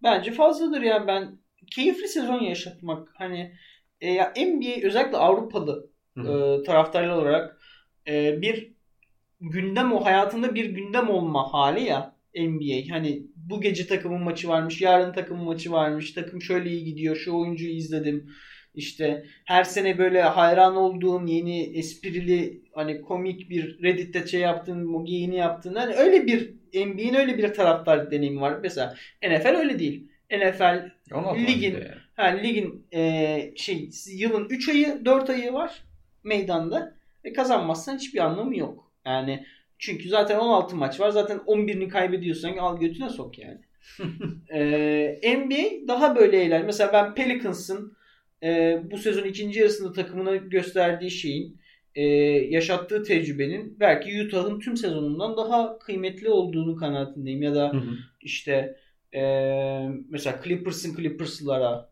Bence 0.03 0.33
fazladır 0.33 0.81
yani 0.81 1.07
ben 1.07 1.39
keyifli 1.75 2.09
sezon 2.09 2.41
yaşatmak 2.41 3.09
hani 3.15 3.55
e, 4.01 4.11
ya 4.11 4.33
NBA 4.37 4.87
özellikle 4.87 5.17
Avrupalı 5.17 5.91
e, 6.19 6.63
taraftarlar 6.63 7.17
olarak 7.17 7.59
e, 8.09 8.43
bir 8.43 8.73
gündem 9.41 9.93
o 9.93 10.05
hayatında 10.05 10.55
bir 10.55 10.65
gündem 10.65 11.11
olma 11.11 11.53
hali 11.53 11.83
ya 11.85 12.15
NBA. 12.37 12.95
Hani 12.95 13.23
bu 13.37 13.61
gece 13.61 13.87
takımın 13.87 14.23
maçı 14.23 14.49
varmış, 14.49 14.81
yarın 14.81 15.13
takımın 15.13 15.45
maçı 15.45 15.73
varmış, 15.73 16.13
takım 16.13 16.43
şöyle 16.43 16.71
iyi 16.71 16.85
gidiyor, 16.85 17.17
şu 17.17 17.37
oyuncuyu 17.37 17.71
izledim. 17.71 18.31
İşte 18.75 19.25
her 19.45 19.65
sene 19.65 19.99
böyle 19.99 20.23
hayran 20.23 20.77
olduğun 20.77 21.27
yeni 21.27 21.63
esprili 21.79 22.63
hani 22.75 23.01
komik 23.03 23.51
bir 23.51 23.83
Reddit'te 23.83 24.27
şey 24.27 24.41
yaptığın, 24.41 24.95
o 24.95 25.05
giyini 25.05 25.37
yaptığın 25.37 25.75
hani 25.75 25.95
öyle 25.95 26.27
bir 26.27 26.55
NBA'in 26.87 27.15
öyle 27.15 27.39
bir 27.39 27.55
taraftar 27.55 28.11
deneyimi 28.11 28.41
var. 28.41 28.59
Mesela 28.63 28.95
NFL 29.23 29.57
öyle 29.57 29.79
değil. 29.79 30.09
NFL 30.31 30.91
Ligin- 31.47 31.73
yani. 31.73 31.95
Ha, 32.17 32.25
ligin 32.25 32.87
e, 32.93 33.53
şey 33.57 33.91
yılın 34.13 34.47
3 34.51 34.69
ayı 34.69 35.05
4 35.05 35.31
ayı 35.31 35.53
var 35.53 35.83
meydanda 36.25 36.95
ve 37.25 37.33
kazanmazsan 37.33 37.97
hiçbir 37.97 38.19
anlamı 38.19 38.57
yok. 38.57 38.93
Yani 39.07 39.47
çünkü 39.79 40.09
zaten 40.09 40.39
16 40.39 40.77
maç 40.77 41.01
var. 41.01 41.11
Zaten 41.11 41.37
11'ini 41.39 41.89
kaybediyorsan 41.89 42.57
al 42.57 42.81
götüne 42.81 43.09
sok 43.09 43.39
yani. 43.39 43.59
e, 44.53 45.39
NBA 45.39 45.89
daha 45.89 46.17
böyle 46.17 46.43
eğlenceli. 46.43 46.67
Mesela 46.67 46.93
ben 46.93 47.15
Pelicans'ın 47.15 47.97
e, 48.43 48.81
bu 48.91 48.99
sezon 48.99 49.25
ikinci 49.25 49.61
yarısında 49.61 49.93
takımına 49.93 50.37
gösterdiği 50.37 51.11
şeyin 51.11 51.61
e, 51.95 52.03
yaşattığı 52.51 53.03
tecrübenin 53.03 53.81
belki 53.81 54.25
Utah'ın 54.27 54.61
tüm 54.61 54.77
sezonundan 54.77 55.37
daha 55.37 55.79
kıymetli 55.79 56.29
olduğunu 56.29 56.77
kanaatindeyim. 56.77 57.43
Ya 57.43 57.55
da 57.55 57.73
Hı 57.73 57.77
hı. 57.77 57.95
işte 58.21 58.77
e, 59.15 59.23
mesela 60.09 60.41
Clippers'ın 60.45 60.97
Clippers'lara 60.97 61.91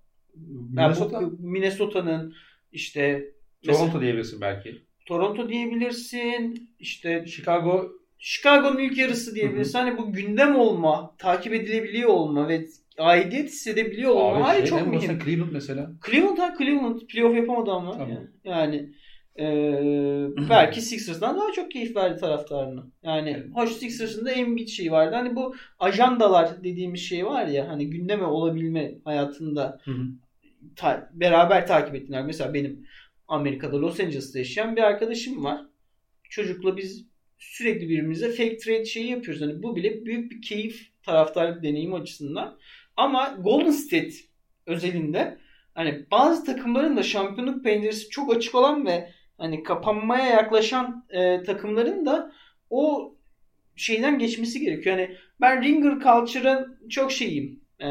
Minnesota, 0.71 1.21
Minnesota'nın 1.39 2.35
işte 2.73 3.33
Toronto 3.67 3.85
mesela 3.87 4.01
diyebilirsin 4.01 4.41
belki. 4.41 4.83
Toronto 5.07 5.49
diyebilirsin. 5.49 6.71
işte 6.79 7.25
Chicago 7.27 7.91
Chicago'nun 8.19 8.79
ilk 8.79 8.99
yarısı 8.99 9.35
diyebilirsin. 9.35 9.79
Hani 9.79 9.99
bu 9.99 10.13
gündem 10.13 10.57
olma, 10.57 11.15
takip 11.19 11.55
edilebiliyor 11.55 12.09
olma 12.09 12.49
ve 12.49 12.65
aidiyet 12.99 13.49
hissedebiliyor 13.49 14.11
olma 14.11 14.37
abi 14.37 14.43
hali 14.43 14.67
çok 14.67 14.79
en 14.81 14.89
mühim. 14.89 15.19
Cleveland 15.25 15.53
mesela. 15.53 15.91
Cleveland 16.07 16.39
ha 16.39 16.55
Cleveland 16.59 17.01
playoff 17.01 17.37
yapamadı 17.37 17.71
ama. 17.71 17.93
Tamam. 17.93 18.19
Yani 18.45 18.93
e, 19.39 19.45
belki 20.51 20.81
Sixers'dan 20.81 21.37
daha 21.37 21.53
çok 21.53 21.71
keyif 21.71 21.97
verdi 21.97 22.21
taraftarına. 22.21 22.85
Yani 23.03 23.31
Evet. 23.31 23.47
hoş 23.55 23.71
Sixers'ın 23.73 24.27
da 24.27 24.31
Embiid 24.33 24.69
şeyi 24.69 24.93
vardı. 24.93 25.15
Hani 25.15 25.37
bu 25.37 25.55
ajandalar 25.79 26.65
dediğimiz 26.65 27.01
şey 27.01 27.27
var 27.27 27.47
ya 27.47 27.69
hani 27.69 27.91
gündeme 27.91 28.25
olabilme 28.25 28.95
hayatında 29.05 29.79
Hı 29.85 29.91
hı. 29.91 30.03
ta- 30.77 31.11
beraber 31.13 31.67
takip 31.67 31.95
ettiler. 31.95 32.25
Mesela 32.25 32.55
benim 32.55 32.87
Amerika'da 33.33 33.83
Los 33.83 34.01
Angeles'ta 34.01 34.39
yaşayan 34.39 34.77
bir 34.77 34.83
arkadaşım 34.83 35.45
var. 35.45 35.61
Çocukla 36.29 36.77
biz 36.77 37.07
sürekli 37.39 37.89
birbirimize 37.89 38.29
fake 38.29 38.57
trade 38.57 38.85
şeyi 38.85 39.11
yapıyoruz. 39.11 39.43
Hani 39.43 39.63
bu 39.63 39.77
bile 39.77 40.05
büyük 40.05 40.31
bir 40.31 40.43
keyif 40.43 40.91
taraftarlık 41.03 41.63
deneyimi 41.63 41.95
açısından. 41.95 42.59
Ama 42.97 43.37
Golden 43.39 43.71
State 43.71 44.15
özelinde 44.67 45.39
hani 45.75 46.07
bazı 46.11 46.45
takımların 46.45 46.97
da 46.97 47.03
şampiyonluk 47.03 47.65
penceresi 47.65 48.09
çok 48.09 48.37
açık 48.37 48.55
olan 48.55 48.87
ve 48.87 49.11
hani 49.39 49.63
kapanmaya 49.63 50.27
yaklaşan 50.27 51.07
e, 51.11 51.43
takımların 51.43 52.07
da 52.07 52.33
o 52.71 53.15
şeyden 53.77 54.19
geçmesi 54.19 54.61
gerekiyor. 54.61 54.99
Yani 54.99 55.17
ben 55.41 55.63
Ringer 55.63 56.01
Culture'ın 56.01 56.89
çok 56.89 57.13
şeyim. 57.13 57.61
E, 57.83 57.89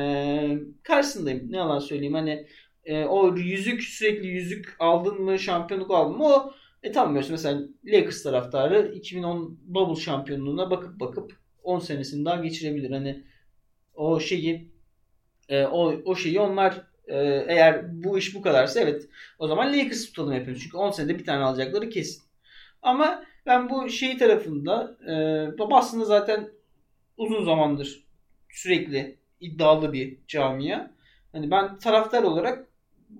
karşısındayım. 0.83 1.51
Ne 1.51 1.57
yalan 1.57 1.79
söyleyeyim. 1.79 2.13
Hani 2.13 2.47
e, 2.85 3.05
o 3.05 3.35
yüzük 3.35 3.83
sürekli 3.83 4.27
yüzük 4.27 4.75
aldın 4.79 5.21
mı 5.21 5.39
şampiyonluk 5.39 5.91
aldın 5.91 6.17
mı 6.17 6.25
o 6.25 6.53
e 6.83 6.91
tamam 6.91 7.13
diyorsun 7.13 7.31
mesela 7.31 7.61
Lakers 7.85 8.23
taraftarı 8.23 8.91
2010 8.95 9.59
Bubble 9.63 10.01
şampiyonluğuna 10.01 10.71
bakıp 10.71 10.99
bakıp 10.99 11.37
10 11.63 11.79
senesini 11.79 12.25
daha 12.25 12.35
geçirebilir. 12.35 12.91
Hani 12.91 13.23
o 13.93 14.19
şeyi 14.19 14.71
e, 15.49 15.65
o, 15.65 15.93
o 16.05 16.15
şeyi 16.15 16.39
onlar 16.39 16.87
e, 17.07 17.17
eğer 17.47 18.03
bu 18.03 18.17
iş 18.17 18.35
bu 18.35 18.41
kadarsa 18.41 18.79
evet 18.79 19.09
o 19.39 19.47
zaman 19.47 19.73
Lakers 19.73 20.05
tutalım 20.05 20.33
hepimiz. 20.33 20.63
Çünkü 20.63 20.77
10 20.77 20.91
senede 20.91 21.19
bir 21.19 21.25
tane 21.25 21.43
alacakları 21.43 21.89
kesin. 21.89 22.23
Ama 22.81 23.23
ben 23.45 23.69
bu 23.69 23.89
şey 23.89 24.17
tarafında 24.17 24.97
e, 25.59 25.73
aslında 25.73 26.05
zaten 26.05 26.49
uzun 27.17 27.45
zamandır 27.45 28.03
sürekli 28.49 29.17
iddialı 29.39 29.93
bir 29.93 30.17
camia. 30.27 30.91
Hani 31.31 31.51
ben 31.51 31.77
taraftar 31.77 32.23
olarak 32.23 32.67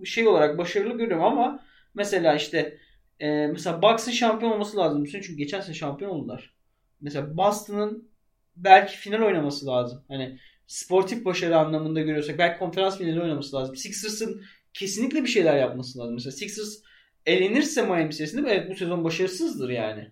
şey 0.05 0.27
olarak 0.27 0.57
başarılı 0.57 0.97
görüyorum 0.97 1.23
ama 1.23 1.63
mesela 1.93 2.35
işte 2.35 2.77
e, 3.19 3.47
mesela 3.47 3.81
Bucks'ın 3.81 4.11
şampiyon 4.11 4.51
olması 4.51 4.77
lazım. 4.77 5.05
Çünkü 5.05 5.33
geçen 5.33 5.61
sene 5.61 5.75
şampiyon 5.75 6.11
oldular. 6.11 6.53
Mesela 7.01 7.37
Boston'ın 7.37 8.09
belki 8.55 8.97
final 8.97 9.21
oynaması 9.21 9.65
lazım. 9.65 10.03
Hani 10.07 10.39
sportif 10.67 11.25
başarı 11.25 11.57
anlamında 11.57 12.01
görüyorsak 12.01 12.37
belki 12.37 12.59
konferans 12.59 12.97
finali 12.97 13.21
oynaması 13.21 13.55
lazım. 13.55 13.75
Sixers'ın 13.75 14.43
kesinlikle 14.73 15.23
bir 15.23 15.29
şeyler 15.29 15.57
yapması 15.57 15.99
lazım. 15.99 16.13
Mesela 16.13 16.31
Sixers 16.31 16.77
elenirse 17.25 17.85
Miami 17.85 18.13
serisinde 18.13 18.49
evet 18.51 18.69
bu 18.69 18.75
sezon 18.75 19.03
başarısızdır 19.03 19.69
yani. 19.69 20.11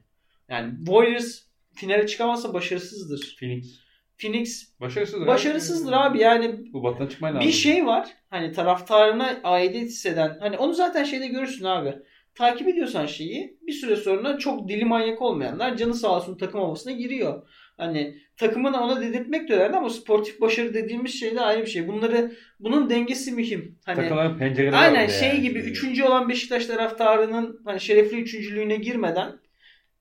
Yani 0.50 0.78
Warriors 0.78 1.42
finale 1.76 2.08
çıkamazsa 2.08 2.54
başarısızdır. 2.54 3.36
Phoenix. 3.40 3.80
Phoenix 4.22 4.80
Başarısızdır. 4.82 5.28
başarısızdır 5.28 5.94
abi. 5.94 6.20
Yani 6.20 6.60
Bu 6.74 6.84
battan 6.84 7.08
çıkman 7.08 7.36
lazım. 7.36 7.48
bir 7.48 7.54
şey 7.54 7.86
var. 7.86 8.08
Hani 8.30 8.52
taraftarına 8.52 9.40
aidiyet 9.44 9.88
hisseden. 9.88 10.38
Hani 10.40 10.58
onu 10.58 10.74
zaten 10.74 11.04
şeyde 11.04 11.28
görürsün 11.28 11.66
abi. 11.66 11.96
Takip 12.36 12.68
ediyorsan 12.68 13.06
şeyi 13.06 13.58
bir 13.68 13.72
süre 13.74 13.96
sonra 13.96 14.38
çok 14.38 14.70
dili 14.70 14.86
manyak 14.86 15.22
olmayanlar 15.22 15.78
canı 15.78 15.94
sağ 15.94 16.16
olsun 16.18 16.38
takım 16.38 16.60
havasına 16.62 16.92
giriyor. 16.94 17.48
Hani 17.78 18.18
takımına 18.38 18.84
ona 18.84 19.02
dedirtmek 19.02 19.50
de 19.50 19.56
önemli 19.56 19.78
ama 19.78 19.90
sportif 19.90 20.42
başarı 20.42 20.74
dediğimiz 20.74 21.20
şey 21.20 21.36
de 21.36 21.42
ayrı 21.42 21.62
bir 21.62 21.70
şey. 21.70 21.88
Bunları 21.88 22.32
bunun 22.60 22.90
dengesi 22.90 23.32
mühim. 23.32 23.78
Hani 23.86 23.96
Takımların 23.96 24.38
pencereleri 24.38 24.76
Aynen 24.76 25.08
şey 25.08 25.30
yani. 25.30 25.42
gibi 25.42 25.60
üçüncü 25.60 26.04
olan 26.04 26.30
Beşiktaş 26.30 26.66
taraftarının 26.66 27.62
hani 27.66 27.80
şerefli 27.82 28.22
üçüncülüğüne 28.22 28.76
girmeden 28.76 29.32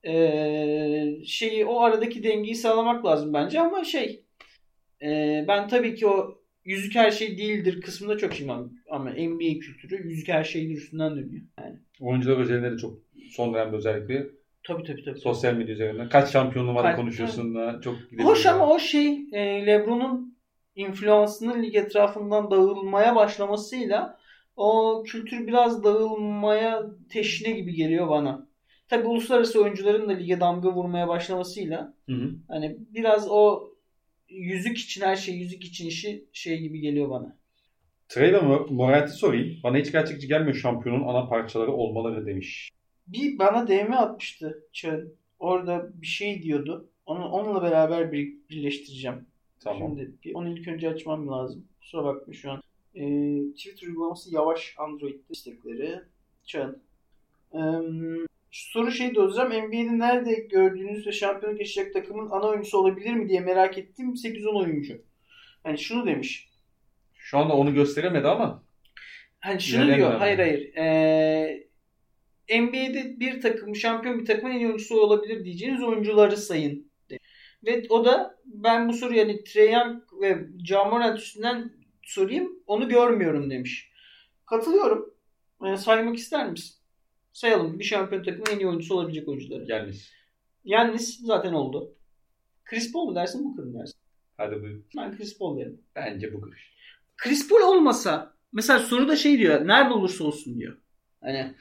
eee, 0.03 1.21
şeyi 1.25 1.65
o 1.65 1.79
aradaki 1.81 2.23
dengeyi 2.23 2.55
sağlamak 2.55 3.05
lazım 3.05 3.33
bence 3.33 3.59
ama 3.59 3.83
şey 3.83 4.23
eee, 5.01 5.45
ben 5.47 5.67
tabii 5.67 5.95
ki 5.95 6.07
o 6.07 6.41
yüzük 6.65 6.95
her 6.95 7.11
şey 7.11 7.37
değildir 7.37 7.81
kısmında 7.81 8.17
çok 8.17 8.33
şeyim 8.33 8.51
ama, 8.89 9.09
NBA 9.09 9.59
kültürü 9.59 10.09
yüzük 10.09 10.27
her 10.27 10.43
şeydir 10.43 10.77
üstünden 10.77 11.11
dönüyor. 11.11 11.41
Yani. 11.59 11.75
Oyuncular 11.99 12.37
üzerinde 12.37 12.71
de 12.71 12.77
çok 12.77 12.97
son 13.31 13.53
dönemde 13.53 13.75
özellikle 13.75 14.27
Tabii 14.63 14.83
tabii 14.83 15.03
tabii. 15.03 15.19
sosyal 15.19 15.53
medya 15.53 15.73
üzerinden. 15.73 16.09
Kaç 16.09 16.31
şampiyonluğu 16.31 16.75
var 16.75 16.95
konuşuyorsun 16.95 17.55
da 17.55 17.81
çok 17.83 17.95
Hoş 18.19 18.45
ama 18.45 18.69
o 18.69 18.79
şey 18.79 19.25
e, 19.31 19.65
LeBron'un 19.65 20.37
influansının 20.75 21.63
lig 21.63 21.75
etrafından 21.75 22.51
dağılmaya 22.51 23.15
başlamasıyla 23.15 24.17
o 24.55 25.03
kültür 25.07 25.47
biraz 25.47 25.83
dağılmaya 25.83 26.85
teşne 27.09 27.51
gibi 27.51 27.73
geliyor 27.73 28.09
bana. 28.09 28.48
Tabi 28.89 29.07
uluslararası 29.07 29.61
oyuncuların 29.63 30.09
da 30.09 30.13
lige 30.13 30.39
damga 30.39 30.73
vurmaya 30.73 31.07
başlamasıyla 31.07 31.93
Hı 32.09 32.15
hı. 32.15 32.31
hani 32.47 32.77
biraz 32.93 33.27
o 33.29 33.69
yüzük 34.29 34.77
için 34.77 35.01
her 35.01 35.15
şey 35.15 35.35
yüzük 35.35 35.65
için 35.65 35.87
işi 35.87 36.25
şey 36.33 36.59
gibi 36.59 36.79
geliyor 36.79 37.09
bana. 37.09 37.37
Treyla 38.07 38.41
Morant'i 38.69 39.11
sorayım. 39.13 39.59
Bana 39.63 39.77
hiç 39.77 39.91
gerçekçi 39.91 40.27
gelmiyor 40.27 40.55
şampiyonun 40.55 41.07
ana 41.07 41.27
parçaları 41.29 41.71
olmaları 41.71 42.25
demiş. 42.25 42.69
Bir 43.07 43.39
bana 43.39 43.67
DM 43.67 43.93
atmıştı 43.93 44.63
Çağın. 44.73 45.13
Orada 45.39 45.89
bir 46.01 46.07
şey 46.07 46.43
diyordu. 46.43 46.89
Onu, 47.05 47.25
onunla 47.27 47.61
beraber 47.61 48.11
bir, 48.11 48.33
birleştireceğim. 48.49 49.25
Tamam. 49.63 49.79
Şimdi 49.79 50.11
bir- 50.25 50.35
onu 50.35 50.57
ilk 50.59 50.67
önce 50.67 50.89
açmam 50.89 51.27
lazım. 51.27 51.65
Kusura 51.79 52.03
bakma 52.03 52.33
şu 52.33 52.51
an. 52.51 52.61
Ee, 52.95 53.41
Twitter 53.57 53.87
uygulaması 53.87 54.33
yavaş 54.35 54.75
Android 54.77 55.19
istekleri. 55.29 55.99
Çağın. 56.45 56.81
Ee, 57.53 57.57
şu 58.51 58.71
soru 58.71 58.91
şeydi 58.91 59.19
Özlem. 59.19 59.49
NBA'de 59.49 59.99
nerede 59.99 60.33
gördüğünüz 60.33 61.07
ve 61.07 61.11
şampiyonluk 61.11 61.59
yaşayacak 61.59 61.93
takımın 61.93 62.29
ana 62.29 62.47
oyuncusu 62.47 62.77
olabilir 62.77 63.13
mi 63.13 63.29
diye 63.29 63.39
merak 63.39 63.77
ettim. 63.77 64.13
8-10 64.13 64.63
oyuncu. 64.63 65.01
Yani 65.65 65.77
şunu 65.77 66.05
demiş. 66.05 66.49
Şu 67.17 67.37
anda 67.37 67.53
onu 67.53 67.73
gösteremedi 67.73 68.27
ama 68.27 68.63
Hani 69.39 69.61
şunu 69.61 69.85
Neden 69.85 69.97
diyor. 69.97 70.13
Hayır 70.13 70.39
hayır. 70.39 70.75
Ee, 70.75 71.67
NBA'de 72.59 73.19
bir 73.19 73.41
takım 73.41 73.75
şampiyon 73.75 74.19
bir 74.19 74.25
takımın 74.25 74.51
en 74.51 74.57
iyi 74.57 74.67
oyuncusu 74.67 75.01
olabilir 75.01 75.45
diyeceğiniz 75.45 75.83
oyuncuları 75.83 76.37
sayın. 76.37 76.89
Ve 77.65 77.85
o 77.89 78.05
da 78.05 78.39
ben 78.45 78.89
bu 78.89 78.93
soruyu 78.93 79.19
yani 79.19 79.43
Trae 79.43 79.71
Young 79.71 80.03
ve 80.21 80.47
Ja 80.65 80.85
Morant 80.85 81.19
üstünden 81.19 81.73
sorayım. 82.03 82.59
Onu 82.67 82.89
görmüyorum 82.89 83.49
demiş. 83.49 83.91
Katılıyorum. 84.45 85.13
Ee, 85.65 85.77
saymak 85.77 86.17
ister 86.17 86.49
misin? 86.51 86.78
Sayalım. 87.33 87.79
Bir 87.79 87.83
şampiyon 87.83 88.23
takımın 88.23 88.51
en 88.51 88.59
iyi 88.59 88.67
oyuncusu 88.67 88.95
olabilecek 88.95 89.27
oyuncuları. 89.27 89.65
gelmiş. 89.65 90.11
Yannis 90.63 91.19
zaten 91.25 91.53
oldu. 91.53 91.95
Chris 92.65 92.91
Paul 92.93 93.05
mu 93.05 93.15
dersin 93.15 93.45
Booker 93.45 93.65
mu 93.65 93.79
dersin? 93.79 93.99
Hadi 94.37 94.61
buyur. 94.61 94.81
Ben 94.97 95.17
Chris 95.17 95.37
Paul 95.37 95.59
derim. 95.59 95.81
Bence 95.95 96.33
bu 96.33 96.41
kış. 96.41 96.73
Chris 97.17 97.49
Paul 97.49 97.61
olmasa 97.61 98.33
mesela 98.53 98.79
soruda 98.79 99.15
şey 99.15 99.39
diyor. 99.39 99.67
Nerede 99.67 99.93
olursa 99.93 100.23
olsun 100.23 100.59
diyor. 100.59 100.77
Hani 101.21 101.53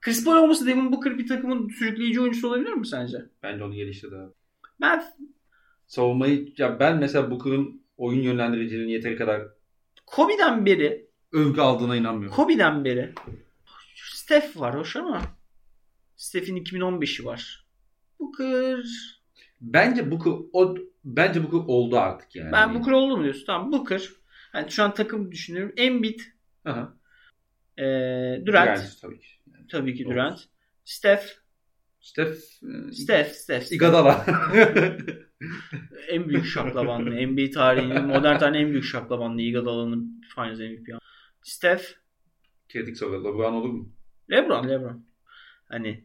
Chris 0.00 0.24
Paul 0.24 0.36
olmasa 0.36 0.66
Devin 0.66 0.92
Booker 0.92 1.18
bir 1.18 1.26
takımın 1.26 1.68
sürükleyici 1.68 2.20
oyuncusu 2.20 2.48
olabilir 2.48 2.72
mi 2.72 2.86
sence? 2.86 3.18
Bence 3.42 3.64
onu 3.64 3.74
geliştirdi 3.74 4.16
abi. 4.16 4.32
Ben 4.80 5.04
Savunmayı 5.86 6.52
ya 6.58 6.80
ben 6.80 6.98
mesela 6.98 7.30
Booker'ın 7.30 7.82
oyun 7.96 8.22
yönlendiriciliğini 8.22 8.92
yeteri 8.92 9.16
kadar 9.16 9.42
Kobe'den 10.06 10.66
beri 10.66 11.06
övgü 11.32 11.60
aldığına 11.60 11.96
inanmıyorum. 11.96 12.36
Kobe'den 12.36 12.84
beri 12.84 13.12
Steph 14.32 14.60
var 14.60 14.78
hoş 14.78 14.96
ama 14.96 15.22
Steph'in 16.16 16.56
2015'i 16.56 17.24
var. 17.24 17.66
Booker 18.20 18.84
Bence 19.60 20.10
Booker 20.10 20.32
o 20.52 20.74
bence 21.04 21.42
Booker 21.42 21.68
oldu 21.68 21.98
artık 21.98 22.36
yani. 22.36 22.52
ben 22.52 22.74
Booker 22.74 22.92
oldu 22.92 23.16
mu 23.16 23.22
diyorsun? 23.22 23.46
Tamam 23.46 23.72
Booker. 23.72 24.08
Yani 24.54 24.70
şu 24.70 24.82
an 24.82 24.94
takım 24.94 25.32
düşünüyorum. 25.32 25.72
Embiid, 25.76 26.20
Aha. 26.64 26.96
e, 27.78 27.82
Durant, 28.46 28.78
Durant 28.78 29.00
tabii 29.02 29.20
ki. 29.20 29.26
Yani 29.54 29.66
tabii 29.66 29.94
ki 29.94 30.06
Olur. 30.06 30.14
Durant, 30.14 30.40
Steph, 30.84 31.26
Steph, 32.00 32.36
e, 32.88 32.92
Steph, 32.92 33.32
Steph. 33.32 33.72
Iguodala. 33.72 34.26
en 36.08 36.28
büyük 36.28 36.46
şaklabanlığı. 36.46 37.26
NBA 37.26 37.50
tarihinin 37.50 38.04
modern 38.04 38.38
tarihin 38.38 38.64
en 38.64 38.70
büyük 38.70 38.84
şaklabanlığı. 38.84 39.42
Iguodala'nın 39.42 40.20
Finals 40.34 40.58
MVP. 40.58 41.02
Steph, 41.42 41.84
Kritik 42.68 42.96
soru. 42.96 43.24
LeBron 43.24 43.52
olur 43.52 43.70
mu? 43.70 43.92
LeBron, 44.30 44.68
LeBron. 44.68 45.04
Hani 45.68 46.04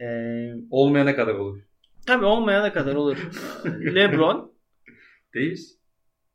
eee 0.00 0.54
Olmayana 0.70 1.16
kadar 1.16 1.34
olur. 1.34 1.60
tabii 2.06 2.24
olmayana 2.24 2.72
kadar 2.72 2.94
olur. 2.94 3.16
LeBron 3.94 4.52
Davis. 5.34 5.78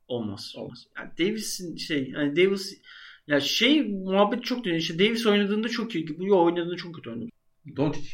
olmaz. 0.08 0.52
Olmaz. 0.56 0.86
Yani 0.98 1.10
Davis'in 1.18 1.76
şey 1.76 2.10
yani 2.10 2.36
Davis 2.36 2.80
ya 3.26 3.40
şey 3.40 3.82
muhabbet 3.82 4.44
çok 4.44 4.64
dönüyor. 4.64 4.80
İşte 4.80 4.98
Davis 4.98 5.26
oynadığında 5.26 5.68
çok 5.68 5.94
iyi. 5.94 6.18
Bu 6.18 6.42
oynadığında 6.44 6.76
çok 6.76 6.94
kötü 6.94 7.10
oynadı. 7.10 7.28
Doncic. 7.76 8.10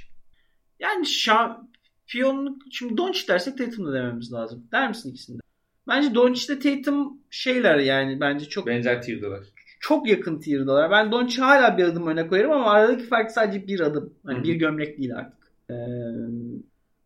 Yani 0.80 1.06
şampiyonluk 1.06 2.62
şimdi 2.70 2.96
Doncic 2.96 3.28
dersek 3.28 3.58
Tatum'da 3.58 3.92
dememiz 3.92 4.32
lazım. 4.32 4.68
Der 4.72 4.88
misin 4.88 5.10
ikisinde? 5.10 5.40
Bence 5.88 6.14
Doncic'le 6.14 6.60
Tatum 6.60 7.18
şeyler 7.30 7.78
yani 7.78 8.20
bence 8.20 8.48
çok 8.48 8.66
Benzer 8.66 9.02
tier'dalar. 9.02 9.44
Çok 9.80 10.09
yakın 10.09 10.38
tier'dalar. 10.38 10.90
Ben 10.90 11.12
Doncic'i 11.12 11.42
hala 11.42 11.78
bir 11.78 11.84
adım 11.84 12.06
öne 12.06 12.26
koyarım 12.28 12.50
ama 12.50 12.70
aradaki 12.70 13.05
fark 13.05 13.30
sadece 13.30 13.66
bir 13.66 13.80
adım. 13.80 14.14
Hani 14.26 14.42
bir 14.44 14.55
gömlek 14.55 14.98
değil 14.98 15.16
artık. 15.16 15.38
Ee, 15.70 15.74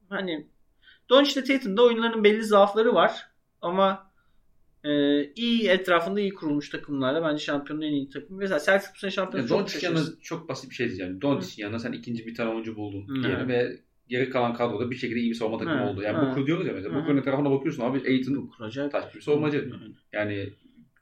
hani 0.09 0.47
Doncic'le 1.11 1.45
Tatum'da 1.45 1.83
oyunlarının 1.83 2.25
belli 2.25 2.45
zaafları 2.45 2.95
var 2.95 3.27
ama 3.63 4.11
e, 4.85 5.23
iyi 5.25 5.69
etrafında 5.69 6.21
iyi 6.21 6.35
kurulmuş 6.35 6.71
takımlarla 6.71 7.23
bence 7.23 7.45
şampiyonun 7.45 7.83
en 7.83 7.93
iyi 7.93 8.09
takımı. 8.09 8.39
Mesela 8.39 8.61
Celtics 8.61 8.95
bu 8.95 8.99
sene 8.99 9.11
şampiyonu 9.11 9.43
Yani 9.43 9.49
çok 9.49 9.61
Doncic 9.61 9.87
yanına 9.87 10.05
çok 10.23 10.49
basit 10.49 10.71
bir 10.71 10.75
şey 10.75 10.87
diyeceğim. 10.87 11.21
Doncic 11.21 11.63
yanına 11.63 11.79
sen 11.79 11.93
ikinci 11.93 12.27
bir 12.27 12.35
tane 12.35 12.51
oyuncu 12.51 12.77
buldun 12.77 13.09
Hı. 13.09 13.23
diyelim 13.23 13.49
ve 13.49 13.81
geri 14.09 14.31
kalan 14.31 14.55
kadroda 14.55 14.91
bir 14.91 14.97
şekilde 14.97 15.21
iyi 15.21 15.31
bir 15.31 15.35
savunma 15.35 15.59
takımı 15.59 15.81
Hı. 15.81 15.85
oldu. 15.85 16.03
Yani 16.03 16.19
Hı. 16.19 16.27
Booker 16.27 16.47
diyoruz 16.47 16.67
ya 16.67 16.73
mesela. 16.73 16.95
Booker'ın 16.95 17.17
etrafına 17.17 17.51
bakıyorsun 17.51 17.83
abi 17.83 18.03
Aiton 18.07 18.51
taş 18.91 19.15
bir 19.15 19.21
savunmacı. 19.21 19.73
Yani 20.13 20.53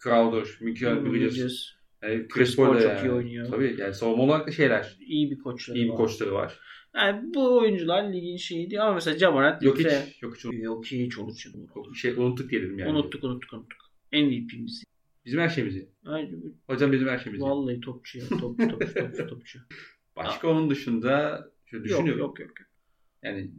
Crowder, 0.03 0.49
Michael 0.61 1.05
Bridges, 1.05 1.67
yani 2.03 2.29
Chris 2.29 2.29
Chris 2.29 2.57
Paul 2.57 2.73
çok 2.73 2.83
yani. 2.83 3.09
iyi 3.09 3.13
oynuyor. 3.13 3.51
Tabii 3.51 3.77
yani 3.79 3.95
savunma 3.95 4.23
olarak 4.23 4.47
da 4.47 4.53
şeyler. 4.53 4.97
İyi 5.01 5.31
bir 5.31 5.39
koçları 5.39 5.79
İyi 5.79 5.85
bir 5.85 5.91
var. 5.91 5.97
koçları 5.97 6.33
var. 6.35 6.61
Yani 6.95 7.35
bu 7.35 7.59
oyuncular 7.59 8.13
ligin 8.13 8.37
şeyi 8.37 8.71
değil 8.71 8.83
ama 8.83 8.95
mesela 8.95 9.19
Jamarant 9.19 9.63
Yok 9.63 9.79
hiç. 9.79 9.87
Yok 10.23 10.37
hiç. 10.37 10.63
Yok 10.63 10.87
hiç. 10.87 11.17
Bir 11.93 11.99
şey 11.99 12.13
unuttuk 12.13 12.51
diyelim 12.51 12.79
yani. 12.79 12.91
Unuttuk 12.91 13.25
unuttuk 13.25 13.53
unuttuk. 13.53 13.79
MVP'miz. 14.13 14.85
Bizim 15.25 15.41
her 15.41 15.49
şeyimizi. 15.49 15.89
Hocam 16.67 16.93
bizim 16.93 17.09
her 17.09 17.19
şeyimizi. 17.19 17.45
Vallahi 17.45 17.81
topçu 17.81 18.19
ya. 18.19 18.25
Top, 18.29 18.41
topçu, 18.41 18.95
topçu, 18.95 19.27
topçu. 19.27 19.59
Başka 20.17 20.49
onun 20.49 20.71
dışında 20.71 21.47
şöyle 21.67 21.83
yok, 21.83 21.99
düşünüyorum. 21.99 22.21
yok 22.21 22.41
yok 22.41 22.49
yok. 22.61 22.69
Yani 23.23 23.51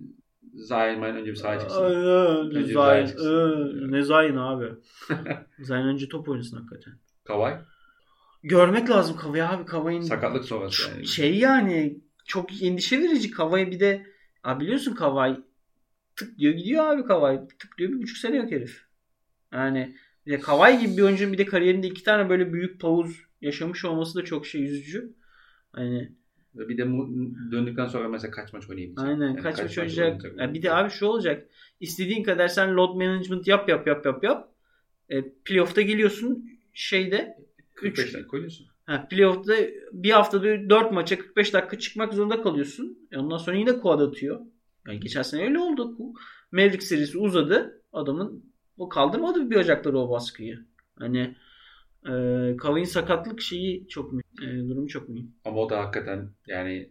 Zion 0.54 1.02
önce 1.02 1.32
bir 1.32 1.36
sahaya 1.36 1.60
çıksın. 1.60 1.84
Önce 1.84 2.74
Zayn. 2.74 2.74
Zayn 2.74 3.08
çıksın. 3.08 3.92
Ne 3.92 4.02
Zayn 4.02 4.36
abi. 4.36 4.66
Zayn 5.60 5.88
önce 5.88 6.08
top 6.10 6.30
oynasın 6.30 6.58
hakikaten. 6.58 6.94
Kavay. 7.24 7.62
Görmek 8.44 8.90
lazım 8.90 9.18
Kavay'ı 9.18 9.50
abi. 9.50 9.66
Kavay'ın 9.66 10.02
Sakatlık 10.02 10.46
sonrası 10.46 10.92
yani. 10.92 11.08
şey 11.08 11.38
yani 11.38 12.02
çok 12.26 12.64
endişe 12.64 13.00
verici. 13.00 13.32
Kavay 13.32 13.72
bir 13.72 13.80
de 13.80 14.06
abi 14.44 14.64
biliyorsun 14.64 14.96
Kavay 14.96 15.40
tık 16.16 16.38
diyor 16.38 16.54
gidiyor 16.54 16.86
abi 16.86 17.06
Kavay. 17.06 17.48
Tık 17.60 17.78
diyor 17.78 17.92
bir 17.92 18.02
buçuk 18.02 18.18
sene 18.18 18.38
yok 18.38 18.52
herif. 18.52 18.86
Yani 19.54 19.96
bir 20.26 20.32
de 20.32 20.40
Kavay 20.40 20.80
gibi 20.82 20.98
bir 20.98 21.02
oyuncunun 21.02 21.34
bir 21.34 21.38
de 21.38 21.46
kariyerinde 21.46 21.88
iki 21.88 22.04
tane 22.04 22.30
böyle 22.30 22.54
büyük 22.54 22.82
pavuz 22.82 23.22
yaşamış 23.42 23.86
olması 23.86 24.16
da 24.16 24.26
çok 24.26 24.46
şey 24.46 24.64
üzücü. 24.64 25.14
Hani 25.72 26.16
Bir 26.54 26.78
de 26.78 26.86
döndükten 27.52 27.88
sonra 27.88 28.08
mesela 28.10 28.32
kaç 28.32 28.54
maç 28.54 28.70
oynayabilecek. 28.70 29.06
aynen 29.06 29.28
Yani 29.28 29.42
kaç 29.42 29.58
maç 29.58 29.78
maç 29.78 29.98
oynayacak. 29.98 30.40
Ya 30.40 30.54
bir 30.54 30.62
de 30.62 30.74
abi 30.74 30.90
şu 30.90 31.06
olacak. 31.06 31.48
İstediğin 31.80 32.24
kadar 32.24 32.48
sen 32.48 32.76
load 32.76 32.96
management 32.96 33.48
yap 33.48 33.70
yap 33.70 33.88
yap 33.88 34.06
yap 34.06 34.24
yap. 34.24 34.50
E, 35.10 35.30
playoff'ta 35.46 35.82
geliyorsun 35.82 36.50
şeyde 36.74 37.38
45 37.74 38.08
üç- 38.08 38.14
dakika 38.14 38.32
oynuyorsun. 38.38 38.68
Ha, 38.86 39.08
playoff'ta 39.10 39.54
bir 39.92 40.12
haftada 40.12 40.70
4 40.70 40.92
maça 40.92 41.18
45 41.18 41.54
dakika 41.54 41.80
çıkmak 41.80 42.14
zorunda 42.14 42.42
kalıyorsun. 42.42 43.08
E 43.12 43.18
ondan 43.18 43.38
sonra 43.38 43.58
yine 43.58 43.80
quad 43.80 44.00
atıyor. 44.00 44.40
Yani 44.88 45.00
geçen 45.00 45.22
sene 45.22 45.44
öyle 45.44 45.60
oldu. 45.60 45.98
Maverick 46.52 46.82
serisi 46.86 47.18
uzadı. 47.18 47.82
Adamın 47.94 48.46
o 48.78 48.90
kaldırmadı 48.90 49.50
bir 49.50 49.56
bacakları 49.56 49.98
o 49.98 50.10
baskıyı. 50.10 50.60
Hani 51.00 51.36
e, 52.06 52.14
Kavay'ın 52.58 52.86
sakatlık 52.86 53.42
şeyi 53.42 53.88
çok 53.88 54.14
mühim. 54.14 54.66
E, 54.66 54.70
durumu 54.70 54.88
çok 54.88 55.10
mühim. 55.10 55.36
Ama 55.46 55.58
o 55.58 55.70
da 55.70 55.80
hakikaten 55.80 56.30
yani 56.48 56.90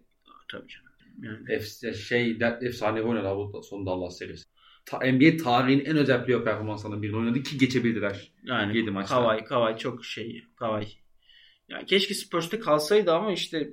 Tabii 0.49 0.69
canım. 0.69 0.91
Yani. 1.23 1.49
ef- 1.49 1.95
şey 1.95 2.39
efsane 2.63 3.03
oynadı 3.03 3.29
abi 3.29 3.63
son 3.63 3.87
Dallas 3.87 4.19
serisi. 4.19 4.45
Ta, 4.87 4.99
NBA 4.99 5.37
tarihinin 5.45 5.85
en 5.85 5.97
özel 5.97 6.25
playoff 6.25 6.45
performanslarından 6.45 7.03
birini 7.03 7.17
oynadı 7.17 7.43
ki 7.43 7.59
geçebildiler. 7.59 8.33
Yani 8.45 8.77
Yedi 8.77 8.91
maçta. 8.91 9.15
Kavay, 9.15 9.45
Kavay 9.45 9.77
çok 9.77 10.05
şey. 10.05 10.45
Kavay. 10.57 10.89
Yani 11.69 11.87
keşke 11.87 12.15
Spurs'ta 12.15 12.61
kalsaydı 12.61 13.13
ama 13.13 13.33
işte 13.33 13.71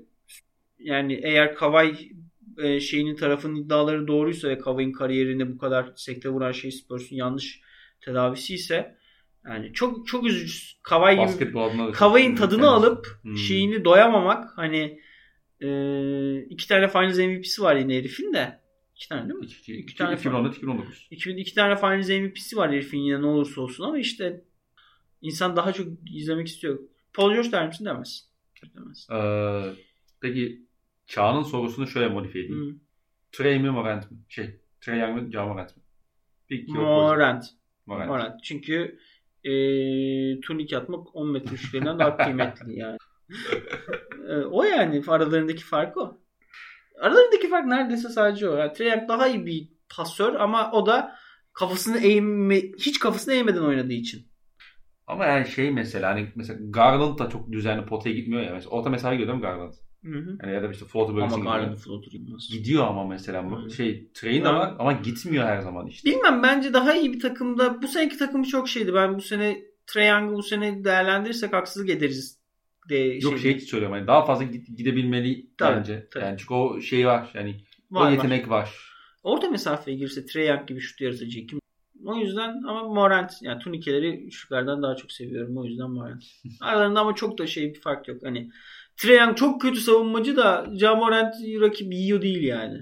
yani 0.79 1.19
eğer 1.23 1.55
Kavay 1.55 2.09
e, 2.57 2.79
şeyinin 2.79 3.15
tarafının 3.15 3.55
iddiaları 3.55 4.07
doğruysa 4.07 4.49
ve 4.49 4.57
Kavay'ın 4.57 4.91
kariyerine 4.91 5.53
bu 5.53 5.57
kadar 5.57 5.91
sekte 5.95 6.29
vuran 6.29 6.51
şey 6.51 6.71
Spurs'un 6.71 7.15
yanlış 7.15 7.61
tedavisi 8.01 8.53
ise 8.53 8.97
yani 9.47 9.73
çok 9.73 10.07
çok 10.07 10.25
üzücü. 10.25 10.59
Kavay 10.83 11.37
gibi 11.37 11.51
Kavay'ın 11.93 12.35
tadını 12.35 12.61
yani. 12.61 12.69
alıp 12.69 13.07
Hmm. 13.21 13.37
şeyini 13.37 13.85
doyamamak 13.85 14.57
hani 14.57 14.99
e, 15.61 15.69
iki 16.41 16.67
tane 16.67 16.87
Finals 16.87 17.17
MVP'si 17.17 17.61
var 17.61 17.75
yine 17.75 17.95
herifin 17.97 18.33
de. 18.33 18.59
İki 18.95 19.09
tane 19.09 19.29
değil 19.29 19.39
mi? 19.39 19.45
İki, 19.45 19.55
iki, 19.55 19.73
iki, 19.73 19.95
tane 19.95 20.15
2014-2019. 20.15 20.83
2000 21.11 21.37
iki 21.37 21.55
tane 21.55 21.75
Finals 21.75 22.09
MVP'si 22.09 22.57
var 22.57 22.71
herifin 22.71 22.97
yine 22.97 23.21
ne 23.21 23.25
olursa 23.25 23.61
olsun 23.61 23.83
ama 23.83 23.99
işte 23.99 24.41
insan 25.21 25.55
daha 25.55 25.73
çok 25.73 25.87
izlemek 26.11 26.47
istiyor. 26.47 26.79
Paul 27.13 27.33
George 27.33 27.51
der 27.51 27.67
misin 27.67 27.85
demez. 27.85 28.29
Demez. 28.75 29.07
Ee, 29.11 29.73
peki 30.21 30.61
Çağ'ın 31.07 31.43
sorusunu 31.43 31.87
şöyle 31.87 32.07
modifiye 32.07 32.45
edeyim. 32.45 32.65
Hmm. 32.71 32.79
Trey 33.31 33.59
mi 33.59 33.69
Morant 33.69 34.11
mi? 34.11 34.17
Şey, 34.29 34.59
Trey 34.81 34.99
Young 34.99 35.21
mı 35.23 35.31
Ja 35.31 35.45
Morant 35.45 35.77
mı? 35.77 35.83
Morant. 36.67 37.45
Morant. 37.85 38.09
Morant. 38.09 38.43
Çünkü 38.43 38.99
e, 39.47 39.51
turnik 40.41 40.73
atmak 40.73 41.15
10 41.15 41.31
metre 41.31 41.55
üçlerinden 41.55 41.99
daha 41.99 42.17
kıymetli 42.17 42.79
yani. 42.79 42.97
O 44.51 44.63
yani 44.63 45.03
aralarındaki 45.07 45.63
fark 45.63 45.97
o. 45.97 46.21
Aralarındaki 47.01 47.49
fark 47.49 47.65
neredeyse 47.65 48.09
sadece 48.09 48.49
o. 48.49 48.55
Yani 48.55 48.71
Young 48.79 49.09
daha 49.09 49.27
iyi 49.27 49.45
bir 49.45 49.69
pasör 49.95 50.33
ama 50.35 50.71
o 50.71 50.85
da 50.85 51.15
kafasını 51.53 51.97
eğme, 51.97 52.55
hiç 52.55 52.99
kafasını 52.99 53.33
eğmeden 53.33 53.61
oynadığı 53.61 53.93
için. 53.93 54.27
Ama 55.07 55.25
yani 55.25 55.47
şey 55.47 55.71
mesela 55.71 56.09
hani 56.09 56.31
mesela 56.35 56.59
Garland 56.69 57.19
da 57.19 57.29
çok 57.29 57.51
düzenli 57.51 57.85
potaya 57.85 58.15
gitmiyor 58.15 58.43
ya. 58.43 58.53
Mesela 58.53 58.69
orta 58.69 58.89
mesafe 58.89 59.15
gidiyor 59.15 59.27
değil 59.27 59.39
mi 59.39 59.47
Garland? 59.47 59.73
Hı 60.13 60.19
hı. 60.19 60.37
Yani 60.43 60.53
ya 60.53 60.63
da 60.63 60.71
işte 60.71 60.85
floater 60.85 61.13
Ama 61.13 61.17
bölgesine 61.21 61.39
gidiyor. 61.39 61.55
Garland 61.55 61.77
floater 61.77 62.11
inmez. 62.11 62.49
Gidiyor 62.51 62.87
ama 62.87 63.07
mesela 63.07 63.51
bu 63.51 63.61
Hı. 63.61 63.71
şey 63.71 64.07
Trey'in 64.13 64.43
de 64.45 64.49
var 64.49 64.75
ama 64.79 64.91
gitmiyor 64.91 65.45
her 65.45 65.61
zaman 65.61 65.87
işte. 65.87 66.09
Bilmem 66.09 66.43
bence 66.43 66.73
daha 66.73 66.93
iyi 66.95 67.13
bir 67.13 67.19
takımda. 67.19 67.81
Bu 67.81 67.87
seneki 67.87 68.17
takımı 68.17 68.45
çok 68.45 68.69
şeydi. 68.69 68.93
Ben 68.93 69.15
bu 69.17 69.21
sene 69.21 69.61
Trae 69.87 70.27
bu 70.27 70.43
sene 70.43 70.83
değerlendirirsek 70.83 71.53
haksızlık 71.53 71.89
ederiz. 71.89 72.37
De, 72.89 72.95
Yok 72.97 73.21
şeyde. 73.21 73.37
şey 73.39 73.51
için 73.51 73.65
söylüyorum 73.67 73.97
hani 73.97 74.07
daha 74.07 74.25
fazla 74.25 74.43
gidebilmeli 74.77 75.45
Tabii, 75.57 75.77
bence. 75.77 76.07
tabii. 76.11 76.23
Yani 76.23 76.37
çünkü 76.37 76.53
o 76.53 76.81
şey 76.81 77.07
var 77.07 77.31
yani 77.33 77.55
Var, 77.91 78.01
o 78.01 78.05
var. 78.05 78.11
yetenek 78.11 78.49
var. 78.49 78.93
Orta 79.23 79.49
mesafeye 79.49 79.97
girse 79.97 80.25
Trae 80.25 80.45
Young 80.45 80.67
gibi 80.67 80.79
şut 80.79 81.01
yaratıcı 81.01 81.47
kim? 81.47 81.59
O 82.05 82.15
yüzden 82.15 82.63
ama 82.67 82.83
Morant 82.83 83.33
yani 83.41 83.59
turnikeleri 83.59 84.25
üçlüklerden 84.25 84.81
daha 84.83 84.95
çok 84.95 85.11
seviyorum. 85.11 85.57
O 85.57 85.65
yüzden 85.65 85.89
Morant. 85.91 86.23
Aralarında 86.61 86.99
ama 86.99 87.15
çok 87.15 87.37
da 87.37 87.47
şey 87.47 87.73
bir 87.73 87.79
fark 87.79 88.07
yok. 88.07 88.17
Hani 88.23 88.49
Trae 88.97 89.15
Young 89.15 89.37
çok 89.37 89.61
kötü 89.61 89.79
savunmacı 89.79 90.35
da 90.35 90.67
Ja 90.73 90.95
Morant 90.95 91.35
rakip 91.61 91.93
yiyor 91.93 92.21
değil 92.21 92.43
yani. 92.43 92.77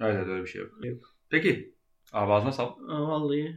Evet 0.00 0.14
evet, 0.18 0.28
öyle 0.28 0.42
bir 0.42 0.48
şey 0.48 0.60
yok. 0.60 0.70
Yok. 0.84 1.14
Peki. 1.30 1.74
Abi 2.12 2.32
ağzına 2.32 2.52
sağlık. 2.52 2.80
Vallahi 2.88 3.56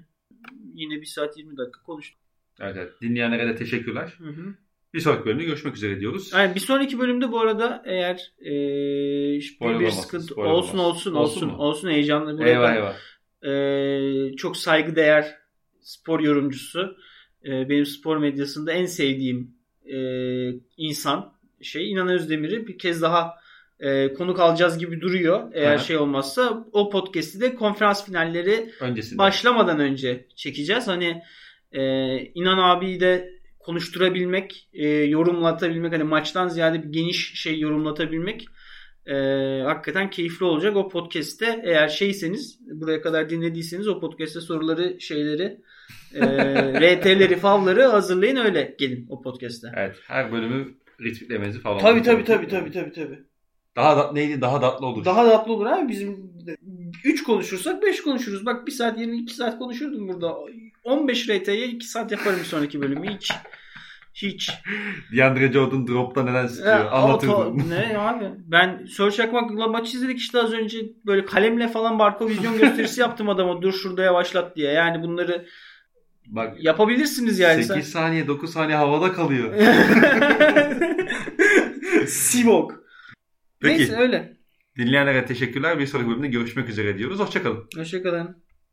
yine 0.73 1.01
1 1.01 1.05
saat 1.05 1.37
20 1.37 1.57
dakika 1.57 1.81
konuştuk. 1.83 2.19
Evet, 2.59 2.75
evet. 2.77 2.91
Dinleyenlere 3.01 3.47
de 3.47 3.55
teşekkürler. 3.55 4.13
Hı 4.17 4.29
hı. 4.29 4.55
Bir 4.93 4.99
sonraki 4.99 5.25
bölümde 5.25 5.43
görüşmek 5.43 5.75
üzere 5.75 5.99
diyoruz. 5.99 6.31
Yani 6.33 6.55
bir 6.55 6.59
sonraki 6.59 6.99
bölümde 6.99 7.31
bu 7.31 7.39
arada 7.39 7.83
eğer 7.85 8.33
e, 8.41 8.51
bir, 9.61 9.79
bir 9.79 9.89
sıkıntı 9.89 10.35
olsun, 10.35 10.77
olsun 10.77 10.77
Olsun 10.77 11.13
olsun 11.15 11.47
mu? 11.49 11.57
olsun 11.57 11.89
heyecanlı. 11.89 12.37
Bu 12.37 12.43
eyvah 12.45 12.75
eyvah. 12.75 12.95
e, 13.43 14.35
çok 14.35 14.57
saygıdeğer 14.57 15.35
spor 15.79 16.19
yorumcusu. 16.19 16.97
E, 17.45 17.69
benim 17.69 17.85
spor 17.85 18.17
medyasında 18.17 18.71
en 18.71 18.85
sevdiğim 18.85 19.55
e, 19.85 19.97
insan 20.77 21.33
şey 21.61 21.91
İnan 21.91 22.07
Özdemir'i 22.07 22.67
bir 22.67 22.77
kez 22.77 23.01
daha 23.01 23.33
e, 23.79 24.13
konuk 24.13 24.39
alacağız 24.39 24.77
gibi 24.77 25.01
duruyor. 25.01 25.51
Eğer 25.53 25.75
Aha. 25.75 25.77
şey 25.77 25.97
olmazsa 25.97 26.65
o 26.71 26.89
podcast'i 26.89 27.41
de 27.41 27.55
konferans 27.55 28.05
finalleri 28.05 28.71
Öncesinde. 28.81 29.17
başlamadan 29.17 29.79
önce 29.79 30.25
çekeceğiz. 30.35 30.87
Hani 30.87 31.21
e, 31.71 31.81
İnan 32.19 32.57
abiyi 32.57 32.99
de 32.99 33.37
konuşturabilmek, 33.59 34.69
e, 34.73 34.87
yorumlatabilmek, 34.87 35.93
hani 35.93 36.03
maçtan 36.03 36.47
ziyade 36.47 36.83
bir 36.83 36.89
geniş 36.89 37.41
şey 37.41 37.59
yorumlatabilmek 37.59 38.47
e, 39.05 39.15
hakikaten 39.65 40.09
keyifli 40.09 40.45
olacak. 40.45 40.75
O 40.75 40.89
podcast'te 40.89 41.61
eğer 41.63 41.87
şeyseniz, 41.87 42.59
buraya 42.71 43.01
kadar 43.01 43.29
dinlediyseniz 43.29 43.87
o 43.87 43.99
podcast'te 43.99 44.41
soruları, 44.41 45.01
şeyleri, 45.01 45.61
e, 46.13 46.21
RT'leri, 46.95 47.35
favları 47.35 47.83
hazırlayın 47.83 48.35
öyle 48.35 48.75
gelin 48.79 49.05
o 49.09 49.21
podcast'te. 49.21 49.67
Evet. 49.75 49.95
Her 50.07 50.31
bölümü 50.31 50.73
retweetlemenizi 51.01 51.59
falan. 51.59 51.79
Tabii 51.79 52.03
tabii 52.03 52.23
tabii 52.23 52.47
tabii 52.47 52.71
tabii 52.71 52.91
tabii. 52.91 53.19
Daha 53.75 53.97
da, 53.97 54.11
neydi? 54.11 54.41
Daha 54.41 54.59
tatlı 54.59 54.85
olur. 54.85 55.05
Daha 55.05 55.29
tatlı 55.29 55.53
olur 55.53 55.65
abi. 55.65 55.89
Bizim 55.89 56.31
3 57.03 57.23
konuşursak 57.23 57.83
5 57.83 58.01
konuşuruz. 58.01 58.45
Bak 58.45 58.67
1 58.67 58.71
saat 58.71 58.99
yerine 58.99 59.15
2 59.15 59.33
saat 59.35 59.59
konuşurdum 59.59 60.07
burada. 60.07 60.35
15 60.83 61.29
RT'ye 61.29 61.67
2 61.67 61.87
saat 61.87 62.11
yaparım 62.11 62.39
bir 62.39 62.45
sonraki 62.45 62.81
bölümü. 62.81 63.07
Hiç. 63.15 63.31
Hiç. 64.13 64.51
DeAndre 65.17 65.51
Jordan 65.51 65.87
dropta 65.87 66.23
neden 66.23 66.49
Anlatırdım. 66.91 67.33
auto- 67.33 67.69
ne 67.69 67.97
abi? 67.97 68.25
Ben 68.45 68.85
Search 68.85 69.19
Akmak'la 69.19 69.67
maç 69.67 69.93
izledik 69.93 70.17
işte 70.19 70.39
az 70.41 70.53
önce 70.53 70.77
böyle 71.05 71.25
kalemle 71.25 71.67
falan 71.67 71.99
barko 71.99 72.29
vizyon 72.29 72.57
gösterisi 72.57 73.01
yaptım 73.01 73.29
adama. 73.29 73.61
Dur 73.61 73.73
şurada 73.73 74.03
yavaşlat 74.03 74.55
diye. 74.55 74.71
Yani 74.71 75.03
bunları 75.03 75.45
Bak 76.27 76.63
yapabilirsiniz 76.63 77.39
yani. 77.39 77.63
8 77.63 77.91
saniye 77.91 78.27
9 78.27 78.53
saniye 78.53 78.77
havada 78.77 79.13
kalıyor. 79.13 79.53
Sivok. 82.07 82.83
Peki. 83.61 83.79
Neyse 83.79 83.95
öyle. 83.95 84.37
Dinleyenlere 84.77 85.25
teşekkürler. 85.25 85.79
Bir 85.79 85.87
sonraki 85.87 86.09
bölümde 86.09 86.27
görüşmek 86.27 86.69
üzere 86.69 86.97
diyoruz. 86.97 87.19
Hoşçakalın. 87.19 87.67
Hoşçakalın. 87.75 88.43